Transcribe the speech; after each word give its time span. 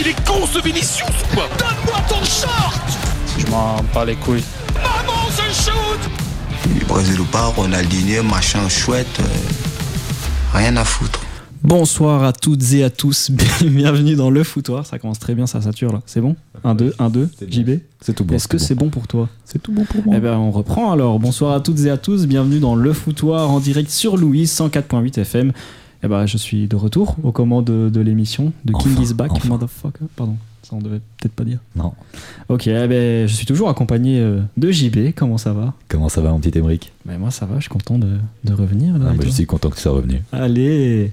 il 0.00 0.08
est 0.08 0.26
con 0.26 0.46
ce 0.46 0.62
Vinicius 0.62 1.02
ou 1.02 1.34
quoi 1.34 1.48
Donne-moi 1.58 2.00
ton 2.08 2.24
short 2.24 2.80
Je 3.38 3.46
m'en 3.50 3.76
bats 3.94 4.04
les 4.04 4.16
couilles. 4.16 4.42
Maman 4.74 5.30
se 5.30 5.62
shoot 5.62 6.86
Brésil 6.88 7.20
ou 7.20 7.24
pas, 7.24 7.44
Ronaldinho, 7.46 8.22
machin 8.22 8.68
chouette, 8.68 9.20
euh, 9.20 10.58
rien 10.58 10.76
à 10.76 10.84
foutre. 10.84 11.20
Bonsoir 11.62 12.24
à 12.24 12.32
toutes 12.32 12.72
et 12.72 12.82
à 12.82 12.90
tous, 12.90 13.30
bienvenue 13.62 14.16
dans 14.16 14.30
le 14.30 14.42
foutoir. 14.42 14.86
Ça 14.86 14.98
commence 14.98 15.18
très 15.18 15.34
bien, 15.34 15.46
ça 15.46 15.60
sature 15.60 15.92
là. 15.92 16.00
C'est 16.06 16.20
bon 16.20 16.34
1, 16.64 16.74
2, 16.74 16.94
1, 16.98 17.10
2, 17.10 17.28
JB 17.48 17.70
C'est 18.00 18.14
tout 18.14 18.24
bon. 18.24 18.34
Est-ce 18.34 18.48
que 18.48 18.58
c'est 18.58 18.74
bon 18.74 18.88
pour 18.88 19.06
toi 19.06 19.28
C'est 19.44 19.62
tout 19.62 19.72
bon 19.72 19.84
pour 19.84 20.04
moi. 20.04 20.14
Eh 20.16 20.20
ben 20.20 20.36
on 20.36 20.50
reprend 20.50 20.90
alors. 20.92 21.18
Bonsoir 21.20 21.54
à 21.54 21.60
toutes 21.60 21.80
et 21.80 21.90
à 21.90 21.98
tous, 21.98 22.26
bienvenue 22.26 22.58
dans 22.58 22.74
le 22.74 22.92
foutoir 22.92 23.50
en 23.50 23.60
direct 23.60 23.90
sur 23.90 24.16
Louise 24.16 24.50
104.8 24.52 25.20
FM. 25.20 25.52
Eh 26.02 26.08
ben 26.08 26.24
je 26.26 26.36
suis 26.38 26.66
de 26.66 26.76
retour 26.76 27.16
aux 27.22 27.32
commandes 27.32 27.66
de, 27.66 27.90
de 27.90 28.00
l'émission 28.00 28.52
de 28.64 28.72
King 28.72 28.98
is 29.02 29.12
Back, 29.14 29.32
enfin. 29.32 29.48
motherfucker. 29.48 30.06
Pardon, 30.16 30.36
ça 30.62 30.70
on 30.74 30.78
devait 30.80 31.00
peut-être 31.18 31.32
pas 31.34 31.44
dire. 31.44 31.58
Non. 31.76 31.92
Ok, 32.48 32.68
eh 32.68 32.86
ben 32.88 33.28
je 33.28 33.34
suis 33.34 33.44
toujours 33.46 33.68
accompagné 33.68 34.18
euh, 34.18 34.40
de 34.56 34.70
JB. 34.70 35.12
Comment 35.14 35.36
ça 35.36 35.52
va? 35.52 35.74
Comment 35.88 36.08
ça 36.08 36.22
va, 36.22 36.30
mon 36.30 36.40
petit 36.40 36.58
Emric 36.58 36.92
Ben 37.04 37.18
moi 37.18 37.30
ça 37.30 37.44
va, 37.44 37.56
je 37.56 37.62
suis 37.62 37.68
content 37.70 37.98
de, 37.98 38.16
de 38.44 38.52
revenir. 38.54 38.96
Là, 38.98 39.08
ah, 39.10 39.12
bah, 39.14 39.22
Je 39.26 39.30
suis 39.30 39.46
content 39.46 39.68
que 39.68 39.76
tu 39.76 39.82
sois 39.82 39.92
revenu. 39.92 40.22
Allez, 40.32 41.12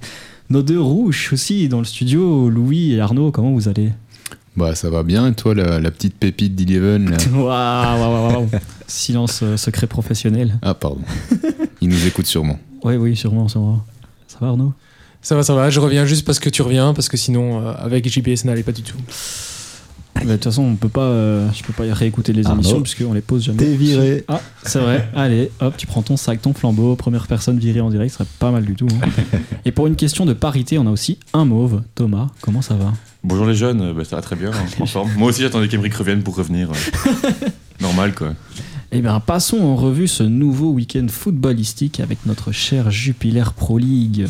nos 0.50 0.64
deux 0.64 0.80
rouges 0.80 1.31
aussi 1.34 1.67
dans 1.67 1.80
le 1.80 1.86
studio, 1.86 2.50
Louis 2.50 2.94
et 2.94 3.02
Arnaud, 3.02 3.31
comment 3.31 3.52
vous 3.52 3.67
allez? 3.67 3.92
Bah 4.56 4.73
ça 4.73 4.90
va 4.90 5.04
bien, 5.04 5.28
et 5.28 5.34
toi 5.34 5.54
la, 5.54 5.80
la 5.80 5.92
petite 5.92 6.16
pépite 6.16 6.56
d'Eleven 6.56 7.12
là? 7.12 7.17
Waouh, 7.34 7.44
waouh, 7.44 8.14
waouh, 8.31 8.34
waouh. 8.40 8.48
Silence 8.88 9.42
euh, 9.44 9.58
secret 9.58 9.86
professionnel. 9.86 10.58
Ah 10.62 10.73
pardon, 10.73 11.02
il 11.81 11.90
nous 11.90 12.08
écoute 12.08 12.26
sûrement. 12.26 12.58
Oui, 12.84 12.95
oui, 12.95 13.16
sûrement, 13.17 13.48
sûrement. 13.50 13.84
Ça 14.40 14.46
va 14.46 14.48
Arnaud? 14.52 14.73
Ça 15.22 15.36
va, 15.36 15.44
ça 15.44 15.54
va. 15.55 15.70
Je 15.70 15.80
reviens 15.80 16.05
juste 16.05 16.26
parce 16.26 16.40
que 16.40 16.50
tu 16.50 16.62
reviens, 16.62 16.94
parce 16.94 17.09
que 17.09 17.18
sinon, 17.18 17.62
euh, 17.66 17.73
avec 17.80 18.08
JPS, 18.08 18.42
ça 18.42 18.48
n'allait 18.48 18.64
pas 18.64 18.72
du 18.72 18.84
tout. 18.84 18.98
Mais 20.20 20.25
De 20.25 20.31
toute 20.34 20.45
façon, 20.45 20.64
on 20.64 20.75
peut 20.75 20.89
pas, 20.89 21.02
euh, 21.02 21.48
je 21.53 21.62
peux 21.64 21.73
pas 21.73 21.86
y 21.86 21.92
réécouter 21.92 22.34
les 22.34 22.45
Arnaud, 22.47 22.62
émissions 22.62 22.81
puisqu'on 22.81 23.14
les 23.14 23.22
pose 23.22 23.44
jamais. 23.44 23.58
T'es 23.59 23.75
viré. 23.75 24.23
Ah, 24.28 24.42
c'est 24.64 24.80
vrai. 24.80 25.08
Allez, 25.16 25.52
hop, 25.59 25.75
tu 25.78 25.86
prends 25.86 26.02
ton 26.02 26.17
sac, 26.17 26.42
ton 26.42 26.53
flambeau, 26.53 26.95
première 26.95 27.28
personne 27.28 27.59
virée 27.59 27.81
en 27.81 27.89
direct, 27.92 28.12
ce 28.12 28.17
serait 28.17 28.30
pas 28.39 28.50
mal 28.52 28.66
du 28.66 28.73
tout. 28.75 28.88
hein. 29.03 29.08
Et 29.66 29.72
pour 29.72 29.86
une 29.88 29.95
question 29.95 30.25
de 30.25 30.34
parité, 30.34 30.80
on 30.80 30.88
a 30.88 30.92
aussi 30.92 31.19
un 31.34 31.45
mauve. 31.45 31.81
Thomas, 31.94 32.28
comment 32.42 32.62
ça 32.64 32.73
va? 32.75 32.94
Bonjour 33.23 33.45
les 33.45 33.56
jeunes, 33.56 33.81
euh, 33.81 33.94
bah, 33.94 34.03
ça 34.06 34.16
va 34.16 34.22
très 34.23 34.36
bien, 34.36 34.50
hein, 34.52 34.66
en 34.80 34.86
forme. 34.88 35.12
Moi 35.17 35.30
aussi 35.30 35.42
j'attendais 35.42 35.67
qu'Emeric 35.67 35.94
revienne 35.94 36.23
pour 36.23 36.36
revenir. 36.36 36.69
euh. 36.72 37.31
Normal 37.81 38.14
quoi. 38.16 38.34
Eh 38.94 39.02
bien, 39.02 39.20
passons 39.20 39.60
en 39.60 39.76
revue 39.76 40.08
ce 40.08 40.24
nouveau 40.24 40.70
week-end 40.70 41.08
footballistique 41.10 42.00
avec 42.00 42.26
notre 42.26 42.54
cher 42.54 42.90
Jupiler 42.90 43.44
Pro 43.54 43.78
League. 43.78 44.28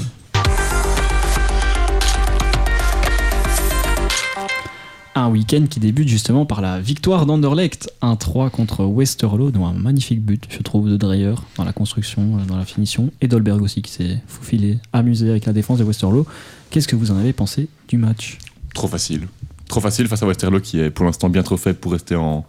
Un 5.14 5.30
week-end 5.30 5.66
qui 5.70 5.80
débute 5.80 6.08
justement 6.08 6.48
par 6.48 6.62
la 6.62 6.80
victoire 6.80 7.28
d'Anderlecht 7.28 7.94
1-3 8.02 8.50
contre 8.50 8.84
Westerlo, 8.86 9.52
dont 9.52 9.68
un 9.68 9.74
magnifique 9.74 10.24
but, 10.24 10.46
je 10.50 10.64
trouve, 10.64 10.90
de 10.90 10.98
Dreyer 10.98 11.36
dans 11.58 11.64
la 11.64 11.74
construction, 11.74 12.40
euh, 12.40 12.46
dans 12.46 12.58
la 12.58 12.66
finition, 12.66 13.12
et 13.22 13.28
Dolberg 13.28 13.62
aussi 13.62 13.84
qui 13.84 13.92
s'est 13.92 14.18
faufilé, 14.28 14.80
amusé 14.92 15.30
avec 15.30 15.46
la 15.46 15.54
défense 15.54 15.78
de 15.78 15.84
Westerlo. 15.84 16.26
Qu'est-ce 16.72 16.88
que 16.88 16.96
vous 16.96 17.12
en 17.12 17.18
avez 17.18 17.34
pensé 17.34 17.68
du 17.88 18.00
match? 18.00 18.40
Trop 18.74 18.88
facile. 18.88 19.28
Trop 19.68 19.82
facile 19.82 20.08
face 20.08 20.24
à 20.24 20.26
Westerlo 20.26 20.60
qui 20.60 20.80
est 20.80 20.90
pour 20.90 21.06
l'instant 21.06 21.30
bien 21.30 21.44
trop 21.44 21.58
faible 21.58 21.78
pour 21.78 21.92
rester 21.92 22.16
en, 22.16 22.44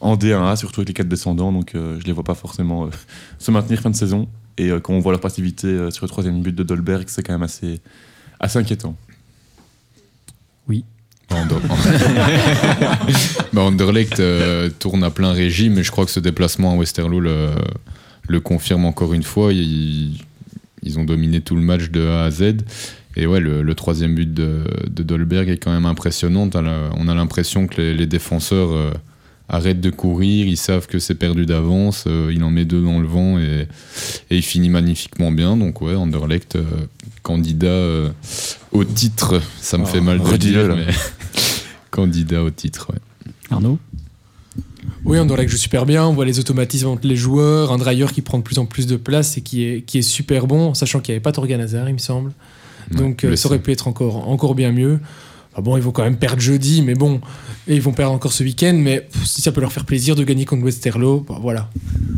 en 0.00 0.16
D1A, 0.16 0.56
surtout 0.56 0.80
avec 0.80 0.88
les 0.88 0.94
quatre 0.94 1.08
descendants, 1.08 1.52
donc 1.52 1.74
euh, 1.74 1.98
je 2.00 2.04
les 2.06 2.12
vois 2.12 2.24
pas 2.24 2.34
forcément 2.34 2.84
euh, 2.86 2.90
se 3.38 3.50
maintenir 3.50 3.80
fin 3.80 3.90
de 3.90 3.96
saison. 3.96 4.28
Et 4.58 4.70
euh, 4.70 4.80
quand 4.80 4.92
on 4.94 5.00
voit 5.00 5.12
leur 5.12 5.20
passivité 5.20 5.66
euh, 5.68 5.90
sur 5.90 6.04
le 6.04 6.08
troisième 6.08 6.40
but 6.42 6.54
de 6.54 6.62
Dolberg, 6.62 7.04
c'est 7.08 7.22
quand 7.22 7.32
même 7.32 7.42
assez, 7.42 7.80
assez 8.40 8.58
inquiétant. 8.58 8.96
Ander- 11.30 11.56
bah, 13.52 13.62
Anderlecht 13.62 14.20
euh, 14.20 14.70
tourne 14.78 15.02
à 15.04 15.10
plein 15.10 15.32
régime 15.32 15.76
et 15.78 15.82
je 15.82 15.90
crois 15.90 16.04
que 16.04 16.10
ce 16.12 16.20
déplacement 16.20 16.72
à 16.72 16.76
Westerlo 16.76 17.18
le, 17.20 17.50
le 18.28 18.40
confirme 18.40 18.84
encore 18.84 19.12
une 19.12 19.22
fois. 19.24 19.52
Ils, 19.52 20.20
ils 20.82 20.98
ont 20.98 21.04
dominé 21.04 21.40
tout 21.40 21.56
le 21.56 21.62
match 21.62 21.90
de 21.90 22.06
A 22.06 22.24
à 22.24 22.30
Z. 22.30 22.58
Et 23.16 23.26
ouais, 23.26 23.40
le, 23.40 23.62
le 23.62 23.74
troisième 23.74 24.14
but 24.14 24.32
de, 24.32 24.64
de 24.88 25.02
Dolberg 25.02 25.48
est 25.48 25.56
quand 25.56 25.72
même 25.72 25.86
impressionnant. 25.86 26.48
On 26.54 27.08
a 27.08 27.14
l'impression 27.14 27.66
que 27.66 27.80
les, 27.80 27.94
les 27.94 28.06
défenseurs 28.06 28.70
euh, 28.72 28.92
arrêtent 29.48 29.80
de 29.80 29.90
courir, 29.90 30.46
ils 30.46 30.56
savent 30.56 30.86
que 30.86 30.98
c'est 30.98 31.14
perdu 31.14 31.46
d'avance, 31.46 32.04
euh, 32.06 32.32
il 32.34 32.42
en 32.42 32.50
met 32.50 32.64
deux 32.64 32.82
dans 32.82 32.98
le 32.98 33.06
vent 33.06 33.38
et, 33.38 33.68
et 34.30 34.36
il 34.36 34.42
finit 34.42 34.68
magnifiquement 34.70 35.30
bien. 35.30 35.56
Donc 35.56 35.80
ouais, 35.82 35.94
Anderlecht, 35.94 36.56
euh, 36.56 36.64
candidat 37.22 37.66
euh, 37.66 38.10
au 38.72 38.84
titre, 38.84 39.40
ça 39.60 39.78
me 39.78 39.84
Oh, 39.84 39.86
fait 39.86 40.00
mal 40.00 40.18
de 40.20 40.36
dire, 40.36 40.68
là. 40.68 40.74
mais 40.74 40.92
candidat 41.90 42.42
au 42.42 42.50
titre, 42.50 42.88
ouais. 42.92 42.98
Arnaud? 43.50 43.78
Oui, 45.04 45.18
on 45.20 45.26
que 45.26 45.46
joue 45.48 45.56
super 45.56 45.86
bien. 45.86 46.04
On 46.04 46.12
voit 46.14 46.24
les 46.24 46.40
automatismes 46.40 46.88
entre 46.88 47.06
les 47.06 47.14
joueurs. 47.16 47.70
Un 47.70 47.76
Dreyer 47.78 48.06
qui 48.12 48.22
prend 48.22 48.38
de 48.38 48.42
plus 48.42 48.58
en 48.58 48.66
plus 48.66 48.86
de 48.88 48.96
place 48.96 49.36
et 49.36 49.40
qui 49.40 49.64
est, 49.64 49.82
qui 49.82 49.98
est 49.98 50.02
super 50.02 50.48
bon, 50.48 50.74
sachant 50.74 51.00
qu'il 51.00 51.12
n'y 51.12 51.16
avait 51.16 51.22
pas 51.22 51.30
Torgan 51.32 51.60
Hazard, 51.60 51.88
il 51.88 51.92
me 51.92 51.98
semble. 51.98 52.32
Donc 52.90 53.20
Ouais, 53.22 53.30
euh, 53.30 53.36
ça 53.36 53.48
aurait 53.48 53.60
pu 53.60 53.70
être 53.72 53.86
encore, 53.88 54.28
encore 54.28 54.54
bien 54.56 54.72
mieux. 54.72 54.98
Ah 55.56 55.62
bon, 55.62 55.76
ils 55.76 55.82
vont 55.82 55.90
quand 55.90 56.02
même 56.02 56.18
perdre 56.18 56.40
jeudi, 56.40 56.82
mais 56.82 56.94
bon. 56.94 57.20
Et 57.66 57.74
ils 57.74 57.82
vont 57.82 57.92
perdre 57.92 58.12
encore 58.12 58.32
ce 58.32 58.44
week-end, 58.44 58.74
mais 58.76 59.08
si 59.24 59.40
ça 59.40 59.52
peut 59.52 59.62
leur 59.62 59.72
faire 59.72 59.86
plaisir 59.86 60.14
de 60.14 60.22
gagner 60.22 60.44
contre 60.44 60.64
Westerlo, 60.64 61.24
bah, 61.26 61.38
voilà. 61.40 61.70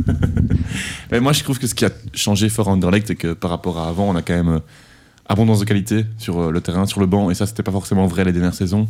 Mais 1.10 1.20
moi 1.20 1.32
je 1.32 1.42
trouve 1.42 1.58
que 1.58 1.66
ce 1.66 1.74
qui 1.74 1.84
a 1.84 1.90
changé 2.12 2.48
fort 2.48 2.68
à 2.68 2.72
Anderlecht, 2.72 3.06
c'est 3.06 3.14
que 3.14 3.32
par 3.32 3.50
rapport 3.50 3.78
à 3.78 3.88
avant, 3.88 4.08
on 4.08 4.16
a 4.16 4.22
quand 4.22 4.34
même 4.34 4.48
euh, 4.48 4.58
abondance 5.26 5.60
de 5.60 5.64
qualité 5.64 6.04
sur 6.18 6.38
euh, 6.38 6.50
le 6.50 6.60
terrain, 6.60 6.84
sur 6.84 7.00
le 7.00 7.06
banc, 7.06 7.30
et 7.30 7.34
ça 7.34 7.46
c'était 7.46 7.62
pas 7.62 7.72
forcément 7.72 8.06
vrai 8.06 8.24
les 8.24 8.32
dernières 8.32 8.54
saisons. 8.54 8.88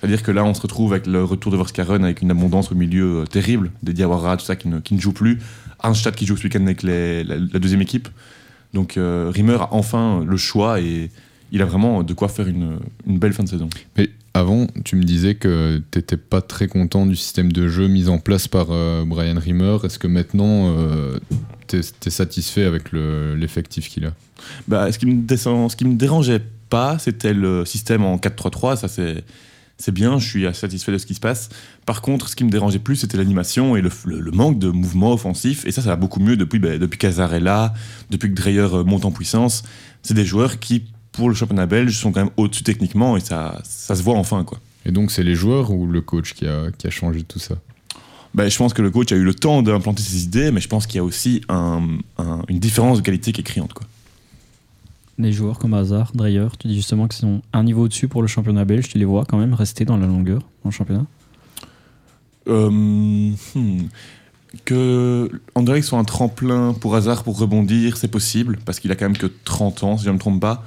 C'est-à-dire 0.00 0.22
que 0.22 0.32
là, 0.32 0.44
on 0.44 0.52
se 0.52 0.60
retrouve 0.60 0.92
avec 0.92 1.06
le 1.06 1.24
retour 1.24 1.50
de 1.50 1.56
Vorskaren 1.56 2.04
avec 2.04 2.20
une 2.20 2.30
abondance 2.30 2.70
au 2.72 2.74
milieu 2.74 3.22
euh, 3.22 3.24
terrible, 3.24 3.70
des 3.82 3.94
Diawara, 3.94 4.36
tout 4.36 4.44
ça 4.44 4.56
qui 4.56 4.68
ne, 4.68 4.80
joue 4.98 5.12
plus. 5.12 5.38
Arnstadt 5.80 6.16
qui 6.16 6.26
joue 6.26 6.36
ce 6.36 6.44
week-end 6.44 6.62
avec 6.62 6.82
la 6.82 7.58
deuxième 7.58 7.80
équipe. 7.80 8.08
Donc 8.74 8.96
euh, 8.96 9.30
Rimmer 9.32 9.54
a 9.54 9.68
enfin 9.72 10.22
le 10.26 10.36
choix 10.36 10.80
et 10.80 11.10
il 11.52 11.62
a 11.62 11.64
vraiment 11.64 12.02
de 12.02 12.12
quoi 12.14 12.28
faire 12.28 12.48
une, 12.48 12.78
une 13.06 13.18
belle 13.18 13.32
fin 13.32 13.44
de 13.44 13.48
saison. 13.48 13.68
Mais 13.96 14.10
avant, 14.34 14.66
tu 14.84 14.96
me 14.96 15.04
disais 15.04 15.34
que 15.36 15.80
t'étais 15.90 16.16
pas 16.16 16.40
très 16.42 16.66
content 16.66 17.06
du 17.06 17.14
système 17.16 17.52
de 17.52 17.68
jeu 17.68 17.86
mis 17.86 18.08
en 18.08 18.18
place 18.18 18.48
par 18.48 18.66
euh, 18.70 19.04
Brian 19.06 19.38
Rimmer. 19.38 19.76
Est-ce 19.84 19.98
que 19.98 20.08
maintenant, 20.08 20.74
euh, 20.76 21.18
t'es 21.68 21.78
es 21.78 22.10
satisfait 22.10 22.64
avec 22.64 22.90
le- 22.92 23.36
l'effectif 23.36 23.88
qu'il 23.88 24.06
a? 24.06 24.12
Bah, 24.66 24.90
ce, 24.90 24.98
qui 24.98 25.06
me 25.06 25.22
descend, 25.22 25.70
ce 25.70 25.76
qui 25.76 25.84
me 25.84 25.94
dérangeait 25.94 26.42
pas, 26.68 26.98
c'était 26.98 27.34
le 27.34 27.64
système 27.64 28.04
en 28.04 28.16
4-3-3. 28.16 28.76
Ça, 28.76 28.88
c'est, 28.88 29.22
c'est 29.78 29.92
bien, 29.92 30.18
je 30.18 30.28
suis 30.28 30.44
satisfait 30.54 30.90
de 30.92 30.98
ce 30.98 31.06
qui 31.06 31.14
se 31.14 31.20
passe. 31.20 31.48
Par 31.86 32.02
contre, 32.02 32.28
ce 32.28 32.34
qui 32.34 32.42
me 32.44 32.50
dérangeait 32.50 32.80
plus, 32.80 32.96
c'était 32.96 33.16
l'animation 33.16 33.76
et 33.76 33.82
le, 33.82 33.90
le- 34.06 34.20
le 34.20 34.30
manque 34.32 34.58
de 34.58 34.68
mouvement 34.68 35.12
offensif. 35.12 35.64
Et 35.66 35.70
ça, 35.70 35.80
ça 35.82 35.90
va 35.90 35.96
beaucoup 35.96 36.18
mieux 36.20 36.36
depuis, 36.36 36.58
bah, 36.58 36.76
depuis 36.78 36.98
là, 37.40 37.72
depuis 38.10 38.28
que 38.30 38.34
Dreyer 38.34 38.66
monte 38.84 39.04
en 39.04 39.12
puissance. 39.12 39.62
C'est 40.02 40.14
des 40.14 40.24
joueurs 40.24 40.58
qui, 40.58 40.82
pour 41.16 41.28
le 41.28 41.34
championnat 41.34 41.66
belge, 41.66 41.96
sont 41.96 42.12
quand 42.12 42.20
même 42.20 42.32
au-dessus 42.36 42.62
techniquement 42.62 43.16
et 43.16 43.20
ça, 43.20 43.60
ça 43.64 43.94
se 43.94 44.02
voit 44.02 44.16
enfin. 44.16 44.44
Quoi. 44.44 44.58
Et 44.84 44.92
donc, 44.92 45.10
c'est 45.10 45.22
les 45.22 45.34
joueurs 45.34 45.70
ou 45.70 45.86
le 45.86 46.00
coach 46.00 46.34
qui 46.34 46.46
a, 46.46 46.70
qui 46.76 46.86
a 46.86 46.90
changé 46.90 47.22
tout 47.22 47.38
ça? 47.38 47.54
Bah, 48.34 48.48
je 48.48 48.56
pense 48.58 48.74
que 48.74 48.82
le 48.82 48.90
coach 48.90 49.12
a 49.12 49.16
eu 49.16 49.22
le 49.22 49.32
temps 49.34 49.62
d'implanter 49.62 50.02
ses 50.02 50.24
idées, 50.24 50.50
mais 50.50 50.60
je 50.60 50.68
pense 50.68 50.86
qu'il 50.86 50.96
y 50.96 51.00
a 51.00 51.04
aussi 51.04 51.40
un- 51.48 51.98
un- 52.18 52.42
une 52.48 52.58
différence 52.58 52.98
de 52.98 53.02
qualité 53.02 53.32
qui 53.32 53.40
est 53.42 53.44
criante. 53.44 53.72
Quoi. 53.72 53.86
Les 55.18 55.32
joueurs 55.32 55.60
comme 55.60 55.74
Hazard, 55.74 56.10
Dreyer, 56.14 56.48
tu 56.58 56.66
dis 56.66 56.74
justement 56.74 57.06
qu'ils 57.06 57.20
sont 57.20 57.42
un 57.52 57.62
niveau 57.62 57.84
au-dessus 57.84 58.08
pour 58.08 58.20
le 58.22 58.26
championnat 58.26 58.64
belge, 58.64 58.88
tu 58.88 58.98
les 58.98 59.04
vois 59.04 59.24
quand 59.24 59.38
même 59.38 59.54
rester 59.54 59.84
dans 59.84 59.96
la 59.96 60.06
longueur 60.08 60.40
dans 60.64 60.70
le 60.70 60.74
championnat? 60.74 61.06
Euh, 62.48 62.70
hmm. 62.70 63.34
Que 64.64 65.30
Anderlecht 65.54 65.86
soit 65.86 65.98
un 65.98 66.04
tremplin 66.04 66.74
pour 66.74 66.94
hasard 66.94 67.24
pour 67.24 67.38
rebondir, 67.38 67.96
c'est 67.96 68.08
possible, 68.08 68.58
parce 68.64 68.78
qu'il 68.80 68.90
a 68.92 68.96
quand 68.96 69.04
même 69.06 69.16
que 69.16 69.26
30 69.44 69.82
ans, 69.82 69.96
si 69.98 70.04
je 70.04 70.10
ne 70.10 70.14
me 70.14 70.18
trompe 70.18 70.40
pas. 70.40 70.64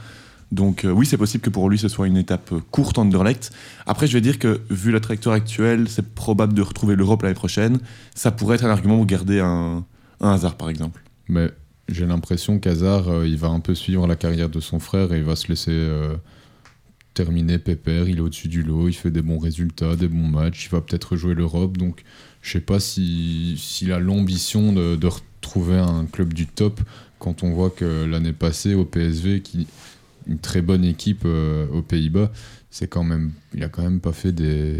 Donc 0.51 0.85
euh, 0.85 0.91
oui, 0.91 1.05
c'est 1.05 1.17
possible 1.17 1.41
que 1.43 1.49
pour 1.49 1.69
lui, 1.69 1.77
ce 1.77 1.89
soit 1.89 2.07
une 2.07 2.15
étape 2.17 2.51
euh, 2.53 2.59
courte 2.71 2.97
Anderlecht. 2.97 3.51
Après, 3.85 4.07
je 4.07 4.13
vais 4.13 4.21
dire 4.21 4.39
que, 4.39 4.61
vu 4.69 4.91
la 4.91 4.99
trajectoire 4.99 5.35
actuelle, 5.35 5.89
c'est 5.89 6.13
probable 6.13 6.53
de 6.53 6.61
retrouver 6.61 6.95
l'Europe 6.95 7.23
l'année 7.23 7.35
prochaine. 7.35 7.79
Ça 8.15 8.31
pourrait 8.31 8.55
être 8.55 8.65
un 8.65 8.69
argument 8.69 8.95
pour 8.95 9.05
garder 9.05 9.39
un, 9.39 9.85
hasard, 10.21 10.55
par 10.55 10.69
exemple. 10.69 11.03
Mais 11.27 11.51
j'ai 11.89 12.05
l'impression 12.05 12.59
qu'Hazard, 12.59 13.09
euh, 13.09 13.27
il 13.27 13.37
va 13.37 13.49
un 13.49 13.59
peu 13.59 13.75
suivre 13.75 14.07
la 14.07 14.15
carrière 14.15 14.49
de 14.49 14.61
son 14.61 14.79
frère 14.79 15.11
et 15.13 15.17
il 15.17 15.23
va 15.25 15.35
se 15.35 15.49
laisser 15.49 15.89
terminer 17.13 17.57
pépère. 17.57 18.07
Il 18.07 18.17
est 18.17 18.21
au-dessus 18.21 18.47
du 18.47 18.63
lot, 18.63 18.87
il 18.87 18.93
fait 18.93 19.11
des 19.11 19.21
bons 19.21 19.39
résultats, 19.39 19.95
des 19.95 20.07
bons 20.07 20.27
matchs. 20.27 20.67
Il 20.67 20.69
va 20.69 20.81
peut-être 20.81 21.15
jouer 21.15 21.33
l'Europe. 21.33 21.77
Donc, 21.77 22.03
je 22.41 22.51
sais 22.53 22.61
pas 22.61 22.79
si- 22.79 23.55
s'il 23.57 23.91
a 23.91 23.99
l'ambition 23.99 24.71
de, 24.71 24.95
de 24.95 25.07
retrouver 25.07 25.77
un 25.77 26.05
club 26.05 26.33
du 26.33 26.45
top 26.47 26.79
quand 27.19 27.43
on 27.43 27.51
voit 27.51 27.71
que 27.71 28.05
l'année 28.05 28.33
passée 28.33 28.75
au 28.75 28.85
PSV, 28.85 29.41
qui 29.41 29.67
une 30.27 30.39
très 30.39 30.61
bonne 30.61 30.83
équipe 30.83 31.23
euh, 31.25 31.67
aux 31.71 31.81
Pays-Bas, 31.81 32.31
c'est 32.69 32.87
quand 32.87 33.03
même, 33.03 33.31
il 33.53 33.63
a 33.63 33.69
quand 33.69 33.81
même 33.83 33.99
pas 33.99 34.11
fait 34.11 34.31
des, 34.31 34.75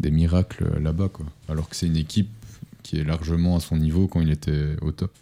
des 0.00 0.10
miracles 0.10 0.78
là-bas, 0.82 1.08
quoi. 1.12 1.26
Alors 1.48 1.68
que 1.68 1.76
c'est 1.76 1.86
une 1.86 1.96
équipe 1.96 2.28
qui 2.82 2.98
est 2.98 3.04
largement 3.04 3.56
à 3.56 3.60
son 3.60 3.76
niveau 3.76 4.06
quand 4.06 4.20
il 4.20 4.30
était 4.30 4.76
au 4.82 4.92
top. 4.92 5.12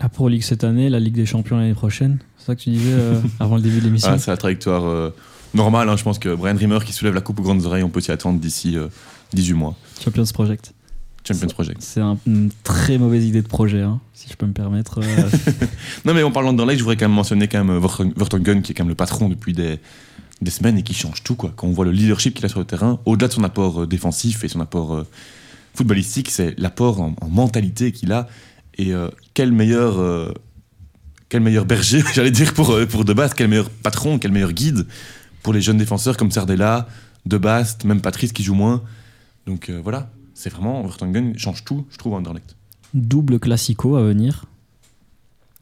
La 0.00 0.08
Pro 0.08 0.28
League 0.28 0.42
cette 0.42 0.64
année, 0.64 0.88
la 0.88 0.98
Ligue 1.00 1.14
des 1.14 1.26
Champions 1.26 1.58
l'année 1.58 1.74
prochaine. 1.74 2.18
C'est 2.38 2.46
ça 2.46 2.54
que 2.56 2.60
tu 2.60 2.70
disais 2.70 2.92
euh, 2.92 3.20
avant 3.40 3.56
le 3.56 3.62
début 3.62 3.80
de 3.80 3.84
l'émission 3.84 4.10
Ah, 4.12 4.18
c'est 4.18 4.30
la 4.30 4.36
trajectoire 4.38 4.84
euh, 4.86 5.10
normale. 5.54 5.88
hein. 5.90 5.96
Je 5.96 6.02
pense 6.04 6.18
que 6.18 6.34
Brian 6.34 6.56
Rimmer 6.56 6.78
qui 6.84 6.92
soulève 6.92 7.14
la 7.14 7.20
coupe 7.20 7.38
aux 7.40 7.42
grandes 7.42 7.64
oreilles, 7.66 7.82
on 7.82 7.90
peut 7.90 8.00
s'y 8.00 8.10
attendre 8.12 8.40
d'ici 8.40 8.76
euh, 8.78 8.88
18 9.34 9.52
mois. 9.54 9.76
Champions 10.02 10.24
Project. 10.32 10.72
Champions 11.26 11.48
Project. 11.48 11.80
C'est 11.82 12.00
un- 12.00 12.16
une 12.26 12.50
très 12.64 12.98
mauvaise 12.98 13.24
idée 13.26 13.42
de 13.42 13.46
projet, 13.48 13.82
hein, 13.82 14.00
si 14.14 14.28
je 14.30 14.34
peux 14.36 14.46
me 14.46 14.52
permettre. 14.52 15.00
euh. 15.02 15.30
Non, 16.04 16.14
mais 16.14 16.22
en 16.22 16.30
parlant 16.30 16.52
d'Anderlecht, 16.52 16.78
je 16.78 16.84
voudrais 16.84 16.96
quand 16.96 17.06
même 17.08 17.14
mentionner 17.16 17.46
quand 17.48 17.62
même 17.62 17.78
Vertonghen- 17.78 18.62
qui 18.62 18.72
est 18.72 18.74
quand 18.74 18.84
même 18.84 18.88
le 18.88 18.94
patron 18.94 19.28
depuis 19.28 19.52
des, 19.52 19.78
des 20.40 20.50
semaines 20.50 20.78
et 20.78 20.82
qui 20.82 20.94
change 20.94 21.22
tout. 21.22 21.34
Quoi. 21.36 21.52
Quand 21.56 21.66
on 21.66 21.72
voit 21.72 21.84
le 21.84 21.92
leadership 21.92 22.34
qu'il 22.34 22.44
a 22.46 22.48
sur 22.48 22.58
le 22.58 22.64
terrain, 22.64 22.98
au-delà 23.04 23.28
de 23.28 23.32
son 23.34 23.44
apport 23.44 23.82
euh, 23.82 23.86
défensif 23.86 24.42
et 24.44 24.48
son 24.48 24.60
apport 24.60 24.94
euh, 24.94 25.06
footballistique, 25.74 26.30
c'est 26.30 26.58
l'apport 26.58 27.00
en, 27.00 27.14
en 27.20 27.28
mentalité 27.28 27.92
qu'il 27.92 28.12
a. 28.12 28.26
Et 28.78 28.92
euh, 28.94 29.08
quel 29.34 29.52
meilleur. 29.52 30.34
quel 31.28 31.42
meilleur 31.42 31.64
berger, 31.66 32.02
j'allais 32.14 32.30
dire, 32.30 32.54
pour, 32.54 32.74
pour 32.88 33.04
De 33.04 33.12
Bast, 33.12 33.34
quel 33.36 33.48
meilleur 33.48 33.68
patron, 33.70 34.18
quel 34.18 34.32
meilleur 34.32 34.52
guide 34.52 34.86
pour 35.42 35.52
les 35.52 35.60
jeunes 35.60 35.78
défenseurs 35.78 36.16
comme 36.16 36.30
Sardella, 36.30 36.88
De 37.26 37.36
Bast, 37.38 37.84
même 37.84 38.00
Patrice 38.00 38.32
qui 38.32 38.42
joue 38.42 38.54
moins. 38.54 38.82
Donc 39.46 39.70
voilà, 39.82 40.10
c'est 40.40 40.50
vraiment, 40.50 40.82
Vertonghen 40.82 41.38
change 41.38 41.64
tout, 41.64 41.84
je 41.90 41.98
trouve, 41.98 42.14
à 42.14 42.16
Anderlecht. 42.16 42.56
Double 42.94 43.38
classico 43.38 43.96
à 43.96 44.02
venir. 44.02 44.46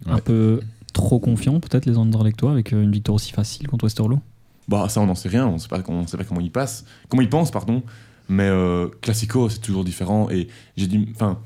Un 0.07 0.19
peu 0.19 0.61
trop 0.93 1.19
confiant, 1.19 1.59
peut-être, 1.59 1.85
les 1.85 1.99
Anderlechtois, 1.99 2.53
avec 2.53 2.73
euh, 2.73 2.83
une 2.83 2.93
victoire 2.93 3.17
aussi 3.17 3.33
facile 3.33 3.67
contre 3.67 3.85
Westerlo. 3.85 4.21
Bah 4.69 4.87
ça 4.91 5.01
on 5.01 5.07
n'en 5.07 5.15
sait 5.15 5.31
rien, 5.31 5.47
on 5.47 5.55
on 5.55 5.59
sait 5.59 5.69
pas 5.69 5.81
comment 5.83 6.41
il 6.41 6.53
passe, 6.53 6.85
comment 7.09 7.23
il 7.23 7.31
pense 7.31 7.51
pardon. 7.51 7.83
Mais 8.29 8.49
euh, 8.49 8.89
classico 9.01 9.49
c'est 9.49 9.61
toujours 9.61 9.83
différent 9.83 10.29
et 10.31 10.49
j'ai 10.77 10.87
dit, 10.87 11.09
enfin, 11.15 11.39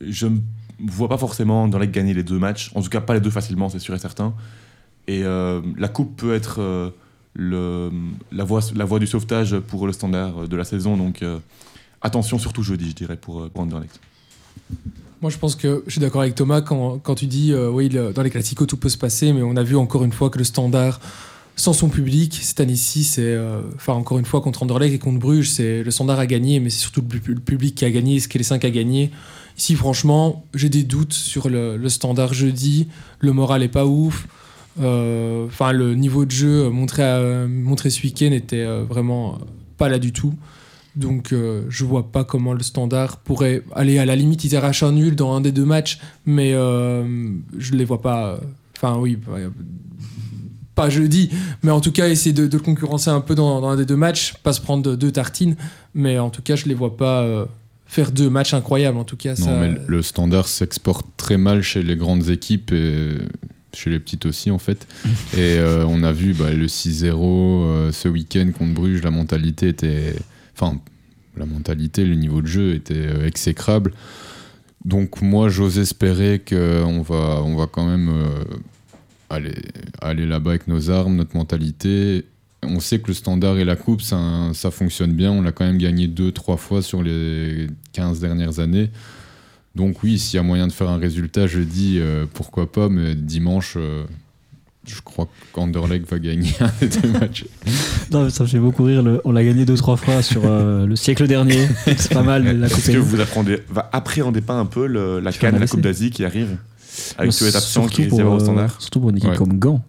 je 0.00 0.26
ne 0.26 0.38
vois 0.80 1.08
pas 1.08 1.18
forcément 1.18 1.66
les 1.66 1.88
gagner 1.88 2.14
les 2.14 2.24
deux 2.24 2.38
matchs, 2.38 2.72
en 2.74 2.80
tout 2.80 2.88
cas 2.88 3.02
pas 3.02 3.12
les 3.12 3.20
deux 3.20 3.30
facilement, 3.30 3.68
c'est 3.68 3.78
sûr 3.78 3.94
et 3.94 3.98
certain. 3.98 4.34
Et 5.06 5.22
euh, 5.22 5.60
la 5.76 5.88
coupe 5.88 6.16
peut 6.16 6.34
être 6.34 6.60
euh, 6.60 6.90
le, 7.34 7.90
la 8.32 8.44
voie, 8.44 8.60
la 8.74 8.86
voie 8.86 8.98
du 8.98 9.06
sauvetage 9.06 9.58
pour 9.58 9.86
le 9.86 9.92
standard 9.92 10.48
de 10.48 10.56
la 10.56 10.64
saison, 10.64 10.96
donc 10.96 11.22
attention 12.02 12.38
surtout 12.38 12.62
jeudi 12.62 12.90
je 12.90 12.94
dirais 12.94 13.16
pour, 13.16 13.40
euh, 13.42 13.48
pour 13.48 13.62
Anderlecht. 13.62 14.00
Moi, 15.22 15.30
je 15.30 15.38
pense 15.38 15.56
que 15.56 15.82
je 15.86 15.92
suis 15.92 16.00
d'accord 16.00 16.20
avec 16.20 16.34
Thomas 16.34 16.60
quand, 16.60 17.14
tu 17.16 17.26
dis, 17.26 17.52
euh, 17.52 17.70
oui, 17.70 17.88
dans 17.88 18.22
les 18.22 18.30
classicos, 18.30 18.66
tout 18.66 18.76
peut 18.76 18.90
se 18.90 18.98
passer, 18.98 19.32
mais 19.32 19.42
on 19.42 19.56
a 19.56 19.62
vu 19.62 19.74
encore 19.76 20.04
une 20.04 20.12
fois 20.12 20.28
que 20.28 20.36
le 20.38 20.44
standard, 20.44 21.00
sans 21.56 21.72
son 21.72 21.88
public, 21.88 22.38
cette 22.42 22.60
année-ci, 22.60 23.02
c'est. 23.02 23.22
euh, 23.22 23.62
Enfin, 23.76 23.94
encore 23.94 24.18
une 24.18 24.26
fois, 24.26 24.42
contre 24.42 24.62
Anderlecht 24.62 24.94
et 24.94 24.98
contre 24.98 25.18
Bruges, 25.18 25.48
c'est 25.50 25.82
le 25.82 25.90
standard 25.90 26.18
a 26.18 26.26
gagné, 26.26 26.60
mais 26.60 26.68
c'est 26.68 26.80
surtout 26.80 27.00
le, 27.00 27.18
pu- 27.18 27.32
le 27.34 27.40
public 27.40 27.74
qui 27.74 27.86
a 27.86 27.90
gagné, 27.90 28.20
ce 28.20 28.28
que 28.28 28.36
les 28.36 28.44
cinq 28.44 28.64
a 28.66 28.70
gagné. 28.70 29.10
Ici, 29.56 29.74
franchement, 29.74 30.44
j'ai 30.54 30.68
des 30.68 30.82
doutes 30.82 31.14
sur 31.14 31.48
le, 31.48 31.88
standard 31.88 32.34
jeudi. 32.34 32.88
Le 33.20 33.32
moral 33.32 33.62
est 33.62 33.68
pas 33.68 33.86
ouf. 33.86 34.26
Enfin, 34.78 35.72
le 35.72 35.94
niveau 35.94 36.26
de 36.26 36.30
jeu 36.30 36.68
montré, 36.68 37.02
montré 37.48 37.88
ce 37.88 38.02
week-end 38.02 38.32
était 38.32 38.66
vraiment 38.82 39.38
pas 39.78 39.88
là 39.88 39.98
du 39.98 40.12
tout. 40.12 40.34
Donc 40.96 41.32
euh, 41.32 41.64
je 41.68 41.84
vois 41.84 42.10
pas 42.10 42.24
comment 42.24 42.52
le 42.54 42.62
standard 42.62 43.18
pourrait 43.18 43.62
aller 43.74 43.98
à 43.98 44.06
la 44.06 44.16
limite 44.16 44.44
ils 44.44 44.56
arrachent 44.56 44.82
un 44.82 44.92
nul 44.92 45.14
dans 45.14 45.34
un 45.34 45.40
des 45.42 45.52
deux 45.52 45.64
matchs 45.66 45.98
mais 46.24 46.52
euh, 46.54 47.04
je 47.58 47.72
les 47.74 47.84
vois 47.84 48.00
pas 48.00 48.40
enfin 48.76 48.96
oui 48.98 49.18
pas 50.74 50.90
jeudi 50.90 51.30
mais 51.62 51.70
en 51.70 51.80
tout 51.80 51.92
cas 51.92 52.08
essayer 52.08 52.32
de, 52.34 52.46
de 52.46 52.56
le 52.56 52.62
concurrencer 52.62 53.10
un 53.10 53.20
peu 53.20 53.34
dans, 53.34 53.60
dans 53.60 53.68
un 53.68 53.76
des 53.76 53.86
deux 53.86 53.96
matchs 53.96 54.34
pas 54.42 54.52
se 54.52 54.60
prendre 54.60 54.82
de- 54.82 54.94
deux 54.96 55.10
tartines 55.12 55.56
mais 55.94 56.18
en 56.18 56.30
tout 56.30 56.42
cas 56.42 56.56
je 56.56 56.66
les 56.66 56.74
vois 56.74 56.96
pas 56.96 57.22
euh, 57.22 57.46
faire 57.86 58.10
deux 58.12 58.28
matchs 58.28 58.52
incroyables 58.54 58.98
en 58.98 59.04
tout 59.04 59.16
cas 59.16 59.30
Non, 59.38 59.44
ça, 59.46 59.52
mais 59.60 59.74
le 59.86 60.02
standard 60.02 60.48
s'exporte 60.48 61.06
très 61.16 61.36
mal 61.38 61.62
chez 61.62 61.82
les 61.82 61.96
grandes 61.96 62.28
équipes 62.28 62.72
et 62.72 63.12
chez 63.72 63.90
les 63.90 64.00
petites 64.00 64.24
aussi, 64.26 64.50
en 64.50 64.58
fait. 64.58 64.86
et 65.34 65.58
euh, 65.58 65.84
on 65.86 66.02
a 66.02 66.10
vu 66.10 66.32
bah, 66.32 66.50
le 66.50 66.66
6-0 66.66 67.12
euh, 67.14 67.92
ce 67.92 68.08
week-end 68.08 68.50
contre 68.58 68.72
Bruges, 68.74 69.02
la 69.02 69.10
mentalité 69.10 69.68
était. 69.68 70.14
Enfin, 70.58 70.80
la 71.36 71.44
mentalité, 71.44 72.04
le 72.04 72.14
niveau 72.14 72.40
de 72.40 72.46
jeu 72.46 72.74
était 72.74 72.94
euh, 72.94 73.26
exécrable. 73.26 73.92
Donc, 74.84 75.20
moi, 75.20 75.48
j'ose 75.48 75.78
espérer 75.78 76.42
qu'on 76.48 77.02
va, 77.02 77.42
on 77.42 77.56
va 77.56 77.66
quand 77.66 77.86
même 77.86 78.08
euh, 78.08 78.44
aller, 80.00 80.26
là-bas 80.26 80.50
avec 80.50 80.66
nos 80.66 80.90
armes, 80.90 81.16
notre 81.16 81.36
mentalité. 81.36 82.24
On 82.62 82.80
sait 82.80 83.00
que 83.00 83.08
le 83.08 83.14
standard 83.14 83.58
et 83.58 83.64
la 83.64 83.76
coupe, 83.76 84.00
ça, 84.00 84.52
fonctionne 84.70 85.12
bien. 85.12 85.30
On 85.30 85.42
l'a 85.42 85.52
quand 85.52 85.66
même 85.66 85.78
gagné 85.78 86.08
deux, 86.08 86.32
trois 86.32 86.56
fois 86.56 86.80
sur 86.80 87.02
les 87.02 87.66
15 87.92 88.20
dernières 88.20 88.58
années. 88.58 88.90
Donc 89.74 90.02
oui, 90.02 90.18
s'il 90.18 90.36
y 90.36 90.40
a 90.40 90.42
moyen 90.42 90.66
de 90.66 90.72
faire 90.72 90.88
un 90.88 90.96
résultat 90.96 91.46
jeudi, 91.46 91.98
euh, 92.00 92.24
pourquoi 92.32 92.72
pas, 92.72 92.88
mais 92.88 93.14
dimanche, 93.14 93.76
je 94.86 95.00
crois 95.02 95.28
qu'Anderlecht 95.52 96.08
va 96.10 96.18
gagner 96.18 96.52
un 96.60 96.70
des 96.80 96.88
deux 96.88 97.08
matchs. 97.12 97.44
Non, 98.10 98.24
mais 98.24 98.30
ça 98.30 98.44
me 98.44 98.48
fait 98.48 98.58
beaucoup 98.58 98.84
rire. 98.84 99.02
le- 99.02 99.20
on 99.24 99.32
l'a 99.32 99.44
gagné 99.44 99.64
deux, 99.64 99.76
trois 99.76 99.96
fois 99.96 100.22
sur 100.22 100.42
euh, 100.44 100.86
le 100.86 100.96
siècle 100.96 101.26
dernier. 101.26 101.66
C'est 101.96 102.12
pas 102.14 102.22
mal, 102.22 102.44
la 102.60 102.68
Coupe 102.68 102.78
Est-ce 102.78 102.90
que 102.92 102.98
vous 102.98 103.16
va 103.70 103.90
appréhendez 103.92 104.40
pas 104.40 104.54
un 104.54 104.66
peu 104.66 104.86
le- 104.86 105.20
la 105.20 105.32
canne, 105.32 105.58
la 105.58 105.66
Coupe 105.66 105.80
d'Asie 105.80 106.10
qui 106.10 106.24
arrive? 106.24 106.56
Avec 107.18 107.32
tous 107.36 107.44
les 107.44 107.56
absents 107.56 107.86
qui 107.88 108.04
pour, 108.06 108.20
avoir 108.20 108.36
au 108.36 108.40
euh, 108.40 108.44
standard 108.44 108.80
Surtout 108.80 109.00
pour 109.00 109.10
une 109.10 109.18
équipe 109.18 109.30
Ouais. 109.30 109.36
comme 109.36 109.58
Gand. 109.58 109.82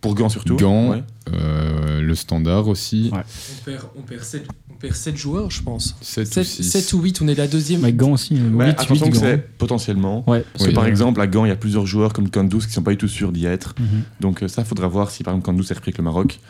Pour 0.00 0.14
Gand 0.14 0.28
surtout 0.30 0.56
Gand, 0.56 0.90
ouais. 0.90 1.02
euh, 1.32 2.00
le 2.00 2.14
standard 2.14 2.68
aussi. 2.68 3.10
Ouais. 3.12 3.20
on 3.20 3.64
perd, 3.64 3.84
on 3.98 4.02
perd 4.02 4.22
7, 4.22 4.46
on 4.70 4.74
perd 4.76 4.94
sept 4.94 5.16
joueurs 5.16 5.50
je 5.50 5.62
pense 5.62 5.94
7 6.00 6.26
ou 6.26 6.32
7, 6.32 6.44
6. 6.46 6.92
ou 6.94 7.00
8 7.02 7.20
on 7.20 7.28
est 7.28 7.34
la 7.34 7.46
deuxième 7.46 7.84
Avec 7.84 7.96
Gand 7.96 8.12
aussi. 8.12 8.34
Mais 8.34 8.66
8, 8.66 8.70
attention 8.80 9.06
8 9.06 9.10
que 9.12 9.16
c'est 9.18 9.56
potentiellement. 9.58 10.24
Ouais, 10.28 10.42
Parce 10.54 10.66
que 10.68 10.74
par 10.74 10.86
exemple, 10.86 11.20
à 11.20 11.26
Gand, 11.26 11.44
il 11.44 11.48
y 11.48 11.52
a 11.52 11.56
plusieurs 11.56 11.84
joueurs 11.86 12.12
comme 12.14 12.30
Kandous 12.30 12.60
qui 12.60 12.72
sont 12.72 12.82
pas 12.82 12.92
du 12.92 12.96
tout 12.96 13.08
sûrs 13.08 13.30
d'y 13.32 13.44
être. 13.46 13.74
Mhm. 13.78 13.86
Donc 14.20 14.42
euh, 14.42 14.48
ça, 14.48 14.64
faudra 14.64 14.88
voir 14.88 15.10
si 15.10 15.22
par 15.22 15.34
exemple 15.34 15.44
Kandous 15.46 15.70
est 15.70 15.74
repris 15.74 15.90
avec 15.90 15.98
le 15.98 16.04
Maroc. 16.04 16.40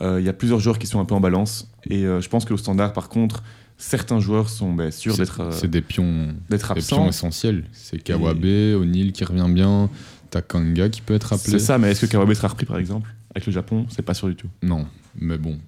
Euh, 0.00 0.18
Il 0.20 0.24
y 0.26 0.28
a 0.28 0.32
plusieurs 0.32 0.60
joueurs 0.60 0.78
qui 0.78 0.86
sont 0.86 1.00
un 1.00 1.04
peu 1.04 1.14
en 1.14 1.20
balance. 1.20 1.68
Et 1.88 2.04
euh, 2.04 2.20
je 2.22 2.28
pense 2.30 2.44
que 2.46 2.52
au 2.54 2.56
standard, 2.58 2.92
par 2.94 3.08
contre, 3.10 3.42
certains 3.78 4.20
joueurs 4.20 4.48
sont 4.48 4.72
ben, 4.72 4.90
sûrs 4.90 5.12
C'est- 5.14 5.22
d'être 5.22 5.40
euh, 5.40 5.50
C'est 5.52 5.70
des 5.70 5.80
pions, 5.82 6.28
d'être 6.50 6.74
des 6.74 6.80
pions 6.80 6.96
absents. 7.04 7.08
essentiels. 7.08 7.64
C'est 7.72 8.02
Kawabe, 8.02 8.44
O'Neill 8.44 9.12
qui 9.12 9.24
revient 9.24 9.48
bien, 9.50 9.88
t'as 10.30 10.42
Kanga 10.42 10.88
qui 10.88 11.00
peut 11.00 11.14
être 11.14 11.32
appelé. 11.32 11.50
C'est 11.58 11.64
ça, 11.64 11.78
mais 11.78 11.90
est-ce 11.90 12.06
que 12.06 12.10
Kawabe 12.10 12.32
sera 12.34 12.48
repris 12.48 12.66
par 12.66 12.78
exemple? 12.78 13.14
Avec 13.34 13.46
le 13.46 13.52
Japon, 13.52 13.86
c'est 13.88 14.02
pas 14.02 14.14
sûr 14.14 14.28
du 14.28 14.36
tout. 14.36 14.48
Non, 14.62 14.86
mais 15.18 15.38
bon. 15.38 15.58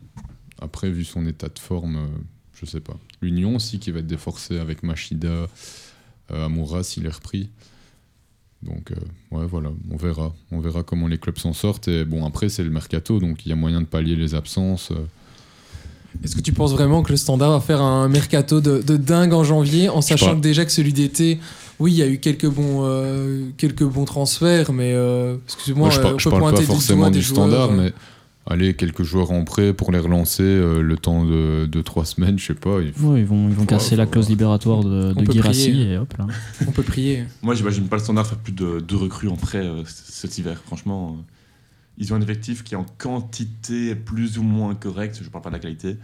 Après, 0.61 0.91
vu 0.91 1.05
son 1.05 1.25
état 1.27 1.49
de 1.49 1.59
forme, 1.59 1.97
euh, 1.97 2.07
je 2.55 2.67
sais 2.67 2.81
pas. 2.81 2.97
L'Union 3.23 3.57
aussi 3.57 3.79
qui 3.79 3.91
va 3.91 4.01
être 4.01 4.07
déforcée 4.07 4.59
avec 4.59 4.83
Machida, 4.83 5.29
euh, 5.29 5.47
Amoura 6.47 6.83
s'il 6.83 7.07
est 7.07 7.11
repris. 7.15 7.51
Donc, 8.63 8.91
euh, 8.91 8.97
ouais, 9.37 9.47
voilà, 9.47 9.71
on 9.91 9.97
verra. 9.97 10.35
On 10.51 10.59
verra 10.61 10.83
comment 10.83 11.07
les 11.07 11.19
clubs 11.19 11.39
s'en 11.39 11.53
sortent. 11.53 11.87
Et 11.89 12.05
bon, 12.05 12.27
après, 12.27 12.49
c'est 12.49 12.65
le 12.65 12.71
mercato, 12.71 13.21
donc 13.21 13.47
il 13.47 13.51
y 13.51 13.53
a 13.53 13.55
moyen 13.57 13.81
de 13.81 13.87
pallier 13.87 14.17
les 14.17 14.35
absences. 14.35 14.91
euh. 14.91 14.97
Est-ce 16.25 16.35
que 16.35 16.41
tu 16.41 16.53
penses 16.53 16.73
vraiment 16.73 17.03
que 17.03 17.11
le 17.12 17.17
Standard 17.17 17.53
va 17.53 17.61
faire 17.61 17.83
un 17.83 18.09
mercato 18.09 18.61
de, 18.61 18.83
de 18.83 18.97
dingue 18.97 19.35
en 19.35 19.45
janvier 19.45 19.88
en 19.88 20.00
sachant 20.00 20.35
que 20.35 20.41
déjà 20.41 20.65
que 20.65 20.73
celui 20.73 20.93
d'été, 20.93 21.38
oui, 21.80 21.92
il 21.92 21.97
y 21.99 22.02
a 22.02 22.08
eu 22.08 22.18
quelques 22.18 22.47
bons, 22.49 22.80
euh, 22.85 23.50
quelques 23.56 23.85
bons 23.85 24.04
transferts, 24.04 24.73
mais 24.73 24.92
euh, 24.94 25.37
excusez-moi, 25.44 25.88
Moi, 25.88 25.90
je, 25.94 25.99
euh, 26.00 26.02
par- 26.02 26.14
on 26.14 26.18
je 26.18 26.25
peut 26.25 26.30
parle 26.30 26.42
pas 26.42 26.50
pointer 26.50 26.64
forcément 26.66 27.11
du 27.11 27.18
des 27.18 27.25
standard, 27.25 27.68
joueurs, 27.68 27.80
euh, 27.80 27.82
mais 27.85 27.92
allez, 28.50 28.75
quelques 28.75 29.02
joueurs 29.02 29.30
en 29.30 29.44
prêt 29.44 29.73
pour 29.73 29.92
les 29.92 29.99
relancer 29.99 30.42
euh, 30.42 30.80
le 30.80 30.97
temps 30.97 31.25
de 31.25 31.66
2-3 31.70 32.04
semaines, 32.04 32.38
je 32.38 32.47
sais 32.47 32.54
pas. 32.54 32.80
il 32.80 32.92
faut- 32.92 33.08
Ouais, 33.12 33.20
ils 33.20 33.26
vont, 33.26 33.49
ils 33.49 33.54
vont 33.54 33.61
Faut- 33.62 33.66
casser 33.68 33.94
la 33.97 34.06
clause 34.06 34.28
libératoire 34.28 34.82
de, 34.85 35.12
On 35.16 35.20
de 35.20 35.26
peut 35.26 35.32
Guirassi 35.32 35.70
prier. 35.70 35.92
et 35.92 35.99
hop 35.99 36.12
là. 36.18 36.26
On 36.66 36.70
peut 36.73 36.82
prier. 36.82 37.25
Moi, 37.42 37.54
j'imagine 37.54 37.87
pas 37.88 37.97
le 37.97 38.02
standard 38.02 38.26
faire 38.26 38.38
plus 38.38 38.52
de 38.52 38.80
deux 38.80 38.97
recrues 38.97 39.28
en 39.28 39.37
prêt 39.37 39.64
euh, 39.64 39.82
cet 39.87 40.37
hiver. 40.38 40.61
Franchement, 40.66 41.16
euh, 41.18 41.23
ils 41.99 42.12
ont 42.12 42.16
un 42.16 42.20
effectif 42.23 42.64
qui 42.64 42.75
est 42.75 42.78
en 42.78 42.87
quantité 42.97 43.94
plus 43.94 44.38
ou 44.38 44.42
moins 44.42 44.75
correcte. 44.75 45.20
Je 45.23 45.28
parle 45.28 45.42
pas 45.44 45.50
de 45.50 45.54
la 45.54 45.61
qualité. 45.61 45.97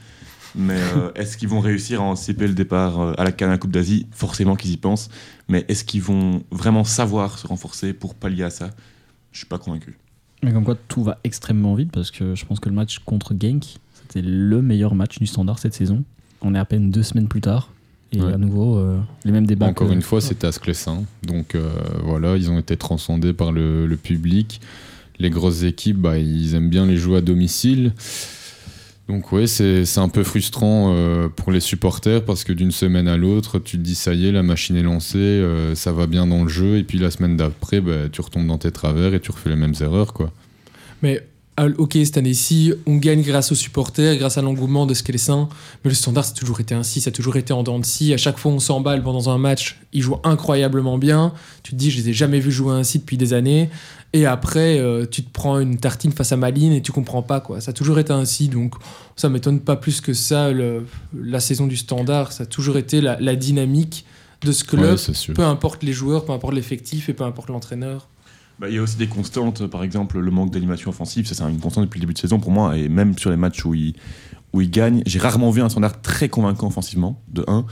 Mais 0.56 0.76
euh, 0.78 1.10
est-ce 1.14 1.36
qu'ils 1.36 1.48
vont 1.48 1.60
réussir 1.60 2.00
à 2.00 2.04
anticiper 2.04 2.46
le 2.46 2.54
départ 2.54 3.00
euh, 3.00 3.12
à 3.18 3.24
la 3.24 3.32
Cannes 3.32 3.58
Coupe 3.58 3.72
d'Asie? 3.72 4.06
Forcément 4.12 4.54
qu'ils 4.56 4.70
y 4.72 4.76
pensent. 4.76 5.08
Mais 5.48 5.64
est-ce 5.68 5.84
qu'ils 5.84 6.02
vont 6.02 6.42
vraiment 6.50 6.84
savoir 6.84 7.38
se 7.38 7.46
renforcer 7.46 7.92
pour 7.92 8.14
pallier 8.14 8.44
à 8.44 8.50
ça? 8.50 8.70
Je 9.32 9.38
suis 9.38 9.46
pas 9.46 9.58
convaincu. 9.58 9.96
Mais 10.42 10.52
comme 10.52 10.64
quoi, 10.64 10.76
tout 10.88 11.02
va 11.02 11.18
extrêmement 11.24 11.74
vite 11.74 11.90
parce 11.90 12.10
que 12.10 12.34
je 12.34 12.44
pense 12.44 12.60
que 12.60 12.68
le 12.68 12.74
match 12.74 12.98
contre 13.00 13.34
Genk, 13.38 13.64
c'était 13.94 14.22
le 14.22 14.62
meilleur 14.62 14.94
match 14.94 15.18
du 15.18 15.26
standard 15.26 15.58
cette 15.58 15.74
saison. 15.74 16.04
On 16.42 16.54
est 16.54 16.58
à 16.58 16.64
peine 16.64 16.90
deux 16.90 17.02
semaines 17.02 17.28
plus 17.28 17.40
tard. 17.40 17.70
Et 18.12 18.20
Ouais. 18.20 18.32
à 18.32 18.36
nouveau, 18.38 18.76
euh, 18.78 19.00
les 19.24 19.32
mêmes 19.32 19.46
débats. 19.46 19.66
Encore 19.66 19.88
que- 19.88 19.92
une 19.92 20.02
fois, 20.02 20.20
c'était 20.20 20.46
à 20.46 20.52
Sclessin. 20.52 21.02
Donc 21.26 21.56
euh, 21.56 21.68
voilà, 22.04 22.36
ils 22.36 22.48
ont 22.48 22.58
été 22.60 22.76
transcendés 22.76 23.32
par 23.32 23.50
le, 23.50 23.86
le 23.88 23.96
public. 23.96 24.60
Les 25.18 25.30
grosses 25.30 25.62
équipes, 25.64 25.96
bah, 25.98 26.18
ils 26.18 26.54
aiment 26.54 26.68
bien 26.70 26.86
les 26.86 26.96
jouer 26.96 27.18
à 27.18 27.20
domicile. 27.22 27.92
Donc 29.08 29.32
ouais, 29.32 29.46
c'est 29.46 29.98
un 29.98 30.08
peu 30.08 30.24
frustrant 30.24 30.94
euh, 30.94 31.28
pour 31.28 31.52
les 31.52 31.60
supporters 31.60 32.24
parce 32.24 32.42
que 32.42 32.54
d'une 32.54 32.70
semaine 32.70 33.06
à 33.06 33.18
l'autre, 33.18 33.58
tu 33.58 33.76
te 33.76 33.82
dis 33.82 33.94
ça 33.94 34.14
y 34.14 34.26
est, 34.26 34.32
la 34.32 34.42
machine 34.42 34.76
est 34.76 34.82
lancée, 34.82 35.18
euh, 35.18 35.74
ça 35.74 35.92
va 35.92 36.06
bien 36.06 36.26
dans 36.26 36.42
le 36.42 36.48
jeu, 36.48 36.78
et 36.78 36.84
puis 36.84 36.98
la 36.98 37.10
semaine 37.10 37.36
d'après, 37.36 37.82
bah, 37.82 38.08
tu 38.10 38.22
retombes 38.22 38.46
dans 38.46 38.56
tes 38.56 38.72
travers 38.72 39.12
et 39.12 39.20
tu 39.20 39.30
refais 39.30 39.50
les 39.50 39.56
mêmes 39.56 39.74
erreurs. 39.80 40.14
quoi. 40.14 40.32
Mais 41.02 41.20
ok, 41.78 41.92
cette 42.04 42.16
année-ci, 42.16 42.72
on 42.86 42.96
gagne 42.96 43.22
grâce 43.22 43.52
aux 43.52 43.54
supporters, 43.54 44.16
grâce 44.16 44.38
à 44.38 44.42
l'engouement 44.42 44.86
de 44.86 44.94
ce 44.94 45.02
qu'est 45.02 45.12
les 45.12 45.18
Saints, 45.18 45.48
mais 45.84 45.90
le 45.90 45.94
standard, 45.94 46.24
ça 46.24 46.32
a 46.32 46.34
toujours 46.34 46.60
été 46.60 46.74
ainsi, 46.74 47.00
ça 47.00 47.08
a 47.08 47.12
toujours 47.12 47.36
été 47.36 47.52
en 47.52 47.62
dents 47.62 47.78
de 47.78 47.84
scie. 47.84 48.12
À 48.12 48.16
chaque 48.16 48.38
fois, 48.38 48.50
on 48.52 48.58
s'emballe 48.58 49.02
pendant 49.02 49.30
un 49.30 49.38
match, 49.38 49.78
ils 49.92 50.02
jouent 50.02 50.18
incroyablement 50.24 50.98
bien. 50.98 51.32
Tu 51.62 51.72
te 51.72 51.76
dis, 51.76 51.90
je 51.90 51.98
les 52.02 52.08
ai 52.10 52.12
jamais 52.12 52.40
vus 52.40 52.50
jouer 52.52 52.74
ainsi 52.74 52.98
depuis 52.98 53.16
des 53.16 53.32
années. 53.34 53.70
Et 54.12 54.26
après, 54.26 54.78
euh, 54.78 55.06
tu 55.08 55.22
te 55.22 55.30
prends 55.32 55.58
une 55.60 55.76
tartine 55.78 56.12
face 56.12 56.32
à 56.32 56.36
Maline 56.36 56.72
et 56.72 56.82
tu 56.82 56.92
comprends 56.92 57.22
pas, 57.22 57.40
quoi. 57.40 57.60
Ça 57.60 57.70
a 57.70 57.74
toujours 57.74 57.98
été 57.98 58.12
ainsi, 58.12 58.48
donc 58.48 58.74
ça 59.16 59.28
m'étonne 59.28 59.60
pas 59.60 59.76
plus 59.76 60.00
que 60.00 60.12
ça. 60.12 60.50
le- 60.50 60.86
la 61.16 61.40
saison 61.40 61.66
du 61.66 61.76
standard, 61.76 62.32
ça 62.32 62.42
a 62.44 62.46
toujours 62.46 62.76
été 62.78 63.00
la, 63.00 63.18
la 63.20 63.36
dynamique 63.36 64.04
de 64.42 64.52
ce 64.52 64.62
club, 64.64 64.82
Ouais, 64.84 64.96
peu 65.34 65.42
importe 65.44 65.82
les 65.82 65.92
joueurs, 65.92 66.24
peu 66.24 66.32
importe 66.32 66.54
l'effectif 66.54 67.08
et 67.08 67.12
peu 67.14 67.24
importe 67.24 67.48
l'entraîneur. 67.48 68.08
Bah, 68.58 68.68
il 68.68 68.76
y 68.76 68.78
a 68.78 68.82
aussi 68.82 68.96
des 68.96 69.08
constantes, 69.08 69.66
par 69.66 69.82
exemple 69.82 70.18
le 70.18 70.30
manque 70.30 70.52
d'animation 70.52 70.90
offensive, 70.90 71.26
ça 71.26 71.34
c'est 71.34 71.42
une 71.42 71.58
constante 71.58 71.84
depuis 71.84 71.98
le 71.98 72.02
début 72.02 72.14
de 72.14 72.18
saison 72.18 72.38
pour 72.38 72.52
moi, 72.52 72.78
et 72.78 72.88
même 72.88 73.18
sur 73.18 73.30
les 73.30 73.36
matchs 73.36 73.64
où 73.64 73.74
il, 73.74 73.94
où 74.52 74.62
gagne, 74.62 75.02
j'ai 75.06 75.18
rarement 75.18 75.50
vu 75.50 75.60
un 75.60 75.68
standard 75.68 76.00
très 76.00 76.28
convaincant 76.28 76.68
offensivement, 76.68 77.20
de 77.32 77.44
1. 77.48 77.66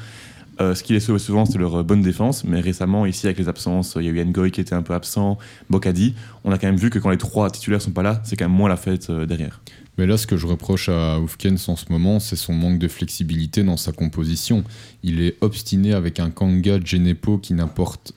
Euh, 0.61 0.75
ce 0.75 0.83
qui 0.83 0.93
les 0.93 1.01
sauve 1.01 1.19
souvent, 1.19 1.47
c'est 1.47 1.59
leur 1.59 1.77
euh, 1.77 1.83
bonne 1.83 2.03
défense, 2.03 2.45
mais 2.45 2.61
récemment, 2.61 3.07
ici, 3.07 3.27
avec 3.27 3.39
les 3.39 3.49
absences, 3.49 3.97
il 3.99 4.05
y 4.05 4.09
a 4.09 4.11
eu 4.11 4.25
Ngoy 4.25 4.51
qui 4.51 4.61
était 4.61 4.75
un 4.75 4.83
peu 4.83 4.93
absent, 4.93 5.39
Bocadi, 5.71 6.15
on 6.45 6.53
a 6.53 6.59
quand 6.59 6.67
même 6.67 6.77
vu 6.77 6.91
que 6.91 6.99
quand 6.99 7.11
les 7.11 7.17
trois 7.17 7.51
titulaires 7.51 7.81
sont 7.81 7.93
pas 7.93 8.03
là, 8.03 8.21
c'est 8.25 8.37
quand 8.37 8.45
même 8.45 8.57
moins 8.57 8.69
la 8.69 8.77
fête 8.77 9.09
euh, 9.09 9.25
derrière. 9.25 9.61
Mais 9.99 10.07
là, 10.07 10.17
ce 10.17 10.27
que 10.27 10.37
je 10.37 10.47
reproche 10.47 10.89
à 10.89 11.21
Oufkens 11.21 11.69
en 11.69 11.77
ce 11.77 11.87
moment, 11.91 12.19
c'est 12.19 12.37
son 12.37 12.55
manque 12.55 12.79
de 12.79 12.89
flexibilité 12.89 13.62
dans 13.62 13.77
sa 13.77 13.93
composition. 13.93 14.65
Il 15.03 15.21
est 15.21 15.37
obstiné 15.41 15.93
avec 15.93 16.19
un 16.19 16.31
Kanga 16.31 16.79
Genepo 16.83 17.39
qui 17.39 17.55
n'apporte. 17.55 18.15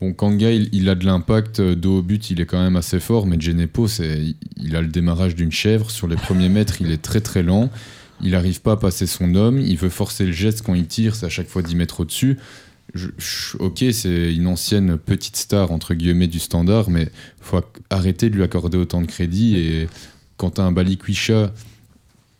Bon, 0.00 0.12
Kanga, 0.12 0.50
il, 0.50 0.88
a 0.90 0.94
de 0.94 1.06
l'impact, 1.06 1.60
euh, 1.60 1.74
dos 1.74 1.98
au 1.98 2.02
but, 2.02 2.30
il 2.30 2.40
est 2.42 2.46
quand 2.46 2.62
même 2.62 2.76
assez 2.76 3.00
fort, 3.00 3.26
mais 3.26 3.40
Genepo, 3.40 3.86
il 3.86 4.76
a 4.76 4.82
le 4.82 4.88
démarrage 4.88 5.34
d'une 5.34 5.52
chèvre. 5.52 5.90
Sur 5.90 6.06
les 6.06 6.16
premiers 6.16 6.50
mètres, 6.50 6.82
il 6.82 6.90
est 6.90 7.00
très 7.00 7.22
très 7.22 7.42
lent. 7.42 7.70
Il 8.22 8.32
n'arrive 8.32 8.60
pas 8.60 8.72
à 8.72 8.76
passer 8.76 9.06
son 9.06 9.34
homme. 9.34 9.58
Il 9.58 9.78
veut 9.78 9.88
forcer 9.88 10.26
le 10.26 10.32
geste 10.32 10.62
quand 10.62 10.74
il 10.74 10.86
tire, 10.86 11.14
c'est 11.14 11.26
à 11.26 11.30
chaque 11.30 11.48
fois 11.48 11.62
10 11.62 11.76
mètres 11.76 12.00
au-dessus. 12.00 12.36
Ok, 13.58 13.84
c'est 13.92 14.34
une 14.34 14.46
ancienne 14.46 14.98
petite 14.98 15.36
star, 15.36 15.72
entre 15.72 15.94
guillemets, 15.94 16.28
du 16.28 16.40
standard, 16.40 16.90
mais 16.90 17.10
faut 17.40 17.60
arrêter 17.88 18.28
de 18.28 18.36
lui 18.36 18.42
accorder 18.42 18.76
autant 18.76 19.00
de 19.00 19.06
crédit. 19.06 19.56
Et 19.56 19.88
quand 20.36 20.58
as 20.58 20.62
un 20.62 20.72
Balikwisha 20.72 21.52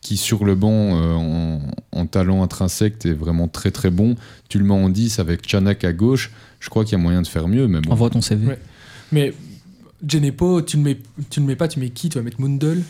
qui, 0.07 0.17
sur 0.17 0.45
le 0.45 0.55
banc, 0.55 0.71
euh, 0.71 1.15
en, 1.15 1.61
en 1.91 2.07
talent 2.07 2.43
intrinsèque, 2.45 3.05
est 3.05 3.13
vraiment 3.13 3.49
très 3.49 3.73
très 3.73 3.91
bon, 3.91 4.15
tu 4.49 4.59
le 4.59 4.65
mets 4.65 4.73
en 4.75 4.89
10 4.89 5.19
avec 5.19 5.49
Chanak 5.49 5.83
à 5.83 5.93
gauche, 5.93 6.31
je 6.61 6.69
crois 6.71 6.85
qu'il 6.85 6.93
y 6.97 7.01
a 7.01 7.03
moyen 7.03 7.23
de 7.23 7.27
faire 7.27 7.49
mieux. 7.49 7.67
Mais 7.67 7.81
bon. 7.81 7.91
Envoie 7.93 8.09
ton 8.11 8.21
CV. 8.21 8.47
Ouais. 8.47 8.59
Mais 9.11 9.35
Genepo, 10.07 10.63
tu 10.63 10.77
le 10.77 10.83
mets, 10.85 10.99
tu 11.31 11.41
le 11.41 11.47
mets 11.47 11.57
pas, 11.57 11.67
tu 11.69 11.81
mets 11.81 11.89
qui? 11.91 12.09
Tu 12.09 12.19
vas 12.19 12.25
mettre 12.25 12.41
Mundel? 12.41 12.83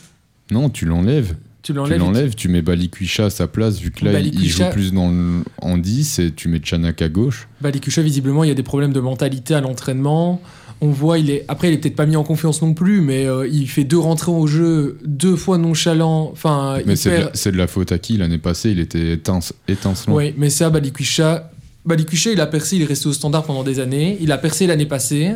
Non, 0.51 0.69
tu 0.69 0.85
l'enlèves. 0.85 1.37
Tu 1.63 1.73
Tu 1.73 1.79
l'enlèves 1.99 2.35
tu 2.37 2.49
mets 2.49 2.63
Balikwisha 2.63 3.25
à 3.25 3.31
sa 3.31 3.49
place, 3.49 3.81
vu 3.81 3.91
que 3.91 4.05
là, 4.05 4.21
il- 4.21 4.27
il 4.27 4.33
Balikwisha- 4.35 4.67
joue 4.67 4.71
plus 4.73 4.93
dans 4.93 5.11
le- 5.11 5.43
en 5.63 5.79
10 5.79 6.19
et 6.21 6.31
tu 6.33 6.49
mets 6.49 6.61
Chanak 6.63 7.01
à 7.03 7.09
gauche. 7.09 7.49
Balikusha, 7.61 8.03
visiblement, 8.03 8.45
il 8.45 8.49
y 8.49 8.51
a 8.51 8.55
des 8.55 8.63
problèmes 8.63 8.93
de 8.93 9.01
mentalité 9.01 9.55
à 9.55 9.61
l'entraînement. 9.61 10.41
On 10.83 10.89
voit, 10.91 11.19
il 11.19 11.31
est 11.31 11.45
après, 11.49 11.69
il 11.71 11.75
est 11.75 11.79
peut-être 11.79 11.97
pas 11.97 12.05
mis 12.07 12.17
en 12.17 12.23
confiance 12.25 12.61
non 12.61 12.75
plus, 12.75 13.01
mais 13.01 13.27
euh, 13.27 13.49
il 13.51 13.67
fait 13.69 13.85
deux 13.85 13.99
rentrées 13.99 14.31
au 14.33 14.47
jeu, 14.47 14.99
deux 15.05 15.35
fois 15.37 15.57
nonchalant. 15.57 16.29
Enfin, 16.33 16.79
Mais 16.85 16.97
c'est 16.97 17.11
de, 17.11 17.15
perd. 17.17 17.27
la- 17.29 17.35
c'est 17.35 17.53
de 17.53 17.57
la 17.57 17.67
faute 17.67 17.93
à 17.93 17.99
qui 17.99 18.17
l'année 18.19 18.37
passée? 18.39 18.71
Il 18.73 18.81
était 18.81 19.17
étince- 19.17 19.53
étincelant. 19.69 20.15
Oui, 20.15 20.35
mais 20.37 20.51
ça, 20.51 20.69
Balikwisha, 20.69 21.51
Balikwisha, 21.87 22.33
il 22.33 22.41
a 22.41 22.47
percé, 22.47 22.77
il 22.77 22.83
est 22.83 22.87
resté 22.87 23.09
au 23.09 23.13
standard 23.15 23.45
pendant 23.45 23.63
des 23.65 23.81
années. 23.81 24.19
Il 24.21 24.31
a 24.33 24.39
percé 24.39 24.67
l'année 24.67 24.87
passée. 24.87 25.33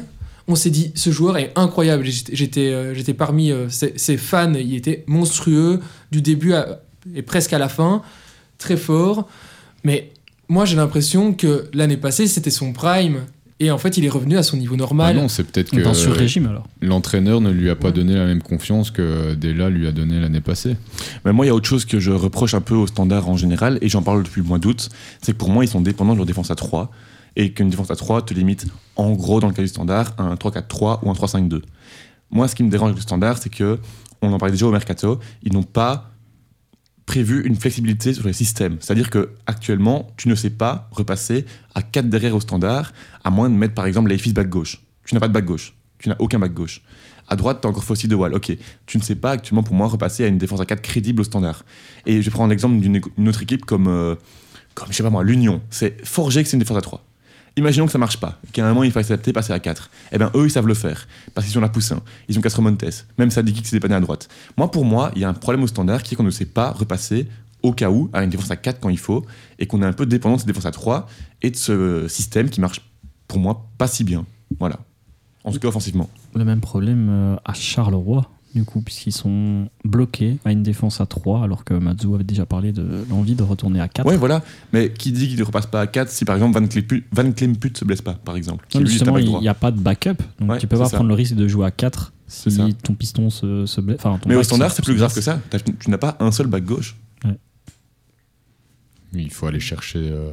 On 0.46 0.56
s'est 0.56 0.70
dit, 0.70 0.92
ce 0.94 1.10
joueur 1.10 1.38
est 1.38 1.52
incroyable. 1.56 2.04
J'étais, 2.04 2.34
j'étais, 2.36 2.70
euh, 2.72 3.14
parmi 3.16 3.50
euh, 3.50 3.68
ses, 3.70 3.94
ses 3.96 4.16
fans. 4.18 4.52
Il 4.54 4.74
était 4.74 5.04
monstrueux 5.06 5.80
du 6.10 6.20
début 6.22 6.52
à- 6.52 6.80
et 7.14 7.22
presque 7.22 7.52
à 7.54 7.58
la 7.58 7.68
fin, 7.68 8.02
très 8.58 8.76
fort. 8.76 9.26
Mais 9.84 10.10
moi, 10.48 10.66
j'ai 10.66 10.76
l'impression 10.76 11.32
que 11.32 11.64
l'année 11.72 11.96
passée, 11.96 12.26
c'était 12.26 12.50
son 12.50 12.72
prime. 12.74 13.20
Et 13.62 13.70
en 13.70 13.76
fait, 13.76 13.98
il 13.98 14.04
est 14.06 14.08
revenu 14.10 14.38
à 14.38 14.42
son 14.42 14.56
niveau 14.56 14.74
Ah 14.74 14.78
normal. 14.78 15.16
non, 15.16 15.28
c'est 15.28 15.44
peut-être 15.44 15.70
que 15.70 15.82
Dans 15.82 15.92
ce 15.92 16.08
régime 16.08 16.46
alors. 16.46 16.66
l'entraîneur 16.80 17.42
ne 17.42 17.50
lui 17.50 17.68
a 17.68 17.76
pas 17.76 17.88
Ouais. 17.88 17.92
donné 17.92 18.14
la 18.14 18.24
même 18.24 18.42
confiance 18.42 18.90
que 18.90 19.34
Della 19.34 19.68
lui 19.68 19.86
a 19.86 19.92
donné 19.92 20.18
l'année 20.18 20.40
passée. 20.40 20.76
Mais 21.26 21.32
moi, 21.34 21.44
il 21.44 21.48
y 21.48 21.52
a 21.52 21.54
autre 21.54 21.68
chose 21.68 21.84
que 21.84 22.00
je 22.00 22.10
reproche 22.10 22.54
un 22.54 22.62
peu 22.62 22.74
au 22.74 22.86
standard 22.86 23.28
en 23.28 23.36
général, 23.36 23.78
et 23.82 23.88
j'en 23.90 24.00
parle 24.02 24.22
depuis 24.22 24.40
le 24.40 24.48
mois 24.48 24.58
d'août, 24.58 24.88
c'est 25.20 25.32
que 25.32 25.36
pour 25.36 25.50
moi, 25.50 25.62
ils 25.62 25.68
sont 25.68 25.82
dépendants 25.82 26.12
de 26.12 26.16
leur 26.16 26.26
défense 26.26 26.50
à 26.50 26.54
3, 26.54 26.90
et 27.36 27.52
qu'une 27.52 27.68
défense 27.68 27.90
à 27.90 27.96
3 27.96 28.22
te 28.22 28.32
limite, 28.32 28.66
en 28.96 29.12
gros, 29.12 29.40
dans 29.40 29.48
le 29.48 29.52
cas 29.54 29.62
du 29.62 29.68
standard, 29.68 30.14
à 30.16 30.22
un 30.22 30.34
3-4-3 30.36 31.00
ou 31.04 31.10
un 31.10 31.14
3-5-2. 31.14 31.60
Moi, 32.30 32.48
ce 32.48 32.54
qui 32.54 32.62
me 32.62 32.70
dérange 32.70 32.88
avec 32.88 32.96
le 32.96 33.02
standard, 33.02 33.36
c'est 33.38 33.50
que, 33.50 33.78
on 34.22 34.32
en 34.32 34.38
parlait 34.38 34.52
déjà 34.52 34.66
au 34.66 34.72
mercato, 34.72 35.18
ils 35.42 35.52
n'ont 35.52 35.62
pas 35.62 36.09
prévu 37.10 37.44
une 37.44 37.56
flexibilité 37.56 38.14
sur 38.14 38.24
les 38.28 38.32
systèmes. 38.32 38.76
C'est-à-dire 38.78 39.10
que 39.10 39.30
actuellement, 39.48 40.12
tu 40.16 40.28
ne 40.28 40.36
sais 40.36 40.48
pas 40.48 40.88
repasser 40.92 41.44
à 41.74 41.82
4 41.82 42.08
derrière 42.08 42.36
au 42.36 42.40
standard, 42.40 42.92
à 43.24 43.30
moins 43.30 43.50
de 43.50 43.54
mettre 43.56 43.74
par 43.74 43.86
exemple 43.86 44.10
Leifis 44.10 44.32
back 44.32 44.48
gauche. 44.48 44.80
Tu 45.04 45.16
n'as 45.16 45.20
pas 45.20 45.26
de 45.26 45.32
back 45.32 45.44
gauche. 45.44 45.74
Tu 45.98 46.08
n'as 46.08 46.14
aucun 46.20 46.38
back 46.38 46.54
gauche. 46.54 46.82
À 47.26 47.34
droite, 47.34 47.62
tu 47.62 47.66
as 47.66 47.70
encore 47.70 47.82
Fossi 47.82 48.06
de 48.06 48.14
Wall. 48.14 48.32
Ok. 48.32 48.56
Tu 48.86 48.96
ne 48.96 49.02
sais 49.02 49.16
pas 49.16 49.32
actuellement 49.32 49.64
pour 49.64 49.74
moi 49.74 49.88
repasser 49.88 50.22
à 50.22 50.28
une 50.28 50.38
défense 50.38 50.60
à 50.60 50.66
4 50.66 50.80
crédible 50.82 51.22
au 51.22 51.24
standard. 51.24 51.64
Et 52.06 52.22
je 52.22 52.30
prendre 52.30 52.50
l'exemple 52.50 52.78
d'une 52.78 53.00
une 53.18 53.28
autre 53.28 53.42
équipe 53.42 53.64
comme, 53.64 53.88
euh, 53.88 54.14
comme, 54.74 54.86
je 54.92 54.96
sais 54.96 55.02
pas 55.02 55.10
moi, 55.10 55.24
l'Union. 55.24 55.60
C'est 55.68 56.06
forgé 56.06 56.44
que 56.44 56.48
c'est 56.48 56.54
une 56.54 56.62
défense 56.62 56.78
à 56.78 56.80
3. 56.80 57.04
Imaginons 57.60 57.84
que 57.84 57.92
ça 57.92 57.98
marche 57.98 58.16
pas, 58.16 58.38
qu'à 58.54 58.64
un 58.64 58.70
moment 58.70 58.84
il 58.84 58.90
faille 58.90 59.04
s'adapter, 59.04 59.34
passer 59.34 59.52
à 59.52 59.60
4. 59.60 59.90
Eh 60.12 60.18
bien, 60.18 60.30
eux, 60.34 60.46
ils 60.46 60.50
savent 60.50 60.66
le 60.66 60.72
faire. 60.72 61.06
Parce 61.34 61.46
qu'ils 61.46 61.58
ont 61.58 61.60
la 61.60 61.68
Poussin, 61.68 62.00
ils 62.26 62.38
ont 62.38 62.40
Castromontes, 62.40 63.04
même 63.18 63.30
Sadiki 63.30 63.60
qui 63.60 63.68
s'est 63.68 63.76
dépanné 63.76 63.96
à 63.96 64.00
droite. 64.00 64.30
Moi, 64.56 64.70
pour 64.70 64.86
moi, 64.86 65.12
il 65.14 65.20
y 65.20 65.24
a 65.26 65.28
un 65.28 65.34
problème 65.34 65.62
au 65.62 65.66
standard 65.66 66.02
qui 66.02 66.14
est 66.14 66.16
qu'on 66.16 66.22
ne 66.22 66.30
sait 66.30 66.46
pas 66.46 66.70
repasser 66.70 67.28
au 67.62 67.74
cas 67.74 67.90
où 67.90 68.08
à 68.14 68.24
une 68.24 68.30
défense 68.30 68.50
à 68.50 68.56
4 68.56 68.80
quand 68.80 68.88
il 68.88 68.98
faut, 68.98 69.26
et 69.58 69.66
qu'on 69.66 69.82
est 69.82 69.86
un 69.86 69.92
peu 69.92 70.06
dépendant 70.06 70.36
de 70.36 70.40
cette 70.40 70.48
défense 70.48 70.64
à 70.64 70.70
3 70.70 71.06
et 71.42 71.50
de 71.50 71.56
ce 71.56 72.08
système 72.08 72.48
qui 72.48 72.62
marche, 72.62 72.80
pour 73.28 73.38
moi, 73.38 73.68
pas 73.76 73.88
si 73.88 74.04
bien. 74.04 74.24
Voilà. 74.58 74.78
En 75.44 75.52
tout 75.52 75.58
cas, 75.58 75.68
offensivement. 75.68 76.08
Le 76.34 76.46
même 76.46 76.62
problème 76.62 77.08
euh, 77.10 77.36
à 77.44 77.52
Charleroi, 77.52 78.30
du 78.54 78.64
coup, 78.64 78.80
puisqu'ils 78.80 79.12
sont 79.12 79.68
bloqués 79.84 80.38
à 80.44 80.50
une 80.52 80.62
défense 80.62 81.00
à 81.00 81.06
3, 81.06 81.44
alors 81.44 81.64
que 81.64 81.74
Matsu 81.74 82.12
avait 82.14 82.24
déjà 82.24 82.46
parlé 82.46 82.72
de 82.72 83.04
l'envie 83.08 83.34
de 83.36 83.42
retourner 83.42 83.80
à 83.80 83.86
4. 83.88 84.06
Ouais, 84.06 84.16
voilà. 84.16 84.42
Mais 84.72 84.92
qui 84.92 85.12
dit 85.12 85.28
qu'il 85.28 85.38
ne 85.38 85.44
repasse 85.44 85.66
pas 85.66 85.80
à 85.80 85.86
4 85.86 86.08
si 86.10 86.24
par 86.24 86.34
exemple 86.36 86.58
Van 86.60 86.66
Klemput, 86.66 87.04
Van 87.12 87.30
Klemput 87.32 87.76
se 87.76 87.84
blesse 87.84 88.02
pas, 88.02 88.14
par 88.14 88.36
exemple 88.36 88.66
Non, 88.74 88.84
justement, 88.84 89.12
back 89.12 89.24
il 89.24 89.38
n'y 89.38 89.48
a 89.48 89.54
pas 89.54 89.70
de 89.70 89.78
backup, 89.78 90.14
donc 90.40 90.50
Ouais, 90.50 90.58
tu 90.58 90.66
peux 90.66 90.78
pas 90.78 90.86
ça. 90.86 90.96
prendre 90.96 91.08
le 91.08 91.14
risque 91.14 91.34
de 91.34 91.46
jouer 91.46 91.66
à 91.66 91.70
4 91.70 92.12
C'est 92.26 92.50
si 92.50 92.56
ça. 92.56 92.66
ton 92.82 92.94
piston 92.94 93.30
se, 93.30 93.66
se 93.66 93.80
blesse. 93.80 93.98
Enfin, 94.00 94.18
ton 94.18 94.28
Mais 94.28 94.34
au 94.34 94.38
back 94.38 94.44
standard, 94.46 94.72
c'est 94.72 94.82
plus 94.84 94.96
grave 94.96 95.14
que 95.14 95.20
ça. 95.20 95.40
Tu 95.80 95.90
n'as 95.90 95.98
pas 95.98 96.16
un 96.20 96.32
seul 96.32 96.46
back 96.48 96.64
gauche. 96.64 96.96
Il 99.12 99.30
faut 99.30 99.46
aller 99.46 99.60
chercher 99.60 99.98
euh, 99.98 100.30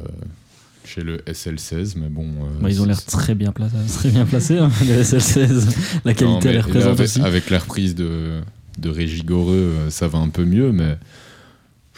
chez 0.88 1.02
le 1.02 1.18
SL16, 1.18 1.94
mais 1.96 2.08
bon. 2.08 2.24
euh, 2.26 2.60
Bah, 2.60 2.70
ils 2.70 2.80
ont 2.80 2.84
l'air 2.86 3.02
très 3.04 3.34
bien 3.34 3.52
placés, 3.52 3.76
très 3.94 4.10
bien 4.10 4.24
placés 4.26 4.58
hein, 4.58 4.70
le 4.80 5.02
SL16. 5.02 5.76
La 6.04 6.12
Non, 6.12 6.16
qualité, 6.18 6.48
mais 6.48 6.50
elle 6.50 6.56
est 6.56 6.60
représente 6.60 6.92
avec, 6.92 7.00
aussi. 7.04 7.20
avec 7.20 7.50
la 7.50 7.58
reprise 7.58 7.94
de, 7.94 8.40
de 8.78 8.88
Régis 8.88 9.24
Goreux, 9.24 9.54
euh, 9.54 9.90
ça 9.90 10.08
va 10.08 10.18
un 10.18 10.28
peu 10.30 10.44
mieux, 10.44 10.72
mais 10.72 10.96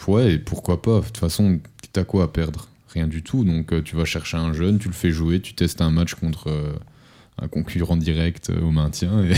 ouais, 0.07 0.33
et 0.33 0.37
pourquoi 0.37 0.81
pas? 0.81 0.99
De 0.99 1.05
toute 1.05 1.17
façon, 1.17 1.59
t'as 1.93 2.03
quoi 2.03 2.25
à 2.25 2.27
perdre? 2.27 2.67
Rien 2.93 3.07
du 3.07 3.23
tout. 3.23 3.43
Donc 3.45 3.71
euh, 3.71 3.81
tu 3.81 3.95
vas 3.95 4.05
chercher 4.05 4.37
un 4.37 4.51
jeune, 4.53 4.77
tu 4.77 4.87
le 4.89 4.93
fais 4.93 5.11
jouer, 5.11 5.39
tu 5.39 5.53
testes 5.53 5.81
un 5.81 5.91
match 5.91 6.15
contre 6.15 6.51
un 7.41 7.47
concurrent 7.47 7.95
direct 7.97 8.51
au 8.61 8.71
maintien. 8.71 9.23
Et... 9.23 9.29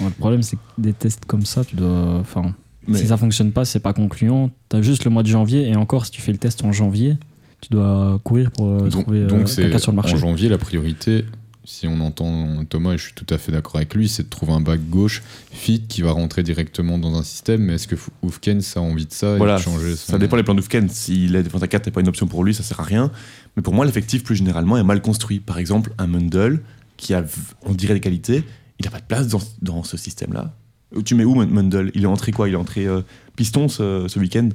Ouais, 0.00 0.06
Le 0.06 0.10
problème, 0.10 0.42
c'est 0.42 0.56
que 0.56 0.60
des 0.78 0.92
tests 0.92 1.24
comme 1.24 1.46
ça, 1.46 1.64
tu 1.64 1.76
dois. 1.76 2.18
Enfin, 2.20 2.54
Mais 2.86 2.98
si 2.98 3.06
ça 3.06 3.16
fonctionne 3.16 3.52
pas, 3.52 3.64
c'est 3.64 3.80
pas 3.80 3.92
concluant. 3.92 4.50
T'as 4.68 4.82
juste 4.82 5.04
le 5.04 5.10
mois 5.10 5.22
de 5.22 5.28
janvier, 5.28 5.68
et 5.68 5.76
encore, 5.76 6.04
si 6.06 6.10
tu 6.12 6.20
fais 6.20 6.32
le 6.32 6.38
test 6.38 6.62
en 6.64 6.72
janvier, 6.72 7.16
tu 7.60 7.68
dois 7.70 8.20
courir 8.24 8.50
pour 8.50 8.66
euh, 8.68 8.88
donc 8.88 9.02
trouver 9.04 9.20
euh, 9.20 9.26
donc 9.26 9.48
c'est 9.48 9.62
quelqu'un 9.62 9.78
sur 9.78 9.92
le 9.92 9.96
marché. 9.96 10.14
en 10.14 10.18
janvier, 10.18 10.48
la 10.48 10.58
priorité, 10.58 11.24
si 11.64 11.86
on 11.86 12.00
entend 12.00 12.64
Thomas, 12.64 12.92
et 12.94 12.98
je 12.98 13.04
suis 13.04 13.12
tout 13.14 13.26
à 13.28 13.38
fait 13.38 13.52
d'accord 13.52 13.76
avec 13.76 13.94
lui, 13.94 14.08
c'est 14.08 14.24
de 14.24 14.28
trouver 14.28 14.52
un 14.52 14.60
back 14.60 14.80
gauche 14.88 15.22
fit 15.52 15.82
qui 15.82 16.02
va 16.02 16.10
rentrer 16.12 16.42
directement 16.42 16.98
dans 16.98 17.14
un 17.16 17.22
système. 17.22 17.62
Mais 17.62 17.74
est-ce 17.74 17.86
que 17.86 17.96
Oufkens 18.22 18.76
a 18.76 18.80
envie 18.80 19.06
de 19.06 19.12
ça 19.12 19.34
et 19.34 19.38
voilà, 19.38 19.56
de 19.56 19.62
changer 19.62 19.94
son- 19.94 20.12
ça 20.12 20.18
dépend 20.18 20.36
des 20.36 20.42
plans 20.42 20.54
d'Oufken. 20.54 20.88
Si 20.88 21.28
la 21.28 21.42
défense 21.42 21.62
à 21.62 21.68
4 21.68 21.86
n'est 21.86 21.92
pas 21.92 22.00
une 22.00 22.08
option 22.08 22.26
pour 22.26 22.44
lui, 22.44 22.54
ça 22.54 22.62
sert 22.62 22.80
à 22.80 22.84
rien. 22.84 23.10
Mais 23.56 23.62
pour 23.62 23.74
moi, 23.74 23.84
l'effectif, 23.84 24.24
plus 24.24 24.36
généralement, 24.36 24.76
est 24.78 24.82
mal 24.84 25.02
construit. 25.02 25.38
Par 25.38 25.58
exemple, 25.58 25.92
un 25.98 26.06
Mundell, 26.06 26.60
qui 26.96 27.14
a, 27.14 27.24
on 27.62 27.72
dirait, 27.74 27.94
des 27.94 28.00
qualités, 28.00 28.42
il 28.78 28.84
n'a 28.84 28.90
pas 28.90 28.98
de 29.00 29.04
place 29.04 29.28
dans, 29.28 29.40
dans 29.62 29.82
ce 29.84 29.96
système-là. 29.96 30.54
Euh, 30.96 31.02
Tu 31.02 31.14
mets 31.14 31.24
où 31.24 31.34
Mun- 31.34 31.46
Mundell? 31.50 31.92
Il 31.94 32.02
est 32.02 32.06
entré 32.06 32.32
quoi? 32.32 32.48
Il 32.48 32.52
est 32.54 32.56
entré 32.56 32.86
euh, 32.86 33.02
piston 33.36 33.68
ce, 33.68 34.06
ce 34.08 34.18
week-end. 34.18 34.48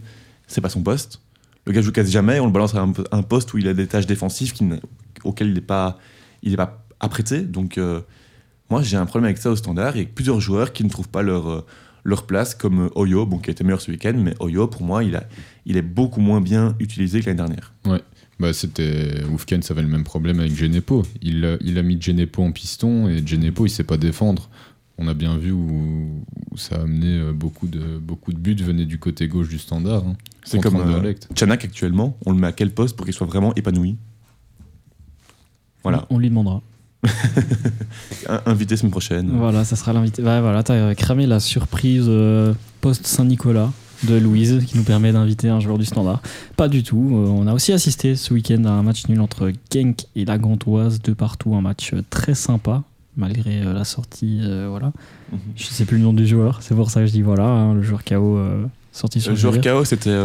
C'est 0.48 0.62
pas 0.62 0.70
son 0.70 0.82
poste. 0.82 1.22
Le 1.66 1.72
gars 1.74 1.82
joue 1.82 1.92
quasi 1.92 2.12
jamais. 2.12 2.40
On 2.40 2.46
le 2.46 2.52
balance 2.52 2.76
à 2.76 2.82
un, 3.12 3.22
poste 3.24 3.54
où 3.54 3.58
il 3.58 3.68
a 3.68 3.74
des 3.74 3.88
tâches 3.88 4.06
défensives 4.06 4.54
auxquelles 5.24 5.48
il 5.48 5.54
n'est 5.56 5.62
pas, 5.62 6.00
il 6.44 6.56
pas 6.56 6.86
apprêté. 7.00 7.42
Donc, 7.42 7.78
euh, 7.78 8.02
moi, 8.70 8.82
j'ai 8.84 8.98
un 8.98 9.06
problème 9.06 9.26
avec 9.26 9.38
ça 9.38 9.50
au 9.52 9.56
standard. 9.56 9.98
Et 9.98 10.06
plusieurs 10.06 10.40
joueurs 10.40 10.74
qui 10.74 10.84
ne 10.84 10.90
trouvent 10.90 11.10
pas 11.10 11.24
leur, 11.24 11.50
euh, 11.50 11.66
leur 12.04 12.26
place, 12.28 12.54
comme 12.54 12.86
euh, 12.86 12.90
Oyo, 13.00 13.26
bon, 13.26 13.40
qui 13.40 13.50
a 13.50 13.54
été 13.54 13.64
meilleur 13.64 13.82
ce 13.82 13.90
week-end. 13.90 14.14
Mais 14.16 14.34
Oyo, 14.40 14.68
pour 14.68 14.84
moi, 14.84 15.04
il, 15.04 15.16
a, 15.16 15.24
il 15.66 15.76
est 15.78 15.82
beaucoup 15.82 16.22
moins 16.22 16.42
bien 16.42 16.76
utilisé 16.80 17.20
que 17.22 17.26
l'année 17.26 17.38
dernière. 17.38 17.74
Bah, 18.40 18.52
c'était 18.54 19.24
Oufken, 19.32 19.62
ça 19.62 19.74
avait 19.74 19.82
le 19.82 19.88
même 19.88 20.04
problème 20.04 20.40
avec 20.42 20.54
Genepo. 20.56 21.04
Il, 21.22 21.46
a- 21.46 21.58
il 21.62 21.78
a 21.78 21.82
mis 21.84 22.00
Genepo 22.02 22.44
en 22.44 22.52
piston 22.52 23.08
et 23.08 23.26
Genepo, 23.26 23.66
il 23.66 23.70
sait 23.70 23.86
pas 23.86 23.98
défendre. 23.98 24.50
On 24.98 25.08
a 25.08 25.14
bien 25.14 25.38
vu 25.38 25.52
où, 25.52 26.24
ça 26.56 26.76
a 26.78 26.82
amené 26.82 27.18
euh, 27.20 27.34
beaucoup 27.34 27.68
de, 27.68 27.98
beaucoup 27.98 28.32
de 28.32 28.38
buts 28.40 28.56
venaient 28.56 28.86
du 28.86 28.98
côté 28.98 29.28
gauche 29.28 29.50
du 29.50 29.60
standard. 29.60 30.04
hein, 30.08 30.16
C'est 30.46 30.62
comme 30.62 30.76
euh, 30.78 30.84
Anderlecht. 30.84 31.28
Chanak 31.38 31.66
actuellement, 31.66 32.18
on 32.26 32.32
le 32.32 32.38
met 32.38 32.48
à 32.48 32.54
quel 32.54 32.74
poste 32.74 32.96
pour 32.96 33.06
qu'il 33.06 33.14
soit 33.14 33.28
vraiment 33.28 33.54
épanoui? 33.56 33.98
Voilà, 35.84 36.06
On 36.10 36.18
lui 36.18 36.30
demandera. 36.30 36.62
Invité 38.46 38.76
semaine 38.78 38.92
prochaine. 38.92 39.30
Voilà, 39.38 39.64
ça 39.64 39.76
sera 39.76 39.94
l'invité. 39.94 40.24
Ouais, 40.24 40.42
voilà, 40.42 40.64
t'as 40.64 40.96
cramé 40.96 41.28
la 41.28 41.40
surprise 41.40 42.06
euh, 42.08 42.54
post-Saint-Nicolas 42.82 43.72
de 44.04 44.16
Louise 44.18 44.64
qui 44.66 44.78
nous 44.78 44.84
permet 44.84 45.12
d'inviter 45.12 45.50
un 45.50 45.60
joueur 45.60 45.78
du 45.78 45.86
standard. 45.86 46.22
Pas 46.56 46.68
du 46.68 46.84
tout. 46.84 47.12
Euh, 47.14 47.28
on 47.28 47.48
a 47.48 47.54
aussi 47.54 47.72
assisté 47.72 48.16
ce 48.16 48.34
week-end 48.34 48.64
à 48.66 48.72
un 48.72 48.84
match 48.84 49.08
nul 49.08 49.22
entre 49.22 49.52
Genk 49.72 50.06
et 50.16 50.26
la 50.26 50.38
Gantoise, 50.38 51.02
de 51.02 51.14
partout. 51.14 51.56
Un 51.56 51.62
match 51.62 51.94
euh, 51.94 52.02
très 52.10 52.34
sympa, 52.34 52.84
malgré 53.18 53.62
euh, 53.62 53.74
la 53.74 53.84
sortie. 53.86 54.40
euh, 54.44 54.68
voilà. 54.70 54.92
Mhm. 55.32 55.40
Je 55.56 55.64
sais 55.66 55.86
plus 55.86 55.98
le 55.98 56.04
nom 56.04 56.14
du 56.14 56.26
joueur, 56.28 56.62
c'est 56.62 56.76
pour 56.76 56.90
ça 56.92 57.02
que 57.02 57.08
je 57.08 57.12
dis 57.12 57.22
voilà, 57.22 57.46
hein, 57.46 57.74
le 57.74 57.82
joueur 57.84 58.04
KO 58.04 58.38
euh, 58.38 58.66
sorti 58.92 59.22
sur 59.22 59.32
Le 59.32 59.36
le 59.36 59.42
joueur. 59.42 59.62
KO, 59.62 59.86
c'était. 59.86 60.16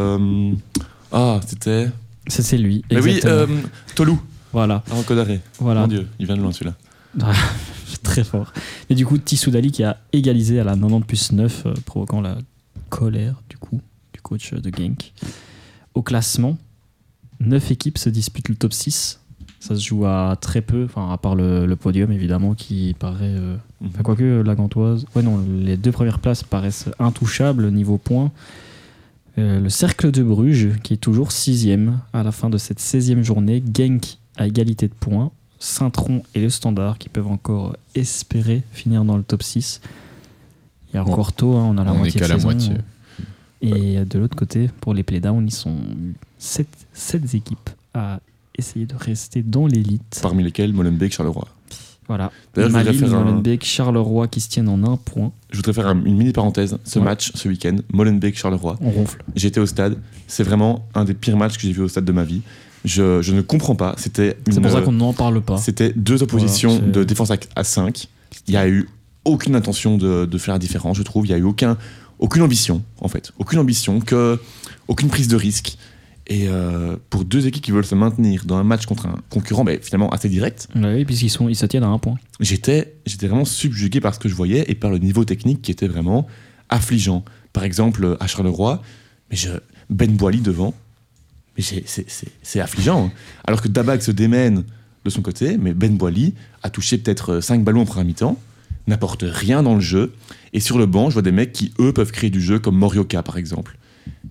Ah, 1.12 1.40
c'était. 1.46 1.88
C'est 2.28 2.58
lui. 2.58 2.84
Mais 2.90 3.00
oui, 3.00 3.16
exactement. 3.16 3.62
Tolou, 3.94 4.20
Voilà, 4.52 4.82
Aaron 4.90 5.02
Codaré. 5.02 5.40
voilà. 5.58 5.80
Mon 5.82 5.88
Dieu, 5.88 6.06
il 6.18 6.26
vient 6.26 6.36
de 6.36 6.42
loin 6.42 6.52
celui-là. 6.52 6.74
très 8.02 8.22
fort. 8.24 8.52
Et 8.88 8.94
du 8.94 9.04
coup, 9.04 9.18
Tissoudali 9.18 9.72
qui 9.72 9.82
a 9.82 9.98
égalisé 10.12 10.60
à 10.60 10.64
la 10.64 10.74
90 10.74 11.04
plus 11.06 11.32
9, 11.32 11.66
euh, 11.66 11.74
provoquant 11.84 12.20
la 12.20 12.38
colère 12.88 13.42
du 13.48 13.56
coup 13.58 13.80
du 14.12 14.20
coach 14.20 14.52
de 14.54 14.70
Genk. 14.74 15.12
Au 15.94 16.02
classement, 16.02 16.56
9 17.40 17.70
équipes 17.72 17.98
se 17.98 18.08
disputent 18.08 18.48
le 18.48 18.54
top 18.54 18.72
6. 18.72 19.19
Ça 19.60 19.76
se 19.76 19.86
joue 19.86 20.06
à 20.06 20.36
très 20.40 20.62
peu, 20.62 20.84
enfin 20.84 21.12
à 21.12 21.18
part 21.18 21.34
le, 21.34 21.66
le 21.66 21.76
podium 21.76 22.10
évidemment 22.10 22.54
qui 22.54 22.96
paraît... 22.98 23.34
euh, 23.36 23.56
Enfin, 23.84 24.02
quoique 24.02 24.42
la 24.42 24.54
Gantoise... 24.54 25.04
Ouais 25.14 25.22
non, 25.22 25.38
les 25.48 25.76
deux 25.76 25.92
premières 25.92 26.18
places 26.18 26.42
paraissent 26.42 26.88
intouchables 26.98 27.70
niveau 27.70 27.98
points. 27.98 28.30
Euh, 29.38 29.60
le 29.60 29.68
cercle 29.68 30.10
de 30.10 30.22
Bruges 30.22 30.70
qui 30.82 30.94
est 30.94 30.98
toujours 30.98 31.30
sixième 31.30 32.00
à 32.12 32.22
la 32.22 32.32
fin 32.32 32.50
de 32.50 32.58
cette 32.58 32.80
16e 32.80 33.22
journée. 33.22 33.62
Genk 33.74 34.18
à 34.36 34.46
égalité 34.46 34.88
de 34.88 34.94
points. 34.94 35.30
Saint-Tron 35.58 36.22
et 36.34 36.40
le 36.40 36.48
Standard 36.48 36.96
qui 36.96 37.10
peuvent 37.10 37.28
encore 37.28 37.76
espérer 37.94 38.62
finir 38.72 39.04
dans 39.04 39.18
le 39.18 39.22
top 39.22 39.42
6. 39.42 39.82
Il 40.92 40.96
y 40.96 40.98
a 40.98 41.02
encore 41.04 41.32
tôt, 41.34 41.54
hein, 41.56 41.66
on 41.68 41.76
a 41.78 41.84
la 41.84 41.92
on 41.92 41.96
est 41.96 41.98
moitié 41.98 42.20
de 42.20 42.26
la 42.26 42.34
saison. 42.36 42.48
moitié. 42.48 42.72
Et 43.60 44.04
de 44.04 44.18
l'autre 44.18 44.36
côté, 44.36 44.70
pour 44.80 44.94
les 44.94 45.02
playdowns, 45.02 45.46
ils 45.46 45.52
sont 45.52 45.76
7, 46.38 46.66
équipes 47.34 47.70
à 47.92 48.20
essayer 48.60 48.86
de 48.86 48.94
rester 48.96 49.42
dans 49.42 49.66
l'élite. 49.66 50.20
Parmi 50.22 50.42
lesquels 50.44 50.72
Molenbeek, 50.72 51.12
Charleroi. 51.12 51.48
Voilà. 52.08 52.32
Malines, 52.56 52.94
faire 52.94 53.14
un- 53.14 53.24
Molenbeek, 53.24 53.64
Charleroi 53.64 54.26
qui 54.28 54.40
se 54.40 54.48
tiennent 54.48 54.68
en 54.68 54.82
un 54.84 54.96
point. 54.96 55.30
Je 55.50 55.56
voudrais 55.58 55.72
faire 55.72 55.86
un- 55.86 56.04
une 56.04 56.16
mini 56.16 56.32
parenthèse. 56.32 56.76
Ce 56.84 56.98
Ouais. 56.98 57.04
match, 57.04 57.30
ce 57.34 57.48
week-end, 57.48 57.76
Molenbeek-Charleroi, 57.92 58.78
On 58.80 58.90
ronfle. 58.90 59.22
j'étais 59.36 59.60
au 59.60 59.66
stade. 59.66 59.96
C'est 60.26 60.42
vraiment 60.42 60.88
un 60.94 61.04
des 61.04 61.14
pires 61.14 61.36
matchs 61.36 61.54
que 61.56 61.62
j'ai 61.62 61.72
vu 61.72 61.82
au 61.82 61.88
stade 61.88 62.04
de 62.04 62.12
ma 62.12 62.24
vie. 62.24 62.42
Je, 62.84 63.20
je 63.22 63.32
ne 63.34 63.42
comprends 63.42 63.76
pas. 63.76 63.94
C'était 63.98 64.36
C'est 64.50 64.60
pour 64.60 64.70
ça 64.72 64.80
qu'on 64.80 64.90
n'en 64.92 65.12
parle 65.12 65.40
pas. 65.42 65.58
C'était 65.58 65.92
deux 65.94 66.22
oppositions 66.22 66.76
Voilà, 66.78 66.92
de 66.92 67.04
défense 67.04 67.30
à, 67.30 67.36
à 67.54 67.62
5. 67.62 68.08
Il 68.48 68.52
n'y 68.52 68.56
a 68.56 68.66
eu 68.68 68.88
aucune 69.24 69.54
intention 69.54 69.96
de, 69.98 70.24
de 70.24 70.38
faire 70.38 70.54
la 70.54 70.58
différence, 70.58 70.96
je 70.96 71.02
trouve. 71.02 71.26
Il 71.26 71.28
n'y 71.28 71.34
a 71.34 71.38
eu 71.38 71.42
aucun, 71.44 71.76
aucune 72.18 72.42
ambition, 72.42 72.82
en 73.00 73.08
fait. 73.08 73.32
Aucune 73.38 73.58
ambition, 73.58 74.00
que, 74.00 74.40
aucune 74.88 75.08
prise 75.08 75.28
de 75.28 75.36
risque. 75.36 75.76
Et 76.32 76.46
euh, 76.46 76.96
pour 77.10 77.24
deux 77.24 77.48
équipes 77.48 77.62
qui 77.64 77.72
veulent 77.72 77.84
se 77.84 77.96
maintenir 77.96 78.44
dans 78.44 78.56
un 78.56 78.62
match 78.62 78.86
contre 78.86 79.06
un 79.06 79.16
concurrent 79.30 79.64
mais 79.64 79.80
finalement 79.82 80.08
assez 80.10 80.28
direct, 80.28 80.68
Oui, 80.76 81.04
puisqu'ils 81.04 81.32
ils 81.50 81.56
se 81.56 81.66
tiennent 81.66 81.82
à 81.82 81.88
un 81.88 81.98
point. 81.98 82.14
j'étais, 82.38 82.94
vraiment 83.22 83.44
subjugué 83.44 84.00
par 84.00 84.14
ce 84.14 84.20
que 84.20 84.28
je 84.28 84.34
voyais 84.34 84.64
et 84.68 84.76
par 84.76 84.90
le 84.90 84.98
niveau 84.98 85.24
technique 85.24 85.60
qui 85.60 85.72
était 85.72 85.88
vraiment 85.88 86.28
affligeant. 86.68 87.24
Par 87.52 87.64
exemple, 87.64 88.16
à 88.20 88.28
Charleroi, 88.28 88.80
mais 89.28 89.36
je, 89.36 89.50
Ben 89.90 90.12
Boily 90.12 90.40
devant, 90.40 90.72
mais 91.58 91.64
c'est, 91.64 92.60
affligeant. 92.60 93.06
hein. 93.06 93.12
Alors 93.44 93.60
que 93.60 93.66
Dabag 93.66 94.00
se 94.00 94.12
démène 94.12 94.62
de 95.04 95.10
son 95.10 95.22
côté, 95.22 95.58
mais 95.58 95.74
Ben 95.74 95.96
Boily 95.96 96.34
a 96.62 96.70
touché 96.70 96.96
peut-être 96.98 97.40
5 97.40 97.64
ballons 97.64 97.80
en 97.80 97.86
première 97.86 98.04
mi-temps, 98.06 98.38
n'apporte 98.86 99.24
rien 99.26 99.64
dans 99.64 99.74
le 99.74 99.80
jeu. 99.80 100.12
Et 100.52 100.60
sur 100.60 100.78
le 100.78 100.86
banc, 100.86 101.10
je 101.10 101.14
vois 101.14 101.22
des 101.22 101.32
mecs 101.32 101.52
qui, 101.52 101.72
eux, 101.80 101.92
peuvent 101.92 102.12
créer 102.12 102.30
du 102.30 102.40
jeu, 102.40 102.60
comme 102.60 102.76
Morioka, 102.76 103.24
par 103.24 103.36
exemple. 103.36 103.76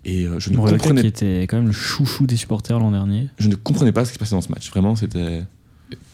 Et 0.05 0.25
euh, 0.25 0.39
je, 0.39 0.49
ne 0.49 0.55
comprenais, 0.57 1.01
qui 1.01 1.07
était 1.07 1.41
quand 1.43 1.57
même 1.57 1.67
le 1.67 1.73
chouchou 1.73 2.25
des 2.25 2.37
supporters 2.37 2.79
l'an 2.79 2.91
dernier. 2.91 3.27
je 3.37 3.47
ne 3.49 3.55
comprenais 3.55 3.91
pas 3.91 4.05
ce 4.05 4.11
qui 4.11 4.15
se 4.15 4.19
passait 4.19 4.35
dans 4.35 4.41
ce 4.41 4.49
match. 4.49 4.69
Vraiment, 4.69 4.95
c'était... 4.95 5.43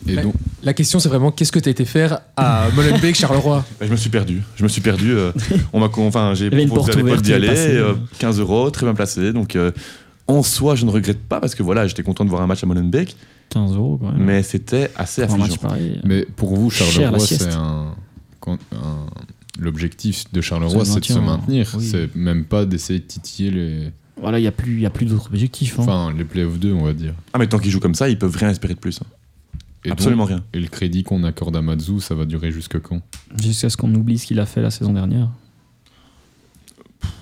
Et 0.07 0.15
Ouais. 0.15 0.23
donc, 0.23 0.33
La 0.63 0.73
question, 0.73 0.99
c'est 0.99 1.09
vraiment 1.09 1.31
qu'est-ce 1.31 1.51
que 1.51 1.59
tu 1.59 1.67
as 1.67 1.71
été 1.71 1.83
faire 1.86 2.19
à 2.38 2.67
Molenbeek, 2.75 3.15
Charleroi 3.15 3.65
Bah, 3.79 3.86
je 3.86 3.91
me 3.91 3.97
suis 3.97 4.09
perdu. 4.09 4.41
Je 4.55 4.63
me 4.63 4.69
suis 4.69 4.81
perdu. 4.81 5.12
euh, 5.12 5.31
on 5.73 5.79
m'a, 5.79 5.89
enfin, 5.97 6.33
j'ai 6.33 6.49
proposé 6.67 6.93
à 6.99 7.01
ouverte 7.03 7.21
d'y 7.23 7.33
aller. 7.33 7.47
passée. 7.47 7.75
euh, 7.75 7.93
15 8.19 8.39
euros, 8.39 8.69
très 8.71 8.86
bien 8.86 8.95
placé. 8.95 9.33
Donc, 9.33 9.55
euh, 9.55 9.71
en 10.27 10.41
soi, 10.43 10.75
je 10.75 10.86
ne 10.86 10.91
regrette 10.91 11.19
pas 11.21 11.39
parce 11.39 11.53
que 11.55 11.62
voilà, 11.63 11.86
j'étais 11.88 12.03
content 12.03 12.23
de 12.25 12.29
voir 12.29 12.41
un 12.41 12.47
match 12.47 12.63
à 12.63 12.67
Molenbeek, 12.67 13.15
15 13.49 13.75
euros 13.75 13.97
quand 14.01 14.12
même. 14.12 14.23
mais 14.23 14.41
c'était 14.43 14.89
assez 14.95 15.21
affligeant. 15.21 15.55
mais 16.03 16.25
pour 16.36 16.55
vous, 16.55 16.69
Charleroi, 16.71 17.19
c'est 17.19 17.53
un- 17.53 17.93
L'objectif 19.59 20.25
de 20.33 20.41
Charleroi, 20.41 20.79
le 20.79 20.85
c'est 20.85 20.99
de 20.99 21.05
se 21.05 21.19
maintenir. 21.19 21.73
oui. 21.77 21.85
C'est 21.85 22.13
même 22.15 22.45
pas 22.45 22.65
d'essayer 22.65 22.99
de 22.99 23.05
titiller 23.05 23.51
les, 23.51 23.91
Voilà, 24.19 24.37
il 24.39 24.41
n'y 24.41 24.47
a 24.47 24.51
plus, 24.51 24.73
il 24.75 24.81
y 24.81 24.85
a 24.85 24.89
plus 24.89 25.05
d'autres 25.05 25.27
objectifs. 25.27 25.79
hein. 25.79 25.83
enfin, 25.83 26.13
les 26.17 26.25
playoffs 26.25 26.59
2, 26.59 26.73
on 26.73 26.83
va 26.83 26.93
dire. 26.93 27.13
Ah, 27.33 27.37
mais 27.39 27.47
tant 27.47 27.57
qu'ils 27.59 27.71
jouent 27.71 27.79
comme 27.79 27.95
ça, 27.95 28.09
ils 28.09 28.17
peuvent 28.19 28.35
rien 28.35 28.49
espérer 28.49 28.73
de 28.73 28.79
plus. 28.79 28.99
hein. 29.01 29.05
Et 29.85 29.91
Absolument 29.91 30.23
donc- 30.23 30.29
rien. 30.29 30.43
et 30.53 30.59
le 30.59 30.67
crédit 30.67 31.03
qu'on 31.03 31.23
accorde 31.23 31.55
à 31.55 31.61
Matsu, 31.61 31.99
ça 31.99 32.15
va 32.15 32.25
durer 32.25 32.51
jusque 32.51 32.79
quand? 32.81 33.01
Jusqu'à 33.41 33.69
ce 33.69 33.77
qu'on 33.77 33.93
oublie 33.93 34.17
ce 34.17 34.25
qu'il 34.25 34.39
a 34.39 34.45
fait 34.47 34.61
la 34.61 34.71
saison 34.71 34.91
dernière. 34.93 35.29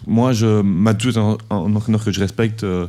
Moi, 0.07 0.33
je, 0.33 0.61
Mathieu 0.61 1.11
est 1.11 1.17
un, 1.17 1.37
un 1.49 1.75
entraîneur 1.75 2.03
que 2.03 2.11
je 2.11 2.19
respecte 2.19 2.63
euh, 2.63 2.87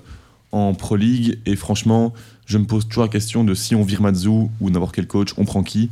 en 0.52 0.74
Pro 0.74 0.96
League 0.96 1.38
et 1.46 1.56
franchement, 1.56 2.12
je 2.46 2.58
me 2.58 2.64
pose 2.64 2.86
toujours 2.86 3.02
la 3.04 3.08
question 3.08 3.44
de 3.44 3.54
si 3.54 3.74
on 3.74 3.82
vire 3.82 4.00
Matsu 4.02 4.28
ou 4.28 4.48
n'importe 4.70 4.94
quel 4.94 5.06
coach, 5.06 5.30
on 5.36 5.44
prend 5.44 5.62
qui? 5.62 5.90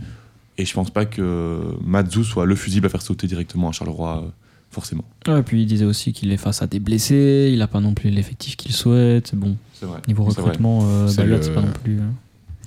Et 0.59 0.65
je 0.67 0.75
pense 0.75 0.91
pas 0.91 1.05
que 1.07 1.61
Matsu 1.85 2.25
soit 2.25 2.45
le 2.47 2.55
fusible 2.55 2.87
à 2.87 2.89
faire 2.91 3.03
sauter 3.03 3.27
directement 3.27 3.69
à 3.71 3.73
Charleroi, 3.73 4.23
euh, 4.27 4.29
forcément. 4.71 5.05
Ouais, 5.27 5.41
et 5.41 5.43
puis 5.43 5.63
il 5.63 5.67
disait 5.67 5.85
aussi 5.87 6.13
qu'il 6.13 6.31
est 6.33 6.37
face 6.37 6.61
à 6.63 6.67
des 6.67 6.79
blessés, 6.79 7.51
il 7.53 7.59
n'a 7.59 7.67
pas 7.67 7.81
non 7.81 7.95
plus 7.95 8.11
l'effectif 8.11 8.57
qu'il 8.57 8.73
souhaite. 8.73 9.35
Bon, 9.35 9.57
C'est 9.73 9.87
vrai. 9.87 10.01
niveau 10.09 10.25
recrutement, 10.25 10.81
euh, 10.83 11.09
C'est 11.09 11.23
Bayard, 11.23 11.41
le- 11.43 11.55
pas 11.55 11.61
non 11.63 11.73
plus. 11.83 12.01
hein. 12.01 12.13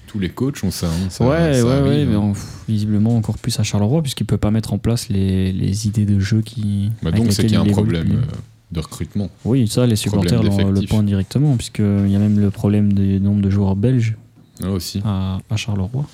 Tous 0.07 0.19
les 0.19 0.29
coachs 0.29 0.63
ont 0.63 0.71
ça. 0.71 0.87
hein, 0.87 1.09
ça- 1.09 1.27
ouais, 1.27 1.53
ça 1.55 1.65
ouais, 1.65 1.71
arrive, 1.73 2.09
ouais, 2.09 2.15
hein. 2.15 2.31
mais 2.33 2.73
visiblement 2.73 3.17
encore 3.17 3.37
plus 3.37 3.59
à 3.59 3.63
Charleroi, 3.63 4.01
puisqu'il 4.01 4.25
peut 4.25 4.37
pas 4.37 4.49
mettre 4.51 4.71
en 4.73 4.77
place 4.77 5.09
les, 5.09 5.51
les 5.51 5.87
idées 5.87 6.05
de 6.05 6.19
jeu 6.19 6.41
qui. 6.41 6.91
Bah 7.03 7.11
donc, 7.11 7.31
c'est 7.33 7.43
qu'il 7.43 7.53
y 7.53 7.55
a 7.57 7.61
un 7.61 7.65
problème 7.65 8.11
euh, 8.13 8.35
de 8.71 8.79
recrutement. 8.79 9.29
Oui, 9.43 9.67
ça, 9.67 9.85
les 9.85 9.95
supporters 9.95 10.41
le, 10.41 10.87
pointent 10.87 11.05
directement, 11.05 11.55
puisqu'il 11.57 12.07
y 12.09 12.15
a 12.15 12.19
même 12.19 12.39
le 12.39 12.49
problème 12.49 12.93
du 12.93 13.19
nombre 13.19 13.41
de 13.41 13.49
joueurs 13.49 13.75
belges 13.75 14.15
Là 14.61 14.71
aussi. 14.71 15.01
à, 15.03 15.39
à 15.49 15.55
Charleroi. 15.57 16.05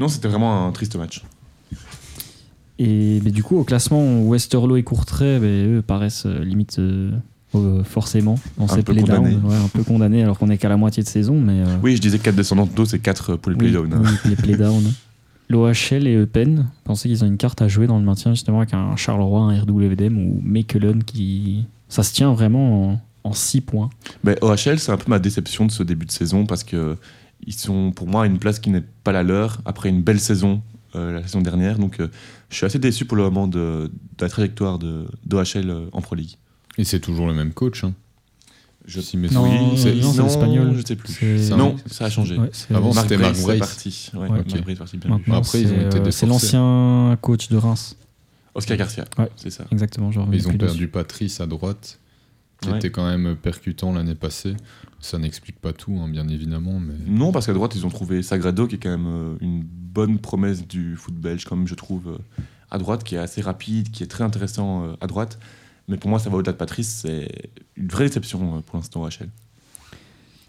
Non, 0.00 0.08
c'était 0.08 0.28
vraiment 0.28 0.66
un 0.66 0.72
triste 0.72 0.96
match. 0.96 1.22
Et 2.78 3.20
mais 3.22 3.30
du 3.30 3.42
coup, 3.42 3.58
au 3.58 3.64
classement, 3.64 4.22
Westerlo 4.22 4.76
et 4.76 4.82
Courtrai, 4.82 5.38
ben, 5.38 5.76
eux 5.78 5.82
paraissent 5.82 6.24
euh, 6.24 6.42
limite 6.42 6.78
euh, 6.78 7.10
euh, 7.54 7.84
forcément 7.84 8.36
dans 8.56 8.64
Un 8.64 8.68
ces 8.68 8.82
peu 8.82 8.94
playdowns. 8.94 9.42
Ouais, 9.44 9.54
un 9.54 9.68
peu 9.68 9.82
condamnés 9.82 10.22
alors 10.22 10.38
qu'on 10.38 10.48
est 10.48 10.56
qu'à 10.56 10.70
la 10.70 10.78
moitié 10.78 11.02
de 11.02 11.08
saison. 11.08 11.38
Mais, 11.38 11.62
Oui, 11.82 11.96
je 11.96 12.00
disais 12.00 12.18
4 12.18 12.34
descendants 12.34 12.64
de 12.66 12.72
dos, 12.74 12.86
c'est 12.86 12.98
4 12.98 13.36
pour 13.36 13.50
les 13.52 13.56
oui, 13.58 13.70
playdowns. 13.70 13.92
hein. 13.92 14.02
oui, 14.02 14.30
les 14.30 14.36
playdowns. 14.56 14.92
L'OHL 15.50 16.06
et 16.06 16.14
Eupen 16.16 16.68
pensaient 16.84 17.08
qu'ils 17.08 17.22
ont 17.24 17.26
une 17.26 17.36
carte 17.36 17.60
à 17.60 17.68
jouer 17.68 17.86
dans 17.88 17.98
le 17.98 18.04
maintien 18.04 18.32
justement 18.32 18.58
avec 18.60 18.72
un 18.72 18.94
Charleroi, 18.96 19.40
un 19.40 19.60
RWDM 19.60 20.16
ou 20.16 20.40
Mechelen 20.42 21.02
qui. 21.04 21.64
Ça 21.88 22.02
se 22.04 22.14
tient 22.14 22.32
vraiment 22.32 23.00
en 23.24 23.32
6 23.34 23.60
points. 23.62 23.90
Ben, 24.24 24.36
OHL, 24.40 24.78
c'est 24.78 24.92
un 24.92 24.96
peu 24.96 25.10
ma 25.10 25.18
déception 25.18 25.66
de 25.66 25.72
ce 25.72 25.82
début 25.82 26.06
de 26.06 26.12
saison 26.12 26.46
parce 26.46 26.62
que 26.64 26.96
ils 27.46 27.54
sont 27.54 27.92
pour 27.92 28.06
moi 28.06 28.24
à 28.24 28.26
une 28.26 28.38
place 28.38 28.58
qui 28.58 28.70
n'est 28.70 28.84
pas 29.04 29.12
la 29.12 29.22
leur 29.22 29.60
après 29.64 29.88
une 29.88 30.02
belle 30.02 30.20
saison 30.20 30.62
euh, 30.96 31.12
la 31.12 31.22
saison 31.22 31.40
dernière. 31.40 31.78
Donc 31.78 32.00
euh, 32.00 32.08
je 32.50 32.56
suis 32.56 32.66
assez 32.66 32.78
déçu 32.78 33.04
pour 33.04 33.16
le 33.16 33.22
moment 33.24 33.46
de, 33.48 33.90
de 34.18 34.22
la 34.24 34.28
trajectoire 34.28 34.78
de 34.78 35.06
d'OHL 35.26 35.70
euh, 35.70 35.86
en 35.92 36.00
Pro 36.00 36.14
League. 36.16 36.36
Et 36.78 36.84
c'est 36.84 37.00
toujours 37.00 37.26
le 37.26 37.34
même 37.34 37.52
coach. 37.52 37.84
Hein. 37.84 37.92
Je- 38.86 39.00
Si 39.00 39.16
mes 39.16 39.28
Non, 39.28 39.44
souvenirs- 39.44 39.78
c'est- 39.78 39.94
non, 39.94 40.12
c'est 40.12 40.22
l'espagnol. 40.22 40.74
Je 40.76 40.84
sais 40.86 40.96
plus. 40.96 41.12
C'est- 41.12 41.50
Non, 41.56 41.76
ça 41.86 42.06
a 42.06 42.10
changé. 42.10 42.36
Ouais, 42.38 42.50
Avant, 42.74 42.92
c'était 42.92 43.18
Marc 43.18 43.36
est 43.36 43.42
Brace. 43.42 43.58
parti. 43.58 44.10
Ouais, 44.14 44.20
Ouais. 44.20 44.28
Parti, 44.38 44.52
bien 44.54 44.62
vu. 44.62 45.08
Maintenant, 45.18 45.36
Après, 45.36 45.60
ils 45.60 45.66
ont 45.66 45.68
c'est, 45.70 45.74
été 45.76 45.84
euh, 45.84 45.88
déforcés. 45.90 46.12
C'est 46.12 46.26
l'ancien 46.26 47.18
coach 47.20 47.48
de 47.50 47.56
Reims. 47.56 47.96
Oscar 48.54 48.76
Garcia, 48.76 49.04
Ouais. 49.18 49.28
c'est 49.36 49.50
ça. 49.50 49.64
Exactement. 49.70 50.10
Ils 50.32 50.48
ont 50.48 50.50
perdu 50.56 50.56
dessus. 50.74 50.88
Patrice 50.88 51.40
à 51.40 51.46
droite, 51.46 52.00
qui 52.60 52.68
Ouais. 52.70 52.76
était 52.76 52.90
quand 52.90 53.06
même 53.06 53.36
percutant 53.36 53.92
l'année 53.92 54.14
passée. 54.14 54.54
Ça 55.00 55.16
n'explique 55.18 55.58
pas 55.58 55.72
tout, 55.72 55.98
hein, 55.98 56.08
bien 56.08 56.28
évidemment, 56.28 56.78
mais 56.78 56.92
Non, 57.06 57.32
parce 57.32 57.46
qu'à 57.46 57.54
droite, 57.54 57.74
ils 57.74 57.86
ont 57.86 57.90
trouvé 57.90 58.22
Sagrado, 58.22 58.66
qui 58.66 58.74
est 58.74 58.78
quand 58.78 58.90
même 58.90 59.06
euh, 59.06 59.34
une 59.40 59.62
bonne 59.64 60.18
promesse 60.18 60.66
du 60.66 60.94
foot 60.96 61.14
belge, 61.14 61.44
comme 61.46 61.66
je 61.66 61.74
trouve, 61.74 62.08
euh, 62.08 62.42
à 62.70 62.76
droite, 62.78 63.02
qui 63.02 63.14
est 63.14 63.18
assez 63.18 63.40
rapide, 63.40 63.90
qui 63.90 64.02
est 64.02 64.06
très 64.08 64.24
intéressant 64.24 64.84
euh, 64.84 64.92
à 65.00 65.06
droite. 65.06 65.38
Mais 65.88 65.96
pour 65.96 66.10
moi, 66.10 66.18
ça 66.18 66.28
va 66.28 66.36
au-delà 66.36 66.52
de 66.52 66.58
Patrice. 66.58 67.00
C'est 67.02 67.28
une 67.76 67.88
vraie 67.88 68.06
déception 68.06 68.60
pour 68.62 68.76
l'instant 68.76 69.02
au 69.02 69.08
HL. 69.08 69.28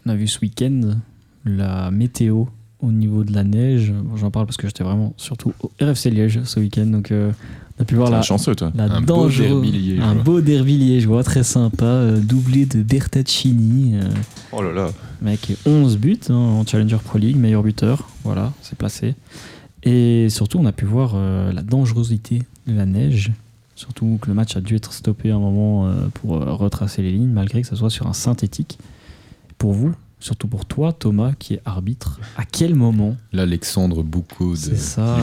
On 0.06 0.10
a 0.10 0.14
vu 0.16 0.26
ce 0.28 0.38
week-end 0.40 0.98
la 1.44 1.90
météo 1.90 2.44
au 2.82 2.90
niveau 2.92 3.24
de 3.24 3.32
la 3.32 3.44
neige, 3.44 3.92
bon, 3.92 4.16
j'en 4.16 4.30
parle 4.30 4.46
parce 4.46 4.56
que 4.56 4.66
j'étais 4.66 4.84
vraiment 4.84 5.14
surtout 5.16 5.52
au 5.62 5.70
RFC 5.80 6.10
Liège 6.10 6.42
ce 6.44 6.60
week-end. 6.60 6.86
Donc, 6.86 7.10
euh, 7.12 7.30
on 7.78 7.82
a 7.82 7.84
pu 7.84 7.94
voir 7.94 8.10
la, 8.10 8.22
chanceux, 8.22 8.54
toi. 8.54 8.70
la 8.74 8.84
Un 8.84 9.00
beau 9.00 9.28
derby 9.28 9.70
liégeois. 9.72 10.04
un 10.04 10.14
beau 10.16 10.40
derby 10.40 10.76
liégeois, 10.76 11.22
très 11.24 11.42
sympa, 11.44 11.84
euh, 11.84 12.18
doublé 12.18 12.66
de 12.66 12.82
Bertaccini. 12.82 13.94
euh, 13.96 14.08
Oh 14.52 14.62
là 14.62 14.72
là. 14.72 14.90
Mec, 15.22 15.56
11 15.64 15.96
buts 15.96 16.18
hein, 16.28 16.34
en 16.34 16.66
Challenger 16.66 16.98
Pro 17.02 17.18
League, 17.18 17.36
meilleur 17.36 17.62
buteur. 17.62 18.08
Voilà, 18.24 18.52
c'est 18.62 18.76
placé. 18.76 19.14
Et 19.84 20.28
surtout, 20.28 20.58
on 20.58 20.66
a 20.66 20.72
pu 20.72 20.84
voir 20.84 21.12
euh, 21.14 21.52
la 21.52 21.62
dangerosité 21.62 22.42
de 22.66 22.74
la 22.74 22.84
neige. 22.86 23.32
Surtout 23.74 24.18
que 24.20 24.28
le 24.28 24.34
match 24.34 24.56
a 24.56 24.60
dû 24.60 24.76
être 24.76 24.92
stoppé 24.92 25.30
un 25.30 25.38
moment 25.38 25.90
pour 26.14 26.38
retracer 26.38 27.02
les 27.02 27.10
lignes, 27.10 27.30
malgré 27.32 27.62
que 27.62 27.66
ce 27.66 27.74
soit 27.74 27.90
sur 27.90 28.06
un 28.06 28.12
synthétique. 28.12 28.78
Pour 29.58 29.72
vous, 29.72 29.92
surtout 30.22 30.48
pour 30.48 30.64
toi, 30.66 30.92
Thomas, 30.92 31.32
qui 31.38 31.54
est 31.54 31.60
arbitre, 31.64 32.20
à 32.36 32.44
quel 32.44 32.74
moment, 32.74 33.16
L'Alexandre 33.32 34.02
Boucaud 34.02 34.52
de, 34.52 34.56
c'est 34.56 34.76
ça, 34.76 35.16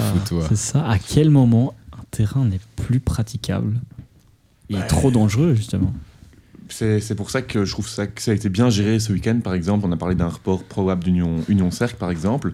c'est 0.48 0.58
ça, 0.58 0.88
à 0.88 0.98
quel 1.00 1.30
moment 1.30 1.74
un 1.94 2.04
terrain 2.12 2.46
n'est 2.46 2.60
plus 2.76 3.00
praticable 3.00 3.80
et 4.70 4.76
Ouais. 4.76 4.88
trop 4.88 5.10
dangereux, 5.10 5.56
justement 5.56 5.94
C'est 6.70 7.00
c'est 7.00 7.16
pour 7.16 7.32
ça 7.32 7.42
que 7.42 7.66
je 7.66 7.72
trouve 7.72 7.88
ça, 7.88 8.06
que 8.08 8.22
ça 8.22 8.32
a 8.32 8.34
été 8.36 8.50
bien 8.50 8.70
géré 8.70 9.00
ce 9.00 9.12
week-end, 9.12 9.40
par 9.44 9.54
exemple. 9.56 9.86
On 9.88 9.92
a 9.92 9.98
parlé 9.98 10.14
d'un 10.16 10.28
report 10.28 10.64
probable 10.64 11.04
d'Union 11.06 11.38
Union 11.48 11.72
Cercle, 11.72 11.96
par 11.98 12.12
exemple. 12.12 12.54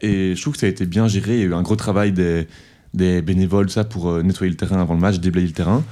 Et 0.00 0.34
je 0.34 0.40
trouve 0.42 0.54
que 0.54 0.60
ça 0.60 0.66
a 0.66 0.70
été 0.70 0.84
bien 0.86 1.06
géré. 1.06 1.34
Il 1.36 1.40
y 1.40 1.42
a 1.44 1.46
eu 1.46 1.54
un 1.54 1.62
gros 1.62 1.76
travail 1.76 2.10
des, 2.10 2.48
des 2.94 3.22
bénévoles, 3.22 3.70
ça, 3.70 3.84
pour 3.84 4.08
euh, 4.10 4.22
nettoyer 4.22 4.50
le 4.50 4.56
terrain 4.56 4.80
avant 4.80 4.94
le 4.94 5.00
match, 5.00 5.20
déblayer 5.20 5.46
le 5.46 5.52
terrain. 5.52 5.84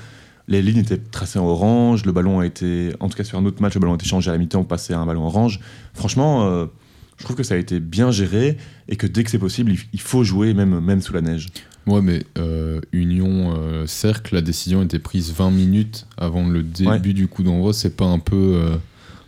Les 0.51 0.61
lignes 0.61 0.79
étaient 0.79 0.99
tracées 0.99 1.39
en 1.39 1.47
orange. 1.47 2.05
Le 2.05 2.13
ballon 2.13 2.41
a 2.41 2.47
été, 2.47 2.91
en 3.01 3.09
tout 3.09 3.17
cas 3.17 3.25
sur 3.25 3.39
un 3.39 3.45
autre 3.47 3.63
match, 3.63 3.75
le 3.75 3.81
ballon 3.81 3.93
a 3.93 3.95
été 3.97 4.07
changé 4.07 4.31
à 4.31 4.33
la 4.33 4.39
mi-temps, 4.39 4.65
passé 4.65 4.93
à 4.93 4.99
un 4.99 5.07
ballon 5.07 5.25
orange. 5.25 5.61
Franchement, 5.95 6.45
euh, 6.45 6.67
je 7.17 7.25
trouve 7.25 7.37
que 7.37 7.43
ça 7.43 7.55
a 7.55 7.57
été 7.57 7.81
bien 7.81 8.11
géré 8.11 8.59
et 8.89 8.97
que 8.97 9.07
dès 9.07 9.25
que 9.25 9.31
c'est 9.31 9.39
possible, 9.39 9.73
il, 9.93 10.01
faut 10.01 10.25
jouer 10.25 10.53
même, 10.53 10.81
même 10.81 11.01
sous 11.01 11.15
la 11.15 11.23
neige. 11.23 11.49
Ouais, 11.87 12.03
mais 12.03 12.25
euh, 12.37 12.81
Union 12.93 13.55
euh, 13.57 13.87
Cercle, 13.87 14.35
la 14.35 14.43
décision 14.43 14.83
était 14.83 14.99
prise 14.99 15.33
20 15.33 15.51
minutes 15.51 16.07
avant 16.19 16.47
le 16.47 16.63
début 16.63 16.89
Ouais. 16.91 16.99
du 16.99 17.27
coup 17.29 17.43
d'envoi. 17.43 17.73
C'est 17.73 17.97
pas 17.97 18.05
un 18.05 18.19
peu, 18.19 18.61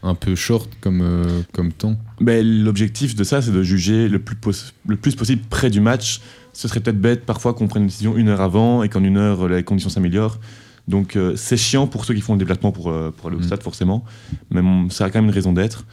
un 0.02 0.14
peu 0.14 0.34
short 0.34 0.70
comme, 0.80 1.00
euh, 1.00 1.42
comme 1.52 1.72
temps? 1.72 1.96
Ben, 2.20 2.44
L'objectif 2.44 3.14
de 3.14 3.24
ça, 3.24 3.40
c'est 3.40 3.52
de 3.52 3.62
juger 3.62 4.08
le 4.08 4.18
plus, 4.18 4.74
le 4.86 4.96
plus 4.96 5.14
possible 5.14 5.42
près 5.48 5.70
du 5.70 5.80
match. 5.80 6.20
Ce 6.52 6.68
serait 6.68 6.80
peut-être 6.80 7.00
bête 7.00 7.24
parfois 7.24 7.54
qu'on 7.54 7.68
prenne 7.68 7.82
une 7.82 7.88
décision 7.88 8.16
une 8.16 8.28
heure 8.28 8.40
avant 8.40 8.82
et 8.82 8.88
qu'en 8.88 9.02
une 9.02 9.16
heure, 9.16 9.48
les 9.48 9.62
conditions 9.62 9.90
s'améliorent. 9.90 10.38
Donc 10.88 11.16
euh, 11.16 11.36
c'est 11.36 11.56
chiant 11.56 11.86
pour 11.86 12.04
ceux 12.04 12.14
qui 12.14 12.20
font 12.20 12.32
le 12.34 12.38
déplacement 12.38 12.72
pour, 12.72 12.90
euh, 12.90 13.10
pour 13.16 13.28
aller 13.28 13.36
au 13.36 13.40
Mm. 13.40 13.44
stade, 13.44 13.62
forcément. 13.62 14.04
Mais 14.50 14.62
bon, 14.62 14.90
ça 14.90 15.04
a 15.04 15.10
quand 15.10 15.18
même 15.20 15.26
une 15.28 15.34
raison 15.34 15.52
d'être. 15.52 15.84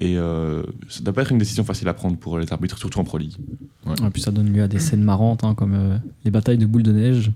Et 0.00 0.16
euh, 0.18 0.62
ça 0.88 1.00
ne 1.00 1.04
doit 1.04 1.14
pas 1.14 1.22
être 1.22 1.30
une 1.32 1.38
décision 1.38 1.62
facile 1.64 1.86
à 1.88 1.94
prendre 1.94 2.16
pour 2.16 2.38
les 2.38 2.52
arbitres, 2.52 2.76
surtout 2.78 2.98
en 2.98 3.04
Pro 3.04 3.18
League. 3.18 3.36
Et 3.86 4.10
puis 4.10 4.20
ça 4.22 4.30
donne 4.32 4.52
lieu 4.52 4.62
à 4.62 4.68
des 4.68 4.78
scènes 4.80 5.02
marrantes, 5.04 5.44
hein, 5.44 5.54
comme 5.54 5.74
euh, 5.74 5.96
les 6.24 6.30
batailles 6.32 6.58
de 6.58 6.66
boules 6.66 6.82
de 6.82 6.92
neige 6.92 7.30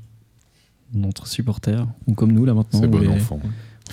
entre 1.04 1.26
supporters, 1.26 1.86
ou 2.06 2.14
comme 2.14 2.32
nous 2.32 2.44
là 2.44 2.54
maintenant. 2.54 2.80
C'est 2.80 2.88
bon 2.88 2.98
les- 2.98 3.08
enfant. 3.08 3.40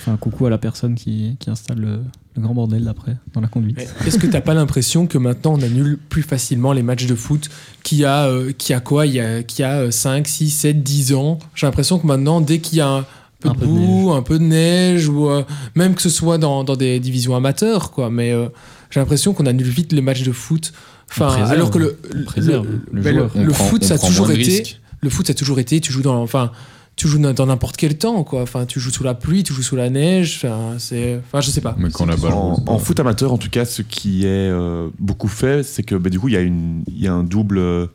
Un 0.06 0.16
coucou 0.16 0.46
à 0.46 0.50
la 0.50 0.58
personne 0.58 0.94
qui, 0.94 1.36
qui 1.40 1.50
installe 1.50 1.78
le, 1.78 1.98
le 2.36 2.42
grand 2.42 2.52
bordel 2.54 2.84
d'après 2.84 3.16
dans 3.32 3.40
la 3.40 3.48
conduite. 3.48 3.78
Est-ce 4.06 4.18
que 4.18 4.26
t'as 4.26 4.40
pas 4.40 4.54
l'impression 4.54 5.06
que 5.06 5.18
maintenant 5.18 5.54
on 5.54 5.62
annule 5.62 5.98
plus 6.08 6.22
facilement 6.22 6.72
les 6.72 6.82
matchs 6.82 7.06
de 7.06 7.14
foot 7.14 7.48
qu'il 7.82 7.98
y 7.98 8.04
a, 8.04 8.26
euh, 8.26 8.52
qu'il 8.52 8.72
y 8.72 8.76
a 8.76 8.80
quoi 8.80 9.06
Il 9.06 9.14
y 9.14 9.20
a, 9.20 9.42
qu'il 9.42 9.60
y 9.62 9.64
a 9.66 9.80
euh, 9.82 9.90
5, 9.90 10.26
6, 10.26 10.50
7, 10.50 10.82
10 10.82 11.14
ans? 11.14 11.38
J'ai 11.54 11.66
l'impression 11.66 11.98
que 11.98 12.06
maintenant, 12.06 12.40
dès 12.40 12.58
qu'il 12.58 12.78
y 12.78 12.80
a 12.80 12.88
un 12.88 13.04
peu 13.40 13.48
Un 13.48 13.52
de 13.54 13.58
peu 13.58 13.66
de 13.66 13.70
boue, 13.70 14.12
un 14.12 14.22
peu 14.22 14.38
de 14.38 14.44
neige, 14.44 15.08
ou 15.08 15.30
euh, 15.30 15.44
même 15.74 15.94
que 15.94 16.02
ce 16.02 16.10
soit 16.10 16.38
dans, 16.38 16.64
dans 16.64 16.76
des 16.76 16.98
divisions 17.00 17.34
amateurs, 17.36 17.90
quoi, 17.92 18.10
mais 18.10 18.32
euh, 18.32 18.48
j'ai 18.90 19.00
l'impression 19.00 19.32
qu'on 19.32 19.46
annule 19.46 19.68
vite 19.68 19.92
les 19.92 20.02
matchs 20.02 20.22
de 20.22 20.32
foot. 20.32 20.72
Enfin, 21.10 21.28
préserve, 21.28 21.52
alors 21.52 21.70
que 21.70 21.78
le, 21.78 21.98
le, 22.12 22.24
préserve 22.24 22.66
le 22.92 23.02
joueur. 23.02 23.30
le 23.36 23.42
On 23.50 23.52
prend- 23.52 23.64
foot, 23.66 23.84
ça 23.84 23.94
a 23.94 23.98
toujours 23.98 24.30
été. 24.30 24.76
Le 25.00 25.10
foot, 25.10 25.26
ça 25.26 25.32
a 25.32 25.34
toujours 25.34 25.58
été. 25.60 25.80
Tu 25.80 25.92
joues 25.92 26.02
dans, 26.02 26.20
enfin, 26.22 26.50
tu 26.96 27.08
joues 27.08 27.18
dans 27.18 27.46
n'importe 27.46 27.76
quel 27.76 27.98
temps, 27.98 28.22
quoi. 28.24 28.42
Enfin, 28.42 28.66
tu 28.66 28.78
joues 28.80 28.90
sous 28.90 29.02
la 29.02 29.14
pluie, 29.14 29.42
tu 29.42 29.52
joues 29.52 29.62
sous 29.62 29.76
la 29.76 29.90
neige. 29.90 30.36
Enfin, 30.42 30.74
c'est, 30.78 31.20
enfin, 31.26 31.40
je 31.40 31.50
sais 31.50 31.60
pas. 31.60 31.74
Mais 31.78 31.90
quand 31.90 32.06
la 32.06 32.16
balle 32.16 32.32
En, 32.32 32.78
foot 32.78 32.98
amateur, 33.00 33.32
en 33.32 33.38
tout 33.38 33.50
cas, 33.50 33.64
ce 33.64 33.82
qui 33.82 34.24
est 34.24 34.28
euh, 34.50 34.88
beaucoup 35.00 35.28
fait, 35.28 35.62
c'est 35.64 35.82
que 35.82 35.96
bah, 35.96 36.08
du 36.10 36.20
coup, 36.20 36.28
il 36.28 36.34
y, 36.34 36.36
a 36.36 36.40
une- 36.40 36.84
il 36.86 37.00
y 37.02 37.08
a 37.08 37.12
un 37.12 37.24
double, 37.24 37.58
euh, 37.58 37.86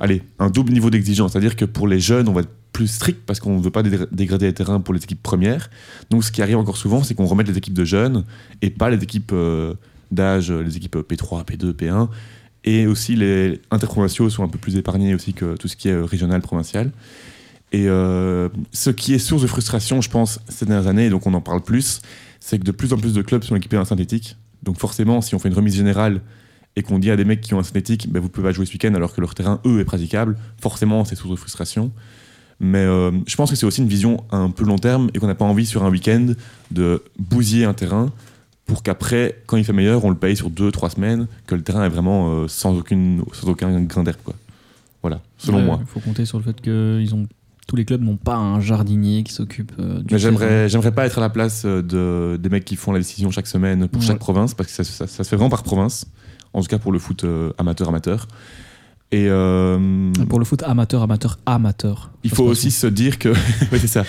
allez, 0.00 0.22
un 0.38 0.48
double 0.50 0.72
niveau 0.72 0.88
d'exigence. 0.90 1.32
C'est-à-dire 1.32 1.56
que 1.56 1.64
pour 1.66 1.86
les 1.88 2.00
jeunes, 2.00 2.28
on 2.28 2.32
va 2.32 2.40
être 2.40 2.50
plus 2.72 2.86
strict 2.88 3.20
parce 3.26 3.40
qu'on 3.40 3.58
ne 3.58 3.62
veut 3.62 3.70
pas 3.70 3.82
dé- 3.82 3.98
dégrader 4.12 4.46
les 4.46 4.54
terrains 4.54 4.80
pour 4.80 4.92
les 4.94 5.02
équipes 5.02 5.22
premières. 5.22 5.68
Donc, 6.10 6.24
ce 6.24 6.32
qui 6.32 6.40
arrive 6.42 6.56
encore 6.58 6.76
souvent, 6.78 7.02
c'est 7.02 7.14
qu'on 7.14 7.26
remette 7.26 7.48
les 7.48 7.58
équipes 7.58 7.74
de 7.74 7.84
jeunes 7.84 8.24
et 8.62 8.70
pas 8.70 8.88
les 8.90 9.02
équipes 9.02 9.30
euh, 9.34 9.74
d'âge, 10.10 10.50
les 10.52 10.76
équipes 10.76 10.96
P3, 10.96 11.44
P2, 11.44 11.72
P1. 11.72 12.08
Et 12.64 12.86
aussi, 12.86 13.14
les 13.14 13.60
interprovinciaux 13.70 14.28
sont 14.30 14.42
un 14.42 14.48
peu 14.48 14.58
plus 14.58 14.76
épargnés 14.76 15.14
aussi 15.14 15.32
que 15.34 15.54
tout 15.56 15.68
ce 15.68 15.76
qui 15.76 15.88
est 15.88 15.92
euh, 15.92 16.04
régional, 16.04 16.40
provincial. 16.40 16.90
Et 17.72 17.88
euh, 17.88 18.48
ce 18.72 18.90
qui 18.90 19.14
est 19.14 19.18
source 19.18 19.42
de 19.42 19.46
frustration, 19.46 20.00
je 20.00 20.10
pense, 20.10 20.40
ces 20.48 20.66
dernières 20.66 20.86
années, 20.86 21.06
et 21.06 21.10
donc 21.10 21.26
on 21.26 21.34
en 21.34 21.40
parle 21.40 21.62
plus, 21.62 22.00
c'est 22.40 22.58
que 22.58 22.64
de 22.64 22.70
plus 22.70 22.92
en 22.92 22.98
plus 22.98 23.12
de 23.12 23.22
clubs 23.22 23.42
sont 23.42 23.56
équipés 23.56 23.78
en 23.78 23.84
synthétique. 23.84 24.36
Donc 24.62 24.78
forcément, 24.78 25.20
si 25.20 25.34
on 25.34 25.38
fait 25.38 25.48
une 25.48 25.54
remise 25.54 25.76
générale 25.76 26.20
et 26.76 26.82
qu'on 26.82 26.98
dit 26.98 27.10
à 27.10 27.16
des 27.16 27.24
mecs 27.24 27.40
qui 27.40 27.54
ont 27.54 27.58
un 27.58 27.64
synthétique, 27.64 28.10
ben, 28.10 28.20
vous 28.20 28.28
pouvez 28.28 28.46
pas 28.46 28.52
jouer 28.52 28.66
ce 28.66 28.72
week-end 28.72 28.94
alors 28.94 29.14
que 29.14 29.20
leur 29.20 29.34
terrain, 29.34 29.60
eux, 29.64 29.80
est 29.80 29.84
praticable, 29.84 30.36
forcément, 30.60 31.04
c'est 31.04 31.16
source 31.16 31.30
de 31.30 31.36
frustration. 31.36 31.90
Mais 32.60 32.78
euh, 32.78 33.10
je 33.26 33.36
pense 33.36 33.50
que 33.50 33.56
c'est 33.56 33.66
aussi 33.66 33.82
une 33.82 33.88
vision 33.88 34.24
un 34.30 34.50
peu 34.50 34.64
long 34.64 34.78
terme 34.78 35.10
et 35.12 35.18
qu'on 35.18 35.26
n'a 35.26 35.34
pas 35.34 35.44
envie 35.44 35.66
sur 35.66 35.84
un 35.84 35.90
week-end 35.90 36.32
de 36.70 37.02
bousiller 37.18 37.64
un 37.64 37.74
terrain 37.74 38.12
pour 38.64 38.82
qu'après, 38.82 39.42
quand 39.46 39.56
il 39.56 39.64
fait 39.64 39.72
meilleur, 39.72 40.04
on 40.04 40.10
le 40.10 40.16
paye 40.16 40.36
sur 40.36 40.50
deux, 40.50 40.72
trois 40.72 40.90
semaines, 40.90 41.28
que 41.46 41.54
le 41.54 41.62
terrain 41.62 41.84
est 41.84 41.88
vraiment 41.88 42.30
euh, 42.30 42.48
sans, 42.48 42.76
aucune, 42.76 43.22
sans 43.32 43.48
aucun 43.48 43.80
grain 43.82 44.02
d'herbe. 44.02 44.18
Voilà, 45.02 45.20
selon 45.38 45.58
Ouais, 45.58 45.64
moi. 45.64 45.78
Il 45.80 45.86
faut 45.86 46.00
compter 46.00 46.24
sur 46.24 46.38
le 46.38 46.44
fait 46.44 46.60
que 46.60 46.98
ils 47.00 47.14
ont, 47.14 47.28
tous 47.66 47.76
les 47.76 47.84
clubs 47.84 48.02
n'ont 48.02 48.16
pas 48.16 48.36
un 48.36 48.60
jardinier 48.60 49.22
qui 49.24 49.32
s'occupe 49.32 49.72
euh, 49.78 49.98
du 50.00 50.12
Mais 50.14 50.18
j'aimerais, 50.20 50.68
j'aimerais 50.68 50.92
pas 50.92 51.04
être 51.06 51.18
à 51.18 51.20
la 51.20 51.30
place 51.30 51.62
euh, 51.64 51.82
de, 51.82 52.36
des 52.36 52.48
mecs 52.48 52.64
qui 52.64 52.76
font 52.76 52.92
la 52.92 52.98
décision 52.98 53.30
chaque 53.30 53.46
semaine 53.48 53.88
pour 53.88 54.00
Ouais. 54.00 54.06
chaque 54.06 54.18
province, 54.18 54.54
parce 54.54 54.68
que 54.70 54.74
ça, 54.76 54.84
ça- 54.84 55.06
ça 55.06 55.24
se 55.24 55.28
fait 55.28 55.36
vraiment 55.36 55.50
par 55.50 55.62
province, 55.64 56.06
en 56.52 56.60
tout 56.62 56.68
cas 56.68 56.78
pour 56.78 56.92
le 56.92 56.98
foot 56.98 57.24
amateur-amateur. 57.58 58.28
Et 59.12 59.26
euh, 59.28 60.12
Pour 60.28 60.40
le 60.40 60.44
foot 60.44 60.62
amateur, 60.64 61.02
amateur, 61.02 61.38
amateur. 61.46 62.10
il 62.24 62.30
faut 62.30 62.42
aussi 62.44 62.72
se 62.72 62.88
dire 62.88 63.18
que, 63.20 63.28
ouais, 63.72 63.78
c'est 63.78 63.86
ça. 63.86 64.04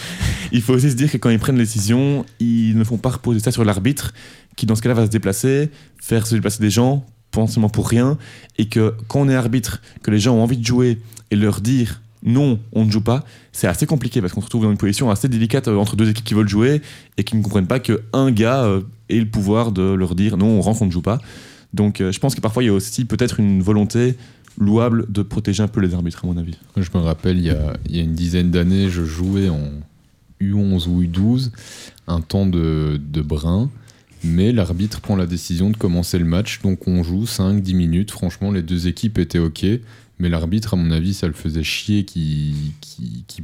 Il 0.52 0.62
faut 0.64 0.74
aussi 0.74 0.90
se 0.90 0.96
dire 0.96 1.12
que 1.12 1.18
quand 1.18 1.30
ils 1.30 1.38
prennent 1.38 1.58
la 1.58 1.64
décision, 1.64 2.26
ils 2.40 2.76
ne 2.76 2.84
font 2.84 2.98
pas 2.98 3.10
reposer 3.10 3.40
ça 3.40 3.52
sur 3.52 3.64
l'arbitre, 3.64 4.14
qui 4.56 4.66
dans 4.66 4.74
ce 4.76 4.82
cas-là 4.82 4.96
va 4.96 5.06
se 5.06 5.12
déplacer, 5.12 5.70
faire 6.02 6.26
se 6.26 6.34
déplacer 6.34 6.60
des 6.62 6.72
gens, 6.72 7.06
potentiellement 7.30 7.70
pour 7.70 7.88
rien, 7.88 8.18
et 8.58 8.70
que 8.70 8.96
quand 9.08 9.20
on 9.22 9.30
est 9.30 9.36
arbitre, 9.36 9.82
que 10.02 10.10
les 10.10 10.20
gens 10.20 10.34
ont 10.36 10.42
envie 10.42 10.58
de 10.58 10.66
jouer 10.66 11.00
et 11.30 11.36
leur 11.36 11.62
dire 11.62 12.02
non, 12.24 12.60
on 12.74 12.86
ne 12.86 12.92
joue 12.92 13.02
pas, 13.02 13.24
c'est 13.52 13.68
assez 13.68 13.86
compliqué 13.86 14.22
parce 14.22 14.34
qu'on 14.34 14.42
se 14.42 14.46
retrouve 14.46 14.64
dans 14.64 14.72
une 14.72 14.78
position 14.78 15.10
assez 15.10 15.30
délicate 15.30 15.68
euh, 15.68 15.78
entre 15.78 15.96
deux 15.96 16.10
équipes 16.10 16.26
qui 16.26 16.34
veulent 16.34 16.50
jouer 16.50 16.82
et 17.18 17.24
qui 17.24 17.36
ne 17.36 17.44
comprennent 17.44 17.68
pas 17.68 17.80
qu'un 17.80 18.32
gars 18.32 18.64
euh, 18.64 18.82
ait 19.10 19.20
le 19.20 19.30
pouvoir 19.30 19.72
de 19.72 19.94
leur 19.94 20.16
dire 20.16 20.38
non, 20.38 20.48
on 20.48 20.62
rentre, 20.62 20.82
on 20.82 20.88
ne 20.88 20.92
joue 20.92 21.02
pas. 21.02 21.20
Donc 21.74 22.02
euh, 22.02 22.12
je 22.12 22.20
pense 22.20 22.34
que 22.34 22.42
parfois 22.42 22.64
il 22.64 22.68
y 22.68 22.70
a 22.70 22.74
aussi 22.74 23.06
peut-être 23.06 23.40
une 23.40 23.62
volonté 23.62 24.16
louable 24.60 25.06
de 25.10 25.22
protéger 25.22 25.62
un 25.62 25.68
peu 25.68 25.80
les 25.82 25.94
arbitres, 25.94 26.24
à 26.24 26.28
mon 26.28 26.38
avis. 26.38 26.58
Je 26.76 26.90
me 26.94 27.00
rappelle, 27.00 27.38
il 27.38 27.46
y 27.46 27.52
a, 27.52 27.78
il 27.88 27.96
y 27.96 28.00
a 28.00 28.04
une 28.04 28.16
dizaine 28.16 28.50
d'années, 28.50 28.90
je 28.90 29.04
jouais 29.04 29.50
en 29.50 29.70
U11 30.42 30.88
ou 30.88 31.04
U12, 31.04 31.52
un 32.08 32.22
temps 32.22 32.48
de, 32.48 33.00
de 33.00 33.22
brin, 33.22 33.70
mais 34.24 34.52
l'arbitre 34.52 35.00
prend 35.00 35.16
la 35.16 35.28
décision 35.28 35.70
de 35.70 35.78
commencer 35.78 36.18
le 36.18 36.26
match, 36.26 36.62
donc 36.64 36.88
on 36.88 37.04
joue 37.04 37.26
5-10 37.26 37.76
minutes. 37.76 38.12
Franchement, 38.12 38.52
les 38.52 38.64
deux 38.64 38.88
équipes 38.88 39.20
étaient 39.20 39.38
OK, 39.38 39.64
mais 40.20 40.30
l'arbitre, 40.30 40.74
à 40.74 40.78
mon 40.78 40.92
avis, 40.92 41.14
ça 41.14 41.28
le 41.28 41.34
faisait 41.34 41.64
chier 41.64 42.04
qu'il 42.04 42.74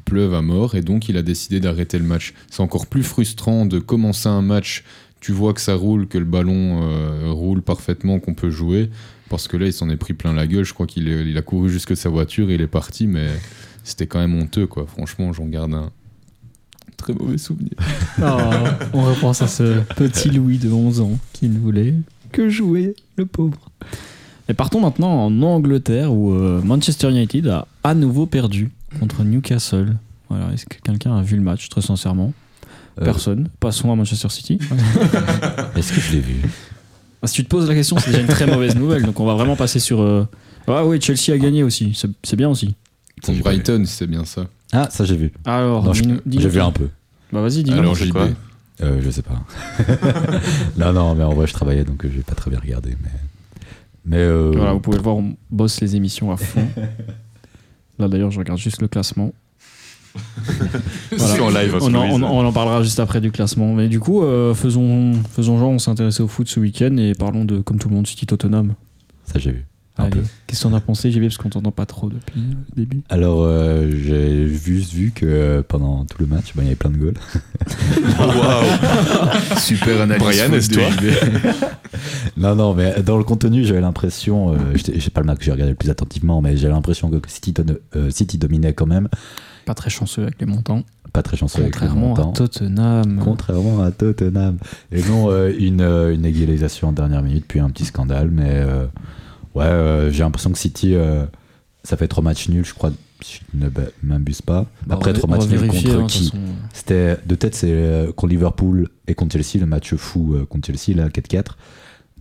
pleuve 0.05 0.33
à 0.33 0.41
mort, 0.41 0.75
et 0.75 0.81
donc 0.81 1.09
il 1.09 1.17
a 1.17 1.21
décidé 1.21 1.59
d'arrêter 1.59 1.99
le 1.99 2.05
match. 2.05 2.33
C'est 2.49 2.61
encore 2.61 2.87
plus 2.87 3.03
frustrant 3.03 3.65
de 3.65 3.79
commencer 3.79 4.29
un 4.29 4.41
match, 4.41 4.83
tu 5.19 5.31
vois 5.31 5.53
que 5.53 5.61
ça 5.61 5.75
roule, 5.75 6.07
que 6.07 6.17
le 6.17 6.25
ballon 6.25 6.81
euh, 6.83 7.31
roule 7.31 7.61
parfaitement, 7.61 8.19
qu'on 8.19 8.33
peut 8.33 8.49
jouer, 8.49 8.89
parce 9.29 9.47
que 9.47 9.57
là, 9.57 9.67
il 9.67 9.73
s'en 9.73 9.89
est 9.89 9.97
pris 9.97 10.13
plein 10.13 10.33
la 10.33 10.47
gueule. 10.47 10.65
Je 10.65 10.73
crois 10.73 10.87
qu'il 10.87 11.37
a 11.37 11.41
couru 11.41 11.69
jusque 11.69 11.95
sa 11.95 12.09
voiture 12.09 12.49
et 12.49 12.55
il 12.55 12.61
est 12.61 12.67
parti, 12.67 13.07
mais 13.07 13.29
c'était 13.83 14.07
quand 14.07 14.19
même 14.19 14.39
honteux, 14.39 14.67
quoi. 14.67 14.85
Franchement, 14.87 15.31
j'en 15.33 15.45
garde 15.45 15.73
un 15.73 15.91
très 16.97 17.13
mauvais 17.13 17.37
souvenir. 17.37 17.73
Ah, 18.21 18.77
on 18.93 19.01
repense 19.03 19.41
à 19.41 19.47
ce 19.47 19.79
petit 19.95 20.29
Louis 20.29 20.57
de 20.57 20.71
11 20.71 21.01
ans 21.01 21.17
qui 21.33 21.49
ne 21.49 21.57
voulait 21.57 21.95
que 22.31 22.49
jouer, 22.49 22.95
le 23.17 23.25
pauvre. 23.25 23.71
Et 24.53 24.55
partons 24.55 24.79
maintenant 24.81 25.25
en 25.25 25.41
Angleterre 25.41 26.13
où 26.13 26.31
euh, 26.31 26.61
Manchester 26.63 27.09
United 27.09 27.47
a 27.47 27.65
à 27.83 27.95
nouveau 27.95 28.27
perdu 28.27 28.69
contre 28.99 29.23
Newcastle. 29.23 29.95
Voilà, 30.29 30.53
Est-ce 30.53 30.67
que 30.67 30.75
quelqu'un 30.83 31.17
a 31.17 31.23
vu 31.23 31.35
le 31.37 31.41
match, 31.41 31.69
très 31.69 31.81
sincèrement? 31.81 32.33
Euh, 33.01 33.03
Personne. 33.05 33.49
Passons 33.59 33.91
à 33.91 33.95
Manchester 33.95 34.29
City. 34.29 34.59
Est-ce 35.75 35.91
que 35.93 35.99
je 35.99 36.11
l'ai 36.11 36.19
vu? 36.19 36.35
Ah, 37.23 37.25
si 37.25 37.33
tu 37.33 37.43
te 37.45 37.49
poses 37.49 37.67
la 37.67 37.73
question, 37.73 37.97
c'est 37.97 38.11
déjà 38.11 38.21
une 38.21 38.27
très 38.27 38.45
mauvaise 38.45 38.75
nouvelle. 38.75 39.01
Donc 39.01 39.19
on 39.19 39.25
va 39.25 39.33
vraiment 39.33 39.55
passer 39.55 39.79
sur. 39.79 40.01
euh, 40.03 40.27
Ah 40.67 40.85
oui, 40.85 41.01
Chelsea 41.01 41.33
a 41.33 41.37
gagné 41.39 41.63
aussi. 41.63 41.93
C'est 41.95 42.11
c'est 42.21 42.35
bien 42.35 42.49
aussi. 42.49 42.75
Ça, 43.23 43.27
Contre 43.27 43.37
j'ai 43.37 43.43
pas 43.43 43.49
vu. 43.49 43.55
Brighton, 43.63 43.83
c'est 43.87 44.05
bien 44.05 44.23
ça. 44.23 44.45
Ah, 44.71 44.87
ça 44.91 45.03
j'ai 45.03 45.15
vu. 45.15 45.31
Alors, 45.45 45.83
Non, 45.83 45.93
je- 45.93 46.03
dis-nous- 46.03 46.19
dis-nous 46.27 46.43
J'ai 46.43 46.49
vu 46.49 46.59
tout. 46.59 46.65
un 46.65 46.71
peu. 46.71 46.89
Bah 47.31 47.41
vas-y, 47.41 47.63
dis-nous. 47.63 47.79
Alors, 47.79 47.97
c'est 47.97 48.05
JB. 48.05 48.11
quoi? 48.11 48.27
Euh, 48.83 49.01
je 49.03 49.09
sais 49.09 49.23
pas. 49.23 49.41
non, 50.77 50.93
non, 50.93 51.15
mais 51.15 51.23
en 51.23 51.33
vrai, 51.33 51.47
je 51.47 51.53
travaillais 51.53 51.83
donc 51.85 52.05
euh, 52.05 52.11
j'ai 52.13 52.21
pas 52.21 52.35
très 52.35 52.51
bien 52.51 52.59
regardé. 52.59 52.95
Mais 53.01 53.09
Mais 54.05 54.17
euh, 54.17 54.51
Voilà, 54.55 54.73
vous 54.73 54.79
pouvez 54.79 54.97
le 54.97 55.03
voir, 55.03 55.17
on 55.17 55.35
bosse 55.49 55.79
les 55.81 55.95
émissions 55.95 56.31
à 56.31 56.37
fond. 56.37 56.65
Là 57.99 58.07
d'ailleurs, 58.07 58.31
je 58.31 58.39
regarde 58.39 58.59
juste 58.59 58.81
le 58.81 58.87
classement. 58.87 59.31
En 61.41 61.49
live, 61.49 61.75
On 61.81 61.93
en, 61.93 62.03
Louise. 62.07 62.13
on- 62.21 62.23
on 62.23 62.45
en 62.45 62.51
parlera 62.53 62.83
juste 62.83 62.99
après 62.99 63.19
du 63.21 63.31
classement. 63.31 63.73
Mais 63.73 63.87
du 63.87 63.99
coup, 63.99 64.23
euh, 64.23 64.53
faisons, 64.53 65.13
faisons 65.31 65.57
genre, 65.57 65.69
on 65.71 65.79
s'est 65.79 65.89
intéressé 65.91 66.21
au 66.23 66.27
foot 66.27 66.47
ce 66.47 66.59
week-end 66.59 66.95
et 66.97 67.13
parlons 67.13 67.45
de, 67.45 67.59
comme 67.61 67.79
tout 67.79 67.89
le 67.89 67.95
monde, 67.95 68.05
City 68.07 68.25
Tottenham. 68.25 68.73
ça 69.25 69.39
j'ai 69.39 69.51
vu. 69.51 69.65
Qu'est-ce 70.47 70.63
que 70.63 70.69
t'en 70.69 70.73
as 70.73 70.79
pensé, 70.81 71.11
JB 71.11 71.21
Parce 71.23 71.37
qu'on 71.37 71.49
t'entend 71.49 71.71
pas 71.71 71.85
trop 71.85 72.09
depuis 72.09 72.41
le 72.41 72.55
début? 72.75 73.03
Alors, 73.09 73.43
euh, 73.43 73.91
j'ai 73.91 74.47
juste 74.47 74.91
vu 74.93 75.11
que 75.11 75.25
euh, 75.25 75.61
pendant 75.67 76.05
tout 76.05 76.17
le 76.19 76.25
match, 76.25 76.53
ben, 76.55 76.63
il 76.63 76.65
y 76.65 76.69
avait 76.69 76.75
plein 76.75 76.89
de 76.89 76.97
goals. 76.97 77.13
Super 79.57 80.01
analyse. 80.01 80.23
Brian, 80.23 80.51
est-ce 80.53 80.69
de 80.69 80.75
toi? 80.75 80.85
Non, 82.37 82.55
non, 82.55 82.73
mais 82.73 83.01
dans 83.03 83.17
le 83.17 83.23
contenu, 83.23 83.63
j'avais 83.63 83.81
l'impression, 83.81 84.53
euh, 84.53 84.57
c'est 84.77 85.13
pas 85.13 85.21
le 85.21 85.27
match 85.27 85.37
que 85.37 85.45
j'ai 85.45 85.51
regardé 85.51 85.71
le 85.71 85.77
plus 85.77 85.91
attentivement, 85.91 86.41
mais 86.41 86.57
j'avais 86.57 86.73
l'impression 86.73 87.09
que 87.09 87.17
City, 87.29 87.53
euh, 87.95 88.09
City 88.09 88.37
dominait 88.39 88.73
quand 88.73 88.87
même. 88.87 89.07
Pas 89.65 89.75
très 89.75 89.89
chanceux 89.89 90.23
avec 90.23 90.39
les 90.39 90.47
montants. 90.47 90.83
Pas 91.13 91.21
très 91.21 91.37
chanceux 91.37 91.61
avec 91.61 91.75
le 91.75 91.81
Contrairement 91.81 92.15
à 92.15 92.17
montant. 92.17 92.33
Tottenham. 92.33 93.19
Contrairement 93.23 93.83
à 93.83 93.91
Tottenham. 93.91 94.57
Et 94.91 95.03
non, 95.03 95.29
euh, 95.29 95.53
une, 95.57 95.81
euh, 95.81 96.13
une 96.13 96.25
égalisation 96.25 96.89
en 96.89 96.91
dernière 96.91 97.21
minute, 97.21 97.45
puis 97.47 97.59
un 97.59 97.69
petit 97.69 97.85
scandale. 97.85 98.29
Mais 98.31 98.49
euh, 98.49 98.87
ouais, 99.55 99.63
euh, 99.65 100.11
j'ai 100.11 100.23
l'impression 100.23 100.51
que 100.51 100.57
City, 100.57 100.95
euh, 100.95 101.25
ça 101.83 101.97
fait 101.97 102.07
trois 102.07 102.23
matchs 102.23 102.49
nuls, 102.49 102.65
je 102.65 102.73
crois, 102.73 102.91
si 103.21 103.39
je 103.53 103.57
ne 103.57 103.69
m'abuse 104.03 104.41
pas. 104.41 104.65
Bah, 104.85 104.95
Après 104.95 105.13
trois 105.13 105.29
matchs 105.29 105.47
nuls 105.47 105.67
contre 105.67 105.89
hein, 105.99 106.07
qui. 106.07 106.31
C'était 106.73 107.17
de 107.25 107.35
tête, 107.35 107.55
c'est 107.55 107.71
euh, 107.71 108.11
contre 108.11 108.31
Liverpool 108.31 108.89
et 109.07 109.15
contre 109.15 109.33
Chelsea, 109.33 109.59
le 109.61 109.65
match 109.67 109.93
fou 109.95 110.35
euh, 110.35 110.45
contre 110.45 110.67
Chelsea, 110.67 110.97
là, 110.97 111.09
4-4. 111.09 111.43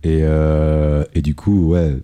Et, 0.05 0.19
euh, 0.23 1.03
et 1.13 1.21
du 1.21 1.33
coup, 1.35 1.69
ouais, 1.71 1.97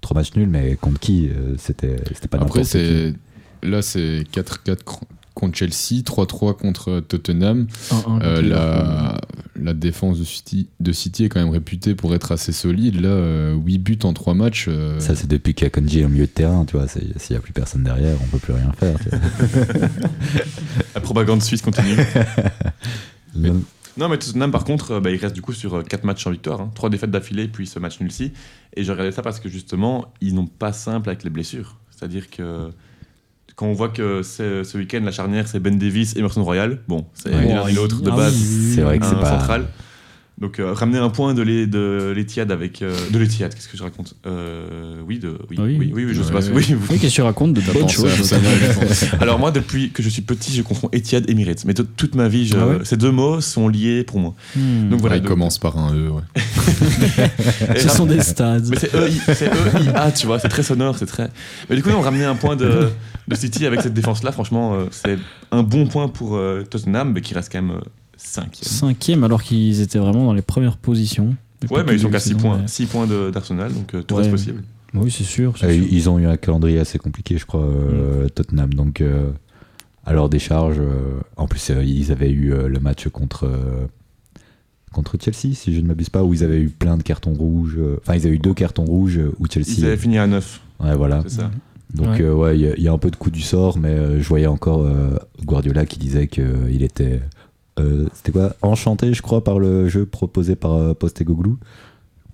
trois 0.00 0.14
matchs 0.14 0.34
nuls, 0.36 0.48
mais 0.48 0.76
contre 0.76 1.00
qui 1.00 1.28
euh, 1.28 1.54
C'était 1.58 1.96
c'était 2.14 2.28
pas 2.28 2.38
Après, 2.38 2.64
c'est 2.64 3.14
là, 3.62 3.82
c'est 3.82 4.24
4-4 4.32 4.76
cr- 4.84 5.00
contre 5.34 5.56
Chelsea, 5.58 6.02
3-3 6.02 6.56
contre 6.56 7.00
Tottenham. 7.00 7.66
1-1 7.90 7.94
Euh, 7.94 8.02
contre 8.02 8.40
Liverpool. 8.42 8.48
la, 8.48 9.20
la 9.60 9.74
défense 9.74 10.18
de 10.18 10.24
City, 10.24 10.68
de 10.80 10.92
City 10.92 11.24
est 11.24 11.28
quand 11.28 11.40
même 11.40 11.50
réputée 11.50 11.94
pour 11.94 12.14
être 12.14 12.32
assez 12.32 12.52
solide. 12.52 13.00
Là, 13.00 13.08
euh, 13.08 13.54
8 13.54 13.78
buts 13.78 13.98
en 14.04 14.12
3 14.12 14.34
matchs. 14.34 14.66
euh, 14.68 14.98
Ça, 15.00 15.14
c'est 15.14 15.26
depuis 15.28 15.54
qu'il 15.54 15.64
y 15.64 15.66
a 15.66 15.70
Kanji 15.70 16.04
au 16.04 16.08
milieu 16.08 16.26
de 16.26 16.30
terrain, 16.30 16.64
tu 16.64 16.76
vois. 16.76 16.88
c'est- 16.88 17.18
S'il 17.18 17.34
n'y 17.34 17.38
a 17.38 17.40
plus 17.40 17.52
personne 17.52 17.84
derrière, 17.84 18.16
on 18.22 18.26
peut 18.26 18.38
plus 18.38 18.52
rien 18.54 18.72
faire. 18.78 18.96
tu 19.00 19.08
vois. 19.08 19.18
La 20.94 21.00
propagande 21.00 21.42
suisse 21.42 21.62
continue. 21.62 21.96
Non, 23.98 24.08
mais 24.08 24.16
Tottenham, 24.18 24.50
par 24.50 24.64
contre, 24.64 24.92
euh, 24.92 25.00
bah, 25.00 25.10
il 25.10 25.16
reste 25.18 25.34
du 25.34 25.42
coup 25.42 25.52
sur 25.52 25.84
4 25.84 26.04
matchs 26.04 26.26
en 26.26 26.30
victoire. 26.30 26.68
3 26.74 26.88
défaites 26.88 27.10
d'affilée, 27.10 27.46
puis 27.46 27.66
ce 27.66 27.78
match 27.78 28.00
nul-ci. 28.00 28.32
Et 28.74 28.84
je 28.84 28.90
regardais 28.90 29.12
ça 29.12 29.20
parce 29.20 29.38
que 29.38 29.50
justement, 29.50 30.06
ils 30.22 30.34
n'ont 30.34 30.46
pas 30.46 30.72
simple 30.72 31.10
avec 31.10 31.24
les 31.24 31.30
blessures. 31.30 31.76
C'est-à-dire 31.90 32.30
que 32.30 32.70
quand 33.62 33.68
on 33.68 33.74
voit 33.74 33.90
que 33.90 34.22
ce 34.24 34.76
week-end, 34.76 35.02
la 35.04 35.12
charnière, 35.12 35.46
c'est 35.46 35.60
Ben 35.60 35.78
Davis 35.78 36.16
et 36.16 36.18
Emerson 36.18 36.42
Royal, 36.42 36.78
bon, 36.88 37.06
c'est 37.14 37.32
Ouais. 37.32 37.46
l'un 37.46 37.64
ni 37.68 37.74
l'autre 37.74 38.02
de 38.02 38.10
Ah 38.12 38.16
base. 38.16 38.34
C'est 38.74 38.80
vrai 38.80 38.98
que 38.98 39.04
un 39.04 39.08
c'est 39.08 39.14
pas. 39.20 39.38
central. 39.38 39.66
Donc 40.42 40.58
euh, 40.58 40.72
ramener 40.72 40.98
un 40.98 41.08
point 41.08 41.34
de 41.34 41.40
l'E- 41.42 41.66
de 41.68 42.12
l'Etihad 42.14 42.50
avec 42.50 42.82
euh, 42.82 42.92
de 43.12 43.18
l'Etihad, 43.18 43.54
qu'est-ce 43.54 43.68
que 43.68 43.76
je 43.76 43.82
raconte? 43.84 44.14
Euh, 44.26 44.96
Oui, 45.06 45.20
de 45.20 45.38
oui, 45.48 45.56
Oui. 45.58 45.76
oui, 45.78 45.92
oui, 45.94 46.04
oui, 46.04 46.14
je 46.14 46.22
sais 46.22 46.32
Ouais. 46.32 46.40
pas. 46.40 46.46
Oui, 46.52 46.74
vous- 46.76 46.86
Oui, 46.90 46.98
qu'est-ce 46.98 47.12
que 47.12 47.14
tu 47.14 47.22
racontes 47.22 47.54
de 47.54 47.60
ça, 47.60 47.72
je 47.72 47.80
pense. 48.80 49.04
Alors 49.20 49.38
moi, 49.38 49.52
depuis 49.52 49.90
que 49.92 50.02
je 50.02 50.08
suis 50.08 50.22
petit, 50.22 50.52
je 50.52 50.62
confonds 50.62 50.88
Etihad 50.92 51.24
et 51.28 51.32
Emirates. 51.32 51.64
Mais 51.64 51.74
toute- 51.74 52.16
ma 52.16 52.26
vie, 52.28 52.46
je- 52.46 52.56
Ah 52.58 52.66
ouais? 52.66 52.78
ces 52.82 52.96
deux 52.96 53.12
mots 53.12 53.40
sont 53.40 53.68
liés 53.68 54.02
pour 54.02 54.18
moi. 54.18 54.34
Hmm. 54.56 54.88
Donc 54.90 55.00
voilà. 55.00 55.14
Ouais, 55.14 55.18
il 55.20 55.22
donc- 55.22 55.28
commence 55.30 55.58
par 55.58 55.78
un 55.78 55.94
E. 55.94 56.08
Ouais. 56.10 56.22
Ce 57.76 57.86
ram- 57.86 57.96
sont 57.96 58.06
des 58.06 58.20
stades. 58.20 58.66
Mais 58.68 58.76
c'est 58.78 58.92
EI, 58.94 59.12
c'est 59.34 59.46
EIA, 59.46 60.10
tu 60.10 60.26
vois, 60.26 60.38
c'est 60.40 60.48
très 60.48 60.64
sonore, 60.64 60.98
c'est 60.98 61.06
très. 61.06 61.30
Mais 61.70 61.76
du 61.76 61.82
coup, 61.84 61.90
on 61.90 62.00
ramenait 62.00 62.24
un 62.24 62.34
point 62.34 62.56
de, 62.56 62.88
de 63.28 63.34
City 63.36 63.64
avec 63.64 63.80
cette 63.80 63.94
défense-là. 63.94 64.32
Franchement, 64.32 64.74
euh, 64.74 64.84
c'est 64.90 65.18
un 65.52 65.62
bon 65.62 65.86
point 65.86 66.08
pour 66.08 66.36
euh, 66.36 66.64
Tottenham, 66.68 67.12
mais 67.12 67.20
qui 67.20 67.32
reste 67.34 67.52
quand 67.52 67.62
même 67.62 67.78
5 68.24 68.58
Cinquième 68.62 69.24
alors 69.24 69.42
qu'ils 69.42 69.80
étaient 69.80 69.98
vraiment 69.98 70.24
dans 70.26 70.32
les 70.34 70.42
premières 70.42 70.76
positions. 70.76 71.34
Ouais, 71.70 71.84
mais 71.84 71.94
ils 71.94 72.00
sont 72.00 72.08
qu'à 72.10 72.18
début 72.18 72.20
6 72.30 72.34
de 72.34 72.40
points, 72.40 72.54
saison, 72.56 72.66
6 72.68 72.86
points 72.86 73.06
de- 73.06 73.30
d'Arsenal, 73.30 73.72
donc 73.72 73.94
euh, 73.94 74.02
tout 74.02 74.14
Ouais. 74.14 74.20
reste 74.22 74.30
possible. 74.32 74.62
Oui, 74.94 75.10
c'est 75.10 75.24
sûr. 75.24 75.54
Euh, 75.62 75.72
sûr. 75.72 75.86
ils 75.90 76.10
ont 76.10 76.18
eu 76.18 76.26
un 76.26 76.36
calendrier 76.36 76.78
assez 76.78 76.98
compliqué, 76.98 77.38
je 77.38 77.46
crois, 77.46 77.62
euh, 77.64 78.28
Tottenham. 78.28 78.74
Donc, 78.74 79.00
euh, 79.00 79.30
à 80.04 80.12
leur 80.12 80.28
décharge, 80.28 80.78
euh, 80.80 81.20
en 81.36 81.46
plus, 81.46 81.70
euh, 81.70 81.82
ils 81.84 82.10
avaient 82.12 82.30
eu 82.30 82.52
euh, 82.52 82.68
le 82.68 82.78
match 82.80 83.08
contre, 83.08 83.44
euh, 83.46 83.86
contre 84.92 85.16
Chelsea, 85.20 85.54
si 85.54 85.74
je 85.74 85.80
ne 85.80 85.86
m'abuse 85.86 86.10
pas, 86.10 86.22
où 86.24 86.34
ils 86.34 86.44
avaient 86.44 86.60
eu 86.60 86.68
plein 86.68 86.96
de 86.98 87.02
cartons 87.02 87.32
rouges. 87.32 87.78
Enfin, 88.02 88.14
ils 88.16 88.26
avaient 88.26 88.34
eu 88.36 88.38
deux 88.38 88.54
cartons 88.54 88.84
rouges 88.84 89.20
où 89.38 89.46
Chelsea. 89.48 89.74
Ils 89.78 89.84
avaient 89.86 89.96
fini 89.96 90.18
à 90.18 90.26
9, 90.26 90.60
Ouais, 90.80 90.94
voilà. 90.94 91.22
c'est 91.26 91.36
ça. 91.40 91.50
Donc, 91.94 92.08
Ouais. 92.08 92.22
euh, 92.22 92.34
ouais, 92.34 92.58
il 92.58 92.74
y 92.78 92.82
y, 92.82 92.88
a 92.88 92.92
un 92.92 92.98
peu 92.98 93.10
de 93.10 93.16
coup 93.16 93.30
du 93.30 93.42
sort, 93.42 93.78
mais 93.78 93.90
euh, 93.90 94.20
je 94.20 94.28
voyais 94.28 94.46
encore 94.46 94.82
euh, 94.82 95.16
Guardiola 95.44 95.86
qui 95.86 95.98
disait 95.98 96.26
qu'il 96.26 96.82
était. 96.82 97.20
Euh, 97.82 98.08
C'était 98.14 98.32
quoi 98.32 98.54
Enchanté, 98.62 99.12
je 99.14 99.22
crois, 99.22 99.42
par 99.44 99.58
le 99.58 99.88
jeu 99.88 100.06
proposé 100.06 100.56
par 100.56 100.72
euh, 100.74 100.94
Postecoglou. 100.94 101.58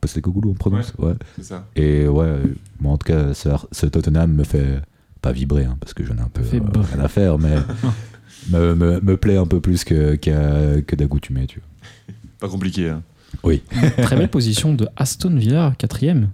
Postecoglou, 0.00 0.50
on 0.50 0.54
prononce 0.54 0.92
Ouais. 0.98 1.14
C'est 1.36 1.44
ça. 1.44 1.66
Et 1.76 2.06
ouais, 2.06 2.40
moi 2.80 2.92
en 2.92 2.98
tout 2.98 3.06
cas, 3.06 3.34
ce, 3.34 3.48
ce 3.72 3.86
Tottenham 3.86 4.32
me 4.32 4.44
fait 4.44 4.80
pas 5.20 5.32
vibrer, 5.32 5.64
hein, 5.64 5.76
parce 5.80 5.92
que 5.94 6.04
j'en 6.04 6.16
ai 6.16 6.20
un 6.20 6.28
peu 6.28 6.42
euh, 6.42 6.60
rien 6.92 7.00
à 7.04 7.08
faire, 7.08 7.38
mais 7.38 7.56
me, 8.50 8.74
me, 8.74 9.00
me 9.00 9.16
plaît 9.16 9.36
un 9.36 9.46
peu 9.46 9.60
plus 9.60 9.82
que, 9.84 10.14
qu'à- 10.14 10.80
que 10.82 10.94
d'accoutumé, 10.94 11.46
tu 11.48 11.60
vois. 11.60 12.14
Pas 12.38 12.48
compliqué. 12.48 12.88
hein. 12.90 13.02
Oui. 13.42 13.62
Très 14.02 14.16
belle 14.16 14.30
position 14.30 14.72
de 14.74 14.86
Aston 14.96 15.34
Villa, 15.36 15.74
quatrième. 15.78 16.30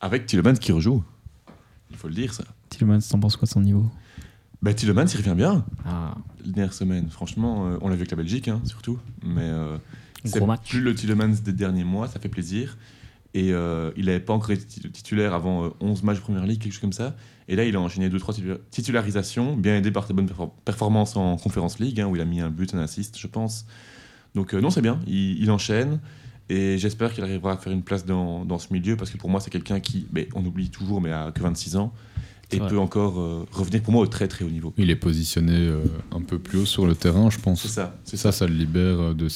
Avec 0.00 0.26
Tillemans 0.26 0.54
qui 0.54 0.72
rejoue. 0.72 1.04
Il 1.90 1.96
faut 1.96 2.08
le 2.08 2.14
dire, 2.14 2.34
ça. 2.34 2.42
Tillmans, 2.70 2.98
t'en 3.08 3.20
penses 3.20 3.36
quoi 3.36 3.46
de 3.46 3.52
son 3.52 3.60
niveau? 3.60 3.86
Bah, 4.62 4.72
Tillemans, 4.74 5.06
il 5.06 5.16
revient 5.16 5.34
bien. 5.36 5.64
Ah, 5.84 6.14
La 6.44 6.52
dernière 6.52 6.72
semaine, 6.72 7.08
franchement, 7.10 7.66
euh, 7.66 7.78
on 7.80 7.88
l'a 7.88 7.94
vu 7.96 8.02
avec 8.02 8.10
la 8.12 8.16
Belgique, 8.16 8.48
hein, 8.48 8.60
surtout. 8.64 8.98
Mais 9.24 9.42
euh, 9.42 9.76
c'est 10.24 10.38
plus 10.62 10.80
le 10.80 10.94
Tillemans 10.94 11.34
des 11.44 11.52
derniers 11.52 11.84
mois, 11.84 12.06
ça 12.08 12.20
fait 12.20 12.28
plaisir. 12.28 12.78
Et 13.34 13.52
euh, 13.52 13.90
il 13.96 14.06
n'avait 14.06 14.20
pas 14.20 14.34
encore 14.34 14.50
été 14.52 14.64
tit- 14.66 14.90
titulaire 14.90 15.34
avant 15.34 15.64
euh, 15.64 15.68
11 15.80 16.02
matchs 16.04 16.18
de 16.18 16.22
Première 16.22 16.46
Ligue, 16.46 16.60
quelque 16.60 16.72
chose 16.72 16.80
comme 16.80 16.92
ça. 16.92 17.16
Et 17.48 17.56
là, 17.56 17.64
il 17.64 17.74
a 17.74 17.80
enchaîné 17.80 18.08
2-3 18.08 18.58
titularisations, 18.70 19.56
bien 19.56 19.76
aidé 19.76 19.90
par 19.90 20.06
ses 20.06 20.12
bonnes 20.12 20.26
perfor- 20.28 20.52
performances 20.64 21.16
en 21.16 21.36
Conference 21.36 21.78
League, 21.80 22.00
hein, 22.00 22.06
où 22.06 22.14
il 22.14 22.22
a 22.22 22.24
mis 22.24 22.40
un 22.40 22.50
but, 22.50 22.72
un 22.74 22.78
assist, 22.78 23.18
je 23.18 23.26
pense. 23.26 23.66
Donc 24.34 24.52
non, 24.54 24.70
c'est 24.70 24.82
bien, 24.82 25.00
il, 25.06 25.42
il 25.42 25.50
enchaîne. 25.50 25.98
Et 26.48 26.76
j'espère 26.78 27.12
qu'il 27.14 27.24
arrivera 27.24 27.52
à 27.52 27.56
faire 27.56 27.72
une 27.72 27.82
place 27.82 28.04
dans, 28.04 28.44
dans 28.44 28.58
ce 28.58 28.72
milieu, 28.72 28.96
parce 28.96 29.10
que 29.10 29.16
pour 29.16 29.30
moi, 29.30 29.40
c'est 29.40 29.50
quelqu'un 29.50 29.80
qui, 29.80 30.06
mais 30.12 30.28
on 30.34 30.44
oublie 30.44 30.68
toujours, 30.70 31.00
mais 31.00 31.10
a 31.10 31.32
que 31.32 31.40
26 31.40 31.76
ans, 31.76 31.92
et 32.56 32.60
peut 32.60 32.78
encore 32.78 33.18
euh, 33.20 33.46
revenir 33.52 33.82
pour 33.82 33.92
moi 33.92 34.02
au 34.02 34.06
très 34.06 34.28
très 34.28 34.44
haut 34.44 34.50
niveau. 34.50 34.72
Il 34.78 34.90
est 34.90 34.96
positionné 34.96 35.54
euh, 35.56 35.82
un 36.10 36.20
peu 36.20 36.38
plus 36.38 36.60
haut 36.60 36.66
sur 36.66 36.86
le 36.86 36.94
terrain, 36.94 37.30
je 37.30 37.38
pense. 37.38 37.62
C'est 37.62 37.68
ça, 37.68 37.96
c'est 38.04 38.16
ça, 38.16 38.32
ça 38.32 38.46
le 38.46 38.54
libère 38.54 39.00
euh, 39.00 39.14
de. 39.14 39.28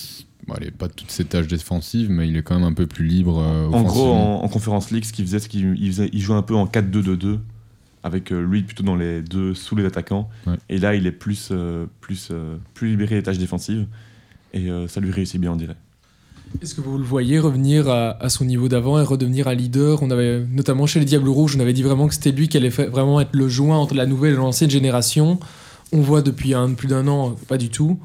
Bon, 0.46 0.54
allez, 0.54 0.70
pas 0.70 0.88
toutes 0.88 1.10
ses 1.10 1.24
tâches 1.24 1.48
défensives, 1.48 2.08
mais 2.10 2.28
il 2.28 2.36
est 2.36 2.42
quand 2.42 2.54
même 2.54 2.64
un 2.68 2.72
peu 2.74 2.86
plus 2.86 3.04
libre. 3.04 3.40
euh, 3.40 3.66
En 3.68 3.82
gros, 3.82 4.12
en, 4.12 4.44
en 4.44 4.48
Conférence 4.48 4.90
League, 4.92 5.04
ce 5.04 5.12
qu'il 5.12 5.24
faisait, 5.24 5.40
c'est 5.40 5.48
qu'il 5.48 5.74
il 5.76 6.20
jouait 6.20 6.36
un 6.36 6.42
peu 6.42 6.54
en 6.54 6.66
4-2-2-2, 6.66 7.38
avec 8.04 8.30
euh, 8.32 8.40
lui 8.40 8.62
plutôt 8.62 8.84
dans 8.84 8.94
les 8.94 9.22
deux 9.22 9.54
sous 9.54 9.74
les 9.74 9.84
attaquants. 9.84 10.28
Ouais. 10.46 10.54
Et 10.68 10.78
là, 10.78 10.94
il 10.94 11.04
est 11.06 11.12
plus, 11.12 11.48
euh, 11.50 11.86
plus, 12.00 12.28
euh, 12.30 12.56
plus 12.74 12.90
libéré 12.90 13.16
des 13.16 13.22
tâches 13.24 13.38
défensives. 13.38 13.86
Et 14.52 14.70
euh, 14.70 14.86
ça 14.86 15.00
lui 15.00 15.10
réussit 15.10 15.40
bien, 15.40 15.50
on 15.52 15.56
dirait. 15.56 15.76
Est-ce 16.62 16.74
que 16.74 16.80
vous 16.80 16.96
le 16.96 17.04
voyez 17.04 17.38
revenir 17.38 17.88
à, 17.88 18.10
à 18.22 18.28
son 18.28 18.44
niveau 18.44 18.68
d'avant 18.68 18.98
et 18.98 19.02
redevenir 19.02 19.46
un 19.46 19.54
leader? 19.54 20.02
On 20.02 20.10
avait 20.10 20.40
notamment 20.50 20.86
chez 20.86 20.98
les 21.00 21.04
Diables 21.04 21.28
Rouges, 21.28 21.56
on 21.56 21.60
avait 21.60 21.72
dit 21.74 21.82
vraiment 21.82 22.08
que 22.08 22.14
c'était 22.14 22.32
lui 22.32 22.48
qui 22.48 22.56
allait 22.56 22.70
vraiment 22.70 23.20
être 23.20 23.34
le 23.34 23.48
joint 23.48 23.76
entre 23.78 23.94
la 23.94 24.06
nouvelle 24.06 24.32
et 24.34 24.36
l'ancienne 24.36 24.70
génération. 24.70 25.38
On 25.92 26.00
voit 26.00 26.22
depuis 26.22 26.54
un, 26.54 26.72
plus 26.72 26.88
d'un 26.88 27.06
an, 27.08 27.36
pas 27.48 27.58
du 27.58 27.68
tout. 27.68 27.98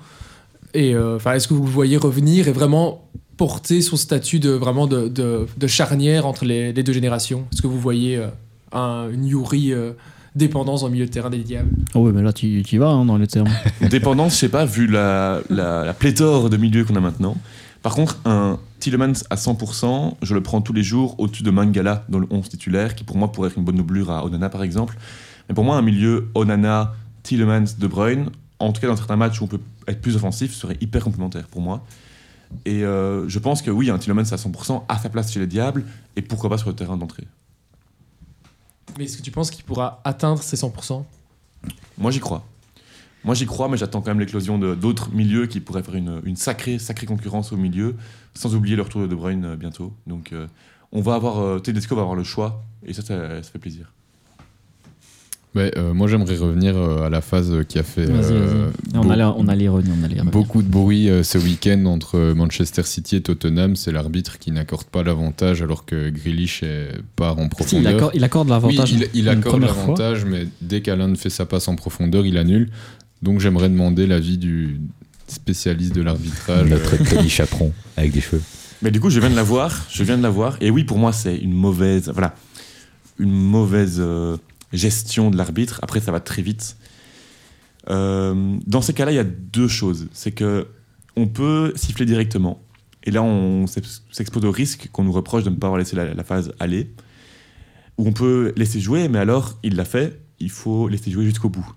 Et 0.74 0.94
euh, 0.96 1.16
enfin, 1.16 1.34
est-ce 1.34 1.48
que 1.48 1.54
vous 1.54 1.64
le 1.64 1.70
voyez 1.70 1.98
revenir 1.98 2.48
et 2.48 2.52
vraiment 2.52 3.08
porter 3.38 3.82
son 3.82 3.96
statut 3.96 4.40
de 4.40 4.52
vraiment 4.52 4.86
de, 4.86 5.08
de- 5.08 5.48
de 5.58 5.68
charnière 5.68 6.26
entre 6.26 6.46
les, 6.46 6.74
les 6.74 6.84
deux 6.84 6.94
générations? 6.94 7.46
Est-ce 7.54 7.62
que 7.62 7.68
vous 7.68 7.80
voyez 7.80 8.18
euh, 8.18 8.28
un, 8.72 9.10
une 9.12 9.26
Yuri 9.26 9.74
euh, 9.74 9.94
dépendance 10.36 10.84
au 10.84 10.90
milieu 10.90 11.06
de 11.06 11.12
terrain 11.12 11.30
des 11.30 11.40
Diables? 11.40 11.72
Oh 11.96 12.00
ouais, 12.00 12.12
mais 12.12 12.22
là, 12.22 12.34
tu 12.34 12.64
tu 12.64 12.76
y 12.76 12.78
vas 12.78 12.90
hein, 12.90 13.06
dans 13.06 13.18
les 13.18 13.28
termes. 13.28 13.50
Dépendance, 13.90 14.34
je 14.34 14.40
sais 14.40 14.50
pas, 14.50 14.66
vu 14.66 14.88
la, 14.88 15.42
la, 15.50 15.86
la 15.86 15.94
pléthore 15.94 16.50
de 16.50 16.58
milieux 16.58 16.86
qu'on 16.86 16.96
a 16.96 17.02
maintenant. 17.02 17.36
Par 17.82 17.96
contre, 17.96 18.20
un 18.26 18.60
Tillemans 18.80 19.14
à 19.30 19.36
100%, 19.36 20.16
je 20.22 20.34
le 20.34 20.44
prends 20.44 20.62
tous 20.62 20.74
les 20.74 20.84
jours 20.84 21.16
au-dessus 21.20 21.44
de 21.44 21.52
Mangala 21.52 22.06
dans 22.10 22.20
le 22.20 22.28
11 22.30 22.50
titulaire, 22.50 22.96
qui 22.96 23.04
pour 23.04 23.18
moi 23.18 23.32
pourrait 23.32 23.50
être 23.50 23.58
une 23.58 23.64
bonne 23.64 23.78
doublure 23.78 24.12
à 24.12 24.24
Onana 24.24 24.50
par 24.50 24.64
exemple. 24.64 24.98
Mais 25.50 25.56
pour 25.56 25.64
moi, 25.64 25.76
un 25.76 25.82
milieu 25.82 26.30
Onana, 26.36 26.94
Tillemans, 27.24 27.66
De 27.78 27.88
Bruyne, 27.88 28.30
en 28.60 28.72
tout 28.72 28.82
cas 28.82 28.88
dans 28.88 28.96
certains 28.96 29.16
matchs 29.16 29.42
où 29.42 29.46
on 29.46 29.48
peut 29.48 29.60
être 29.88 30.02
plus 30.02 30.16
offensif, 30.16 30.54
serait 30.54 30.78
hyper 30.80 31.04
complémentaire 31.04 31.48
pour 31.48 31.62
moi. 31.62 31.84
Et 32.66 32.84
euh, 32.84 33.28
je 33.28 33.40
pense 33.40 33.62
que 33.62 33.72
oui, 33.72 33.90
un 33.90 33.98
Tillemans 33.98 34.22
à 34.22 34.36
100% 34.36 34.84
à 34.88 34.98
sa 35.00 35.10
place 35.10 35.32
chez 35.32 35.40
les 35.40 35.48
Diables, 35.48 35.84
et 36.16 36.22
pourquoi 36.22 36.50
pas 36.50 36.58
sur 36.58 36.70
le 36.70 36.76
terrain 36.76 36.98
d'entrée. 36.98 37.28
Mais 38.98 39.06
est-ce 39.06 39.18
que 39.18 39.24
tu 39.24 39.32
penses 39.32 39.50
qu'il 39.50 39.64
pourra 39.64 40.02
atteindre 40.04 40.44
ces 40.44 40.58
100% 40.58 41.04
Moi, 41.98 42.12
j'y 42.12 42.20
crois. 42.20 42.46
Moi, 43.24 43.36
j'y 43.36 43.46
crois, 43.46 43.70
mais 43.70 43.78
j'attends 43.78 44.02
quand 44.02 44.10
même 44.12 44.20
l'éclosion 44.20 44.58
d'autres 44.58 45.12
milieux 45.14 45.46
qui 45.46 45.60
pourraient 45.60 45.84
faire 45.84 45.96
une, 45.96 46.22
une 46.26 46.36
sacrée, 46.36 46.80
sacrée 46.80 47.06
concurrence 47.06 47.52
au 47.52 47.58
milieu, 47.58 47.96
sans 48.34 48.56
oublier 48.56 48.76
le 48.76 48.82
retour 48.82 49.02
de 49.02 49.08
De 49.08 49.16
Bruyne 49.16 49.46
euh, 49.46 49.56
bientôt. 49.56 49.94
Donc, 50.08 50.34
euh, 50.34 50.48
on 50.92 51.02
va 51.02 51.14
avoir, 51.16 51.40
euh, 51.40 51.60
Tedesco 51.60 51.96
va 51.96 52.02
avoir 52.02 52.16
le 52.16 52.24
choix, 52.24 52.64
et 52.86 52.94
ça, 52.94 53.02
ça, 53.04 53.44
ça 53.44 53.50
fait 53.52 53.60
plaisir. 53.60 53.92
Ouais, 55.54 55.70
euh, 55.78 55.94
moi, 55.94 56.08
j'aimerais 56.08 56.38
revenir 56.38 56.78
euh, 56.78 57.04
à 57.06 57.10
la 57.10 57.20
phase 57.20 57.54
qui 57.68 57.78
a 57.78 57.84
fait. 57.84 58.08
On 58.96 59.02
beau- 59.02 59.12
a 59.12 59.16
l'air- 59.18 59.36
on 59.38 59.50
a 59.50 59.56
l'ironie, 59.56 59.90
on 60.00 60.02
a 60.04 60.08
l'ironie. 60.08 60.32
beaucoup 60.32 60.62
de 60.64 60.68
bruit 60.70 61.10
euh, 61.10 61.24
ce 61.24 61.38
week-end 61.38 61.84
entre 61.88 62.32
Manchester 62.34 62.84
City 62.84 63.18
et 63.18 63.22
Tottenham. 63.22 63.76
C'est 63.76 63.92
l'arbitre 63.92 64.40
qui 64.40 64.52
n'accorde 64.52 64.86
pas 64.86 65.04
l'avantage 65.04 65.62
alors 65.62 65.86
que 65.86 66.10
Grealish 66.10 66.64
est- 66.64 67.02
part 67.18 67.38
en 67.38 67.42
Si, 67.42 67.44
il, 67.44 67.50
profondeur. 67.50 67.96
accorde, 67.96 68.12
il 68.16 68.24
accorde 68.24 68.48
Oui, 68.48 68.52
l'avantage 68.54 68.92
il, 68.94 69.10
il 69.14 69.22
une 69.24 69.28
accorde 69.28 69.62
l'avantage, 69.62 70.24
mais 70.24 70.48
dès 70.62 70.82
qu'Alan 70.82 71.14
fait 71.16 71.30
sa 71.30 71.46
passe 71.46 71.68
en 71.68 71.76
profondeur, 71.76 72.26
il 72.26 72.38
annule. 72.38 72.70
Donc 73.22 73.40
j'aimerais 73.40 73.70
demander 73.70 74.08
l'avis 74.08 74.38
du 74.38 74.80
spécialiste 75.28 75.94
de 75.94 76.02
l'arbitrage. 76.02 76.70
Notre 76.70 76.98
Kelly 76.98 77.30
Chaperon 77.30 77.72
avec 77.96 78.12
des 78.12 78.22
cheveux. 78.22 78.42
Mais 78.82 78.90
du 78.92 79.00
coup, 79.00 79.10
je 79.10 79.20
viens 79.20 79.30
de 79.30 79.36
la 79.36 79.44
voir, 79.44 79.86
je 79.92 80.04
viens 80.04 80.18
de 80.18 80.24
la 80.24 80.32
voir, 80.32 80.58
et 80.60 80.72
oui, 80.72 80.84
pour 80.84 80.98
moi, 80.98 81.14
c'est 81.14 81.38
une 81.38 81.54
mauvaise, 81.54 82.10
voilà, 82.10 82.34
une 83.20 83.32
mauvaise 83.32 83.98
euh, 84.00 84.38
gestion 84.74 85.30
de 85.30 85.38
l'arbitre. 85.38 85.80
Après, 85.84 86.00
ça 86.00 86.12
va 86.12 86.20
très 86.20 86.42
vite. 86.42 86.78
Euh, 87.90 88.58
dans 88.66 88.82
ces 88.82 88.94
cas-là, 88.94 89.12
il 89.12 89.16
y 89.16 89.20
a 89.20 89.24
deux 89.24 89.68
choses. 89.68 90.08
C'est 90.14 90.32
que 90.32 90.68
on 91.16 91.28
peut 91.28 91.74
siffler 91.76 92.08
directement, 92.08 92.64
et 93.04 93.12
là, 93.12 93.22
on 93.22 93.68
s'ex- 93.68 94.04
s'expose 94.12 94.46
au 94.46 94.52
risque 94.52 94.90
qu'on 94.92 95.04
nous 95.04 95.12
reproche 95.12 95.44
de 95.44 95.52
ne 95.52 95.56
pas 95.56 95.68
avoir 95.68 95.78
laissé 95.78 95.96
la, 95.96 96.14
la 96.16 96.24
phase 96.24 96.52
aller. 96.60 96.92
Ou 98.00 98.08
on 98.08 98.14
peut 98.14 98.52
laisser 98.58 98.80
jouer, 98.80 99.10
mais 99.10 99.20
alors, 99.20 99.60
il 99.62 99.76
l'a 99.76 99.86
fait, 99.86 100.20
il 100.40 100.50
faut 100.50 100.88
laisser 100.88 101.12
jouer 101.12 101.26
jusqu'au 101.26 101.50
bout. 101.50 101.72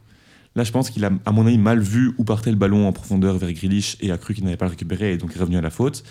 Là, 0.57 0.63
je 0.63 0.71
pense 0.71 0.91
qu'il 0.91 1.05
a, 1.05 1.11
à 1.25 1.33
mon 1.33 1.47
avis, 1.47 1.59
mal 1.59 1.81
vu 1.81 2.13
où 2.17 2.25
partait 2.25 2.51
le 2.51 2.57
ballon 2.57 2.87
en 2.87 2.93
profondeur 2.93 3.37
vers 3.39 3.53
Grealish 3.53 3.97
et 4.01 4.13
a 4.13 4.19
cru 4.19 4.35
qu'il 4.35 4.45
n'avait 4.45 4.57
pas 4.57 4.67
le 4.67 4.71
récupéré 4.71 5.13
et 5.13 5.17
donc 5.17 5.35
est 5.35 5.39
revenu 5.39 5.57
à 5.57 5.61
la 5.61 5.71
faute. 5.71 6.05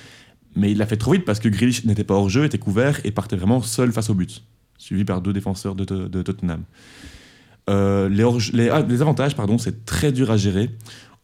Mais 0.55 0.71
il 0.71 0.77
l'a 0.77 0.85
fait 0.85 0.97
trop 0.97 1.13
vite 1.13 1.25
parce 1.25 1.39
que 1.39 1.49
Grealish 1.49 1.85
n'était 1.85 2.03
pas 2.03 2.13
hors 2.13 2.29
jeu, 2.29 2.43
était 2.43 2.57
couvert 2.57 2.99
et 3.05 3.11
partait 3.11 3.37
vraiment 3.37 3.61
seul 3.61 3.91
face 3.91 4.09
au 4.09 4.13
but, 4.13 4.43
suivi 4.77 5.05
par 5.05 5.21
deux 5.21 5.33
défenseurs 5.33 5.75
de, 5.75 6.21
Tottenham. 6.21 6.63
Euh, 7.69 8.09
ah, 8.71 8.81
les 8.81 9.01
avantages, 9.01 9.35
pardon, 9.35 9.57
c'est 9.57 9.85
très 9.85 10.11
dur 10.11 10.29
à 10.29 10.37
gérer. 10.37 10.69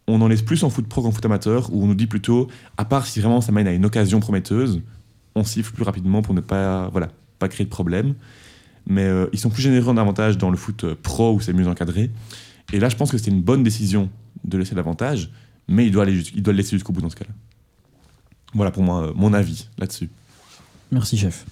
On 0.08 0.22
en 0.22 0.28
laisse 0.28 0.42
plus 0.42 0.64
en 0.64 0.70
foot 0.70 0.88
pro 0.88 1.02
qu'en 1.02 1.12
foot 1.12 1.24
amateur, 1.26 1.72
où 1.74 1.84
on 1.84 1.88
nous 1.88 1.96
dit 1.96 2.08
plutôt, 2.08 2.48
à 2.78 2.86
part 2.86 3.06
si 3.06 3.20
vraiment 3.20 3.42
ça 3.42 3.52
mène 3.52 3.68
à 3.68 3.74
une 3.74 3.86
occasion 3.86 4.20
prometteuse, 4.20 4.82
on 5.36 5.44
siffle 5.44 5.74
plus 5.74 5.84
rapidement 5.84 6.22
pour 6.22 6.34
ne 6.34 6.42
pas, 6.42 6.90
voilà, 6.90 7.10
pas 7.38 7.50
créer 7.50 7.66
de 7.66 7.70
problème. 7.70 8.16
Mais 8.88 9.04
euh, 9.04 9.28
ils 9.34 9.40
sont 9.40 9.50
plus 9.50 9.62
généreux 9.62 9.90
en 9.90 9.98
avantage 9.98 10.38
dans 10.38 10.50
le 10.50 10.58
foot 10.58 10.84
euh, 10.84 10.96
pro 11.02 11.34
où 11.34 11.42
c'est 11.42 11.54
mieux 11.54 11.68
encadré. 11.68 12.10
Et 12.74 12.80
là, 12.80 12.90
je 12.90 12.96
pense 12.96 13.12
que 13.12 13.18
c'était 13.18 13.32
une 13.32 13.42
bonne 13.42 13.64
décision 13.64 14.10
de 14.44 14.58
laisser 14.58 14.76
l'avantage, 14.76 15.32
mais 15.68 15.86
il 15.86 15.92
doit, 15.92 16.04
aller 16.04 16.22
il 16.36 16.44
doit 16.44 16.54
le 16.54 16.58
laisser 16.58 16.72
jusqu'au 16.72 16.94
bout 16.94 17.02
dans 17.02 17.10
ce 17.10 17.16
cas-là. 17.16 17.34
Voilà 18.54 18.72
pour 18.72 18.84
moi 18.84 19.08
euh, 19.08 19.14
mon 19.16 19.34
avis 19.34 19.68
là-dessus. 19.78 20.10
Merci, 20.92 21.18
chef. 21.18 21.46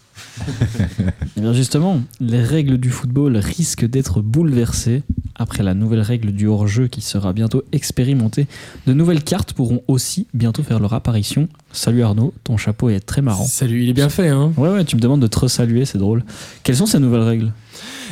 Eh 1.35 1.41
bien 1.41 1.53
justement, 1.53 2.01
les 2.19 2.41
règles 2.41 2.79
du 2.79 2.89
football 2.89 3.37
risquent 3.37 3.85
d'être 3.85 4.21
bouleversées 4.21 5.03
après 5.35 5.61
la 5.61 5.75
nouvelle 5.75 6.01
règle 6.01 6.31
du 6.31 6.47
hors-jeu 6.47 6.87
qui 6.87 7.01
sera 7.01 7.33
bientôt 7.33 7.63
expérimentée. 7.71 8.47
De 8.87 8.93
nouvelles 8.93 9.23
cartes 9.23 9.53
pourront 9.53 9.83
aussi 9.87 10.25
bientôt 10.33 10.63
faire 10.63 10.79
leur 10.79 10.93
apparition. 10.93 11.47
Salut 11.71 12.01
Arnaud, 12.01 12.33
ton 12.43 12.57
chapeau 12.57 12.89
est 12.89 12.99
très 12.99 13.21
marrant. 13.21 13.45
Salut, 13.45 13.83
il 13.83 13.89
est 13.89 13.93
bien 13.93 14.09
fait, 14.09 14.29
hein. 14.29 14.51
Ouais, 14.57 14.69
ouais, 14.69 14.85
tu 14.85 14.95
me 14.95 15.01
demandes 15.01 15.21
de 15.21 15.27
te 15.27 15.37
resaluer, 15.37 15.85
c'est 15.85 15.99
drôle. 15.99 16.23
Quelles 16.63 16.77
sont 16.77 16.87
ces 16.87 16.99
nouvelles 16.99 17.21
règles? 17.21 17.51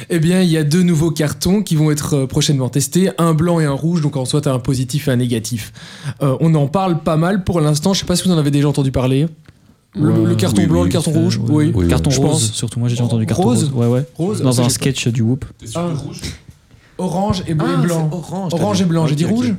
Eh 0.10 0.20
bien, 0.20 0.42
il 0.42 0.50
y 0.50 0.58
a 0.58 0.64
deux 0.64 0.84
nouveaux 0.84 1.12
cartons 1.12 1.62
qui 1.64 1.76
vont 1.76 1.92
être 1.92 2.14
euh, 2.16 2.28
prochainement 2.28 2.70
testés, 2.70 3.10
un 3.18 3.34
blanc 3.34 3.60
et 3.60 3.66
un 3.66 3.72
rouge, 3.72 4.02
donc 4.02 4.18
en 4.18 4.26
soit 4.26 4.48
un 4.48 4.60
positif 4.60 5.08
et 5.08 5.12
un 5.12 5.16
négatif. 5.16 5.74
Euh, 6.22 6.38
on 6.40 6.54
en 6.56 6.68
parle 6.68 7.00
pas 7.00 7.18
mal 7.18 7.44
pour 7.44 7.60
l'instant, 7.62 7.94
je 7.94 8.02
sais 8.02 8.06
pas 8.06 8.16
si 8.16 8.24
vous 8.28 8.34
en 8.34 8.38
avez 8.38 8.52
déjà 8.52 8.68
entendu 8.70 8.92
parler. 8.92 9.28
Le, 9.98 10.12
Ouais, 10.12 10.28
le 10.28 10.36
carton 10.36 10.62
oui, 10.62 10.68
blanc, 10.68 10.82
oui, 10.82 10.88
le 10.88 10.92
carton 10.92 11.12
rouge, 11.12 11.40
oui. 11.48 11.72
Oui, 11.74 11.88
Carton 11.88 12.10
je 12.10 12.20
rose, 12.20 12.30
pense. 12.32 12.52
surtout 12.52 12.80
moi 12.80 12.90
j'ai 12.90 12.96
déjà 12.96 13.06
entendu 13.06 13.26
carton 13.26 13.44
Rose? 13.44 13.64
rose. 13.64 13.74
Ouais, 13.74 13.88
ouais. 13.88 14.06
Rose? 14.16 14.42
Dans 14.42 14.52
ça, 14.52 14.64
un 14.64 14.70
sketch 14.70 15.08
du 15.08 15.22
Whoop. 15.22 15.46
Ah. 15.74 15.88
Orange 16.98 17.44
et, 17.48 17.54
bleu 17.54 17.68
et 17.74 17.82
blanc. 17.86 18.10
orange. 18.12 18.54
Orange 18.54 18.82
et 18.82 18.86
blanc, 18.86 19.08
j'ai 19.08 19.16
dit 19.16 19.26
rouge? 19.26 19.54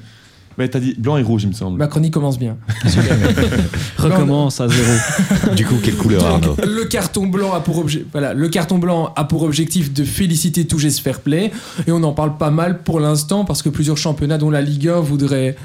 Mais 0.58 0.68
t'as 0.68 0.80
dit 0.80 0.94
blanc 0.96 1.18
et 1.18 1.22
rouge, 1.22 1.42
il 1.42 1.48
me 1.48 1.52
semble. 1.52 1.76
Ma 1.78 1.86
chronique 1.86 2.14
commence 2.14 2.38
bien. 2.38 2.56
Recommence 3.98 4.60
à 4.60 4.68
zéro. 4.68 5.54
Du 5.54 5.66
coup, 5.66 5.76
quelle 5.82 5.96
couleur 5.96 6.24
Arnaud 6.24 6.56
le 6.66 6.84
carton 6.84 7.26
blanc 7.26 7.52
a 7.52 7.60
pour 7.60 7.78
objet, 7.78 8.04
voilà, 8.12 8.32
le 8.32 8.48
carton 8.48 8.78
blanc 8.78 9.12
a 9.16 9.24
pour 9.24 9.42
objectif 9.42 9.92
de 9.92 10.04
féliciter 10.04 10.66
tout 10.66 10.78
geste 10.78 11.00
fair 11.00 11.20
play 11.20 11.50
et 11.86 11.92
on 11.92 12.02
en 12.02 12.12
parle 12.12 12.38
pas 12.38 12.50
mal 12.50 12.78
pour 12.82 13.00
l'instant 13.00 13.44
parce 13.44 13.62
que 13.62 13.68
plusieurs 13.68 13.98
championnats 13.98 14.38
dont 14.38 14.50
la 14.50 14.62
Ligue 14.62 14.88
1 14.88 15.00
voudraient 15.00 15.56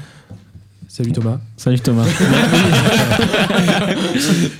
Salut 0.88 1.12
Thomas. 1.12 1.38
Salut 1.56 1.80
Thomas. 1.80 2.04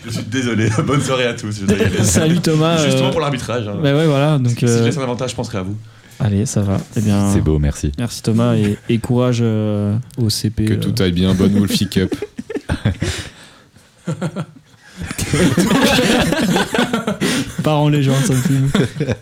Je 0.07 0.11
suis 0.11 0.23
désolé. 0.31 0.71
Bonne 0.87 1.03
soirée 1.03 1.27
à 1.27 1.35
tous. 1.35 1.55
Je. 1.61 2.03
Salut 2.05 2.41
Thomas. 2.41 2.79
Justement 2.83 3.09
euh, 3.09 3.13
pour 3.13 3.21
l'arbitrage. 3.21 3.69
hein. 3.69 3.77
Bah 3.83 3.95
ouais, 3.95 4.07
voilà. 4.07 4.39
Donc, 4.39 4.55
Si 4.59 4.67
je 4.67 4.67
euh, 4.67 4.85
laisse 4.87 4.97
un 4.97 5.03
avantage, 5.03 5.33
je 5.33 5.37
penserai 5.37 5.59
à 5.59 5.63
vous. 5.63 5.77
Allez, 6.23 6.47
ça 6.47 6.63
va. 6.63 6.79
Eh 6.97 7.01
bien, 7.01 7.33
C'est 7.33 7.41
beau, 7.41 7.59
merci. 7.59 7.93
merci 7.99 8.23
Thomas 8.23 8.55
et, 8.57 8.79
et 8.89 8.99
courage 8.99 9.41
euh, 9.43 9.97
au 10.17 10.31
CP. 10.31 10.65
que 10.65 10.73
euh. 10.75 10.77
tout 10.77 10.95
aille 11.03 11.13
bien, 11.13 11.35
bonne 11.35 11.53
Wolfie 11.59 11.89
Cup. 11.89 12.15
Part 17.63 17.79
en 17.81 17.89
légende, 17.89 18.17
ça. 18.25 18.35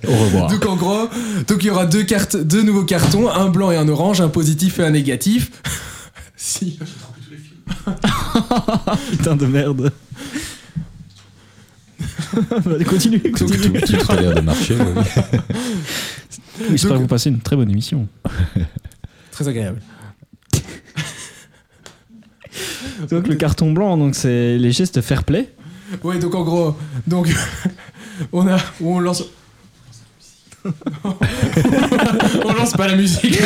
Au 0.08 0.16
revoir. 0.16 0.50
Donc 0.50 0.66
en 0.66 0.76
gros, 0.76 1.08
donc 1.46 1.62
il 1.62 1.66
y 1.66 1.70
aura 1.70 1.86
deux 1.86 2.02
cartes, 2.04 2.36
deux 2.36 2.62
nouveaux 2.62 2.84
cartons, 2.84 3.30
un 3.30 3.48
blanc 3.48 3.70
et 3.70 3.76
un 3.76 3.88
orange, 3.88 4.20
un 4.20 4.28
positif 4.28 4.78
et 4.78 4.84
un 4.84 4.90
négatif. 4.90 5.50
si. 6.36 6.78
Putain 9.10 9.36
de 9.36 9.46
merde. 9.46 9.92
Allez, 12.66 12.84
continue, 12.84 13.20
Tout, 13.20 13.46
continue. 13.46 13.80
tout- 13.80 13.96
tout 13.96 14.12
a 14.12 14.16
l'air 14.20 14.34
de 14.34 14.40
marcher. 14.40 14.74
ouais. 14.76 14.84
J'espère 16.68 16.96
que 16.96 17.02
vous 17.02 17.06
passez 17.06 17.30
une 17.30 17.40
très 17.40 17.56
bonne 17.56 17.70
émission. 17.70 18.08
Très 19.32 19.48
agréable. 19.48 19.80
Donc 23.08 23.26
le 23.26 23.34
carton 23.36 23.72
blanc, 23.72 23.96
donc 23.96 24.14
c'est 24.14 24.58
les 24.58 24.72
gestes 24.72 25.00
fair 25.00 25.24
play. 25.24 25.50
Ouais, 26.04 26.18
donc 26.18 26.34
en 26.34 26.42
gros, 26.42 26.76
donc 27.06 27.34
on 28.32 28.46
a, 28.46 28.58
on 28.82 29.00
lance. 29.00 29.24
on 30.64 32.52
lance 32.52 32.72
pas 32.72 32.88
la 32.88 32.96
musique. 32.96 33.40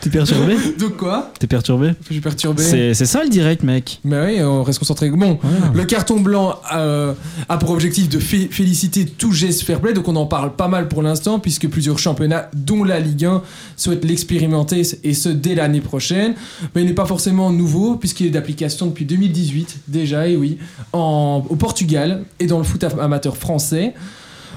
T'es 0.00 0.10
perturbé 0.10 0.56
Donc 0.78 0.96
quoi 0.96 1.32
T'es 1.38 1.46
perturbé 1.46 1.92
Je 2.08 2.12
suis 2.12 2.20
perturbé. 2.20 2.62
C'est 2.62 2.94
ça 3.06 3.22
le 3.22 3.28
direct, 3.30 3.62
mec. 3.62 4.00
Mais 4.04 4.24
oui, 4.36 4.42
on 4.42 4.62
reste 4.62 4.78
concentré. 4.78 5.10
Bon, 5.10 5.38
Voilà. 5.42 5.72
le 5.74 5.84
carton 5.84 6.20
blanc 6.20 6.56
euh, 6.74 7.12
a 7.48 7.58
pour 7.58 7.70
objectif 7.70 8.08
de 8.08 8.18
fé- 8.18 8.48
féliciter 8.50 9.04
tout 9.06 9.32
geste 9.32 9.62
fair 9.62 9.80
play, 9.80 9.92
donc 9.92 10.08
on 10.08 10.16
en 10.16 10.26
parle 10.26 10.54
pas 10.54 10.68
mal 10.68 10.88
pour 10.88 11.02
l'instant, 11.02 11.38
puisque 11.38 11.68
plusieurs 11.68 11.98
championnats, 11.98 12.50
dont 12.54 12.84
la 12.84 13.00
Ligue 13.00 13.24
1, 13.24 13.42
souhaitent 13.76 14.04
l'expérimenter, 14.04 14.82
et 15.04 15.14
ce 15.14 15.28
dès 15.28 15.54
l'année 15.54 15.80
prochaine. 15.80 16.34
Mais 16.74 16.82
il 16.82 16.86
n'est 16.86 16.92
pas 16.94 17.06
forcément 17.06 17.50
nouveau, 17.50 17.96
puisqu'il 17.96 18.26
est 18.26 18.30
d'application 18.30 18.86
depuis 18.86 19.04
2018 19.04 19.80
déjà, 19.88 20.26
et 20.28 20.36
oui, 20.36 20.58
en, 20.92 21.44
au 21.48 21.56
Portugal 21.56 22.22
et 22.40 22.46
dans 22.46 22.58
le 22.58 22.64
foot 22.64 22.82
am- 22.84 23.00
amateur 23.00 23.36
français. 23.36 23.94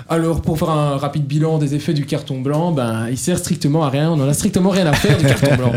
Alors, 0.07 0.41
pour 0.41 0.59
faire 0.59 0.69
un 0.69 0.97
rapide 0.97 1.25
bilan 1.25 1.57
des 1.57 1.73
effets 1.73 1.93
du 1.93 2.05
carton 2.05 2.39
blanc, 2.39 2.71
ben, 2.71 3.07
il 3.09 3.17
sert 3.17 3.39
strictement 3.39 3.83
à 3.83 3.89
rien. 3.89 4.11
On 4.11 4.21
en 4.21 4.27
a 4.27 4.33
strictement 4.33 4.69
rien 4.69 4.85
à 4.85 4.93
faire 4.93 5.17
du 5.17 5.25
carton 5.25 5.55
blanc. 5.55 5.71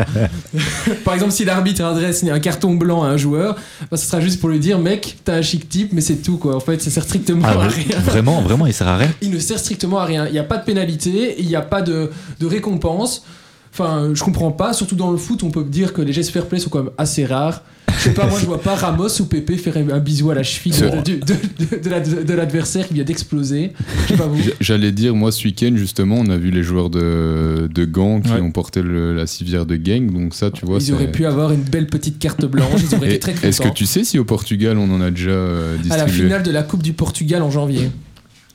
Par 1.03 1.15
exemple, 1.15 1.31
si 1.31 1.45
l'arbitre 1.45 1.83
adresse 1.83 2.23
un 2.23 2.39
carton 2.39 2.75
blanc 2.75 3.03
à 3.03 3.07
un 3.07 3.17
joueur, 3.17 3.55
ben, 3.89 3.97
ce 3.97 4.05
sera 4.05 4.21
juste 4.21 4.39
pour 4.39 4.49
lui 4.49 4.59
dire, 4.59 4.77
mec, 4.77 5.17
t'as 5.25 5.33
un 5.33 5.41
chic 5.41 5.67
type, 5.67 5.93
mais 5.93 6.01
c'est 6.01 6.17
tout, 6.17 6.37
quoi. 6.37 6.55
En 6.55 6.59
fait, 6.59 6.79
ça 6.79 6.91
sert 6.91 7.03
strictement 7.03 7.41
Ah, 7.43 7.53
à 7.63 7.67
rien. 7.67 7.97
Vraiment, 7.99 8.41
vraiment, 8.41 8.67
il 8.67 8.73
sert 8.73 8.87
à 8.87 8.97
rien. 8.97 9.11
Il 9.21 9.31
ne 9.31 9.39
sert 9.39 9.57
strictement 9.57 9.97
à 9.97 10.05
rien. 10.05 10.27
Il 10.27 10.33
n'y 10.33 10.39
a 10.39 10.43
pas 10.43 10.57
de 10.57 10.63
pénalité, 10.63 11.35
il 11.39 11.47
n'y 11.47 11.55
a 11.55 11.61
pas 11.61 11.81
de, 11.81 12.11
de 12.39 12.45
récompense. 12.45 13.25
Enfin, 13.73 14.11
je 14.13 14.23
comprends 14.23 14.51
pas. 14.51 14.73
Surtout 14.73 14.95
dans 14.95 15.09
le 15.09 15.17
foot, 15.17 15.41
on 15.41 15.49
peut 15.49 15.63
dire 15.63 15.91
que 15.91 16.03
les 16.03 16.13
gestes 16.13 16.29
fair 16.29 16.45
play 16.45 16.59
sont 16.59 16.69
quand 16.69 16.83
même 16.83 16.93
assez 16.99 17.25
rares. 17.25 17.63
Je 17.99 18.03
sais 18.05 18.13
pas, 18.13 18.25
moi 18.27 18.39
je 18.39 18.45
vois 18.47 18.61
pas 18.61 18.75
Ramos 18.75 19.07
ou 19.21 19.25
Pépé 19.25 19.57
faire 19.57 19.75
un 19.77 19.99
bisou 19.99 20.31
à 20.31 20.35
la 20.35 20.43
cheville 20.43 20.71
de, 20.71 20.85
vrai. 20.87 21.01
de- 21.03 21.19
de- 21.19 21.83
de 21.83 21.89
la- 21.89 21.99
de 21.99 22.33
l'adversaire 22.33 22.87
qui 22.87 22.93
vient 22.95 23.03
d'exploser. 23.03 23.73
Je 24.03 24.07
sais 24.13 24.17
pas 24.17 24.25
vous. 24.27 24.41
J- 24.41 24.51
J'allais 24.61 24.91
dire, 24.91 25.13
moi, 25.15 25.31
ce 25.31 25.43
week-end, 25.45 25.73
justement, 25.75 26.15
on 26.19 26.29
a 26.29 26.37
vu 26.37 26.49
les 26.51 26.63
joueurs 26.63 26.89
de, 26.89 27.69
de 27.73 27.85
Gand 27.85 28.21
qui 28.21 28.31
Ouais. 28.31 28.39
ont 28.41 28.51
porté 28.51 28.81
le- 28.81 29.13
la 29.15 29.27
civière 29.27 29.65
de 29.65 29.75
gang. 29.75 30.11
Donc, 30.11 30.33
ça, 30.33 30.49
tu 30.51 30.65
vois, 30.65 30.79
Ils 30.81 30.93
auraient 30.93 31.11
pu 31.11 31.25
avoir 31.25 31.51
une 31.51 31.61
belle 31.63 31.87
petite 31.87 32.19
carte 32.19 32.45
blanche, 32.45 32.81
ils 32.89 32.95
auraient 32.95 33.07
Et 33.11 33.15
été 33.15 33.19
très 33.19 33.33
contents. 33.33 33.47
Est-ce 33.47 33.61
que 33.61 33.69
tu 33.69 33.85
sais 33.85 34.03
si 34.03 34.17
au 34.17 34.25
Portugal, 34.25 34.77
on 34.77 34.89
en 34.91 35.01
a 35.01 35.11
déjà 35.11 35.31
euh, 35.31 35.77
À 35.89 35.97
la 35.97 36.07
finale 36.07 36.43
de 36.43 36.51
la 36.51 36.63
Coupe 36.63 36.83
du 36.83 36.93
Portugal 36.93 37.41
en 37.41 37.51
janvier. 37.51 37.91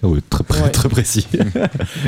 Ah 0.03 0.09
Ouais. 0.09 0.21
très 0.73 0.89
précis. 0.89 1.27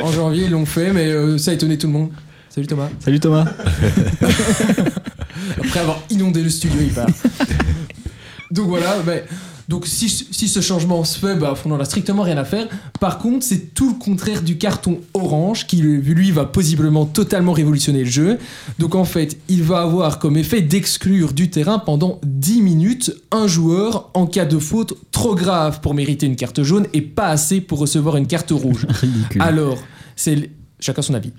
En 0.02 0.12
janvier, 0.12 0.44
ils 0.46 0.50
l'ont 0.50 0.66
fait, 0.66 0.92
mais 0.92 1.06
euh, 1.10 1.38
ça 1.38 1.50
a 1.50 1.54
étonné 1.54 1.78
tout 1.78 1.86
le 1.86 1.92
monde. 1.94 2.10
Salut 2.50 2.66
Thomas. 2.66 2.88
Salut 3.00 3.20
Thomas. 3.20 3.44
Après 5.58 5.80
avoir 5.80 6.02
inondé 6.10 6.42
le 6.42 6.50
studio, 6.50 6.78
il 6.80 6.92
part. 6.92 7.06
Donc 8.50 8.68
voilà, 8.68 8.96
mais 9.04 9.24
Donc 9.68 9.86
si, 9.86 10.08
si 10.08 10.46
ce 10.46 10.60
changement 10.60 11.02
se 11.02 11.18
fait, 11.18 11.34
bah, 11.34 11.54
on 11.64 11.70
n'en 11.70 11.80
a 11.80 11.84
strictement 11.84 12.22
rien 12.22 12.36
à 12.38 12.44
faire. 12.44 12.68
Par 13.00 13.18
contre, 13.18 13.44
c'est 13.44 13.74
tout 13.74 13.90
le 13.90 13.98
contraire 13.98 14.42
du 14.42 14.58
carton 14.58 15.00
orange 15.14 15.66
qui, 15.66 15.78
lui, 15.78 16.30
va 16.30 16.44
possiblement 16.44 17.04
totalement 17.04 17.52
révolutionner 17.52 18.04
le 18.04 18.10
jeu. 18.10 18.38
Donc 18.78 18.94
en 18.94 19.04
fait, 19.04 19.38
il 19.48 19.64
va 19.64 19.80
avoir 19.80 20.20
comme 20.20 20.36
effet 20.36 20.60
d'exclure 20.60 21.32
du 21.32 21.50
terrain 21.50 21.80
pendant 21.80 22.20
10 22.24 22.62
minutes 22.62 23.12
un 23.32 23.48
joueur 23.48 24.10
en 24.14 24.26
cas 24.26 24.44
de 24.44 24.58
faute 24.58 24.94
trop 25.10 25.34
grave 25.34 25.80
pour 25.80 25.94
mériter 25.94 26.26
une 26.26 26.36
carte 26.36 26.62
jaune 26.62 26.86
et 26.92 27.00
pas 27.00 27.28
assez 27.28 27.60
pour 27.60 27.80
recevoir 27.80 28.16
une 28.16 28.28
carte 28.28 28.52
rouge. 28.52 28.86
Ridicule. 29.00 29.42
Alors, 29.42 29.78
c'est 30.14 30.50
chacun 30.80 31.02
son 31.02 31.14
avis. 31.14 31.32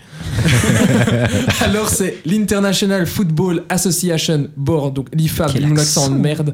Alors 1.61 1.89
c'est 1.89 2.17
l'International 2.25 3.05
Football 3.05 3.63
Association 3.69 4.47
Board, 4.57 4.93
donc 4.93 5.09
l'IFAB, 5.13 5.59
mon 5.61 5.77
accent 5.77 6.09
de 6.09 6.15
merde, 6.15 6.53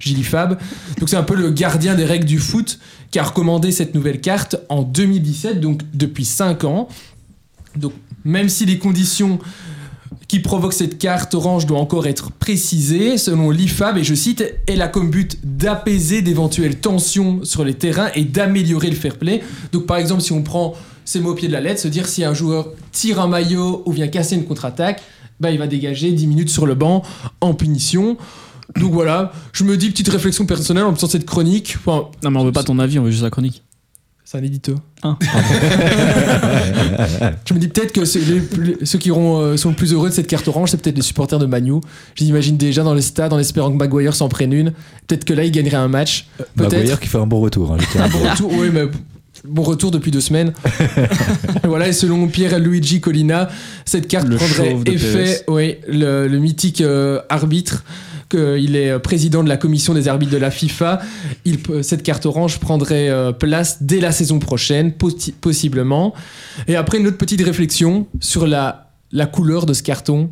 j'ai 0.00 0.14
l'IFAB. 0.14 0.58
Donc 0.98 1.08
c'est 1.08 1.16
un 1.16 1.22
peu 1.22 1.36
le 1.36 1.50
gardien 1.50 1.94
des 1.94 2.04
règles 2.04 2.26
du 2.26 2.38
foot 2.38 2.78
qui 3.10 3.18
a 3.18 3.22
recommandé 3.22 3.70
cette 3.70 3.94
nouvelle 3.94 4.20
carte 4.20 4.56
en 4.68 4.82
2017, 4.82 5.60
donc 5.60 5.82
depuis 5.92 6.24
5 6.24 6.64
ans. 6.64 6.88
Donc 7.76 7.92
même 8.24 8.48
si 8.48 8.66
les 8.66 8.78
conditions 8.78 9.38
qui 10.26 10.40
provoquent 10.40 10.72
cette 10.72 10.98
carte 10.98 11.34
orange 11.34 11.66
doivent 11.66 11.82
encore 11.82 12.06
être 12.06 12.32
précisées, 12.32 13.18
selon 13.18 13.50
l'IFAB, 13.50 13.98
et 13.98 14.04
je 14.04 14.14
cite, 14.14 14.42
elle 14.66 14.82
a 14.82 14.88
comme 14.88 15.10
but 15.10 15.38
d'apaiser 15.44 16.22
d'éventuelles 16.22 16.80
tensions 16.80 17.44
sur 17.44 17.64
les 17.64 17.74
terrains 17.74 18.10
et 18.14 18.24
d'améliorer 18.24 18.90
le 18.90 18.96
fair 18.96 19.16
play. 19.16 19.42
Donc 19.72 19.86
par 19.86 19.98
exemple, 19.98 20.22
si 20.22 20.32
on 20.32 20.42
prend 20.42 20.74
ces 21.04 21.20
mots 21.20 21.32
au 21.32 21.34
pied 21.34 21.48
de 21.48 21.52
la 21.52 21.60
lettre, 21.60 21.80
se 21.80 21.88
dire 21.88 22.06
si 22.08 22.24
un 22.24 22.34
joueur 22.34 22.68
tire 22.92 23.20
un 23.20 23.28
maillot 23.28 23.82
ou 23.86 23.92
vient 23.92 24.08
casser 24.08 24.34
une 24.36 24.44
contre-attaque, 24.44 25.02
bah, 25.40 25.50
il 25.50 25.58
va 25.58 25.66
dégager 25.66 26.12
10 26.12 26.26
minutes 26.26 26.50
sur 26.50 26.66
le 26.66 26.74
banc 26.74 27.02
en 27.40 27.54
punition. 27.54 28.16
Donc 28.78 28.92
voilà, 28.92 29.32
je 29.52 29.64
me 29.64 29.76
dis 29.76 29.90
petite 29.90 30.08
réflexion 30.08 30.46
personnelle 30.46 30.84
en 30.84 30.94
faisant 30.94 31.08
cette 31.08 31.26
chronique. 31.26 31.76
Enfin, 31.84 32.08
Non, 32.22 32.30
mais 32.30 32.38
on 32.40 32.44
veut 32.44 32.52
pas 32.52 32.64
ton 32.64 32.78
avis, 32.78 32.98
on 32.98 33.04
veut 33.04 33.10
juste 33.10 33.22
la 33.22 33.30
chronique. 33.30 33.62
c'est 34.24 34.38
un 34.38 34.42
édito. 34.42 34.74
Ah. 35.02 35.18
je 37.46 37.54
me 37.54 37.58
dis 37.58 37.68
peut-être 37.68 37.92
que 37.92 38.00
les 38.00 38.86
ceux 38.86 38.98
qui 38.98 39.10
auront, 39.10 39.38
euh, 39.40 39.56
sont 39.56 39.70
le 39.70 39.76
plus 39.76 39.92
heureux 39.92 40.08
de 40.08 40.14
cette 40.14 40.26
carte 40.26 40.48
orange, 40.48 40.70
c'est 40.70 40.80
peut-être 40.80 40.96
les 40.96 41.02
supporters 41.02 41.38
de 41.38 41.46
Manu. 41.46 41.74
Je 42.14 42.24
l'imagine 42.24 42.56
déjà 42.56 42.82
dans 42.82 42.94
les 42.94 43.02
stades 43.02 43.32
en 43.32 43.38
espérant 43.38 43.70
que 43.70 43.76
Maguire 43.76 44.14
s'en 44.14 44.28
prenne 44.28 44.52
une. 44.52 44.72
Peut-être 45.06 45.24
que 45.24 45.34
là, 45.34 45.44
il 45.44 45.50
gagnerait 45.50 45.76
un 45.76 45.88
match. 45.88 46.26
Peut-être. 46.56 46.72
Maguire 46.72 47.00
qui 47.00 47.08
fait 47.08 47.18
un 47.18 47.26
bon 47.26 47.40
retour. 47.40 47.72
hein, 47.72 47.76
Un 47.98 48.08
bon 48.08 48.20
dire. 48.20 48.30
retour, 48.32 48.52
oui, 48.58 48.68
mais 48.72 48.84
bon 49.46 49.62
retour 49.62 49.90
depuis 49.90 50.10
deux 50.10 50.20
semaines. 50.20 50.52
Voilà, 51.64 51.88
et 51.88 51.92
selon 51.92 52.28
Pierre 52.28 52.58
Luigi 52.58 53.00
Collina, 53.00 53.48
cette 53.84 54.06
carte 54.08 54.28
Le 54.28 54.36
prendrait 54.36 54.76
effet, 54.86 55.44
oui, 55.48 55.76
le, 55.88 56.28
le 56.28 56.38
mythique 56.38 56.80
euh, 56.80 57.20
arbitre. 57.28 57.84
que 58.28 58.58
il 58.58 58.76
est 58.76 58.90
euh, 58.90 58.98
président 58.98 59.42
de 59.42 59.48
la 59.48 59.56
commission 59.56 59.94
des 59.94 60.06
arbitres 60.08 60.32
de 60.32 60.36
la 60.38 60.50
FIFA. 60.50 61.00
Il, 61.44 61.58
cette 61.82 62.02
carte 62.02 62.26
orange 62.26 62.58
prendrait 62.60 63.08
euh, 63.08 63.32
place 63.32 63.78
dès 63.82 64.00
la 64.00 64.12
saison 64.12 64.38
prochaine, 64.38 64.90
possi- 64.90 65.32
possiblement. 65.32 66.14
Et 66.68 66.76
après, 66.76 66.98
une 66.98 67.06
autre 67.06 67.18
petite 67.18 67.42
réflexion 67.42 68.06
sur 68.20 68.46
la, 68.46 68.90
la 69.12 69.26
couleur 69.26 69.66
de 69.66 69.72
ce 69.72 69.82
carton, 69.82 70.28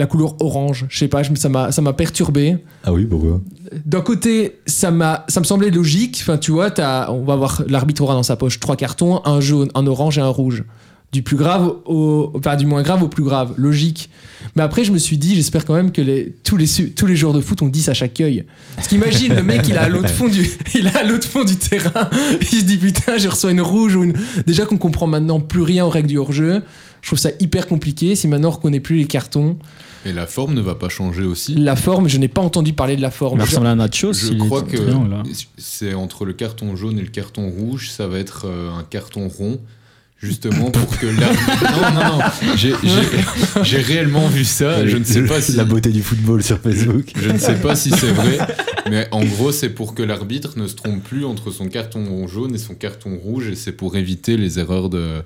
la 0.00 0.06
couleur 0.06 0.34
orange. 0.40 0.86
Je 0.88 0.98
sais 0.98 1.08
pas, 1.08 1.22
ça 1.22 1.48
m'a 1.48 1.70
ça 1.70 1.82
m'a 1.82 1.92
perturbé 1.92 2.56
Ah 2.84 2.92
oui, 2.92 3.04
pourquoi? 3.04 3.40
D'un 3.84 4.00
côté, 4.00 4.56
ça 4.66 4.90
m'a, 4.90 5.24
ça 5.28 5.38
me 5.38 5.44
semblait 5.44 5.70
logique. 5.70 6.18
Enfin, 6.22 6.38
tu 6.38 6.50
vois, 6.50 6.70
on 7.08 7.22
va 7.24 7.36
voir, 7.36 7.62
l'arbitre 7.68 8.02
aura 8.02 8.14
dans 8.14 8.24
sa 8.24 8.34
poche 8.36 8.58
trois 8.58 8.76
cartons, 8.76 9.20
un 9.24 9.40
jaune, 9.40 9.68
un 9.74 9.86
orange 9.86 10.18
et 10.18 10.22
un 10.22 10.28
rouge. 10.28 10.64
Du 11.12 11.22
plus 11.22 11.36
grave 11.36 11.72
au, 11.86 12.32
enfin, 12.36 12.56
du 12.56 12.66
moins 12.66 12.82
grave 12.82 13.02
au 13.02 13.08
plus 13.08 13.24
grave, 13.24 13.52
logique. 13.56 14.10
Mais 14.56 14.62
après, 14.62 14.84
je 14.84 14.92
me 14.92 14.98
suis 14.98 15.18
dit, 15.18 15.34
j'espère 15.34 15.64
quand 15.64 15.74
même 15.74 15.92
que 15.92 16.00
les, 16.00 16.32
tous 16.44 16.56
les 16.56 16.66
tous 16.96 17.06
les 17.06 17.16
joueurs 17.16 17.32
de 17.32 17.40
foot 17.40 17.62
ont 17.62 17.68
10 17.68 17.88
à 17.88 17.94
chaque 17.94 18.20
œil. 18.20 18.44
Parce 18.76 18.88
qu'imagine, 18.88 19.34
le 19.34 19.42
mec, 19.42 19.62
il 19.68 19.74
est 19.74 19.78
à 19.78 19.88
l'autre 19.88 20.08
fond 20.08 20.28
du, 20.28 20.48
il 20.74 20.86
est 20.86 20.96
à 20.96 21.04
l'autre 21.04 21.26
fond 21.28 21.44
du 21.44 21.56
terrain. 21.56 22.08
Il 22.40 22.46
se 22.60 22.64
dit 22.64 22.78
putain, 22.78 23.18
je 23.18 23.28
reçois 23.28 23.50
une 23.50 23.60
rouge 23.60 23.96
ou 23.96 24.04
une. 24.04 24.14
Déjà 24.46 24.66
qu'on 24.66 24.78
comprend 24.78 25.06
maintenant 25.06 25.40
plus 25.40 25.62
rien 25.62 25.84
aux 25.84 25.90
règles 25.90 26.08
du 26.08 26.16
hors-jeu. 26.16 26.62
Je 27.02 27.08
trouve 27.08 27.18
ça 27.18 27.30
hyper 27.40 27.66
compliqué. 27.66 28.14
Si 28.14 28.28
maintenant 28.28 28.48
on 28.48 28.52
reconnaît 28.52 28.80
plus 28.80 28.96
les 28.96 29.06
cartons, 29.06 29.56
Et 30.06 30.12
la 30.12 30.26
forme 30.26 30.54
ne 30.54 30.60
va 30.60 30.74
pas 30.74 30.88
changer 30.88 31.24
aussi. 31.24 31.54
la 31.54 31.76
forme, 31.76 32.08
je 32.08 32.18
n'ai 32.18 32.28
pas 32.28 32.40
entendu 32.40 32.72
parler 32.72 32.96
de 32.96 33.02
la 33.02 33.10
forme. 33.10 33.38
Il 33.38 33.42
ressemble 33.42 33.66
à 33.66 33.74
Nachos. 33.74 34.12
Je 34.14 34.34
crois 34.34 34.62
que 34.62 34.76
c'est 35.58 35.94
entre 35.94 36.24
le 36.24 36.32
carton 36.32 36.74
jaune 36.76 36.98
et 36.98 37.02
le 37.02 37.08
carton 37.08 37.48
rouge, 37.50 37.90
ça 37.90 38.06
va 38.06 38.18
être 38.18 38.46
euh, 38.46 38.70
un 38.72 38.84
carton 38.84 39.28
rond. 39.28 39.60
Justement 40.22 40.70
pour 40.70 40.98
que 40.98 41.06
l'arbitre. 41.06 41.40
Non, 41.80 41.94
non, 41.94 42.18
non. 42.18 43.62
J'ai 43.62 43.80
réellement 43.80 44.28
vu 44.28 44.44
ça. 44.44 44.86
Je 44.86 44.98
ne 44.98 45.04
sais 45.04 45.24
pas 45.24 45.40
si. 45.40 45.52
La 45.52 45.64
beauté 45.64 45.90
du 45.90 46.02
football 46.02 46.42
sur 46.42 46.58
Facebook. 46.58 47.10
Je 47.16 47.30
ne 47.30 47.38
sais 47.38 47.54
pas 47.54 47.74
si 47.74 47.90
c'est 47.90 48.12
vrai, 48.12 48.38
mais 48.90 49.08
en 49.12 49.24
gros, 49.24 49.50
c'est 49.50 49.70
pour 49.70 49.94
que 49.94 50.02
l'arbitre 50.02 50.58
ne 50.58 50.66
se 50.66 50.74
trompe 50.74 51.02
plus 51.02 51.24
entre 51.24 51.50
son 51.50 51.68
carton 51.68 52.26
jaune 52.28 52.54
et 52.54 52.58
son 52.58 52.74
carton 52.74 53.16
rouge, 53.16 53.48
et 53.48 53.54
c'est 53.54 53.72
pour 53.72 53.96
éviter 53.96 54.36
les 54.36 54.58
erreurs 54.58 54.90
de. 54.90 55.22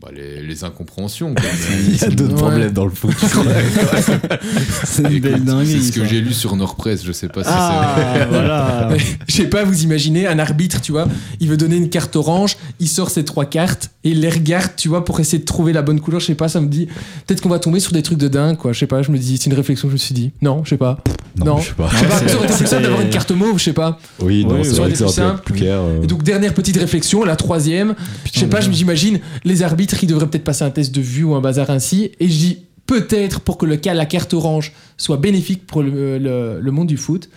Bah, 0.00 0.08
les, 0.14 0.40
les 0.42 0.64
incompréhensions. 0.64 1.34
quoi. 1.34 1.44
Mais- 1.70 1.76
Il 1.94 1.96
y 1.96 2.04
a 2.04 2.08
d'autres 2.08 2.34
Ouais. 2.34 2.38
problèmes 2.38 2.72
dans 2.72 2.84
le 2.84 2.90
foot. 2.92 3.14
C'est 4.84 5.02
une 5.02 5.18
belle 5.20 5.32
Écoute, 5.34 5.44
dinguerie. 5.44 5.66
C'est 5.82 5.88
ce 5.88 5.92
que 5.92 6.00
ça. 6.02 6.06
j'ai 6.06 6.20
lu 6.20 6.32
sur 6.32 6.54
Nordpress, 6.56 7.04
je 7.04 7.12
sais 7.12 7.28
pas 7.28 7.42
si 7.42 7.50
Ah, 7.52 8.26
voilà. 8.30 8.88
Je 9.26 9.32
sais 9.32 9.46
pas, 9.48 9.64
vous 9.64 9.82
imaginez 9.82 10.26
un 10.26 10.38
arbitre, 10.38 10.80
tu 10.80 10.92
vois, 10.92 11.08
il 11.40 11.48
veut 11.48 11.56
donner 11.56 11.76
une 11.76 11.88
carte 11.90 12.14
orange, 12.16 12.56
il 12.80 12.88
sort 12.88 13.10
ses 13.10 13.24
trois 13.24 13.44
cartes 13.46 13.90
et 14.04 14.10
il 14.10 14.20
les 14.20 14.30
regarde, 14.30 14.70
tu 14.76 14.88
vois, 14.88 15.04
pour 15.04 15.18
essayer 15.20 15.38
de 15.38 15.44
trouver 15.44 15.72
la 15.72 15.82
bonne 15.82 16.00
couleur. 16.00 16.20
Je 16.20 16.26
sais 16.26 16.34
pas, 16.34 16.48
ça 16.48 16.60
me 16.60 16.68
dit 16.68 16.86
peut-être 17.26 17.40
qu'on 17.40 17.48
va 17.48 17.58
tomber 17.58 17.80
sur 17.80 17.92
des 17.92 18.02
trucs 18.02 18.18
de 18.18 18.28
dingue, 18.28 18.56
quoi. 18.56 18.72
Je 18.72 18.78
sais 18.78 18.86
pas, 18.86 19.02
je 19.02 19.10
me 19.10 19.18
dis, 19.18 19.36
c'est 19.38 19.46
une 19.50 19.54
réflexion 19.56 19.88
que 19.88 19.90
je 19.90 19.94
me 19.94 19.98
suis 19.98 20.14
dit. 20.14 20.32
Non, 20.42 20.62
je 20.64 20.70
sais 20.70 20.76
pas. 20.76 20.98
Non. 21.36 21.58
je 21.58 21.68
sais 21.68 21.74
pas. 21.74 21.88
Je 21.92 21.96
sais 21.98 22.06
pas, 22.06 22.18
c'est- 22.18 22.28
ça 22.28 22.36
plus 22.38 22.48
simple 22.54 22.66
c'est- 22.68 22.80
d'avoir 22.82 23.00
une 23.00 23.10
carte 23.10 23.30
mauve, 23.32 23.58
je 23.58 23.64
sais 23.64 23.72
pas. 23.72 23.98
Oui, 24.20 24.44
non, 24.44 24.56
Oui, 24.56 24.60
c'est 24.64 24.76
vrai 24.76 24.90
que 24.90 24.96
ça 24.98 25.08
simple, 25.08 25.42
plus 25.44 25.54
clair. 25.54 25.78
euh. 25.80 26.02
Et 26.02 26.06
donc, 26.06 26.22
dernière 26.22 26.54
petite 26.54 26.76
réflexion, 26.76 27.24
la 27.24 27.36
troisième. 27.36 27.94
Je 28.32 28.40
sais 28.40 28.46
pas, 28.46 28.60
je 28.60 28.70
j'imagine 28.70 29.20
les 29.44 29.62
arbitres, 29.62 29.87
ils 30.02 30.06
devraient 30.06 30.26
peut-être 30.28 30.44
passer 30.44 30.64
un 30.64 30.70
test 30.70 30.94
de 30.94 31.00
vue 31.00 31.24
ou 31.24 31.34
un 31.34 31.40
bazar 31.40 31.70
ainsi. 31.70 32.10
Et 32.20 32.28
je 32.28 32.38
dis 32.38 32.58
peut-être 32.86 33.40
pour 33.40 33.58
que 33.58 33.66
le 33.66 33.76
cas, 33.76 33.94
la 33.94 34.06
carte 34.06 34.32
orange, 34.34 34.72
soit 34.96 35.16
bénéfique 35.18 35.66
pour 35.66 35.82
le, 35.82 36.18
le- 36.18 36.58
le 36.60 36.70
monde 36.70 36.86
du 36.88 36.96
foot, 36.96 37.28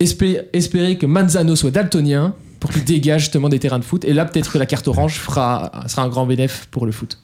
espé- 0.00 0.42
espérer 0.52 0.96
que 0.98 1.06
Manzano 1.06 1.56
soit 1.56 1.70
daltonien 1.70 2.34
pour 2.60 2.70
qu'il 2.70 2.84
dégage 2.84 3.22
justement 3.22 3.48
des 3.48 3.58
terrains 3.58 3.78
de 3.80 3.84
foot. 3.84 4.04
Et 4.04 4.12
là, 4.12 4.24
peut-être 4.24 4.52
que 4.52 4.58
la 4.58 4.66
carte 4.66 4.86
orange 4.88 5.14
fera, 5.14 5.70
sera 5.88 6.02
un 6.02 6.08
grand 6.08 6.26
bénéfice 6.26 6.66
pour 6.70 6.86
le 6.86 6.92
foot. 6.92 7.18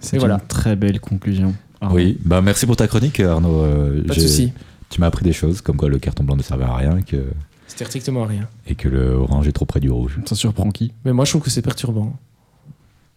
C'est 0.00 0.18
voilà. 0.18 0.34
une 0.34 0.46
très 0.48 0.76
belle 0.76 0.98
conclusion. 1.00 1.54
Oui, 1.90 2.18
bah 2.24 2.40
merci 2.42 2.66
pour 2.66 2.76
ta 2.76 2.86
chronique, 2.88 3.20
Arnaud. 3.20 3.62
Euh, 3.62 4.02
Pas 4.04 4.14
de 4.14 4.20
souci. 4.20 4.52
Tu 4.90 5.00
m'as 5.00 5.06
appris 5.06 5.24
des 5.24 5.32
choses, 5.32 5.60
comme 5.60 5.76
quoi 5.76 5.88
le 5.88 5.98
carton 5.98 6.24
blanc 6.24 6.36
ne 6.36 6.42
servait 6.42 6.64
à 6.64 6.74
rien 6.74 7.00
que, 7.02 7.24
C'était 7.68 7.84
strictement 7.84 8.24
rien. 8.24 8.48
et 8.66 8.74
que 8.74 8.88
le 8.88 9.12
orange 9.12 9.46
est 9.46 9.52
trop 9.52 9.64
près 9.66 9.78
du 9.80 9.88
rouge. 9.90 10.18
Ça 10.26 10.34
surprend 10.34 10.68
qui? 10.70 10.92
Mais 11.04 11.12
moi, 11.12 11.24
je 11.24 11.30
trouve 11.30 11.42
que 11.42 11.50
c'est 11.50 11.62
perturbant. 11.62 12.18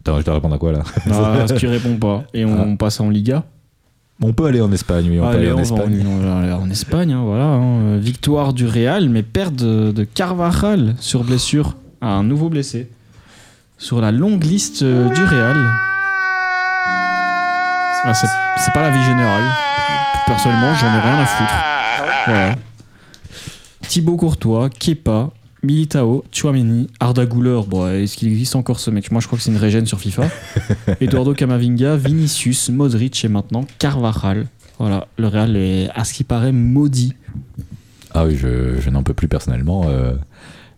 Attends, 0.06 0.20
je 0.20 0.24
dois 0.24 0.34
répondre 0.34 0.54
à 0.54 0.58
quoi 0.58 0.72
là 0.72 0.82
Ah, 1.10 1.46
ce 1.48 1.54
qui 1.54 1.66
répond 1.66 1.96
pas. 1.96 2.24
Et 2.34 2.44
on 2.44 2.76
passe 2.76 3.00
en 3.00 3.08
Liga. 3.10 3.44
On 4.22 4.32
peut 4.32 4.46
aller 4.46 4.60
en 4.60 4.70
Espagne, 4.70 5.06
oui, 5.10 5.18
on 5.18 5.28
peut 5.28 5.36
aller 5.38 5.50
en 5.50 5.56
va 5.56 5.62
Espagne. 5.62 6.04
on 6.06 6.18
va 6.18 6.38
aller 6.38 6.52
en 6.52 6.70
Espagne, 6.70 7.12
hein, 7.12 7.22
voilà. 7.24 7.44
hein. 7.46 7.96
Victoire 7.98 8.52
du 8.52 8.64
Real, 8.66 9.08
mais 9.08 9.22
perte 9.24 9.54
de, 9.56 9.90
de 9.90 10.04
Carvajal 10.04 10.94
sur 11.00 11.24
blessure. 11.24 11.74
Un 12.00 12.22
nouveau 12.22 12.48
blessé. 12.48 12.90
Sur 13.76 14.00
la 14.00 14.12
longue 14.12 14.44
liste 14.44 14.82
euh, 14.82 15.08
du 15.08 15.22
Real. 15.24 15.56
Ah, 18.06 18.12
c'est 18.14 18.28
c'est 18.58 18.72
pas 18.72 18.82
la 18.82 18.90
vie 18.90 19.02
générale. 19.02 19.42
Personnellement, 20.26 20.74
j'en 20.74 20.86
ai 20.86 21.00
rien 21.00 21.18
à 21.20 21.26
foutre. 21.26 21.54
Voilà. 22.26 22.54
Thibaut 23.88 24.16
Courtois, 24.16 24.68
Kepa, 24.70 25.30
Militao, 25.64 26.24
Chouameni, 26.32 26.88
Arda 27.00 27.26
Güler. 27.26 27.60
Bon, 27.66 27.88
est-ce 27.88 28.16
qu'il 28.16 28.28
existe 28.28 28.54
encore 28.56 28.78
ce 28.80 28.90
mec? 28.90 29.10
Moi, 29.10 29.20
je 29.20 29.26
crois 29.26 29.38
que 29.38 29.44
c'est 29.44 29.50
une 29.50 29.56
régène 29.56 29.86
sur 29.86 29.98
FIFA. 29.98 30.28
Eduardo 31.00 31.34
Camavinga, 31.34 31.96
Vinicius, 31.96 32.68
Modric 32.70 33.24
et 33.24 33.28
maintenant 33.28 33.64
Carvajal. 33.78 34.46
Voilà, 34.78 35.06
le 35.18 35.28
Real 35.28 35.56
est, 35.56 35.88
à 35.94 36.04
ce 36.04 36.12
qui 36.14 36.24
paraît, 36.24 36.52
maudit. 36.52 37.14
Ah 38.12 38.26
oui, 38.26 38.36
je, 38.36 38.80
je 38.80 38.90
n'en 38.90 39.02
peux 39.02 39.14
plus 39.14 39.28
personnellement. 39.28 39.84
Euh, 39.88 40.14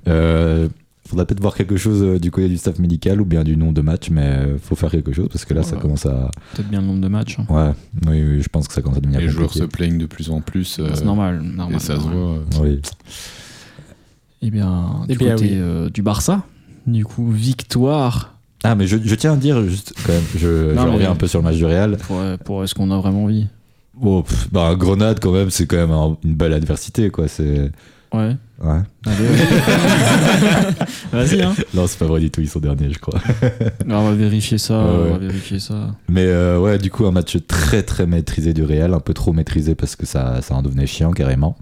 euh, 0.08 0.68
faudra 1.08 1.24
peut-être 1.24 1.40
voir 1.40 1.54
quelque 1.54 1.76
chose 1.76 2.02
euh, 2.02 2.18
du 2.18 2.30
côté 2.30 2.48
du 2.48 2.56
staff 2.56 2.78
médical 2.78 3.20
ou 3.20 3.24
bien 3.24 3.42
du 3.44 3.56
nom 3.56 3.72
de 3.72 3.80
match, 3.80 4.10
mais 4.10 4.22
euh, 4.24 4.58
faut 4.58 4.74
faire 4.76 4.90
quelque 4.90 5.12
chose 5.12 5.28
parce 5.30 5.44
que 5.44 5.54
là, 5.54 5.62
ça 5.62 5.76
commence 5.76 6.04
à. 6.06 6.30
Peut-être 6.54 6.68
bien 6.68 6.80
le 6.80 6.86
nombre 6.86 7.00
de 7.00 7.08
matchs. 7.08 7.38
hein. 7.38 7.46
Ouais, 7.48 7.72
oui, 8.10 8.22
oui, 8.22 8.42
je 8.42 8.48
pense 8.48 8.68
que 8.68 8.74
ça 8.74 8.82
commence 8.82 8.98
à 8.98 9.00
devenir 9.00 9.20
Les 9.20 9.28
joueurs 9.28 9.52
se 9.52 9.64
plaignent 9.64 9.98
de 9.98 10.06
plus 10.06 10.30
en 10.30 10.40
plus. 10.40 10.78
euh, 10.78 10.90
C'est 10.94 11.04
normal, 11.04 11.40
normal. 11.42 11.76
et 11.76 11.80
ça 11.80 11.96
se 11.96 12.00
normal. 12.00 12.16
voit. 12.18 12.30
euh, 12.32 12.62
Oui. 12.62 12.82
Eh 14.42 14.50
bien, 14.50 15.02
Eh 15.08 15.12
du 15.12 15.18
bien, 15.18 15.34
côté 15.34 15.46
oui. 15.46 15.50
euh, 15.54 15.88
du 15.90 16.02
Barça, 16.02 16.42
du 16.86 17.04
coup, 17.04 17.30
victoire. 17.30 18.34
Ah, 18.64 18.74
mais 18.74 18.86
je, 18.86 18.96
je 19.02 19.14
tiens 19.14 19.34
à 19.34 19.36
dire, 19.36 19.62
juste 19.64 19.92
quand 20.06 20.12
même, 20.12 20.22
je, 20.36 20.72
Non, 20.74 20.82
je 20.82 20.86
mais- 20.88 20.94
reviens 20.94 21.10
un 21.12 21.16
peu 21.16 21.26
sur 21.26 21.38
le 21.40 21.44
match 21.44 21.56
du 21.56 21.64
Real. 21.64 21.96
Pour, 21.98 22.20
pour 22.44 22.64
est-ce 22.64 22.74
qu'on 22.74 22.90
a 22.90 22.98
vraiment 22.98 23.24
envie? 23.24 23.46
Bon, 23.94 24.22
pff, 24.22 24.48
bah, 24.52 24.74
Grenade, 24.74 25.20
quand 25.20 25.32
même, 25.32 25.50
c'est 25.50 25.66
quand 25.66 25.76
même 25.76 25.90
un- 25.90 26.16
une 26.24 26.34
belle 26.34 26.52
adversité, 26.52 27.10
quoi. 27.10 27.28
C'est. 27.28 27.70
Ouais. 28.16 28.36
Ouais. 28.62 28.80
Vas-y, 31.12 31.42
hein. 31.42 31.54
Non, 31.74 31.86
c'est 31.86 31.98
pas 31.98 32.06
vrai 32.06 32.20
du 32.20 32.30
tout, 32.30 32.40
ils 32.40 32.48
sont 32.48 32.60
derniers, 32.60 32.90
je 32.92 32.98
crois. 32.98 33.18
On 33.88 34.04
va 34.08 34.12
vérifier 34.14 34.58
ça. 34.58 34.78
Ouais, 34.78 34.90
On 35.08 35.12
va 35.12 35.18
vérifier 35.18 35.58
ça. 35.58 35.94
Mais 36.08 36.24
euh, 36.26 36.58
ouais, 36.58 36.78
du 36.78 36.90
coup, 36.90 37.06
un 37.06 37.10
match 37.12 37.36
très 37.46 37.82
très 37.82 38.06
maîtrisé 38.06 38.54
du 38.54 38.64
Real, 38.64 38.94
un 38.94 39.00
peu 39.00 39.14
trop 39.14 39.32
maîtrisé 39.32 39.74
parce 39.74 39.96
que 39.96 40.06
ça, 40.06 40.40
ça 40.42 40.54
en 40.54 40.62
devenait 40.62 40.86
chiant 40.86 41.10
carrément. 41.12 41.56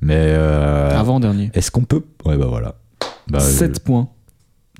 Mais 0.00 0.16
euh, 0.18 0.98
Avant 0.98 1.20
dernier. 1.20 1.50
est-ce 1.54 1.70
qu'on 1.70 1.82
peut? 1.84 2.02
Ouais, 2.24 2.36
bah 2.36 2.46
voilà. 2.48 2.74
Bah, 3.28 3.38
7 3.40 3.84
points. 3.84 4.08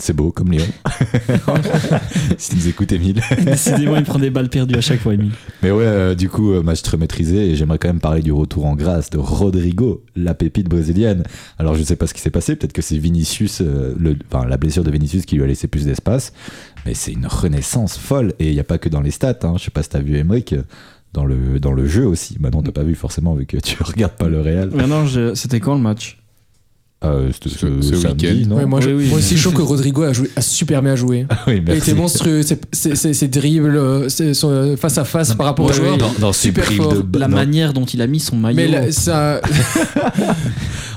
C'est 0.00 0.14
beau 0.14 0.32
comme 0.32 0.50
Lyon. 0.50 0.64
si 2.38 2.56
nous 2.56 2.68
écoutez 2.68 2.96
Emile. 2.96 3.20
Décidément, 3.44 3.96
il 3.96 4.04
prend 4.04 4.18
des 4.18 4.30
balles 4.30 4.48
perdues 4.48 4.76
à 4.76 4.80
chaque 4.80 5.00
fois, 5.00 5.14
Emile. 5.14 5.32
Mais 5.62 5.70
ouais, 5.70 5.84
euh, 5.84 6.14
du 6.14 6.28
coup, 6.28 6.52
euh, 6.52 6.62
match 6.62 6.82
très 6.82 6.96
maîtrisé 6.96 7.50
et 7.50 7.54
j'aimerais 7.56 7.78
quand 7.78 7.88
même 7.88 8.00
parler 8.00 8.22
du 8.22 8.32
retour 8.32 8.66
en 8.66 8.74
grâce 8.76 9.10
de 9.10 9.18
Rodrigo, 9.18 10.02
la 10.16 10.34
pépite 10.34 10.68
brésilienne. 10.68 11.22
Alors 11.58 11.74
je 11.74 11.82
sais 11.82 11.96
pas 11.96 12.06
ce 12.06 12.14
qui 12.14 12.20
s'est 12.20 12.30
passé, 12.30 12.56
peut-être 12.56 12.72
que 12.72 12.82
c'est 12.82 12.96
Vinicius, 12.98 13.60
euh, 13.60 13.94
le, 13.98 14.16
enfin 14.32 14.46
la 14.46 14.56
blessure 14.56 14.84
de 14.84 14.90
Vinicius 14.90 15.26
qui 15.26 15.36
lui 15.36 15.42
a 15.42 15.46
laissé 15.46 15.68
plus 15.68 15.84
d'espace, 15.84 16.32
mais 16.86 16.94
c'est 16.94 17.12
une 17.12 17.26
renaissance 17.26 17.98
folle 17.98 18.32
et 18.38 18.48
il 18.48 18.54
n'y 18.54 18.60
a 18.60 18.64
pas 18.64 18.78
que 18.78 18.88
dans 18.88 19.00
les 19.02 19.10
stats. 19.10 19.38
Hein. 19.42 19.54
Je 19.58 19.64
sais 19.64 19.70
pas 19.70 19.82
si 19.82 19.90
t'as 19.90 20.00
vu 20.00 20.16
Emric. 20.16 20.54
Dans 21.12 21.24
le, 21.24 21.58
dans 21.58 21.72
le 21.72 21.88
jeu 21.88 22.06
aussi. 22.06 22.36
Bah 22.38 22.50
non, 22.52 22.62
t'as 22.62 22.70
pas 22.70 22.84
vu 22.84 22.94
forcément 22.94 23.34
vu 23.34 23.44
que 23.44 23.56
tu 23.56 23.76
regardes 23.82 24.12
pas 24.12 24.28
le 24.28 24.40
Real. 24.40 24.70
Maintenant, 24.70 25.06
je- 25.06 25.34
c'était 25.34 25.58
quand 25.58 25.74
le 25.74 25.80
match? 25.80 26.19
Euh, 27.02 27.30
c'était 27.32 27.48
Ce- 27.48 27.56
ce, 27.80 27.80
ce 27.82 27.96
samedi, 27.96 28.26
week-end. 28.26 28.48
non 28.50 28.56
Ouais, 28.56 28.66
moi, 28.66 28.80
je- 28.82 28.90
Oui, 28.90 29.06
moi 29.08 29.18
aussi, 29.18 29.34
je 29.36 29.42
trouve 29.42 29.54
que 29.54 29.62
Rodrigo 29.66 30.02
a, 30.02 30.12
joué, 30.12 30.30
a 30.36 30.42
super 30.42 30.82
bien 30.82 30.96
joué. 30.96 31.26
Oui, 31.46 31.62
Il 31.66 31.72
était 31.74 31.94
monstrueux. 31.94 32.42
Ses, 32.72 33.28
dribbles, 33.28 33.76
euh, 33.76 34.08
euh, 34.44 34.76
face 34.76 34.98
à 34.98 35.04
face 35.04 35.32
par 35.34 35.46
rapport 35.46 35.72
joueurs. 35.72 35.94
oui. 35.94 35.98
dans, 36.20 36.32
super 36.34 36.70
fort. 36.70 37.02
de 37.02 37.18
La 37.18 37.26
non. 37.28 37.36
manière 37.36 37.72
dont 37.72 37.86
il 37.86 38.02
a 38.02 38.06
mis 38.06 38.20
son 38.20 38.36
maillot. 38.36 38.56
Mais 38.56 38.68
là, 38.68 38.92
ça, 38.92 39.40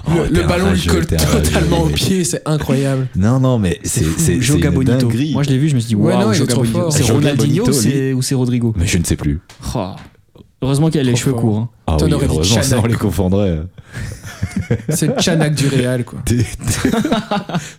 Oh, 0.05 0.11
le, 0.29 0.41
le 0.41 0.45
ballon 0.47 0.71
lui 0.73 0.81
colle 0.85 1.05
totalement 1.05 1.83
rageux. 1.83 1.93
au 1.93 1.95
pied, 1.95 2.23
c'est 2.25 2.41
incroyable. 2.45 3.07
Non, 3.15 3.39
non, 3.39 3.57
mais 3.57 3.79
c'est 3.83 4.41
Joga 4.41 4.71
Bonito. 4.71 5.09
Moi, 5.31 5.43
je 5.43 5.49
l'ai 5.49 5.57
vu, 5.57 5.69
je 5.69 5.75
me 5.75 5.79
suis 5.79 5.87
dit, 5.89 5.95
waouh, 5.95 6.33
Joga 6.33 6.55
Bonito. 6.55 6.91
C'est 6.91 7.03
Ronaldinho 7.03 7.63
ou 7.63 7.65
Bonito, 7.67 7.71
c'est- 7.71 8.11
ou 8.13 8.21
c'est 8.21 8.35
Rodrigo? 8.35 8.73
Mais 8.77 8.87
je 8.87 8.97
ne 8.97 9.05
sais 9.05 9.15
plus. 9.15 9.39
Heureusement 10.63 10.89
qu'il 10.89 10.99
a 10.99 11.03
les 11.03 11.15
cheveux 11.15 11.31
fort. 11.31 11.41
courts. 11.41 11.57
hein. 11.59 11.69
Ah 11.87 11.95
T'en 11.97 12.05
oui, 12.05 12.13
aurais 12.13 12.27
dit 12.27 12.33
heureusement, 12.35 12.61
Chanak, 12.61 12.83
on 12.85 12.87
les 12.87 12.95
confondrait. 12.95 13.61
C'est 14.89 15.07
le 15.07 15.13
Chanak 15.19 15.53
du 15.55 15.67
Real, 15.67 16.03
quoi. 16.05 16.19
T'es- 16.25 16.45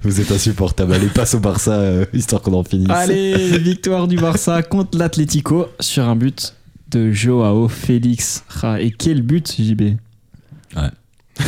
Vous 0.02 0.20
êtes 0.20 0.30
insupportable. 0.30 0.92
Allez, 0.94 1.06
passe 1.06 1.34
au 1.34 1.40
Barça, 1.40 1.72
euh, 1.72 2.04
histoire 2.12 2.42
qu'on 2.42 2.52
en 2.54 2.62
finisse. 2.64 2.90
Allez, 2.90 3.58
victoire 3.58 4.06
du 4.06 4.16
Barça 4.16 4.62
contre 4.62 4.98
l'Atlético 4.98 5.66
sur 5.80 6.04
un 6.08 6.14
but 6.16 6.54
de 6.90 7.10
Joao 7.10 7.68
Félix. 7.68 8.44
Ah, 8.62 8.80
et 8.80 8.90
quel 8.90 9.22
but, 9.22 9.52
JB 9.58 9.96
Ouais. 10.76 10.90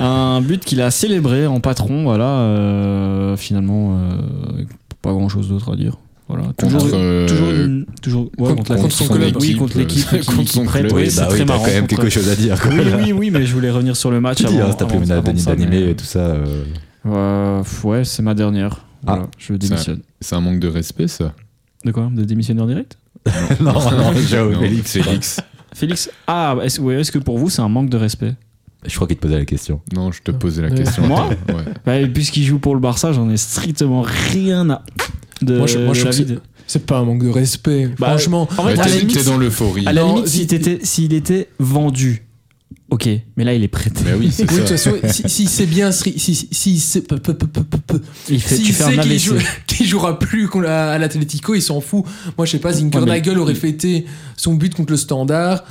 un 0.00 0.40
but 0.40 0.64
qu'il 0.64 0.80
a 0.82 0.90
célébré 0.90 1.46
en 1.46 1.60
patron, 1.60 2.02
voilà. 2.04 2.24
euh, 2.24 3.36
finalement, 3.36 3.96
euh, 3.98 4.64
pas 5.02 5.12
grand 5.12 5.28
chose 5.28 5.48
d'autre 5.48 5.72
à 5.72 5.76
dire. 5.76 5.96
Voilà, 6.28 6.52
toujours, 6.58 6.80
Contre, 6.82 6.94
euh, 6.94 7.26
toujours, 7.26 7.50
une- 7.50 7.86
toujours 8.02 8.22
ouais, 8.24 8.30
contre- 8.36 8.54
contre, 8.56 8.74
la- 8.74 8.80
contre 8.82 8.94
son 8.94 9.08
club. 9.08 9.36
Oui, 9.40 9.54
contre 9.56 9.78
l'équipe 9.78 10.06
euh, 10.12 10.18
qui, 10.18 10.26
contre 10.26 10.42
qui 10.42 10.46
son 10.52 10.64
prête. 10.64 10.82
club. 10.82 10.92
Oui, 10.96 11.02
Oui, 11.04 11.10
c'est 11.10 11.20
bah 11.22 11.28
oui, 11.30 11.36
très 11.36 11.38
t'as 11.38 11.52
marrant. 11.52 11.64
quand 11.64 11.70
même 11.72 11.86
quelque 11.86 12.08
chose 12.10 12.28
à 12.28 12.36
dire. 12.36 12.60
quoi. 12.60 12.70
Oui, 12.70 12.80
oui, 13.02 13.12
oui, 13.12 13.30
mais 13.30 13.46
je 13.46 13.54
voulais 13.54 13.70
revenir 13.70 13.96
sur 13.96 14.10
le 14.10 14.20
match 14.20 14.36
Tu 14.38 14.44
dis, 14.44 14.58
avant. 14.58 14.68
hein, 14.68 14.74
avant- 14.74 14.84
après-midi 14.84 15.12
avant 15.12 15.36
ça, 15.38 15.56
d'animé 15.56 15.80
mais- 15.84 15.90
et 15.92 15.94
tout 15.96 16.04
ça. 16.04 16.18
euh, 16.20 16.64
Euh, 17.06 17.62
ouais, 17.84 18.04
c'est 18.04 18.22
ma 18.22 18.34
dernière. 18.34 18.84
Voilà, 19.04 19.26
je 19.38 19.54
démissionne. 19.54 20.00
C'est 20.20 20.34
un 20.34 20.40
manque 20.40 20.58
de 20.58 20.68
respect, 20.68 21.08
ça. 21.08 21.32
De 21.84 21.92
quoi? 21.92 22.10
De 22.14 22.24
démissionner 22.24 22.60
en 22.60 22.66
direct? 22.66 22.98
Non, 23.60 23.72
non, 23.72 24.12
Non, 24.12 24.12
Félix. 24.60 24.92
Félix. 24.92 25.40
Félix 25.74 26.10
Ah, 26.26 26.56
est-ce 26.62 26.80
ouais, 26.80 27.00
que 27.10 27.18
pour 27.18 27.38
vous 27.38 27.48
c'est 27.48 27.62
un 27.62 27.68
manque 27.68 27.88
de 27.88 27.96
respect? 27.96 28.34
Je 28.86 28.94
crois 28.94 29.06
qu'il 29.08 29.16
te 29.16 29.22
posait 29.22 29.38
la 29.38 29.44
question. 29.44 29.80
Non, 29.94 30.12
je 30.12 30.22
te 30.22 30.30
posais 30.30 30.62
la 30.62 30.68
Euh, 30.68 30.74
question. 30.76 31.06
moi? 31.06 31.28
Ouais. 31.48 31.64
bah, 31.84 32.08
Puisqu'il 32.12 32.44
joue 32.44 32.58
pour 32.58 32.74
le 32.74 32.80
Barça, 32.80 33.12
j'en 33.12 33.28
ai 33.30 33.36
strictement 33.36 34.02
rien 34.02 34.68
à. 34.70 34.82
De, 35.42 35.56
Moi, 35.58 35.66
je- 35.66 35.78
moi, 35.78 35.94
je 35.94 36.00
de 36.00 36.04
la 36.06 36.12
trouve 36.12 36.26
vie 36.26 36.34
que 36.34 36.40
C'est 36.66 36.84
pas 36.84 36.98
un 36.98 37.04
manque 37.04 37.24
de 37.24 37.30
respect. 37.30 37.88
Bah, 37.98 38.08
Franchement, 38.08 38.48
En 38.58 38.66
Ouais, 38.66 38.74
fait, 38.74 38.80
à 38.82 38.88
la 38.88 38.96
limite, 38.96 39.16
t'es 39.16 39.24
dans 39.24 39.38
l'euphorie. 39.38 39.86
à 39.86 39.92
la 39.92 40.02
Non, 40.02 40.14
limite, 40.16 40.26
si- 40.28 40.38
s'il 40.38 40.54
était, 40.54 40.78
s'il 40.82 41.12
était 41.14 41.48
vendu, 41.58 42.24
ok, 42.90 43.08
mais 43.36 43.44
là 43.44 43.54
il 43.54 43.62
est 43.62 43.68
prêté. 43.68 44.00
Mais 44.04 44.12
oui, 44.14 44.30
c'est 44.32 44.42
oui, 44.50 44.56
de 44.60 44.66
toute 44.66 44.76
ça. 44.76 44.90
façon, 44.90 44.96
si, 45.10 45.28
si 45.28 45.46
c'est 45.46 45.66
bien, 45.66 45.92
si, 45.92 46.18
si, 46.18 46.48
si, 46.50 46.78
c'est- 46.80 47.06
Il 48.28 48.40
fait, 48.40 48.56
s'il 48.56 48.64
tu 48.66 48.72
fais 48.72 48.84
sait 48.84 48.98
un 48.98 49.02
qu'il 49.02 49.18
joue- 49.18 49.34
qu'il 49.66 49.86
jouera 49.86 50.18
plus 50.18 50.48
qu'on 50.48 50.60
l'a- 50.60 50.92
à 50.92 50.98
l'Atlético, 50.98 51.54
il 51.54 51.62
s'en 51.62 51.80
fout. 51.80 52.04
Moi, 52.36 52.46
je 52.46 52.52
sais 52.52 52.58
pas, 52.58 52.72
Zinkernagel 52.72 53.38
aurait 53.38 53.54
fêté 53.54 54.06
son 54.36 54.54
but 54.54 54.74
contre 54.74 54.92
le 54.92 54.96
Standard. 54.98 55.64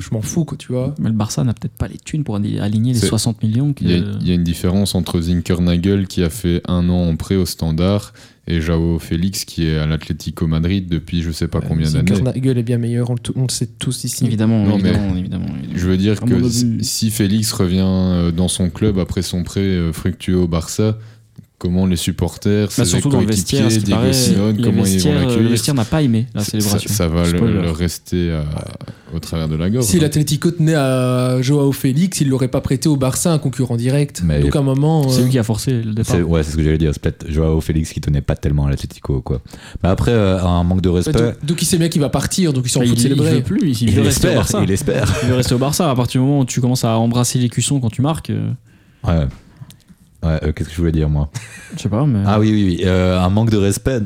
Je 0.00 0.08
m'en 0.12 0.22
fous, 0.22 0.44
quoi, 0.44 0.56
tu 0.58 0.72
vois. 0.72 0.94
Mais 0.98 1.08
le 1.10 1.14
Barça 1.14 1.44
n'a 1.44 1.52
peut-être 1.54 1.74
pas 1.76 1.86
les 1.86 1.98
thunes 1.98 2.24
pour 2.24 2.34
aligner 2.36 2.92
les 2.94 2.98
C'est- 2.98 3.06
60 3.06 3.42
millions. 3.42 3.72
que- 3.72 3.84
Il 3.84 3.90
y, 3.90 3.94
a, 3.94 3.98
il 4.20 4.26
y 4.28 4.30
a 4.32 4.34
une 4.34 4.42
différence 4.42 4.94
entre 4.94 5.20
Zinkernagel 5.20 6.06
qui 6.08 6.22
a 6.22 6.30
fait 6.30 6.62
un 6.66 6.88
an 6.88 7.08
en 7.08 7.16
prêt 7.16 7.36
au 7.36 7.46
standard 7.46 8.12
et 8.48 8.60
Joao 8.60 8.98
Félix 8.98 9.44
qui 9.44 9.66
est 9.66 9.76
à 9.78 9.86
l'Atlético 9.86 10.46
Madrid 10.46 10.88
depuis 10.88 11.22
je 11.22 11.30
sais 11.30 11.46
pas 11.48 11.60
combien 11.60 11.88
d'années. 11.90 12.08
Zinkernagel 12.16 12.58
est 12.58 12.62
bien 12.62 12.78
meilleur, 12.78 13.10
on 13.10 13.14
le, 13.14 13.20
on 13.36 13.42
le 13.42 13.50
sait 13.50 13.68
tous 13.78 14.04
ici. 14.04 14.24
Évidemment, 14.24 14.64
Non, 14.66 14.78
mais- 14.78 14.88
évidemment, 14.88 15.16
évidemment, 15.16 15.46
évidemment. 15.56 15.74
Je 15.78 15.86
veux 15.86 15.96
dire 15.96 16.18
que 16.20 16.48
si 16.82 17.10
Félix 17.10 17.52
revient 17.52 17.84
euh, 17.84 18.32
dans 18.32 18.48
son 18.48 18.70
club 18.70 18.98
après 18.98 19.22
son 19.22 19.42
prêt 19.44 19.60
euh, 19.60 19.92
fructueux 19.92 20.38
au 20.38 20.48
Barça, 20.48 20.98
comment 21.60 21.86
les 21.86 21.96
supporters, 21.96 22.72
ses 22.72 22.82
Bah, 22.82 22.86
surtout 22.86 23.10
dans 23.10 23.20
le 23.20 23.26
vestiaire, 23.26 23.68
Diego 23.68 24.00
les 24.56 24.62
comment 24.62 24.84
ils 24.84 25.00
vont 25.02 25.10
euh, 25.10 25.14
le 25.14 25.20
l'accueillir 25.26 25.50
vestiaire 25.50 25.74
n'a 25.74 25.84
pas 25.84 26.00
aimé 26.02 26.26
la 26.34 26.42
ça, 26.42 26.50
célébration. 26.52 26.90
ça 26.92 27.06
va 27.06 27.30
le, 27.30 27.70
rester 27.70 28.32
à- 28.32 28.44
au 29.14 29.18
travers 29.18 29.46
de 29.46 29.56
la 29.56 29.68
gorge. 29.68 29.84
Si 29.84 30.00
l'Atlético 30.00 30.50
tenait 30.52 30.74
à 30.74 31.42
Joao 31.42 31.70
Félix, 31.72 32.20
il 32.22 32.28
l'aurait 32.30 32.48
pas 32.48 32.60
prêté 32.62 32.88
au 32.88 32.96
Barça, 32.96 33.30
un 33.32 33.38
concurrent 33.38 33.76
direct. 33.76 34.22
Mais- 34.24 34.40
Donc 34.40 34.56
à 34.56 34.60
un 34.60 34.62
moment. 34.62 35.06
C'est 35.10 35.20
euh, 35.20 35.24
lui 35.24 35.30
qui 35.32 35.38
a 35.38 35.42
forcé 35.44 35.82
le 35.82 35.92
départ. 35.92 36.16
C'est- 36.16 36.22
Ouais, 36.22 36.42
c'est 36.42 36.52
ce 36.52 36.56
que 36.56 36.62
j'allais 36.62 36.78
dire. 36.78 36.92
C'est 36.94 37.02
peut-être 37.02 37.30
Joao 37.30 37.60
Félix 37.60 37.92
qui 37.92 38.00
tenait 38.00 38.22
pas 38.22 38.36
tellement 38.36 38.66
à 38.66 38.70
l'Atlético, 38.70 39.20
quoi. 39.20 39.42
Mais 39.82 39.90
après, 39.90 40.12
euh, 40.12 40.42
un 40.42 40.64
manque 40.64 40.80
de 40.80 40.88
respect. 40.88 41.12
donc, 41.12 41.44
donc 41.44 41.60
il 41.62 41.66
sait 41.66 41.76
bien 41.76 41.88
qu'il 41.90 42.00
va 42.00 42.08
partir, 42.08 42.52
donc 42.54 42.64
il 42.66 42.70
s'en 42.70 42.80
Bah, 42.80 42.86
fout 42.86 42.94
de 42.96 43.00
il, 43.00 43.06
il 43.06 43.08
célébrer. 43.10 43.34
veut 43.36 43.42
plus, 43.42 43.60
il, 43.82 43.88
Il, 43.90 43.94
veut 43.94 44.02
rester 44.02 44.28
au 44.28 44.30
espère, 44.30 44.34
Barça. 44.36 44.60
il 44.62 44.70
espère. 44.70 45.14
Il 45.24 45.28
veut 45.28 45.34
rester 45.34 45.54
au 45.54 45.58
Barça. 45.58 45.90
À 45.90 45.94
partir 45.94 46.20
du 46.22 46.26
moment 46.26 46.40
où 46.40 46.44
tu 46.46 46.60
commences 46.62 46.84
à 46.84 46.96
embrasser 46.96 47.38
les 47.38 47.48
cuissons 47.50 47.80
quand 47.80 47.90
tu 47.90 48.00
marques, 48.00 48.30
euh, 48.30 48.50
Ouais. 49.06 49.26
Ouais, 50.22 50.38
euh, 50.42 50.52
qu'est-ce 50.52 50.68
que 50.68 50.74
je 50.74 50.80
voulais 50.80 50.92
dire, 50.92 51.08
moi 51.08 51.30
je 51.76 51.80
sais 51.82 51.88
pas, 51.88 52.04
mais. 52.04 52.22
Ah 52.26 52.38
oui, 52.40 52.50
oui, 52.52 52.64
oui. 52.78 52.82
euh, 52.84 53.18
un 53.18 53.28
manque 53.30 53.50
de 53.50 53.56
respect. 53.56 54.00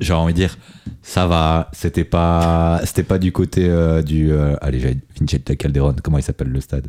J'ai 0.00 0.12
envie 0.12 0.32
de 0.32 0.38
dire, 0.38 0.56
ça 1.02 1.26
va. 1.26 1.70
C'était 1.72 2.04
pas, 2.04 2.80
c'était 2.84 3.02
pas 3.02 3.18
du 3.18 3.32
côté 3.32 3.68
euh, 3.68 4.00
du. 4.02 4.30
euh, 4.30 4.54
allez, 4.60 4.78
j'ai 4.78 4.96
Vincente 5.18 5.56
Calderon. 5.56 5.96
Comment 6.02 6.18
il 6.18 6.22
s'appelle 6.22 6.48
le 6.48 6.60
stade 6.60 6.86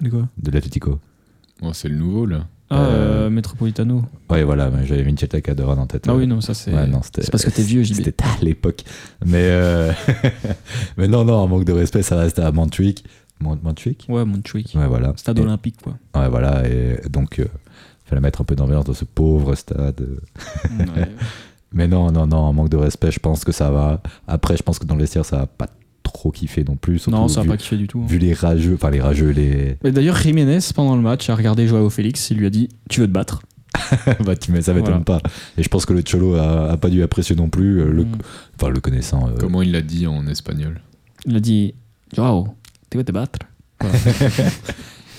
De 0.00 0.08
quoi 0.10 0.28
de 0.38 0.50
l'Atlético 0.50 0.98
Oh, 1.62 1.70
c'est 1.72 1.88
le 1.88 1.96
nouveau 1.96 2.26
là. 2.26 2.46
Ah, 2.68 2.80
euh, 2.80 3.30
Metropolitano. 3.30 4.02
Ouais, 4.28 4.42
voilà. 4.42 4.68
mais 4.70 4.84
J'avais 4.86 5.02
Vincente 5.04 5.40
Calderon 5.40 5.78
en 5.78 5.86
tête. 5.86 6.06
Ah 6.08 6.12
euh. 6.12 6.16
oui, 6.16 6.26
non, 6.26 6.40
ça 6.40 6.54
c'est. 6.54 6.72
Ouais, 6.74 6.88
c'est 7.14 7.30
parce 7.30 7.44
que 7.44 7.50
t'es 7.50 7.62
vieux. 7.62 7.84
C'était 7.84 8.14
à 8.24 8.42
l'époque. 8.42 8.82
Mais, 9.24 9.42
euh, 9.44 9.92
mais 10.96 11.06
non, 11.06 11.24
non, 11.24 11.44
un 11.44 11.46
manque 11.46 11.64
de 11.64 11.72
respect, 11.72 12.02
ça 12.02 12.16
reste 12.16 12.40
à 12.40 12.50
Montjuic. 12.50 13.04
Mont- 13.40 13.58
Montjuic 13.62 14.06
Ouais, 14.08 14.24
Montjuic. 14.24 14.74
Ouais, 14.76 14.86
voilà. 14.86 15.12
Stade 15.16 15.38
Et- 15.38 15.42
olympique, 15.42 15.76
quoi. 15.82 15.96
Ouais, 16.14 16.28
voilà. 16.28 16.66
Et 16.68 16.98
donc, 17.10 17.36
il 17.38 17.46
fallait 18.08 18.20
mettre 18.22 18.40
un 18.40 18.44
peu 18.44 18.56
d'ambiance 18.56 18.84
dans 18.84 18.94
ce 18.94 19.04
pauvre 19.04 19.54
stade. 19.54 20.06
Ouais. 20.78 21.08
Mais 21.72 21.88
non, 21.88 22.10
non, 22.12 22.26
non, 22.26 22.52
manque 22.52 22.70
de 22.70 22.76
respect, 22.76 23.10
je 23.10 23.18
pense 23.20 23.44
que 23.44 23.52
ça 23.52 23.70
va. 23.70 24.00
Après, 24.26 24.56
je 24.56 24.62
pense 24.62 24.78
que 24.78 24.86
dans 24.86 24.94
le 24.94 25.00
vestiaire, 25.02 25.24
ça 25.24 25.36
va 25.38 25.46
pas 25.46 25.66
trop 26.02 26.30
kiffer 26.30 26.64
non 26.64 26.76
plus. 26.76 27.06
non, 27.08 27.28
ça 27.28 27.42
va 27.42 27.48
pas 27.48 27.56
kiffé 27.56 27.76
du 27.76 27.88
tout. 27.88 28.00
hein. 28.00 28.06
vu 28.08 28.18
les 28.18 28.32
rageux, 28.32 28.74
enfin 28.74 28.90
les 28.90 29.00
rageux, 29.00 29.30
les. 29.30 29.76
Mais 29.84 29.90
D'ailleurs, 29.92 30.16
Jiménez, 30.16 30.60
pendant 30.74 30.96
le 30.96 31.02
match, 31.02 31.28
a 31.28 31.34
regardé 31.34 31.66
Joao 31.66 31.90
Félix. 31.90 32.30
Il 32.30 32.38
lui 32.38 32.46
a 32.46 32.50
dit 32.50 32.68
Tu 32.88 33.00
veux 33.00 33.06
te 33.06 33.12
battre? 33.12 33.42
Bah, 34.24 34.36
tu- 34.36 34.52
mais 34.52 34.62
ça 34.62 34.72
m'étonne 34.72 35.02
Voilà. 35.06 35.20
pas. 35.20 35.28
Et 35.58 35.62
je 35.62 35.68
pense 35.68 35.84
que 35.84 35.92
le 35.92 36.02
Cholo 36.08 36.36
a, 36.36 36.70
a 36.72 36.76
pas 36.78 36.88
dû 36.88 37.02
apprécier 37.02 37.36
non 37.36 37.50
plus, 37.50 37.80
euh, 37.82 37.90
le, 37.90 38.04
Mm. 38.04 38.12
enfin 38.58 38.70
le 38.70 38.80
connaissant. 38.80 39.28
euh, 39.28 39.32
Comment 39.38 39.60
il 39.60 39.72
l'a 39.72 39.82
dit 39.82 40.06
en 40.06 40.26
espagnol? 40.28 40.80
Il 41.26 41.36
a 41.36 41.40
dit 41.40 41.74
Joao, 42.14 42.48
tu 42.96 42.98
veux 42.98 43.04
te 43.04 43.12
battre? 43.12 43.38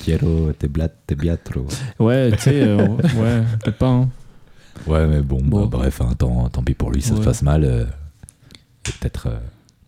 Quiero 0.04 0.52
te 0.58 0.66
blat, 0.68 0.90
te 0.90 1.14
biatro. 1.14 1.68
Ouais, 2.00 2.32
tu 2.32 2.38
sais, 2.44 2.62
euh, 2.64 2.78
ouais, 2.88 3.44
peut-être 3.64 3.78
pas. 3.78 3.88
Hein. 3.90 4.10
Ouais, 4.88 5.06
mais 5.08 5.22
bon, 5.22 5.40
Bon. 5.44 5.66
bah, 5.68 5.78
bref, 5.80 6.02
hein, 6.02 6.14
tant, 6.18 6.50
tant 6.50 6.64
pis 6.64 6.74
pour 6.74 6.92
lui, 6.92 7.02
ça 7.02 7.14
se 7.14 7.20
Ouais. 7.20 7.26
passe 7.26 7.42
mal. 7.42 7.64
euh, 7.64 7.86
Peut-être 8.84 9.28
euh, 9.28 9.38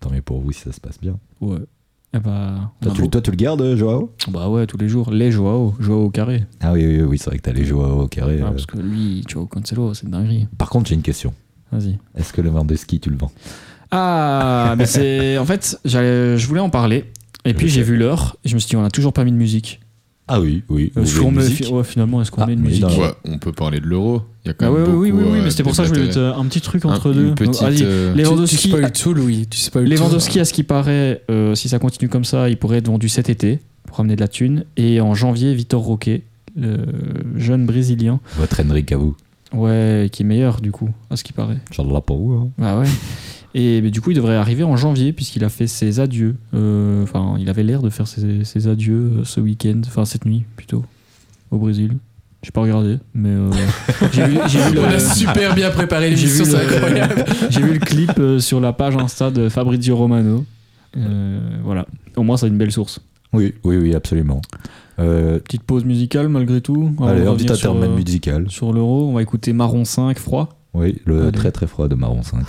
tant 0.02 0.12
mieux 0.12 0.22
pour 0.22 0.42
vous 0.42 0.52
si 0.52 0.60
ça 0.62 0.72
se 0.74 0.80
passe 0.82 1.00
bien. 1.00 1.18
Ouais. 1.40 1.60
Eh 2.14 2.20
bah, 2.20 2.72
Toi 2.82 2.92
a 2.92 2.96
tu, 2.96 3.10
toi, 3.10 3.22
tu 3.22 3.32
le 3.32 3.38
gardes, 3.38 3.76
Joao? 3.76 4.12
Bah 4.30 4.50
ouais, 4.50 4.68
tous 4.68 4.78
les 4.78 4.90
jours. 4.90 5.10
Les 5.12 5.32
Joao, 5.32 5.74
Joao 5.80 6.06
au 6.06 6.10
carré. 6.10 6.46
Ah 6.60 6.74
oui, 6.74 6.86
oui, 6.86 7.02
oui, 7.04 7.18
c'est 7.18 7.28
vrai 7.30 7.38
que 7.38 7.44
t'as 7.44 7.54
les 7.54 7.66
Joao 7.66 8.02
au 8.04 8.08
carré. 8.08 8.40
Ah, 8.46 8.52
parce 8.52 8.66
que 8.66 8.78
lui, 8.78 9.24
Joao 9.28 9.46
Cancelo, 9.46 9.94
c'est 9.94 10.10
dinguerie. 10.10 10.48
Par 10.58 10.70
contre, 10.70 10.90
j'ai 10.90 10.96
une 10.96 11.02
question. 11.02 11.34
Vas-y. 11.72 11.98
Est-ce 12.16 12.34
que 12.34 12.42
le 12.42 12.50
Vandeski, 12.50 13.00
tu 13.00 13.10
le 13.10 13.18
vends? 13.18 13.32
Ah, 13.92 14.76
mais 14.78 14.86
c'est. 14.86 15.38
En 15.38 15.46
fait, 15.46 15.80
je 15.86 16.46
voulais 16.46 16.60
en 16.62 16.70
parler. 16.70 17.06
Et 17.50 17.54
puis 17.54 17.68
sais. 17.70 17.76
j'ai 17.76 17.84
vu 17.84 17.98
l'heure. 17.98 18.38
Et 18.46 18.50
je 18.50 18.56
me 18.56 18.60
suis 18.60 18.70
dit, 18.70 18.76
on 18.76 18.84
a 18.84 18.90
toujours 18.90 19.14
pas 19.14 19.24
mis 19.24 19.32
de 19.32 19.38
musique. 19.38 19.80
Ah 20.32 20.40
oui, 20.40 20.62
oui. 20.70 20.92
Est-ce 20.96 21.16
Vous 21.16 21.24
qu'on 21.24 21.32
met- 21.32 21.68
ouais, 21.72 21.84
finalement, 21.84 22.22
est-ce 22.22 22.30
qu'on 22.30 22.44
Ah, 22.44 22.46
met 22.46 22.54
une 22.54 22.60
musique 22.62 22.82
dans- 22.82 22.90
Ouais, 23.00 23.12
On 23.26 23.40
peut 23.40 23.52
parler 23.52 23.80
de 23.80 23.86
l'euro. 23.88 24.22
Il 24.46 24.50
y 24.50 24.52
a 24.52 24.54
quand 24.54 24.68
Ah 24.68 24.70
même 24.72 24.84
ouais, 24.84 24.90
oui, 24.90 25.12
oui, 25.12 25.12
beaucoup 25.24 25.34
oui, 25.34 25.40
mais 25.44 25.50
c'était 25.50 25.64
pour 25.64 25.74
ça 25.76 25.82
que 25.84 25.90
je 25.90 25.94
voulais 25.96 26.06
mettre 26.06 26.20
un 26.20 26.46
petit 26.46 26.62
truc 26.62 26.86
entre 26.86 27.12
deux. 27.14 27.34
petite, 27.34 27.60
Vas-y. 27.64 27.80
euh, 27.82 28.12
Tu, 28.14 28.18
tu 28.18 28.24
Lewandowski, 28.24 28.68
spoil 28.70 28.92
tout, 28.92 29.14
Louis. 29.16 29.48
Tu 29.50 29.58
spoil 29.58 29.86
tout. 29.86 29.92
Lewandowski, 29.92 30.40
à 30.40 30.46
ce 30.46 30.54
qui 30.54 30.62
paraît, 30.64 31.24
euh, 31.32 31.56
si 31.56 31.68
ça 31.68 31.80
continue 31.80 32.10
comme 32.10 32.26
ça, 32.26 32.48
il 32.50 32.58
pourrait 32.58 32.78
être 32.78 32.88
vendu 32.88 33.10
cet 33.10 33.30
été. 33.30 33.60
pour 33.88 33.98
ramener 33.98 34.16
de 34.16 34.22
la 34.22 34.28
thune. 34.28 34.66
Et 34.78 35.02
en 35.02 35.16
janvier, 35.16 35.56
Vitor 35.56 35.82
Roque, 35.82 36.12
le 36.56 36.78
jeune 37.38 37.66
brésilien, 37.66 38.20
Votre 38.38 38.62
Henrik 38.62 38.92
à 38.92 38.98
vous. 38.98 39.16
ouais, 39.52 40.10
qui 40.12 40.22
est 40.22 40.26
meilleur 40.28 40.62
du 40.62 40.72
coup, 40.72 40.90
à 41.10 41.16
ce 41.16 41.24
qui 41.24 41.34
paraît. 41.34 41.58
Inch'Allah 41.72 42.02
pour 42.02 42.20
vous. 42.20 42.34
hein. 42.34 42.50
Ah 42.62 42.78
ouais. 42.78 42.86
Et 43.56 43.82
mais 43.82 43.90
du 43.92 44.00
coup, 44.02 44.12
il 44.12 44.16
devrait 44.16 44.36
arriver 44.36 44.64
en 44.64 44.78
janvier 44.78 45.12
puisqu'il 45.14 45.44
a 45.44 45.50
fait 45.50 45.68
ses 45.68 46.00
adieux. 46.00 46.36
Euh, 46.54 47.04
Enfin, 47.04 47.36
il 47.40 47.50
avait 47.50 47.64
l'air 47.64 47.82
de 47.82 47.90
faire 47.90 48.08
ses, 48.08 48.44
ses 48.44 48.68
adieux 48.68 49.12
euh, 49.20 49.24
ce 49.24 49.40
week-end, 49.40 49.82
enfin 49.86 50.06
cette 50.06 50.26
nuit 50.26 50.44
plutôt, 50.56 50.84
au 51.52 51.58
Brésil. 51.58 51.98
J'ai 52.44 52.52
pas 52.52 52.62
regardé, 52.62 52.98
mais 53.14 53.30
euh, 53.30 53.50
j'ai 54.14 54.26
vu, 54.26 54.34
vu 54.38 54.80
On 54.80 54.84
a 54.86 54.94
le, 54.94 55.00
super 55.00 55.56
bien 55.56 55.72
préparé 55.72 56.10
l'émission, 56.10 56.46
c'est 56.46 56.52
le- 56.54 56.74
incroyable. 56.76 57.26
j'ai 57.50 57.62
vu 57.62 57.74
le 57.74 57.80
clip 57.80 58.22
sur 58.40 58.60
la 58.62 58.72
page 58.72 58.96
Insta 58.96 59.30
de 59.32 59.50
Fabrizio 59.50 59.96
Romano. 59.98 60.46
Euh, 60.98 61.40
voilà. 61.64 61.86
Au 62.16 62.24
moins, 62.24 62.38
c'est 62.38 62.48
une 62.48 62.58
belle 62.58 62.72
source. 62.72 63.00
Oui, 63.34 63.54
oui, 63.64 63.78
oui, 63.78 63.94
absolument. 63.96 64.42
Euh, 65.00 65.40
Petite 65.40 65.64
pause 65.64 65.86
musicale 65.86 66.30
malgré 66.30 66.62
tout. 66.62 66.94
allez, 67.02 67.22
petit 67.22 67.28
revenir 67.28 67.56
sur, 67.56 67.72
intermède 67.72 67.96
musical. 67.98 68.46
Sur 68.50 68.74
l'euro, 68.74 69.10
on 69.10 69.14
va 69.14 69.22
écouter 69.22 69.54
Marron 69.54 69.86
5, 69.86 70.18
froid. 70.20 70.50
Oui, 70.74 70.98
le 71.06 71.24
Allez. 71.24 71.32
très 71.32 71.52
très 71.52 71.68
froid 71.68 71.88
de 71.88 71.96
Marron 71.96 72.22
5. 72.24 72.40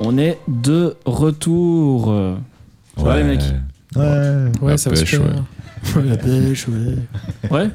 On 0.00 0.16
est 0.18 0.38
de 0.48 0.96
retour. 1.04 2.14
Ça 2.96 3.02
va, 3.04 3.16
les 3.16 3.24
mecs? 3.24 3.40
Ouais. 3.96 4.50
Ouais, 4.62 4.76
ça 4.78 4.90
va 4.90 4.96
super. 4.96 5.20
ouais. 5.22 6.02
La 6.04 6.16
pêche, 6.16 6.66
ouais. 6.68 6.96
Ouais 7.50 7.70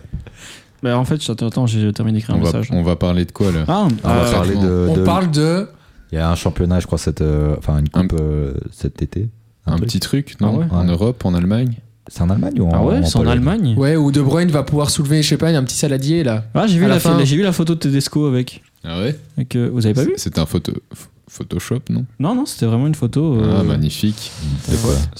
Bah 0.83 0.97
en 0.97 1.05
fait, 1.05 1.19
attends, 1.29 1.65
j'ai 1.65 1.91
terminé 1.93 2.17
d'écrire 2.19 2.35
un 2.35 2.39
On 2.39 2.41
va, 2.41 2.47
message. 2.47 2.69
on 2.71 2.83
va 2.83 2.95
parler 2.95 3.25
de 3.25 3.31
quoi 3.31 3.51
là? 3.51 3.63
Ah, 3.67 3.87
On 4.03 4.07
va 4.07 4.13
euh, 4.25 4.31
parler 4.31 4.55
de, 4.55 4.87
On 4.89 4.93
de- 4.95 5.03
parle 5.03 5.31
de. 5.31 5.67
Il 6.11 6.15
y 6.15 6.17
a 6.19 6.29
un 6.29 6.35
championnat, 6.35 6.79
je 6.79 6.85
crois, 6.85 6.97
cette, 6.99 7.21
euh, 7.21 7.55
enfin 7.57 7.79
une 7.79 7.87
Un- 7.93 8.01
coupe 8.07 8.19
euh, 8.19 8.53
cet 8.71 9.01
été. 9.01 9.29
Un 9.65 9.77
truc. 9.77 9.85
petit 9.87 9.99
truc, 10.01 10.35
non? 10.41 10.55
Ah 10.55 10.59
ouais 10.59 10.65
En 10.71 10.83
Europe, 10.83 11.23
en 11.25 11.33
Allemagne? 11.33 11.73
C'est 12.07 12.21
en 12.21 12.29
Allemagne 12.29 12.59
ou 12.59 12.67
en 12.67 12.71
ah 12.73 12.83
ouais, 12.83 13.03
c'est 13.05 13.15
en 13.17 13.25
Allemagne. 13.25 13.75
Ouais, 13.77 13.95
où 13.95 14.11
De 14.11 14.21
Bruyne 14.21 14.51
va 14.51 14.63
pouvoir 14.63 14.89
soulever, 14.89 15.23
je 15.23 15.29
sais 15.29 15.37
pas, 15.37 15.47
un 15.49 15.63
petit 15.63 15.77
saladier 15.77 16.23
là. 16.25 16.43
Ah, 16.53 16.67
j'ai 16.67 16.75
vu, 16.77 16.81
la 16.83 16.95
la 16.95 16.99
fin. 16.99 17.17
j'ai 17.23 17.37
vu 17.37 17.43
la 17.43 17.53
photo 17.53 17.73
de 17.75 17.79
Tedesco 17.79 18.27
avec. 18.27 18.61
Ah 18.83 18.99
ouais? 18.99 19.17
Avec 19.37 19.55
euh, 19.55 19.69
vous 19.73 19.85
avez 19.85 19.95
pas 19.95 20.03
vu? 20.03 20.13
C'est 20.17 20.37
un 20.37 20.45
photo, 20.45 20.73
ph- 20.73 21.07
Photoshop, 21.29 21.79
non? 21.89 22.05
Non, 22.19 22.35
non, 22.35 22.45
c'était 22.45 22.65
vraiment 22.65 22.87
une 22.87 22.95
photo. 22.95 23.35
euh, 23.39 23.57
Ah, 23.59 23.63
magnifique. 23.63 24.31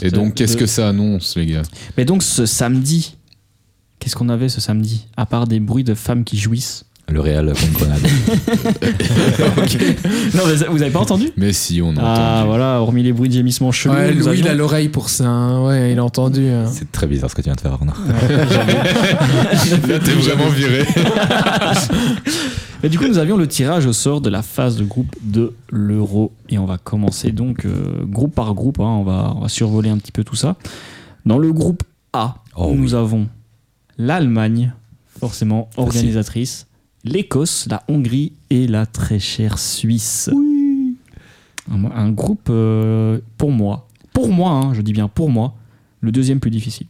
Et 0.02 0.12
donc, 0.12 0.36
qu'est-ce 0.36 0.56
de- 0.56 0.60
que 0.60 0.66
ça 0.66 0.90
annonce, 0.90 1.36
les 1.38 1.46
gars? 1.46 1.62
Mais 1.98 2.06
donc, 2.06 2.24
ce 2.24 2.46
samedi, 2.46 3.16
qu'est-ce 4.00 4.16
qu'on 4.16 4.30
avait 4.30 4.50
ce 4.50 4.62
samedi 4.62 5.08
À 5.18 5.26
part 5.26 5.48
des 5.48 5.60
bruits 5.60 5.84
de 5.84 5.94
femmes 5.96 6.24
qui 6.24 6.38
jouissent? 6.38 6.86
Le 7.10 7.20
Real 7.20 7.48
contre 7.48 7.80
Grenade. 7.80 8.00
non, 10.36 10.44
mais 10.48 10.56
vous 10.70 10.82
avez 10.82 10.90
pas 10.92 11.02
entendu? 11.02 11.32
Mais 11.36 11.52
si, 11.52 11.82
on 11.82 11.92
a 11.98 12.02
Ah, 12.02 12.14
entendu. 12.36 12.48
voilà, 12.48 12.80
hormis 12.80 13.04
les 13.04 13.12
bruits 13.12 13.28
de 13.28 13.34
gémissements 13.34 13.74
chelous. 13.74 13.94
Ouais, 13.94 14.14
Louis, 14.14 14.40
il 14.40 14.48
a 14.48 14.54
l'oreille 14.54 14.88
pour 14.88 15.10
ça. 15.10 15.26
hein. 15.28 15.66
Ouais, 15.66 15.92
il 15.92 16.00
a 16.00 16.04
entendu. 16.06 16.48
hein. 16.48 16.64
C'est 16.72 16.90
très 16.94 17.06
bizarre 17.06 17.30
ce 17.30 17.36
que 17.36 17.42
tu 17.42 17.50
viens 17.50 17.56
de 17.56 17.62
faire, 17.62 17.74
Arnaud. 17.74 17.92
Là, 19.88 20.00
t'es 20.00 20.12
vraiment 20.12 20.48
viré. 20.50 20.86
Et 22.84 22.90
du 22.90 22.98
coup, 23.00 23.08
nous 23.08 23.18
avions 23.18 23.38
le 23.38 23.48
tirage 23.48 23.86
au 23.86 23.94
sort 23.94 24.20
de 24.20 24.30
la 24.30 24.42
phase 24.42 24.76
de 24.78 24.84
groupe 24.84 25.16
de 25.22 25.54
l'Euro. 25.72 26.34
Et 26.50 26.58
on 26.58 26.66
va 26.66 26.78
commencer 26.78 27.32
donc 27.32 27.66
euh, 27.66 28.04
groupe 28.06 28.36
par 28.36 28.54
groupe. 28.54 28.80
hein. 28.80 28.84
on, 28.84 29.04
va, 29.04 29.34
on 29.38 29.40
va 29.42 29.48
survoler 29.50 29.90
un 29.90 29.98
petit 29.98 30.12
peu 30.12 30.24
tout 30.26 30.36
ça. 30.36 30.58
Dans 31.26 31.38
le 31.38 31.54
groupe 31.54 31.84
A, 32.12 32.36
Oh 32.56 32.74
nous 32.76 32.90
oui. 32.92 32.96
avons 32.96 33.28
l'Allemagne, 33.98 34.74
forcément 35.08 35.70
organisatrice, 35.78 36.68
l'Écosse, 37.06 37.68
la 37.70 37.84
Hongrie 37.88 38.34
et 38.50 38.68
la 38.68 38.86
très 38.86 39.20
chère 39.20 39.60
Suisse. 39.60 40.30
Un, 41.72 41.86
un 41.86 42.10
groupe, 42.12 42.48
euh, 42.50 43.20
pour 43.38 43.52
moi, 43.52 43.88
pour 44.12 44.28
moi, 44.30 44.52
hein, 44.52 44.74
je 44.74 44.82
dis 44.82 44.92
bien 44.92 45.08
pour 45.08 45.30
moi, 45.30 45.54
le 46.02 46.12
deuxième 46.12 46.42
plus 46.42 46.52
difficile. 46.52 46.88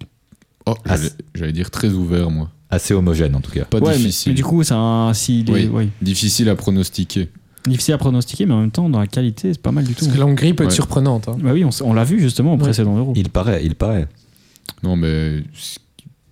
Oh, 0.66 0.74
Ah, 0.86 0.96
j'allais- 0.98 1.12
J'allais 1.36 1.52
dire 1.54 1.70
très 1.70 1.90
ouvert, 1.90 2.32
moi. 2.32 2.50
Assez 2.74 2.94
homogène 2.94 3.36
en 3.36 3.42
tout 3.42 3.52
cas. 3.52 3.66
Pas 3.66 3.80
Ouais, 3.80 3.96
difficile. 3.96 4.32
Mais, 4.32 4.36
du 4.36 4.44
coup, 4.44 4.64
c'est 4.64 4.74
un. 4.74 5.14
s'il 5.14 5.50
est- 5.50 5.54
Oui. 5.54 5.68
ouais. 5.68 5.90
Difficile 6.02 6.50
à 6.50 6.56
pronostiquer. 6.56 7.30
Difficile 7.68 7.94
à 7.94 7.98
pronostiquer, 7.98 8.46
mais 8.46 8.54
en 8.54 8.62
même 8.62 8.72
temps, 8.72 8.90
dans 8.90 9.00
la 9.00 9.08
qualité, 9.08 9.54
c'est 9.54 9.62
pas 9.62 9.72
mal 9.72 9.84
du 9.86 9.94
tout. 9.94 10.06
Parce 10.06 10.14
que 10.16 10.20
la 10.20 10.26
Hongrie 10.26 10.54
peut 10.54 10.64
être 10.64 10.70
Ouais. 10.72 10.76
surprenante. 10.76 11.28
hein. 11.30 11.38
Bah 11.40 11.52
oui, 11.54 11.64
on, 11.84 11.94
l'a 11.94 12.04
vu 12.04 12.20
justement 12.20 12.54
au 12.54 12.58
Ouais. 12.58 12.64
précédent 12.64 12.98
Euro. 12.98 13.14
Il 13.16 13.30
paraît, 13.30 13.64
il 13.64 13.76
paraît. 13.76 14.08
Non, 14.84 14.96
mais 14.98 15.44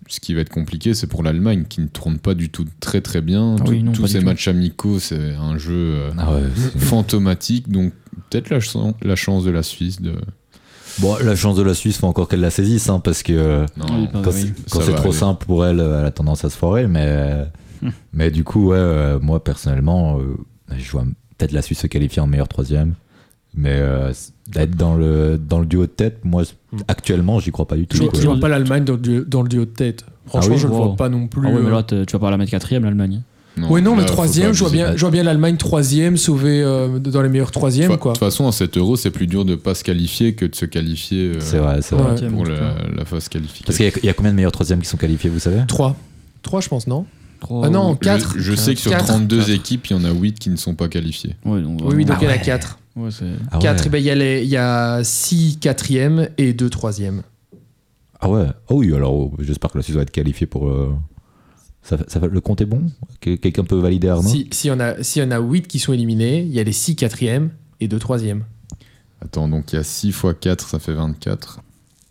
ce 0.08 0.20
qui 0.20 0.34
va 0.34 0.40
être 0.42 0.50
compliqué, 0.50 0.92
c'est 0.92 1.06
pour 1.06 1.22
l'Allemagne 1.22 1.64
qui 1.68 1.80
ne 1.80 1.86
tourne 1.86 2.18
pas 2.18 2.34
du 2.34 2.50
tout 2.50 2.66
très 2.80 3.00
très 3.00 3.22
bien. 3.22 3.56
Ah 3.58 3.62
Tout- 3.64 3.70
oui, 3.70 3.82
non, 3.82 3.92
Tous 3.92 4.06
ces 4.06 4.18
tout. 4.18 4.24
matchs 4.26 4.48
amicaux, 4.48 4.98
c'est 4.98 5.34
un 5.36 5.56
jeu 5.56 5.72
euh, 5.74 6.10
Ah 6.18 6.34
ouais, 6.34 6.42
fantomatique. 6.76 7.70
Donc, 7.70 7.92
peut-être 8.28 8.50
la 8.50 9.16
chance 9.16 9.44
de 9.44 9.50
la 9.50 9.62
Suisse 9.62 10.02
de. 10.02 10.12
Bon, 11.00 11.16
la 11.24 11.34
chance 11.36 11.56
de 11.56 11.62
la 11.62 11.74
Suisse, 11.74 11.98
faut 11.98 12.06
encore 12.06 12.28
qu'elle 12.28 12.40
la 12.40 12.50
saisisse, 12.50 12.88
hein, 12.88 13.00
parce 13.00 13.22
que 13.22 13.32
euh, 13.32 13.66
Non, 13.76 13.86
Oui, 13.90 14.08
bah 14.12 14.20
quand 14.22 14.30
oui. 14.32 14.52
c'est- 14.66 14.92
trop 14.94 15.08
aller. 15.08 15.12
simple 15.12 15.46
pour 15.46 15.64
elle, 15.66 15.80
elle 15.80 16.04
a 16.06 16.10
tendance 16.10 16.44
à 16.44 16.50
se 16.50 16.56
foirer. 16.56 16.86
Mais, 16.86 17.44
Hmm. 17.80 17.88
mais 18.12 18.30
du 18.30 18.44
coup, 18.44 18.68
ouais, 18.68 18.76
euh, 18.78 19.18
moi 19.20 19.42
personnellement, 19.42 20.18
euh, 20.18 20.36
je 20.76 20.90
vois 20.92 21.04
peut-être 21.38 21.52
la 21.52 21.62
Suisse 21.62 21.80
se 21.80 21.86
qualifier 21.86 22.20
en 22.22 22.26
meilleur 22.26 22.48
troisième. 22.48 22.94
Mais 23.54 23.72
euh, 23.74 24.12
d'être 24.48 24.76
dans 24.76 24.94
le, 24.94 25.36
dans 25.38 25.58
le 25.60 25.66
duo 25.66 25.82
de 25.82 25.86
tête, 25.86 26.20
moi, 26.24 26.42
Hmm. 26.72 26.78
actuellement, 26.88 27.38
j'y 27.40 27.50
crois 27.52 27.66
pas 27.68 27.76
du 27.76 27.86
tout. 27.86 27.96
Je 28.14 28.26
vois 28.26 28.38
pas 28.40 28.48
l'Allemagne 28.48 28.84
dans, 28.84 28.94
le 28.94 28.98
duo- 28.98 29.24
dans 29.26 29.42
le 29.42 29.48
duo 29.48 29.64
de 29.66 29.70
tête. 29.70 30.04
Franchement, 30.26 30.52
Ah 30.52 30.54
oui 30.54 30.60
je 30.62 30.66
le 30.68 30.72
Wow. 30.72 30.84
vois 30.86 30.96
pas 30.96 31.08
non 31.08 31.26
plus. 31.26 31.42
Ah 31.46 31.50
ouais, 31.52 31.60
mais 31.62 31.70
là, 31.70 31.82
tu 31.82 31.96
vas 32.12 32.18
pas 32.18 32.30
la 32.30 32.36
mettre 32.38 32.50
quatrième, 32.50 32.84
l'Allemagne. 32.84 33.22
Ouais, 33.58 33.80
non, 33.82 33.90
là, 33.94 34.02
mais 34.02 34.08
faut 34.08 34.14
troisième, 34.14 34.52
je 34.54 34.60
vois 34.60 34.70
bien, 34.70 34.92
je 34.96 35.00
vois 35.00 35.10
bien 35.10 35.22
l'Allemagne 35.22 35.56
troisième, 35.58 36.16
sauver 36.16 36.62
euh, 36.62 36.98
dans 36.98 37.20
les 37.20 37.28
meilleurs 37.28 37.48
De 37.48 37.52
troisièmes, 37.52 37.90
de 37.92 37.96
toute 37.96 38.16
façon, 38.18 38.44
en 38.44 38.52
7 38.52 38.78
euros, 38.78 38.96
c'est 38.96 39.10
plus 39.10 39.26
dur 39.26 39.44
de 39.44 39.54
pas 39.56 39.74
se 39.74 39.84
qualifier 39.84 40.34
que 40.34 40.46
de 40.46 40.54
se 40.54 40.64
qualifier 40.64 41.32
euh, 41.34 41.40
C'est 41.40 41.58
vrai, 41.58 41.80
c'est 41.82 41.94
vrai. 41.94 42.18
Ouais. 42.20 42.28
pour 42.30 42.46
la, 42.46 42.74
la 42.96 43.04
phase 43.04 43.28
qualifiée. 43.28 43.62
Parce 43.66 43.76
qu'il 43.76 43.86
y, 43.86 43.88
a- 43.90 43.92
il 44.02 44.06
y 44.06 44.08
a 44.08 44.14
combien 44.14 44.30
de 44.32 44.36
meilleurs 44.36 44.52
troisièmes 44.52 44.80
qui 44.80 44.88
sont 44.88 44.96
qualifiés, 44.96 45.28
vous 45.28 45.38
savez? 45.38 45.60
Trois. 45.68 45.96
Trois, 46.42 46.60
je 46.62 46.68
pense, 46.68 46.86
non? 46.86 47.04
Trois- 47.40 47.66
Ah 47.66 47.68
non, 47.70 47.92
Je- 47.92 47.98
quatre. 47.98 48.34
Je, 48.38 48.54
sais 48.54 48.74
que 48.74 48.80
sur 48.80 48.90
Quatre. 48.90 49.04
32 49.06 49.38
Quatre. 49.38 49.50
équipes, 49.50 49.86
il 49.88 49.96
y 49.96 50.00
en 50.00 50.04
a 50.04 50.12
8 50.12 50.38
qui 50.38 50.48
ne 50.48 50.56
sont 50.56 50.74
pas 50.74 50.88
qualifiées. 50.88 51.36
Ouais, 51.44 51.60
donc, 51.60 51.80
Oui, 51.82 51.94
oui, 51.96 52.04
donc 52.06 52.16
Ah 52.16 52.22
il 52.22 52.24
y 52.24 52.28
en 52.28 52.30
a 52.30 52.36
ouais. 52.36 52.40
quatre. 52.40 52.78
ouais, 52.96 53.10
c'est- 53.10 53.24
Ah 53.50 53.56
ouais. 53.56 53.62
Quatre, 53.62 53.84
eh 53.86 53.88
ben, 53.90 53.98
il 53.98 54.04
y, 54.04 54.10
a 54.10 54.14
les- 54.14 54.42
il 54.44 54.48
y 54.48 54.56
a 54.56 55.04
six 55.04 55.58
quatrièmes 55.60 56.28
et 56.38 56.54
deux 56.54 56.70
troisièmes. 56.70 57.22
Ah 58.18 58.30
ouais. 58.30 58.46
Oh 58.68 58.76
oui, 58.76 58.94
alors 58.94 59.30
j'espère 59.40 59.70
que 59.70 59.78
la 59.78 59.82
Suisse 59.82 59.96
va 59.96 60.02
être 60.02 60.10
qualifiée 60.10 60.46
pour. 60.46 60.68
euh, 60.68 60.94
Ça, 61.82 61.96
ça 62.06 62.20
le 62.20 62.40
compte 62.40 62.60
est 62.60 62.66
bon? 62.66 62.82
Que- 63.20 63.34
Quelqu'un 63.36 63.64
peut 63.64 63.78
valider 63.78 64.08
Arnaud? 64.08 64.28
Si- 64.28 64.48
S'il 64.52 64.68
y, 64.68 64.72
en 64.72 64.80
a- 64.80 65.02
s'il 65.02 65.22
y 65.22 65.26
en 65.26 65.30
a 65.32 65.38
huit 65.40 65.66
qui 65.66 65.78
sont 65.80 65.92
éliminés, 65.92 66.40
il 66.42 66.52
y 66.52 66.60
a 66.60 66.64
les 66.64 66.72
six 66.72 66.94
quatrièmes 66.96 67.50
et 67.80 67.88
deux 67.88 67.98
troisièmes. 67.98 68.44
Attends, 69.20 69.48
donc 69.48 69.72
il 69.72 69.76
y 69.76 69.78
a 69.78 69.82
6 69.84 70.08
x 70.08 70.24
4, 70.40 70.68
ça 70.68 70.78
fait 70.78 70.92
24. 70.94 71.60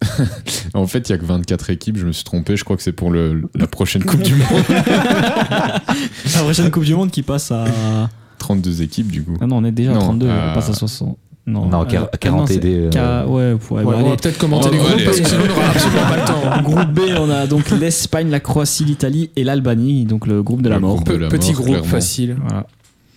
en 0.74 0.88
fait, 0.88 1.08
il 1.10 1.12
y 1.12 1.16
a 1.16 1.18
que 1.18 1.26
24 1.26 1.70
équipes, 1.70 1.98
je 1.98 2.06
me 2.08 2.12
suis 2.12 2.24
trompé, 2.24 2.58
je 2.58 2.64
crois 2.64 2.76
que 2.78 2.84
c'est 2.84 2.92
pour 2.94 3.12
le, 3.12 3.44
la 3.54 3.68
prochaine 3.68 4.04
Coupe 4.04 4.22
du 4.24 4.34
Monde. 4.36 4.46
La 4.70 6.42
prochaine 6.42 6.72
Coupe 6.72 6.84
du 6.86 6.96
Monde 6.96 7.12
qui 7.12 7.22
passe 7.24 7.52
à. 7.52 8.10
32 8.40 8.82
équipes, 8.82 9.12
du 9.12 9.24
coup. 9.24 9.38
Ah 9.40 9.46
non, 9.46 9.58
on 9.58 9.64
est 9.66 9.72
déjà 9.72 9.92
à 9.92 9.96
Non, 9.96 10.00
32, 10.02 10.26
euh, 10.28 10.52
on 10.52 10.56
passe 10.56 10.70
à 10.70 10.74
60. 10.74 11.18
Non, 11.48 11.66
Non, 11.66 11.82
euh, 11.82 11.86
quar- 11.86 12.10
ah 12.14 12.18
40 12.18 12.40
non, 12.42 12.46
c'est- 12.48 12.56
aidés, 12.56 12.90
euh, 12.96 13.26
Ouais, 13.26 13.54
ouais, 13.54 13.54
Ouais, 13.54 13.84
bah, 13.84 13.90
on 13.98 14.02
va 14.04 14.08
allez. 14.10 14.18
peut-être 14.18 14.38
commenter 14.38 14.68
on 14.68 14.72
les 14.72 14.78
groupes 14.78 15.04
parce 15.06 15.20
que 15.22 15.28
sinon 15.28 15.42
on 15.44 15.48
n'aura 15.48 15.70
absolument 15.70 16.02
pas 16.08 16.18
le 16.18 16.26
temps. 16.26 16.62
Groupe 16.64 16.94
B, 16.94 17.00
on 17.20 17.30
a 17.32 17.48
donc 17.48 17.72
l'Espagne, 17.72 18.30
la 18.30 18.40
Croatie, 18.40 18.86
l'Italie 18.86 19.32
et 19.36 19.44
l'Albanie, 19.44 20.06
donc 20.06 20.28
le 20.28 20.44
groupe 20.44 20.62
de 20.62 20.70
la 20.70 20.76
Le 20.76 20.82
mort. 20.82 20.96
groupe 20.98 21.10
de 21.10 21.16
la 21.16 21.30
Petit 21.30 21.48
mort, 21.54 21.56
groupe 21.62 21.68
clairement. 21.70 21.88
facile. 21.88 22.38
Voilà. 22.48 22.68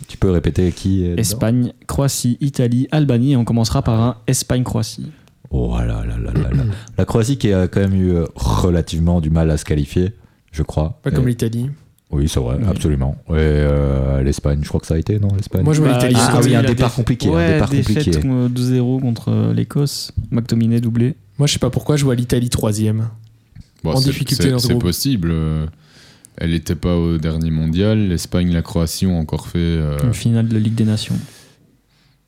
Tu 0.09 0.17
peux 0.17 0.31
répéter 0.31 0.73
qui 0.73 1.05
est 1.05 1.19
Espagne, 1.21 1.73
Croatie, 1.87 2.39
Italie, 2.41 2.89
Albanie, 2.93 3.33
et 3.33 3.37
on 3.37 3.45
commencera 3.45 3.83
par 3.83 4.01
un 4.01 4.17
Espagne-Croatie. 4.27 5.11
Oh 5.51 5.77
là 5.79 5.85
là 5.87 6.05
là 6.07 6.17
là 6.17 6.33
là 6.33 6.51
là. 6.51 6.63
La 6.99 7.05
Croatie 7.05 7.37
qui 7.37 7.53
a 7.53 7.69
quand 7.69 7.81
même 7.81 7.95
eu 7.95 8.11
euh, 8.13 8.25
relativement 8.35 9.21
du 9.21 9.31
mal 9.31 9.51
à 9.51 9.57
se 9.59 9.65
qualifier, 9.67 10.13
je 10.51 10.63
crois. 10.63 10.99
Pas 11.03 11.11
comme 11.11 11.29
l'Italie. 11.29 11.71
Oui, 12.15 12.29
c'est 12.29 12.39
vrai, 12.41 12.57
Oui. 12.61 12.65
absolument. 12.69 13.17
Et 13.31 13.33
euh, 13.35 14.23
l'Espagne, 14.23 14.61
je 14.63 14.69
crois 14.69 14.81
que 14.81 14.87
ça 14.87 14.95
a 14.95 14.99
été, 14.99 15.19
non 15.19 15.29
L'Espagne? 15.37 15.65
Moi, 15.65 15.75
je 15.75 15.81
vois 15.81 15.89
Bah, 15.91 15.95
l'Italie. 15.97 16.15
Ah, 16.19 16.39
c'est 16.41 16.49
oui, 16.49 16.55
un 16.55 16.63
la 16.63 16.69
départ 16.69 16.91
déf- 16.91 16.95
compliqué, 16.97 17.29
un 17.29 17.33
Ouais, 17.33 17.53
départ 17.55 17.69
défaite 17.69 18.05
compliqué. 18.05 18.29
euh, 18.29 18.49
2-0 18.49 19.01
contre 19.01 19.31
euh, 19.31 19.53
l'Écosse. 19.53 20.13
McTominay 20.31 20.81
doublé. 20.81 21.15
Moi, 21.39 21.47
je 21.49 21.55
sais 21.55 21.59
pas 21.59 21.71
pourquoi 21.71 21.97
je 21.97 22.05
vois 22.05 22.15
l'Italie 22.15 22.49
troisième. 22.51 23.09
Bon, 23.83 23.91
En 23.93 23.97
c'est- 23.97 24.11
difficulté 24.11 24.51
dans 24.51 24.59
ce 24.61 24.69
C'est 24.69 24.79
possible. 24.79 25.31
euh, 25.33 25.67
Elle 26.37 26.51
n'était 26.51 26.75
pas 26.75 26.97
au 26.97 27.17
dernier 27.19 27.51
mondial. 27.51 28.09
L'Espagne, 28.09 28.53
la 28.53 28.63
Croatie 28.63 29.07
ont 29.07 29.19
encore 29.21 29.47
fait. 29.49 29.59
euh, 29.59 29.97
Une 30.05 30.15
finale 30.15 30.49
de 30.49 30.57
Ligue 30.59 30.75
des 30.75 30.85
Nations. 30.85 31.15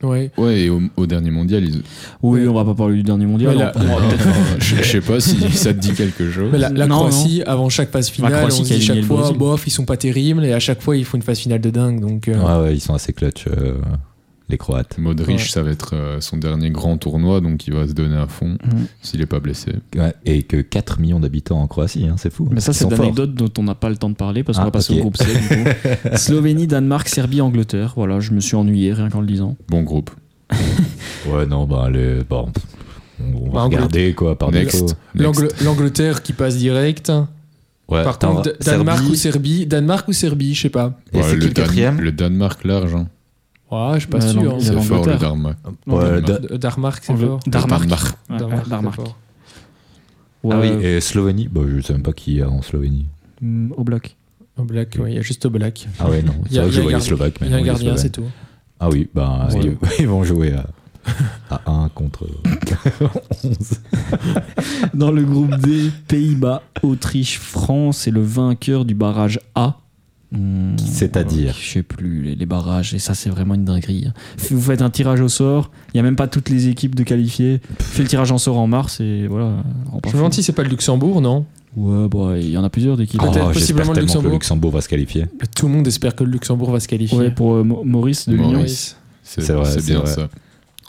Ouais. 0.02 0.30
Ouais, 0.36 0.60
et 0.60 0.68
au, 0.70 0.82
au 0.96 1.06
dernier 1.06 1.30
mondial, 1.30 1.64
ils... 1.64 1.82
Oui, 2.22 2.42
Ouais. 2.42 2.48
on 2.48 2.52
va 2.54 2.64
pas 2.64 2.74
parler 2.74 2.96
du 2.96 3.02
dernier 3.02 3.24
mondial. 3.26 3.56
La- 3.56 3.72
je, 4.58 4.76
je 4.76 4.82
sais 4.82 5.00
pas 5.00 5.20
si 5.20 5.36
ça 5.52 5.72
te 5.72 5.78
dit 5.78 5.92
quelque 5.92 6.30
chose. 6.30 6.50
Mais 6.52 6.58
la, 6.58 6.68
la 6.68 6.86
Non, 6.86 6.96
Croatie, 7.08 7.42
avant 7.46 7.68
chaque 7.70 7.90
phase 7.90 8.08
finale, 8.10 8.44
on 8.46 8.50
se 8.50 8.62
dit 8.62 8.80
chaque 8.80 9.02
fois, 9.04 9.32
bof, 9.32 9.66
ils 9.66 9.70
sont 9.70 9.84
pas 9.86 9.96
terribles, 9.96 10.44
et 10.44 10.52
à 10.52 10.60
chaque 10.60 10.82
fois, 10.82 10.96
ils 10.96 11.04
font 11.04 11.16
une 11.16 11.22
phase 11.22 11.38
finale 11.38 11.60
de 11.62 11.70
dingue. 11.70 12.00
Donc, 12.00 12.28
euh, 12.28 12.34
Ouais, 12.38 12.64
ouais, 12.68 12.74
ils 12.74 12.80
sont 12.80 12.92
assez 12.94 13.12
clutch, 13.14 13.46
euh, 13.48 13.74
les 14.48 14.58
Croates. 14.58 14.96
Modric, 14.98 15.28
Ouais. 15.38 15.42
ça 15.42 15.62
va 15.62 15.70
être 15.70 15.94
euh, 15.94 16.20
son 16.20 16.36
dernier 16.36 16.70
grand 16.70 16.96
tournoi, 16.98 17.40
donc 17.40 17.66
il 17.66 17.74
va 17.74 17.86
se 17.88 17.92
donner 17.92 18.16
à 18.16 18.26
fond 18.28 18.56
Mhm. 18.64 18.86
s'il 19.02 19.18
n'est 19.20 19.26
pas 19.26 19.40
blessé. 19.40 19.72
Ouais, 19.96 20.14
et 20.24 20.42
que 20.44 20.58
4 20.58 21.00
millions 21.00 21.18
d'habitants 21.20 21.60
en 21.60 21.66
Croatie, 21.66 22.06
hein, 22.06 22.14
c'est 22.16 22.32
fou. 22.32 22.48
Mais 22.52 22.60
ça, 22.60 22.72
c'est 22.72 22.84
sont 22.84 22.90
forts. 22.90 23.00
l'anecdote 23.00 23.34
dont 23.34 23.50
on 23.58 23.64
n'a 23.64 23.74
pas 23.74 23.88
le 23.90 23.96
temps 23.96 24.10
de 24.10 24.14
parler 24.14 24.44
parce 24.44 24.58
qu'on 24.58 24.62
Ah, 24.62 24.66
va 24.66 24.70
passer 24.70 24.94
au 24.94 25.00
groupe 25.00 25.16
C. 25.16 25.24
du 25.26 25.48
coup. 25.48 25.70
Slovénie, 26.16 26.66
Danemark, 26.66 27.08
Serbie, 27.08 27.40
Angleterre. 27.40 27.94
Voilà, 27.96 28.20
je 28.20 28.32
me 28.32 28.40
suis 28.40 28.54
ennuyé 28.56 28.92
rien 28.92 29.08
qu'en 29.10 29.20
le 29.20 29.26
disant. 29.26 29.56
Bon 29.68 29.82
groupe. 29.82 30.10
Ouais, 31.28 31.44
non, 31.44 31.66
bah, 31.66 31.90
les... 31.92 32.22
bon, 32.22 32.48
on 33.20 33.46
va 33.46 33.52
Bah, 33.52 33.62
regarder 33.64 34.14
quoi 34.14 34.38
par 34.38 34.50
L'Angleterre 35.64 36.22
qui 36.22 36.32
passe 36.32 36.56
direct. 36.56 37.10
Ouais, 37.88 38.02
Par 38.04 38.18
contre, 38.18 38.52
Danemark 38.64 38.98
Serbie, 38.98 39.10
ou 39.10 39.14
Serbie 39.14 39.66
Danemark 39.66 40.08
ou 40.08 40.12
Serbie, 40.12 40.54
je 40.54 40.62
sais 40.62 40.68
pas. 40.70 40.98
Et 41.12 41.18
le, 41.20 41.34
le 41.36 41.48
quatrième 41.48 42.00
le 42.00 42.12
Danemark 42.12 42.64
large. 42.64 42.94
hein. 42.94 43.06
Ouais, 43.70 43.94
je 43.94 43.98
suis 44.00 44.08
pas 44.08 44.18
Ouais, 44.18 44.28
sûr. 44.32 44.54
hein. 44.54 44.58
C'est 44.60 44.80
fort 44.80 45.06
le. 45.06 45.16
Danemark. 45.16 45.58
Ouais, 45.86 46.22
Da- 46.22 46.38
D- 46.38 46.58
Darmark, 46.58 47.04
c'est 47.04 47.16
fort. 47.16 47.40
Darmark. 47.46 47.88
Danemark. 48.68 48.98
Ouais. 50.42 50.54
Ah 50.54 50.60
oui, 50.60 50.68
et 50.84 51.00
Slovénie 51.00 51.48
bah, 51.48 51.62
Je 51.66 51.80
sais 51.80 51.92
même 51.92 52.02
pas 52.02 52.12
qui 52.12 52.32
il 52.32 52.36
y 52.38 52.42
a 52.42 52.48
en 52.48 52.62
Slovénie. 52.62 53.06
mm, 53.40 53.72
Au 53.76 53.82
bloc. 53.82 54.14
Au 54.56 54.62
black, 54.62 54.96
ouais, 55.00 55.12
il 55.12 55.16
y 55.16 55.18
a 55.18 55.22
juste 55.22 55.44
au 55.46 55.50
black. 55.50 55.86
Ah 55.98 56.08
ouais, 56.08 56.22
non. 56.22 56.32
Il 56.46 56.52
y 56.52 56.54
C'est 56.54 56.58
a- 56.58 56.62
vrai 56.62 56.70
que 56.70 56.76
je 56.76 56.80
voyais 56.82 56.96
un 56.96 57.00
Slovaque. 57.00 57.34
Il 57.42 57.50
y 57.50 57.52
a 57.54 57.56
un 57.56 57.62
gardien, 57.62 57.96
c'est 57.96 58.10
tout. 58.10 58.24
Ah 58.80 58.88
oui, 58.88 59.08
bah, 59.12 59.48
Ouais. 59.52 59.60
ils, 59.64 59.76
ils 60.00 60.08
vont 60.08 60.22
jouer 60.24 60.54
à, 60.54 61.60
à 61.66 61.70
1 61.70 61.88
contre 61.90 62.26
11. 63.44 63.56
Dans 64.94 65.10
le 65.10 65.24
groupe 65.24 65.56
D, 65.56 65.90
Pays-Bas, 66.08 66.62
Autriche, 66.82 67.38
France 67.38 68.06
et 68.06 68.10
le 68.10 68.22
vainqueur 68.22 68.84
du 68.84 68.94
barrage 68.94 69.40
A. 69.54 69.76
Hmm, 70.32 70.76
C'est-à-dire 70.78 71.54
Je 71.60 71.68
sais 71.70 71.82
plus, 71.84 72.22
les, 72.22 72.34
les 72.34 72.46
barrages, 72.46 72.94
et 72.94 72.98
ça 72.98 73.14
c'est 73.14 73.30
vraiment 73.30 73.54
une 73.54 73.64
dinguerie. 73.64 74.08
Vous 74.50 74.60
faites 74.60 74.82
un 74.82 74.90
tirage 74.90 75.20
au 75.20 75.28
sort, 75.28 75.70
il 75.88 75.96
n'y 75.96 76.00
a 76.00 76.02
même 76.02 76.16
pas 76.16 76.26
toutes 76.26 76.48
les 76.48 76.66
équipes 76.68 76.94
de 76.96 77.04
qualifiées. 77.04 77.60
Fait 77.78 78.02
le 78.02 78.08
tirage 78.08 78.32
en 78.32 78.38
sort 78.38 78.58
en 78.58 78.66
mars 78.66 78.98
et 79.00 79.26
voilà. 79.28 79.62
Je 80.04 80.10
me 80.10 80.16
demande 80.16 80.34
si 80.34 80.42
c'est 80.42 80.52
pas 80.52 80.62
le 80.64 80.68
Luxembourg, 80.70 81.20
non? 81.20 81.46
Ouais, 81.76 82.08
bah, 82.08 82.38
il 82.38 82.50
y 82.50 82.56
en 82.58 82.64
a 82.64 82.70
plusieurs 82.70 82.96
d'équipes. 82.96 83.20
Peut-être, 83.20 83.48
Oh, 83.50 83.52
possiblement 83.52 83.54
J'espère 83.54 83.76
le 83.78 83.94
tellement 83.94 83.94
que 83.94 83.98
le 83.98 84.02
Luxembourg. 84.02 84.32
Luxembourg 84.32 84.72
va 84.72 84.80
se 84.80 84.88
qualifier. 84.88 85.26
Tout 85.54 85.66
le 85.68 85.74
monde 85.74 85.86
espère 85.86 86.16
que 86.16 86.24
le 86.24 86.30
Luxembourg 86.30 86.70
va 86.72 86.80
se 86.80 86.88
qualifier. 86.88 87.18
Ouais, 87.18 87.30
pour 87.30 87.54
euh, 87.54 87.62
Maurice 87.62 88.28
de. 88.28 88.36
Maurice. 88.36 88.96
C'est 89.22 89.52
vrai, 89.52 89.64
c'est 89.70 89.84
bien 89.86 90.00
vrai. 90.00 90.06
ça. 90.12 90.28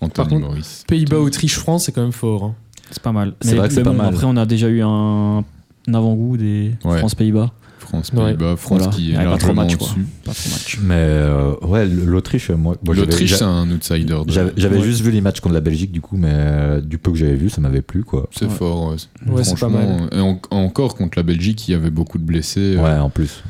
Anthony 0.01 0.13
Par 0.13 0.27
contre, 0.29 0.47
Maurice. 0.47 0.83
Pays-Bas, 0.87 1.17
Autriche, 1.19 1.57
France, 1.57 1.85
c'est 1.85 1.91
quand 1.91 2.01
même 2.03 2.11
fort. 2.11 2.43
hein. 2.43 2.55
C'est 2.91 3.01
pas 3.03 3.11
mal. 3.11 3.33
C'est 3.41 3.51
Mais- 3.51 3.57
vrai 3.57 3.67
que 3.67 3.73
c'est 3.73 3.83
pas 3.83 3.89
bon, 3.91 3.97
mal. 3.97 4.07
Après, 4.13 4.25
on 4.25 4.37
a 4.37 4.45
déjà 4.45 4.69
eu 4.69 4.81
un, 4.81 5.39
un 5.87 5.93
avant-goût 5.93 6.37
des 6.37 6.71
Ouais. 6.85 6.99
France-Pays-Bas. 6.99 7.51
France, 7.87 8.11
Ouais. 8.13 8.25
Pays-Bas, 8.35 8.55
France 8.57 8.79
Voilà. 8.79 8.93
qui 8.93 9.11
est 9.11 9.15
pas 9.15 9.37
trop 9.37 9.53
match. 9.53 9.77
Pas 9.77 9.85
trop 10.33 10.49
match. 10.49 10.79
Mais 10.83 10.93
euh, 10.97 11.53
ouais, 11.63 11.85
l'Autriche, 11.85 12.49
moi. 12.51 12.75
L'Autriche, 12.85 13.35
c'est 13.35 13.43
un 13.43 13.69
outsider. 13.71 14.17
de- 14.25 14.51
J'avais 14.57 14.77
Ouais. 14.77 14.83
juste 14.83 15.01
vu 15.01 15.11
les 15.11 15.21
matchs 15.21 15.39
contre 15.39 15.55
la 15.55 15.61
Belgique, 15.61 15.91
du 15.91 16.01
coup, 16.01 16.17
mais 16.17 16.29
euh, 16.31 16.81
du 16.81 16.97
peu 16.97 17.11
que 17.11 17.17
j'avais 17.17 17.35
vu, 17.35 17.49
ça 17.49 17.61
m'avait 17.61 17.81
plu, 17.81 18.03
quoi. 18.03 18.27
C'est 18.31 18.45
Ouais. 18.45 18.51
fort, 18.51 18.89
ouais. 18.89 18.95
Ouais, 19.31 19.43
c'est 19.43 19.51
pas 19.51 19.57
Franchement, 19.69 19.99
mal. 19.99 20.09
Et 20.11 20.19
en- 20.19 20.39
encore 20.51 20.95
contre 20.95 21.17
la 21.17 21.23
Belgique, 21.23 21.67
il 21.67 21.71
y 21.71 21.75
avait 21.75 21.89
beaucoup 21.91 22.17
de 22.17 22.23
blessés. 22.23 22.75
euh, 22.77 22.83
Ouais, 22.83 22.99
en 22.99 23.09
plus. 23.09 23.43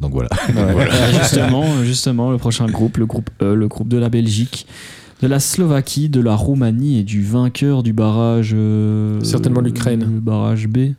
Donc 0.00 0.12
voilà. 0.12 0.28
Ouais, 0.54 0.86
justement, 1.20 1.82
justement, 1.84 2.30
le 2.30 2.38
prochain 2.38 2.66
groupe, 2.66 2.98
le 2.98 3.06
groupe 3.06 3.30
E, 3.42 3.54
le 3.54 3.66
groupe 3.68 3.88
de 3.88 3.96
la 3.96 4.08
Belgique, 4.08 4.66
de 5.22 5.26
la 5.26 5.40
Slovaquie, 5.40 6.08
de 6.08 6.20
la 6.20 6.36
Roumanie 6.36 7.00
et 7.00 7.02
du 7.02 7.24
vainqueur 7.24 7.82
du 7.82 7.92
barrage. 7.92 8.52
euh, 8.54 9.20
Certainement 9.24 9.60
l'Ukraine. 9.60 10.00
Le 10.14 10.20
barrage 10.20 10.68
B, 10.68 10.92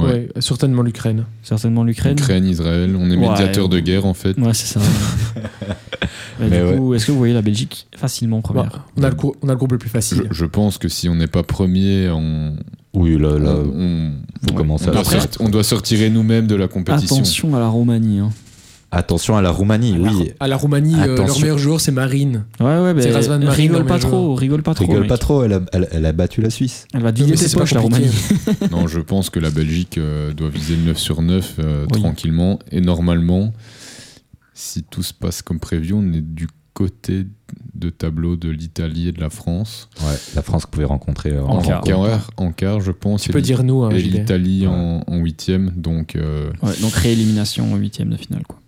Ouais. 0.00 0.12
Ouais, 0.12 0.28
certainement 0.40 0.82
l'Ukraine. 0.82 1.24
certainement 1.42 1.84
l'Ukraine. 1.84 2.12
Ukraine, 2.18 2.44
Israël, 2.46 2.94
on 2.96 3.10
est 3.10 3.16
Ouais. 3.16 3.28
médiateur 3.28 3.68
de 3.68 3.78
guerre 3.80 4.06
en 4.06 4.14
fait. 4.14 4.36
Ouais, 4.38 4.54
c'est 4.54 4.78
ça. 4.78 4.80
Ouais, 6.40 6.48
Mais 6.48 6.72
du 6.72 6.78
coup, 6.78 6.94
est-ce 6.94 7.04
que 7.06 7.12
vous 7.12 7.18
voyez 7.18 7.34
la 7.34 7.42
Belgique 7.42 7.86
facilement 7.94 8.40
première 8.40 8.64
Bah, 8.64 8.84
on, 8.96 9.02
a 9.02 9.10
le 9.10 9.16
on 9.42 9.48
a 9.48 9.52
le 9.52 9.56
groupe 9.58 9.72
le 9.72 9.78
plus 9.78 9.88
Je, 9.88 9.92
facile. 9.92 10.22
je 10.30 10.44
pense 10.46 10.78
que 10.78 10.88
si 10.88 11.06
on 11.10 11.14
n'est 11.14 11.26
pas 11.26 11.42
premier, 11.42 12.08
on, 12.08 12.56
Oui, 12.94 13.18
là, 13.18 13.38
là, 13.38 13.56
on, 13.56 14.12
faut 14.46 14.52
on- 14.52 14.54
commencer 14.54 14.86
on 14.86 14.88
à 14.88 14.92
doit, 14.92 15.00
Après- 15.02 15.20
sorti- 15.20 15.36
on 15.40 15.50
doit 15.50 15.62
se 15.64 15.74
retirer 15.74 16.08
nous-mêmes 16.08 16.46
de 16.46 16.54
la 16.54 16.66
compétition. 16.66 17.16
Attention 17.16 17.54
à 17.56 17.60
la 17.60 17.68
Roumanie. 17.68 18.20
hein. 18.20 18.30
Attention 18.92 19.36
à 19.36 19.42
la 19.42 19.50
Roumanie, 19.52 19.96
oui. 19.98 20.32
À 20.40 20.48
la 20.48 20.56
Roumanie, 20.56 20.96
euh, 20.98 21.16
leur 21.16 21.38
meilleur 21.40 21.58
joueur, 21.58 21.80
c'est 21.80 21.92
Marine. 21.92 22.44
Ouais, 22.58 22.66
ouais, 22.80 22.92
mais 22.92 23.08
Razvan 23.10 23.38
rigole 23.48 23.86
pas 23.86 24.00
trop, 24.00 24.34
rigole 24.34 24.62
pas 24.62 24.74
trop. 24.74 24.84
Rigole 24.84 25.00
mec. 25.02 25.08
pas 25.08 25.18
trop, 25.18 25.44
elle 25.44 25.52
a, 25.52 25.60
elle, 25.72 25.88
elle 25.92 26.06
a 26.06 26.12
battu 26.12 26.40
la 26.42 26.50
Suisse. 26.50 26.86
Elle 26.92 27.02
va 27.02 27.12
vider 27.12 27.34
pas 27.34 27.58
poches, 27.60 27.74
la. 27.74 27.80
Roumanie. 27.80 28.08
Non, 28.72 28.88
je 28.88 28.98
pense 28.98 29.30
que 29.30 29.38
la 29.38 29.50
Belgique 29.50 29.98
euh, 29.98 30.32
doit 30.32 30.48
viser 30.50 30.74
le 30.74 30.82
9 30.82 30.98
sur 30.98 31.22
9 31.22 31.54
euh, 31.60 31.86
Oui. 31.92 32.00
tranquillement. 32.00 32.58
Et 32.72 32.80
normalement, 32.80 33.52
si 34.54 34.82
tout 34.82 35.02
se 35.04 35.14
passe 35.14 35.42
comme 35.42 35.60
prévu, 35.60 35.92
on 35.92 36.12
est 36.12 36.20
du 36.20 36.48
côté 36.74 37.26
de 37.74 37.90
tableau 37.90 38.36
de 38.36 38.48
l'Italie 38.48 39.08
et 39.08 39.12
de 39.12 39.20
la 39.20 39.30
France. 39.30 39.88
Ouais, 40.02 40.16
la 40.34 40.42
France 40.42 40.66
que 40.66 40.70
pouvait 40.70 40.84
rencontrer 40.84 41.30
euh, 41.30 41.42
En 41.44 41.58
En 41.58 41.62
quart. 41.62 41.82
quart, 41.82 42.30
en 42.36 42.52
quart, 42.52 42.80
je 42.80 42.90
pense. 42.92 43.22
Tu 43.22 43.30
et 43.30 43.32
peux 43.32 43.40
dire 43.42 43.62
nous, 43.62 43.82
hein, 43.84 43.90
Et 43.90 44.00
l'Italie 44.02 44.66
en, 44.66 45.02
en 45.06 45.16
huitième. 45.18 45.70
Donc, 45.76 46.16
euh, 46.16 46.50
Ouais, 46.62 46.72
donc 46.80 46.92
réélimination 46.92 47.72
en 47.72 47.76
huitième 47.76 48.10
de 48.10 48.16
finale. 48.16 48.42
Quoi. 48.48 48.58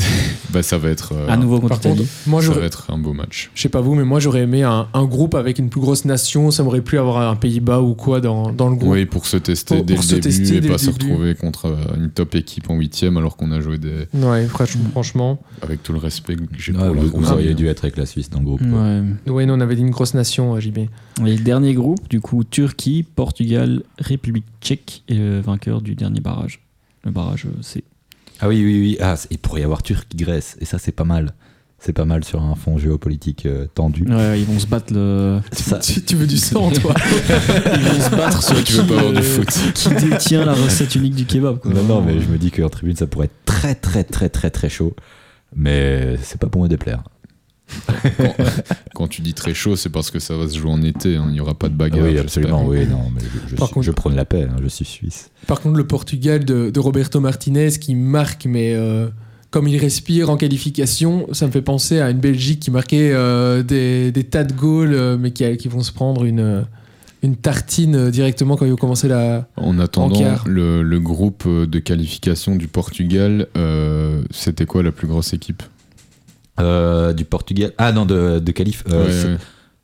bah, 0.50 0.62
ça 0.62 0.78
va 0.78 0.88
être, 0.90 1.12
euh, 1.14 1.28
à 1.28 1.36
nouveau 1.36 1.56
contre 1.60 1.68
Par 1.70 1.80
contre, 1.80 2.00
l'Italie. 2.02 2.10
moi, 2.26 2.42
ça 2.42 2.52
va 2.52 2.64
être 2.64 2.90
un 2.90 2.98
beau 2.98 3.12
match. 3.12 3.50
je 3.54 3.62
sais 3.62 3.68
pas 3.68 3.80
vous, 3.80 3.94
mais 3.94 4.04
moi, 4.04 4.20
j'aurais 4.20 4.40
aimé 4.42 4.62
un, 4.62 4.88
un 4.92 5.04
groupe 5.04 5.34
avec 5.34 5.58
une 5.58 5.68
plus 5.70 5.80
grosse 5.80 6.04
nation. 6.04 6.50
Ça 6.50 6.62
m'aurait 6.62 6.80
plu 6.80 6.98
avoir 6.98 7.28
un 7.30 7.36
Pays-Bas 7.36 7.80
ou 7.80 7.94
quoi 7.94 8.20
dans, 8.20 8.52
dans 8.52 8.68
le 8.68 8.76
groupe. 8.76 8.90
Oui, 8.92 9.06
pour 9.06 9.26
se 9.26 9.36
tester 9.36 9.76
Pour- 9.76 9.84
dès 9.84 9.94
pour 9.94 10.02
le 10.02 10.08
se 10.08 10.14
début 10.16 10.22
tester 10.28 10.56
et 10.56 10.60
dès 10.60 10.68
pas 10.68 10.74
le 10.74 10.78
se 10.78 10.90
début. 10.90 11.04
retrouver 11.10 11.34
contre 11.34 11.66
euh, 11.66 11.76
une 11.96 12.10
top 12.10 12.34
équipe 12.34 12.68
en 12.70 12.76
huitième 12.76 13.16
alors 13.16 13.36
qu'on 13.36 13.52
a 13.52 13.60
joué 13.60 13.78
des, 13.78 14.06
Ouais, 14.14 14.46
franchement. 14.46 15.40
avec 15.62 15.82
tout 15.82 15.92
le 15.92 15.98
respect 15.98 16.36
que 16.36 16.42
j'ai 16.58 16.72
Ouais, 16.72 16.78
pour 16.86 16.94
la 16.94 17.00
vous, 17.02 17.08
vous 17.20 17.32
auriez 17.32 17.54
dû 17.54 17.66
être 17.68 17.84
avec 17.84 17.96
la 17.96 18.06
Suisse 18.06 18.30
dans 18.30 18.38
le 18.40 18.44
groupe. 18.44 18.60
Ouais. 18.62 19.02
Ouais, 19.32 19.46
nous, 19.46 19.54
on 19.54 19.60
avait 19.60 19.76
dit 19.76 19.82
une 19.82 19.90
grosse 19.90 20.14
nation, 20.14 20.54
euh, 20.54 20.60
JB. 20.60 20.78
Et 20.78 20.88
le 21.36 21.42
dernier 21.42 21.74
groupe, 21.74 22.08
du 22.08 22.20
coup, 22.20 22.44
Turquie, 22.44 23.02
Portugal, 23.02 23.82
République 23.98 24.44
tchèque 24.60 25.02
et 25.08 25.14
le 25.14 25.40
vainqueur 25.40 25.80
du 25.82 25.94
dernier 25.94 26.20
barrage. 26.20 26.60
Le 27.04 27.10
barrage 27.10 27.46
euh, 27.46 27.62
C. 27.62 27.82
Ah 28.40 28.48
oui, 28.48 28.62
oui, 28.64 28.80
oui. 28.80 28.96
Ah, 29.00 29.16
il 29.30 29.38
pourrait 29.38 29.60
y 29.60 29.64
avoir 29.64 29.82
Turquie-Grèce. 29.82 30.56
Et 30.60 30.64
ça, 30.64 30.78
c'est 30.78 30.92
pas 30.92 31.04
mal. 31.04 31.34
C'est 31.82 31.94
pas 31.94 32.04
mal 32.04 32.24
sur 32.24 32.42
un 32.42 32.54
fond 32.56 32.76
géopolitique 32.76 33.46
euh, 33.46 33.66
tendu. 33.74 34.04
Ouais, 34.06 34.38
ils 34.38 34.44
vont 34.44 34.58
se 34.58 34.66
battre 34.66 34.92
le. 34.92 35.40
Ça- 35.52 35.78
Tu, 35.78 36.02
tu 36.02 36.14
veux 36.14 36.26
du 36.26 36.36
sang, 36.36 36.70
toi 36.70 36.94
Ils 37.74 37.80
vont 37.80 38.00
se 38.02 38.10
battre 38.10 38.42
sur 38.42 38.62
Tu 38.62 38.74
veux 38.74 38.86
pas 38.86 38.98
avoir 38.98 39.12
du 39.12 39.18
euh, 39.20 39.22
foot. 39.22 39.48
Qui 39.74 39.88
détient 40.08 40.44
la 40.44 40.52
recette 40.52 40.94
unique 40.94 41.14
du 41.14 41.24
kebab. 41.24 41.58
Quoi. 41.58 41.72
Non, 41.72 41.82
non, 41.84 42.02
mais 42.02 42.20
je 42.20 42.28
me 42.28 42.36
dis 42.36 42.50
qu'en 42.50 42.68
tribune, 42.68 42.96
ça 42.96 43.06
pourrait 43.06 43.26
être 43.26 43.44
très, 43.46 43.74
très, 43.74 44.04
très, 44.04 44.28
très, 44.28 44.50
très 44.50 44.68
chaud. 44.68 44.94
Mais 45.56 46.16
c'est 46.22 46.38
pas 46.38 46.48
pour 46.48 46.62
me 46.62 46.68
déplaire. 46.68 47.02
Quand, 48.18 48.34
quand 48.94 49.08
tu 49.08 49.22
dis 49.22 49.34
très 49.34 49.54
chaud, 49.54 49.76
c'est 49.76 49.88
parce 49.90 50.10
que 50.10 50.18
ça 50.18 50.36
va 50.36 50.48
se 50.48 50.56
jouer 50.58 50.70
en 50.70 50.82
été. 50.82 51.16
hein. 51.16 51.24
Il 51.28 51.32
n'y 51.32 51.40
aura 51.40 51.54
pas 51.54 51.68
de 51.68 51.74
bagarre. 51.74 52.04
oui, 52.04 52.18
absolument. 52.18 52.64
Oui, 52.66 52.86
non, 52.86 53.10
mais 53.14 53.20
je, 53.20 53.50
je, 53.50 53.56
Par 53.56 53.68
suis- 53.68 53.74
contre- 53.74 53.86
je 53.86 53.90
prône 53.92 54.14
la 54.16 54.24
paix. 54.24 54.46
hein, 54.50 54.56
je 54.62 54.68
suis 54.68 54.84
suisse. 54.84 55.30
Par 55.46 55.60
contre, 55.60 55.76
le 55.76 55.86
Portugal 55.86 56.44
de, 56.44 56.70
de 56.70 56.80
Roberto 56.80 57.20
Martinez 57.20 57.70
qui 57.80 57.94
marque, 57.94 58.46
mais 58.46 58.74
euh, 58.74 59.08
comme 59.50 59.66
il 59.68 59.76
respire 59.78 60.30
en 60.30 60.36
qualification, 60.36 61.26
ça 61.32 61.46
me 61.46 61.50
fait 61.52 61.62
penser 61.62 62.00
à 62.00 62.10
une 62.10 62.20
Belgique 62.20 62.60
qui 62.60 62.70
marquait 62.70 63.10
euh, 63.12 63.62
des, 63.62 64.12
des 64.12 64.24
tas 64.24 64.44
de 64.44 64.52
goals, 64.52 64.94
euh, 64.94 65.16
mais 65.18 65.30
qui, 65.32 65.56
qui 65.56 65.68
vont 65.68 65.82
se 65.82 65.92
prendre 65.92 66.24
une, 66.24 66.64
une 67.22 67.36
tartine 67.36 68.10
directement 68.10 68.56
quand 68.56 68.64
ils 68.66 68.70
vont 68.70 68.76
commencer 68.76 69.08
la. 69.08 69.48
En 69.56 69.78
attendant, 69.78 70.36
le, 70.46 70.82
le 70.82 71.00
groupe 71.00 71.46
de 71.48 71.78
qualification 71.80 72.54
du 72.56 72.68
Portugal, 72.68 73.46
euh, 73.56 74.22
c'était 74.30 74.66
quoi 74.66 74.82
la 74.82 74.92
plus 74.92 75.06
grosse 75.08 75.32
équipe? 75.32 75.62
Euh, 76.60 77.12
du 77.12 77.24
Portugal. 77.24 77.72
Ah 77.78 77.92
non, 77.92 78.06
de, 78.06 78.38
de 78.38 78.52
qualif. 78.52 78.84
euh, 78.90 79.06
Ouais, 79.06 79.12
c'est- 79.12 79.28
ouais. 79.28 79.36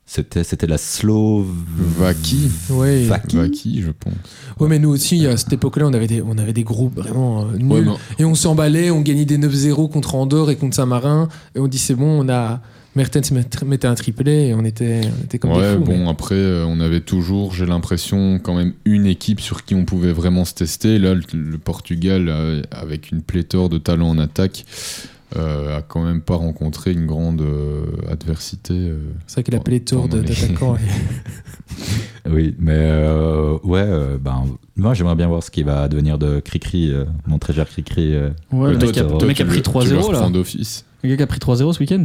C'était, 0.09 0.45
c'était 0.45 0.67
la 0.67 0.77
Slovaquie. 0.77 2.49
Ouais. 2.69 3.05
Je 3.05 3.91
pense. 3.91 4.13
Ouais, 4.59 4.67
mais 4.69 4.79
nous 4.79 4.89
aussi, 4.89 5.25
à 5.27 5.35
cette 5.37 5.51
époque-là, 5.53 5.85
on 5.87 5.93
avait 5.93 6.07
des, 6.07 6.21
on 6.21 6.37
avait 6.37 6.53
des 6.53 6.63
groupes 6.63 6.95
vraiment 6.95 7.41
euh, 7.41 7.57
nuls. 7.57 7.89
Ouais, 7.89 7.95
Et 8.19 8.23
on 8.25 8.33
s'emballait, 8.35 8.89
on 8.89 9.01
gagnait 9.01 9.25
des 9.25 9.37
9-0 9.37 9.89
contre 9.91 10.15
Andorre 10.15 10.49
et 10.49 10.55
contre 10.55 10.75
Saint-Marin. 10.75 11.27
Et 11.55 11.59
on 11.59 11.67
dit, 11.67 11.77
c'est 11.77 11.95
bon, 11.95 12.23
on 12.25 12.29
a. 12.29 12.61
Mertens 12.95 13.29
met- 13.31 13.45
mettait 13.65 13.85
un 13.87 13.93
triplé 13.93 14.47
et 14.47 14.53
on 14.55 14.63
était, 14.65 15.01
on 15.19 15.23
était 15.25 15.37
comme 15.37 15.51
ouais, 15.51 15.73
des 15.73 15.77
fous. 15.77 15.83
bon, 15.83 16.05
mais- 16.05 16.09
après, 16.09 16.63
on 16.65 16.79
avait 16.79 17.01
toujours, 17.01 17.53
j'ai 17.53 17.67
l'impression, 17.67 18.39
quand 18.41 18.55
même 18.55 18.73
une 18.85 19.05
équipe 19.05 19.39
sur 19.39 19.65
qui 19.65 19.75
on 19.75 19.85
pouvait 19.85 20.13
vraiment 20.13 20.45
se 20.45 20.55
tester. 20.55 20.97
Là, 20.97 21.13
le, 21.13 21.21
le 21.33 21.57
Portugal, 21.59 22.63
avec 22.71 23.11
une 23.11 23.21
pléthore 23.21 23.69
de 23.69 23.77
talents 23.77 24.09
en 24.09 24.17
attaque, 24.17 24.65
euh, 25.35 25.77
a 25.77 25.81
quand 25.81 26.03
même 26.03 26.21
pas 26.21 26.35
rencontré 26.35 26.93
une 26.93 27.05
grande 27.05 27.41
euh, 27.41 27.85
adversité. 28.09 28.73
euh. 28.73 28.99
C'est 29.27 29.35
vrai 29.35 29.43
qu'il 29.43 29.55
a 29.55 29.59
pléthore 29.59 30.07
de- 30.07 30.17
Pendant 30.21 30.23
les- 30.23 30.35
d'attaquants. 30.35 30.77
Oui, 32.29 32.55
mais 32.59 32.73
euh, 32.75 33.57
ouais, 33.63 33.79
euh, 33.85 34.17
ben, 34.19 34.43
moi 34.75 34.93
j'aimerais 34.93 35.15
bien 35.15 35.27
voir 35.27 35.41
ce 35.43 35.49
qui 35.51 35.63
va 35.63 35.87
devenir 35.87 36.17
de 36.17 36.39
Cricri, 36.41 36.91
euh, 36.91 37.05
mon 37.25 37.39
très 37.39 37.53
cher 37.53 37.67
Cricri. 37.69 38.15
Ouais, 38.51 38.71
le 38.73 39.27
mec 39.27 39.41
a, 39.41 39.45
pris 39.45 39.55
le- 39.55 39.61
tu 39.63 39.71
le 39.71 39.79
3-0 40.01 40.11
là. 40.11 40.19
Le 41.03 41.09
gars 41.09 41.15
qui 41.17 41.23
a 41.23 41.27
pris 41.27 41.39
3-0 41.39 41.73
ce 41.73 41.79
week-end? 41.79 42.03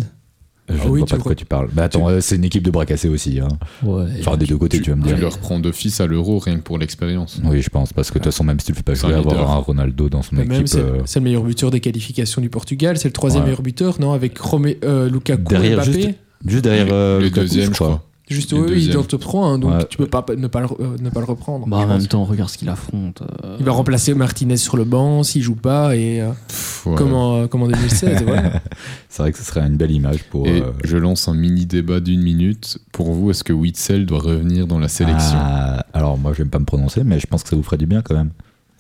Je 0.69 0.75
Ah 0.81 0.85
ne 0.85 0.91
oui, 0.91 0.99
vois 1.01 1.07
tu 1.07 1.13
pas 1.13 1.19
de 1.19 1.23
quoi 1.23 1.35
tu 1.35 1.45
parles. 1.45 1.69
Bah 1.73 1.85
attends, 1.85 2.09
euh, 2.09 2.21
c'est 2.21 2.37
une 2.37 2.45
équipe 2.45 2.63
de 2.63 2.71
bras 2.71 2.87
cassés 2.87 3.09
aussi. 3.09 3.41
Hein. 3.41 3.49
Ouais. 3.83 4.05
Enfin, 4.21 4.37
des 4.37 4.47
deux 4.47 4.57
côtés, 4.57 4.81
tu, 4.81 4.91
vas 4.91 4.97
me 4.97 5.03
Tu 5.03 5.09
dire. 5.09 5.19
le 5.19 5.27
reprends 5.29 5.59
d'office 5.59 6.01
à 6.01 6.07
l'euro 6.07 6.39
rien 6.39 6.57
que 6.57 6.63
pour 6.63 6.79
l'expérience. 6.79 7.41
Oui, 7.45 7.61
je 7.63 7.69
pense, 7.69 7.93
parce 7.93 8.11
que 8.11 8.15
de 8.19 8.25
toute 8.25 8.33
façon, 8.33 8.45
même 8.45 8.59
si 8.61 8.67
tu 8.67 8.73
le 8.73 8.77
fais 8.77 8.83
pas 8.83 8.95
jouer, 8.95 9.13
avoir 9.15 9.51
un 9.51 9.57
Ronaldo 9.57 10.09
dans 10.09 10.23
son 10.23 10.37
équipe. 10.39 10.69
c'est 10.69 10.79
euh, 10.79 10.99
c'est 11.05 11.19
le 11.21 11.25
meilleur 11.25 11.43
buteur 11.43 11.71
des 11.71 11.81
qualifications 11.81 12.41
du 12.41 12.49
Portugal. 12.49 12.97
C'est 12.99 13.09
le 13.09 13.13
troisième 13.13 13.43
Ouais. 13.43 13.49
meilleur 13.49 13.63
buteur, 13.63 14.01
non 14.01 14.13
Avec 14.13 14.39
Romé, 14.39 14.79
euh, 14.85 15.11
Lukaku 15.11 15.43
Derrière, 15.45 15.79
Mbappé. 15.79 15.93
juste- 15.93 16.09
Juste 16.47 16.65
derrière 16.65 16.87
Les- 16.87 16.93
euh, 16.93 17.21
Lukaku, 17.21 17.41
deuxièmes, 17.41 17.67
je 17.71 17.75
crois. 17.75 18.03
Juste, 18.31 18.53
oui, 18.53 18.61
il 18.77 18.91
est 18.91 18.93
dans 18.95 19.01
le 19.01 19.07
top 19.07 19.21
3, 19.21 19.47
hein, 19.47 19.59
donc 19.59 19.73
Ouais. 19.73 19.85
tu 19.91 19.99
peux 19.99 20.07
pas 20.07 20.25
ne 20.37 20.47
pas 20.47 20.61
le, 20.61 20.67
euh, 20.81 20.97
ne 21.03 21.11
pas 21.11 21.21
le 21.21 21.27
reprendre. 21.27 21.67
Bah, 21.67 21.79
en 21.79 21.87
même 21.87 22.07
temps, 22.07 22.25
regarde 22.25 22.49
ce 22.49 22.57
qu'il 22.57 22.69
affronte. 22.71 23.21
euh, 23.45 23.57
Il 23.59 23.65
va 23.67 23.73
remplacer 23.73 24.15
Martinez 24.15 24.57
sur 24.57 24.77
le 24.77 24.85
banc 24.85 25.23
s'il 25.23 25.43
joue 25.43 25.57
pas 25.57 25.97
et 25.97 26.21
euh, 26.23 26.31
Pff, 26.49 26.87
ouais. 26.87 26.95
comme, 26.95 27.13
en, 27.15 27.47
comme 27.49 27.63
en 27.65 27.67
2016. 27.69 28.23
voilà. 28.25 28.63
C'est 29.09 29.23
vrai 29.23 29.33
que 29.33 29.39
ce 29.39 29.45
serait 29.45 29.61
une 29.67 29.77
belle 29.77 29.91
image 29.91 30.23
pour. 30.31 30.47
Et 30.47 30.63
euh, 30.63 30.71
je 30.85 30.97
lance 30.97 31.29
un 31.29 31.35
mini 31.35 31.67
débat 31.67 32.01
d'une 32.01 32.23
minute. 32.23 32.79
Pour 32.93 33.13
vous, 33.13 33.31
est-ce 33.31 33.45
que 33.45 33.53
Witzel 33.53 34.07
doit 34.07 34.21
revenir 34.21 34.67
dans 34.67 34.79
la 34.79 34.89
sélection? 34.89 35.37
Ah, 35.39 35.85
alors, 35.93 36.17
moi, 36.17 36.33
je 36.33 36.43
vais 36.45 36.49
pas 36.49 36.59
me 36.61 36.65
prononcer, 36.65 37.03
mais 37.05 37.19
je 37.19 37.27
pense 37.27 37.43
que 37.43 37.49
ça 37.51 37.57
vous 37.57 37.63
ferait 37.65 37.77
du 37.77 37.87
bien 37.87 38.03
quand 38.03 38.15
même. 38.15 38.31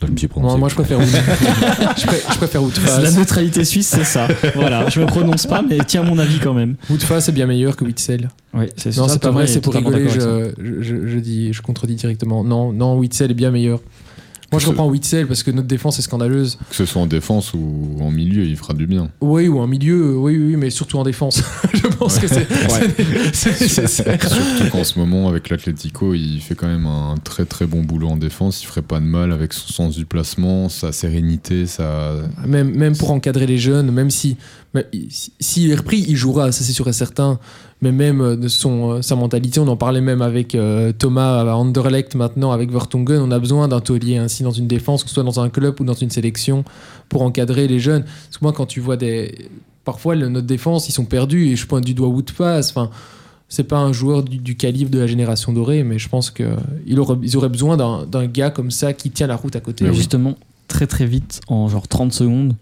Donc, 0.02 0.08
je 0.08 0.12
me 0.12 0.18
suis 0.18 0.28
prononcé. 0.28 0.50
moi, 0.52 0.58
moi, 0.58 0.68
je 0.68 0.74
préfère 0.74 0.98
Wood. 0.98 1.08
je, 1.96 2.06
pré- 2.06 2.22
je 2.32 2.36
préfère 2.36 2.62
La 3.00 3.10
neutralité 3.12 3.64
suisse, 3.64 3.86
c'est 3.88 4.04
ça. 4.04 4.28
voilà, 4.54 4.88
je 4.88 5.00
me 5.00 5.06
prononce 5.06 5.46
pas, 5.46 5.62
mais 5.62 5.78
tiens 5.86 6.02
mon 6.02 6.18
avis 6.18 6.38
quand 6.40 6.54
même. 6.54 6.74
Woodface 6.90 7.28
est 7.28 7.32
bien 7.32 7.46
meilleur 7.46 7.76
que 7.76 7.84
Witzel. 7.84 8.30
Oui, 8.54 8.66
c'est 8.76 8.96
Non, 8.96 9.08
c'est 9.08 9.20
pas 9.22 9.30
vrai, 9.30 9.46
c'est 9.46 9.60
pour 9.60 9.74
rigoler. 9.74 10.08
Je... 10.08 10.52
Je, 10.58 10.82
je, 10.82 11.06
je 11.06 11.18
dis, 11.18 11.52
je 11.52 11.62
contredis 11.62 11.94
directement. 11.94 12.44
Non, 12.44 12.72
non, 12.72 12.98
Witzel 12.98 13.30
est 13.30 13.34
bien 13.34 13.50
meilleur. 13.50 13.80
Moi, 14.50 14.60
je 14.60 14.66
reprends 14.66 14.86
Witzel 14.86 15.26
parce 15.26 15.42
que 15.42 15.50
notre 15.50 15.66
défense 15.66 15.98
est 15.98 16.02
scandaleuse. 16.02 16.58
Que 16.68 16.76
ce 16.76 16.84
soit 16.84 17.00
en 17.00 17.06
défense 17.06 17.54
ou 17.54 17.96
en 18.02 18.10
milieu, 18.10 18.44
il 18.44 18.56
fera 18.58 18.74
du 18.74 18.86
bien. 18.86 19.08
Oui, 19.22 19.48
ou 19.48 19.58
en 19.60 19.66
milieu, 19.66 20.14
oui, 20.18 20.36
oui, 20.36 20.56
mais 20.56 20.68
surtout 20.68 20.98
en 20.98 21.04
défense. 21.04 21.42
pense 22.02 22.18
que 22.18 22.26
c'est 22.28 22.46
c'est- 23.32 23.32
c'est 23.32 23.60
nécessaire. 23.60 24.18
Surtout 24.28 24.70
qu'en 24.70 24.84
ce 24.84 24.98
moment, 24.98 25.28
avec 25.28 25.48
l'Atlético, 25.48 26.14
il 26.14 26.40
fait 26.40 26.54
quand 26.54 26.66
même 26.68 26.86
un 26.86 27.14
très 27.22 27.44
très 27.44 27.66
bon 27.66 27.82
boulot 27.82 28.08
en 28.08 28.16
défense. 28.16 28.62
Il 28.62 28.66
ferait 28.66 28.82
pas 28.82 29.00
de 29.00 29.04
mal 29.04 29.32
avec 29.32 29.52
son 29.52 29.72
sens 29.72 29.96
du 29.96 30.04
placement, 30.06 30.68
sa 30.68 30.92
sérénité, 30.92 31.66
sa. 31.66 32.12
Même, 32.46 32.70
même 32.74 32.96
pour 32.96 33.10
encadrer 33.10 33.46
les 33.46 33.58
jeunes, 33.58 33.90
même 33.90 34.10
si 34.10 34.36
s'il 35.38 35.70
est 35.70 35.74
repris, 35.74 36.02
il 36.08 36.16
jouera, 36.16 36.50
ça 36.50 36.64
c'est 36.64 36.72
sûr 36.72 36.88
et 36.88 36.92
certain. 36.94 37.38
Mais 37.82 37.92
même 37.92 38.20
euh, 38.20 38.36
de 38.36 38.46
son, 38.48 38.92
euh, 38.92 39.02
sa 39.02 39.16
mentalité, 39.16 39.58
on 39.60 39.66
en 39.68 39.76
parlait 39.76 40.00
même 40.00 40.22
avec 40.22 40.54
euh, 40.54 40.92
Thomas 40.92 41.40
à 41.40 41.54
Anderlecht 41.56 42.14
maintenant, 42.14 42.52
avec 42.52 42.70
Vertonghen, 42.70 43.20
on 43.20 43.30
a 43.32 43.38
besoin 43.40 43.66
d'un 43.68 43.80
taulier 43.80 44.16
ainsi 44.18 44.44
dans 44.44 44.52
une 44.52 44.68
défense, 44.68 45.02
que 45.02 45.08
ce 45.10 45.14
soit 45.14 45.24
dans 45.24 45.40
un 45.40 45.50
club 45.50 45.78
ou 45.80 45.84
dans 45.84 45.92
une 45.94 46.08
sélection, 46.10 46.64
pour 47.08 47.22
encadrer 47.22 47.66
les 47.66 47.80
jeunes. 47.80 48.04
Parce 48.04 48.38
que 48.38 48.44
moi, 48.44 48.52
quand 48.52 48.66
tu 48.66 48.80
vois 48.80 48.96
des... 48.96 49.34
Parfois, 49.84 50.14
le- 50.14 50.28
notre 50.28 50.46
défense, 50.46 50.88
ils 50.88 50.92
sont 50.92 51.04
perdus, 51.04 51.48
et 51.48 51.56
je 51.56 51.66
pointe 51.66 51.84
du 51.84 51.94
doigt 51.94 52.08
Woodpass, 52.08 52.70
enfin... 52.70 52.90
C'est 53.54 53.64
pas 53.64 53.76
un 53.80 53.92
joueur 53.92 54.22
du, 54.22 54.38
du 54.38 54.56
calibre 54.56 54.90
de 54.90 54.98
la 54.98 55.06
génération 55.06 55.52
dorée, 55.52 55.82
mais 55.82 55.98
je 55.98 56.08
pense 56.08 56.30
qu'ils 56.30 56.98
auraient, 56.98 57.18
ils 57.22 57.36
auraient 57.36 57.50
besoin 57.50 57.76
d'un 58.06 58.24
gars 58.26 58.48
comme 58.48 58.70
ça 58.70 58.94
qui 58.94 59.10
tient 59.10 59.26
la 59.26 59.36
route 59.36 59.54
à 59.54 59.60
côté. 59.60 59.84
Mais. 59.84 59.92
Justement, 59.92 60.36
très 60.68 60.86
très 60.86 61.04
vite, 61.04 61.42
en 61.48 61.68
genre 61.68 61.86
30 61.86 62.14
secondes, 62.14 62.54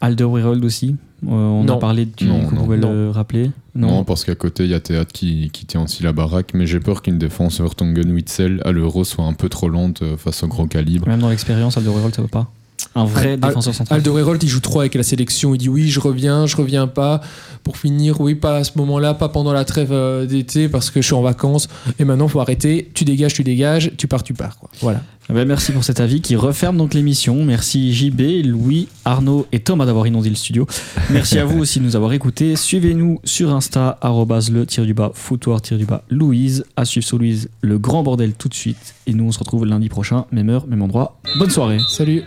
Alderweireld 0.00 0.64
aussi. 0.64 0.96
Euh, 1.26 1.30
on 1.30 1.64
Non. 1.64 1.74
a 1.76 1.78
parlé, 1.78 2.08
tu 2.08 2.24
Non, 2.24 2.40
le 2.70 3.10
rappeler. 3.10 3.50
Non, 3.74 4.04
parce 4.04 4.24
qu'à 4.24 4.34
côté, 4.34 4.64
il 4.64 4.70
y 4.70 4.74
a 4.74 4.80
Théâtre 4.80 5.12
qui, 5.12 5.50
qui 5.52 5.66
tient 5.66 5.82
aussi 5.82 6.02
la 6.02 6.12
baraque. 6.14 6.52
Mais 6.54 6.66
j'ai 6.66 6.80
peur 6.80 7.02
qu'une 7.02 7.18
défense 7.18 7.60
Vertonghen-Witzel 7.60 8.62
à 8.64 8.72
l'euro 8.72 9.04
soit 9.04 9.24
un 9.26 9.34
peu 9.34 9.50
trop 9.50 9.68
lente 9.68 10.00
euh, 10.00 10.16
face 10.16 10.42
au 10.44 10.48
gros 10.48 10.66
calibre. 10.66 11.06
Même 11.08 11.20
dans 11.20 11.28
l'expérience, 11.30 11.76
Alderweireld, 11.76 12.14
ça 12.14 12.22
va 12.22 12.28
pas. 12.28 12.50
Un 12.96 13.04
vrai 13.04 13.32
Al- 13.32 13.40
défenseur 13.40 13.74
central. 13.74 13.98
Alderweireld, 13.98 14.42
il 14.42 14.48
joue 14.48 14.60
trop 14.60 14.80
avec 14.80 14.94
la 14.94 15.02
sélection. 15.02 15.54
Il 15.54 15.58
dit 15.58 15.68
oui, 15.68 15.88
je 15.90 16.00
reviens, 16.00 16.46
je 16.46 16.56
reviens 16.56 16.86
pas. 16.86 17.20
Pour 17.62 17.76
finir, 17.76 18.20
oui, 18.20 18.34
pas 18.34 18.58
à 18.58 18.64
ce 18.64 18.72
moment-là, 18.76 19.14
pas 19.14 19.28
pendant 19.28 19.52
la 19.52 19.64
trêve 19.64 19.90
euh, 19.92 20.26
d'été 20.26 20.68
parce 20.68 20.90
que 20.90 21.00
je 21.00 21.06
suis 21.06 21.14
en 21.14 21.22
vacances. 21.22 21.68
Et 21.98 22.04
maintenant, 22.04 22.28
faut 22.28 22.40
arrêter. 22.40 22.90
Tu 22.94 23.04
dégages, 23.04 23.34
tu 23.34 23.42
dégages. 23.42 23.90
Tu 23.96 24.06
pars, 24.06 24.22
tu 24.22 24.34
pars. 24.34 24.58
Quoi. 24.58 24.68
Voilà. 24.80 25.02
Eh 25.30 25.32
ben, 25.32 25.48
merci 25.48 25.72
pour 25.72 25.82
cet 25.84 26.00
avis 26.00 26.20
qui 26.20 26.36
referme 26.36 26.76
donc 26.76 26.92
l'émission. 26.92 27.42
Merci 27.44 27.94
JB, 27.94 28.44
Louis, 28.44 28.88
Arnaud 29.06 29.46
et 29.52 29.60
Thomas 29.60 29.86
d'avoir 29.86 30.06
inondé 30.06 30.28
le 30.28 30.34
studio. 30.34 30.66
Merci 31.10 31.38
à 31.38 31.46
vous 31.46 31.58
aussi 31.58 31.80
de 31.80 31.84
nous 31.84 31.96
avoir 31.96 32.12
écoutés. 32.12 32.56
Suivez-nous 32.56 33.20
sur 33.24 33.50
Insta, 33.54 33.98
le 34.02 34.64
tir 34.66 34.84
du 34.84 34.92
bas, 34.92 35.10
foutoir 35.14 35.62
tir 35.62 35.78
du 35.78 35.86
bas, 35.86 36.02
Louise. 36.10 36.64
À 36.76 36.84
suivre 36.84 37.06
sur 37.06 37.16
Louise, 37.18 37.48
le 37.62 37.78
grand 37.78 38.02
bordel 38.02 38.34
tout 38.34 38.50
de 38.50 38.54
suite. 38.54 38.94
Et 39.06 39.14
nous, 39.14 39.24
on 39.24 39.32
se 39.32 39.38
retrouve 39.38 39.64
lundi 39.64 39.88
prochain, 39.88 40.26
même 40.30 40.50
heure, 40.50 40.66
même 40.66 40.82
endroit. 40.82 41.18
Bonne 41.38 41.50
soirée. 41.50 41.78
Salut. 41.88 42.22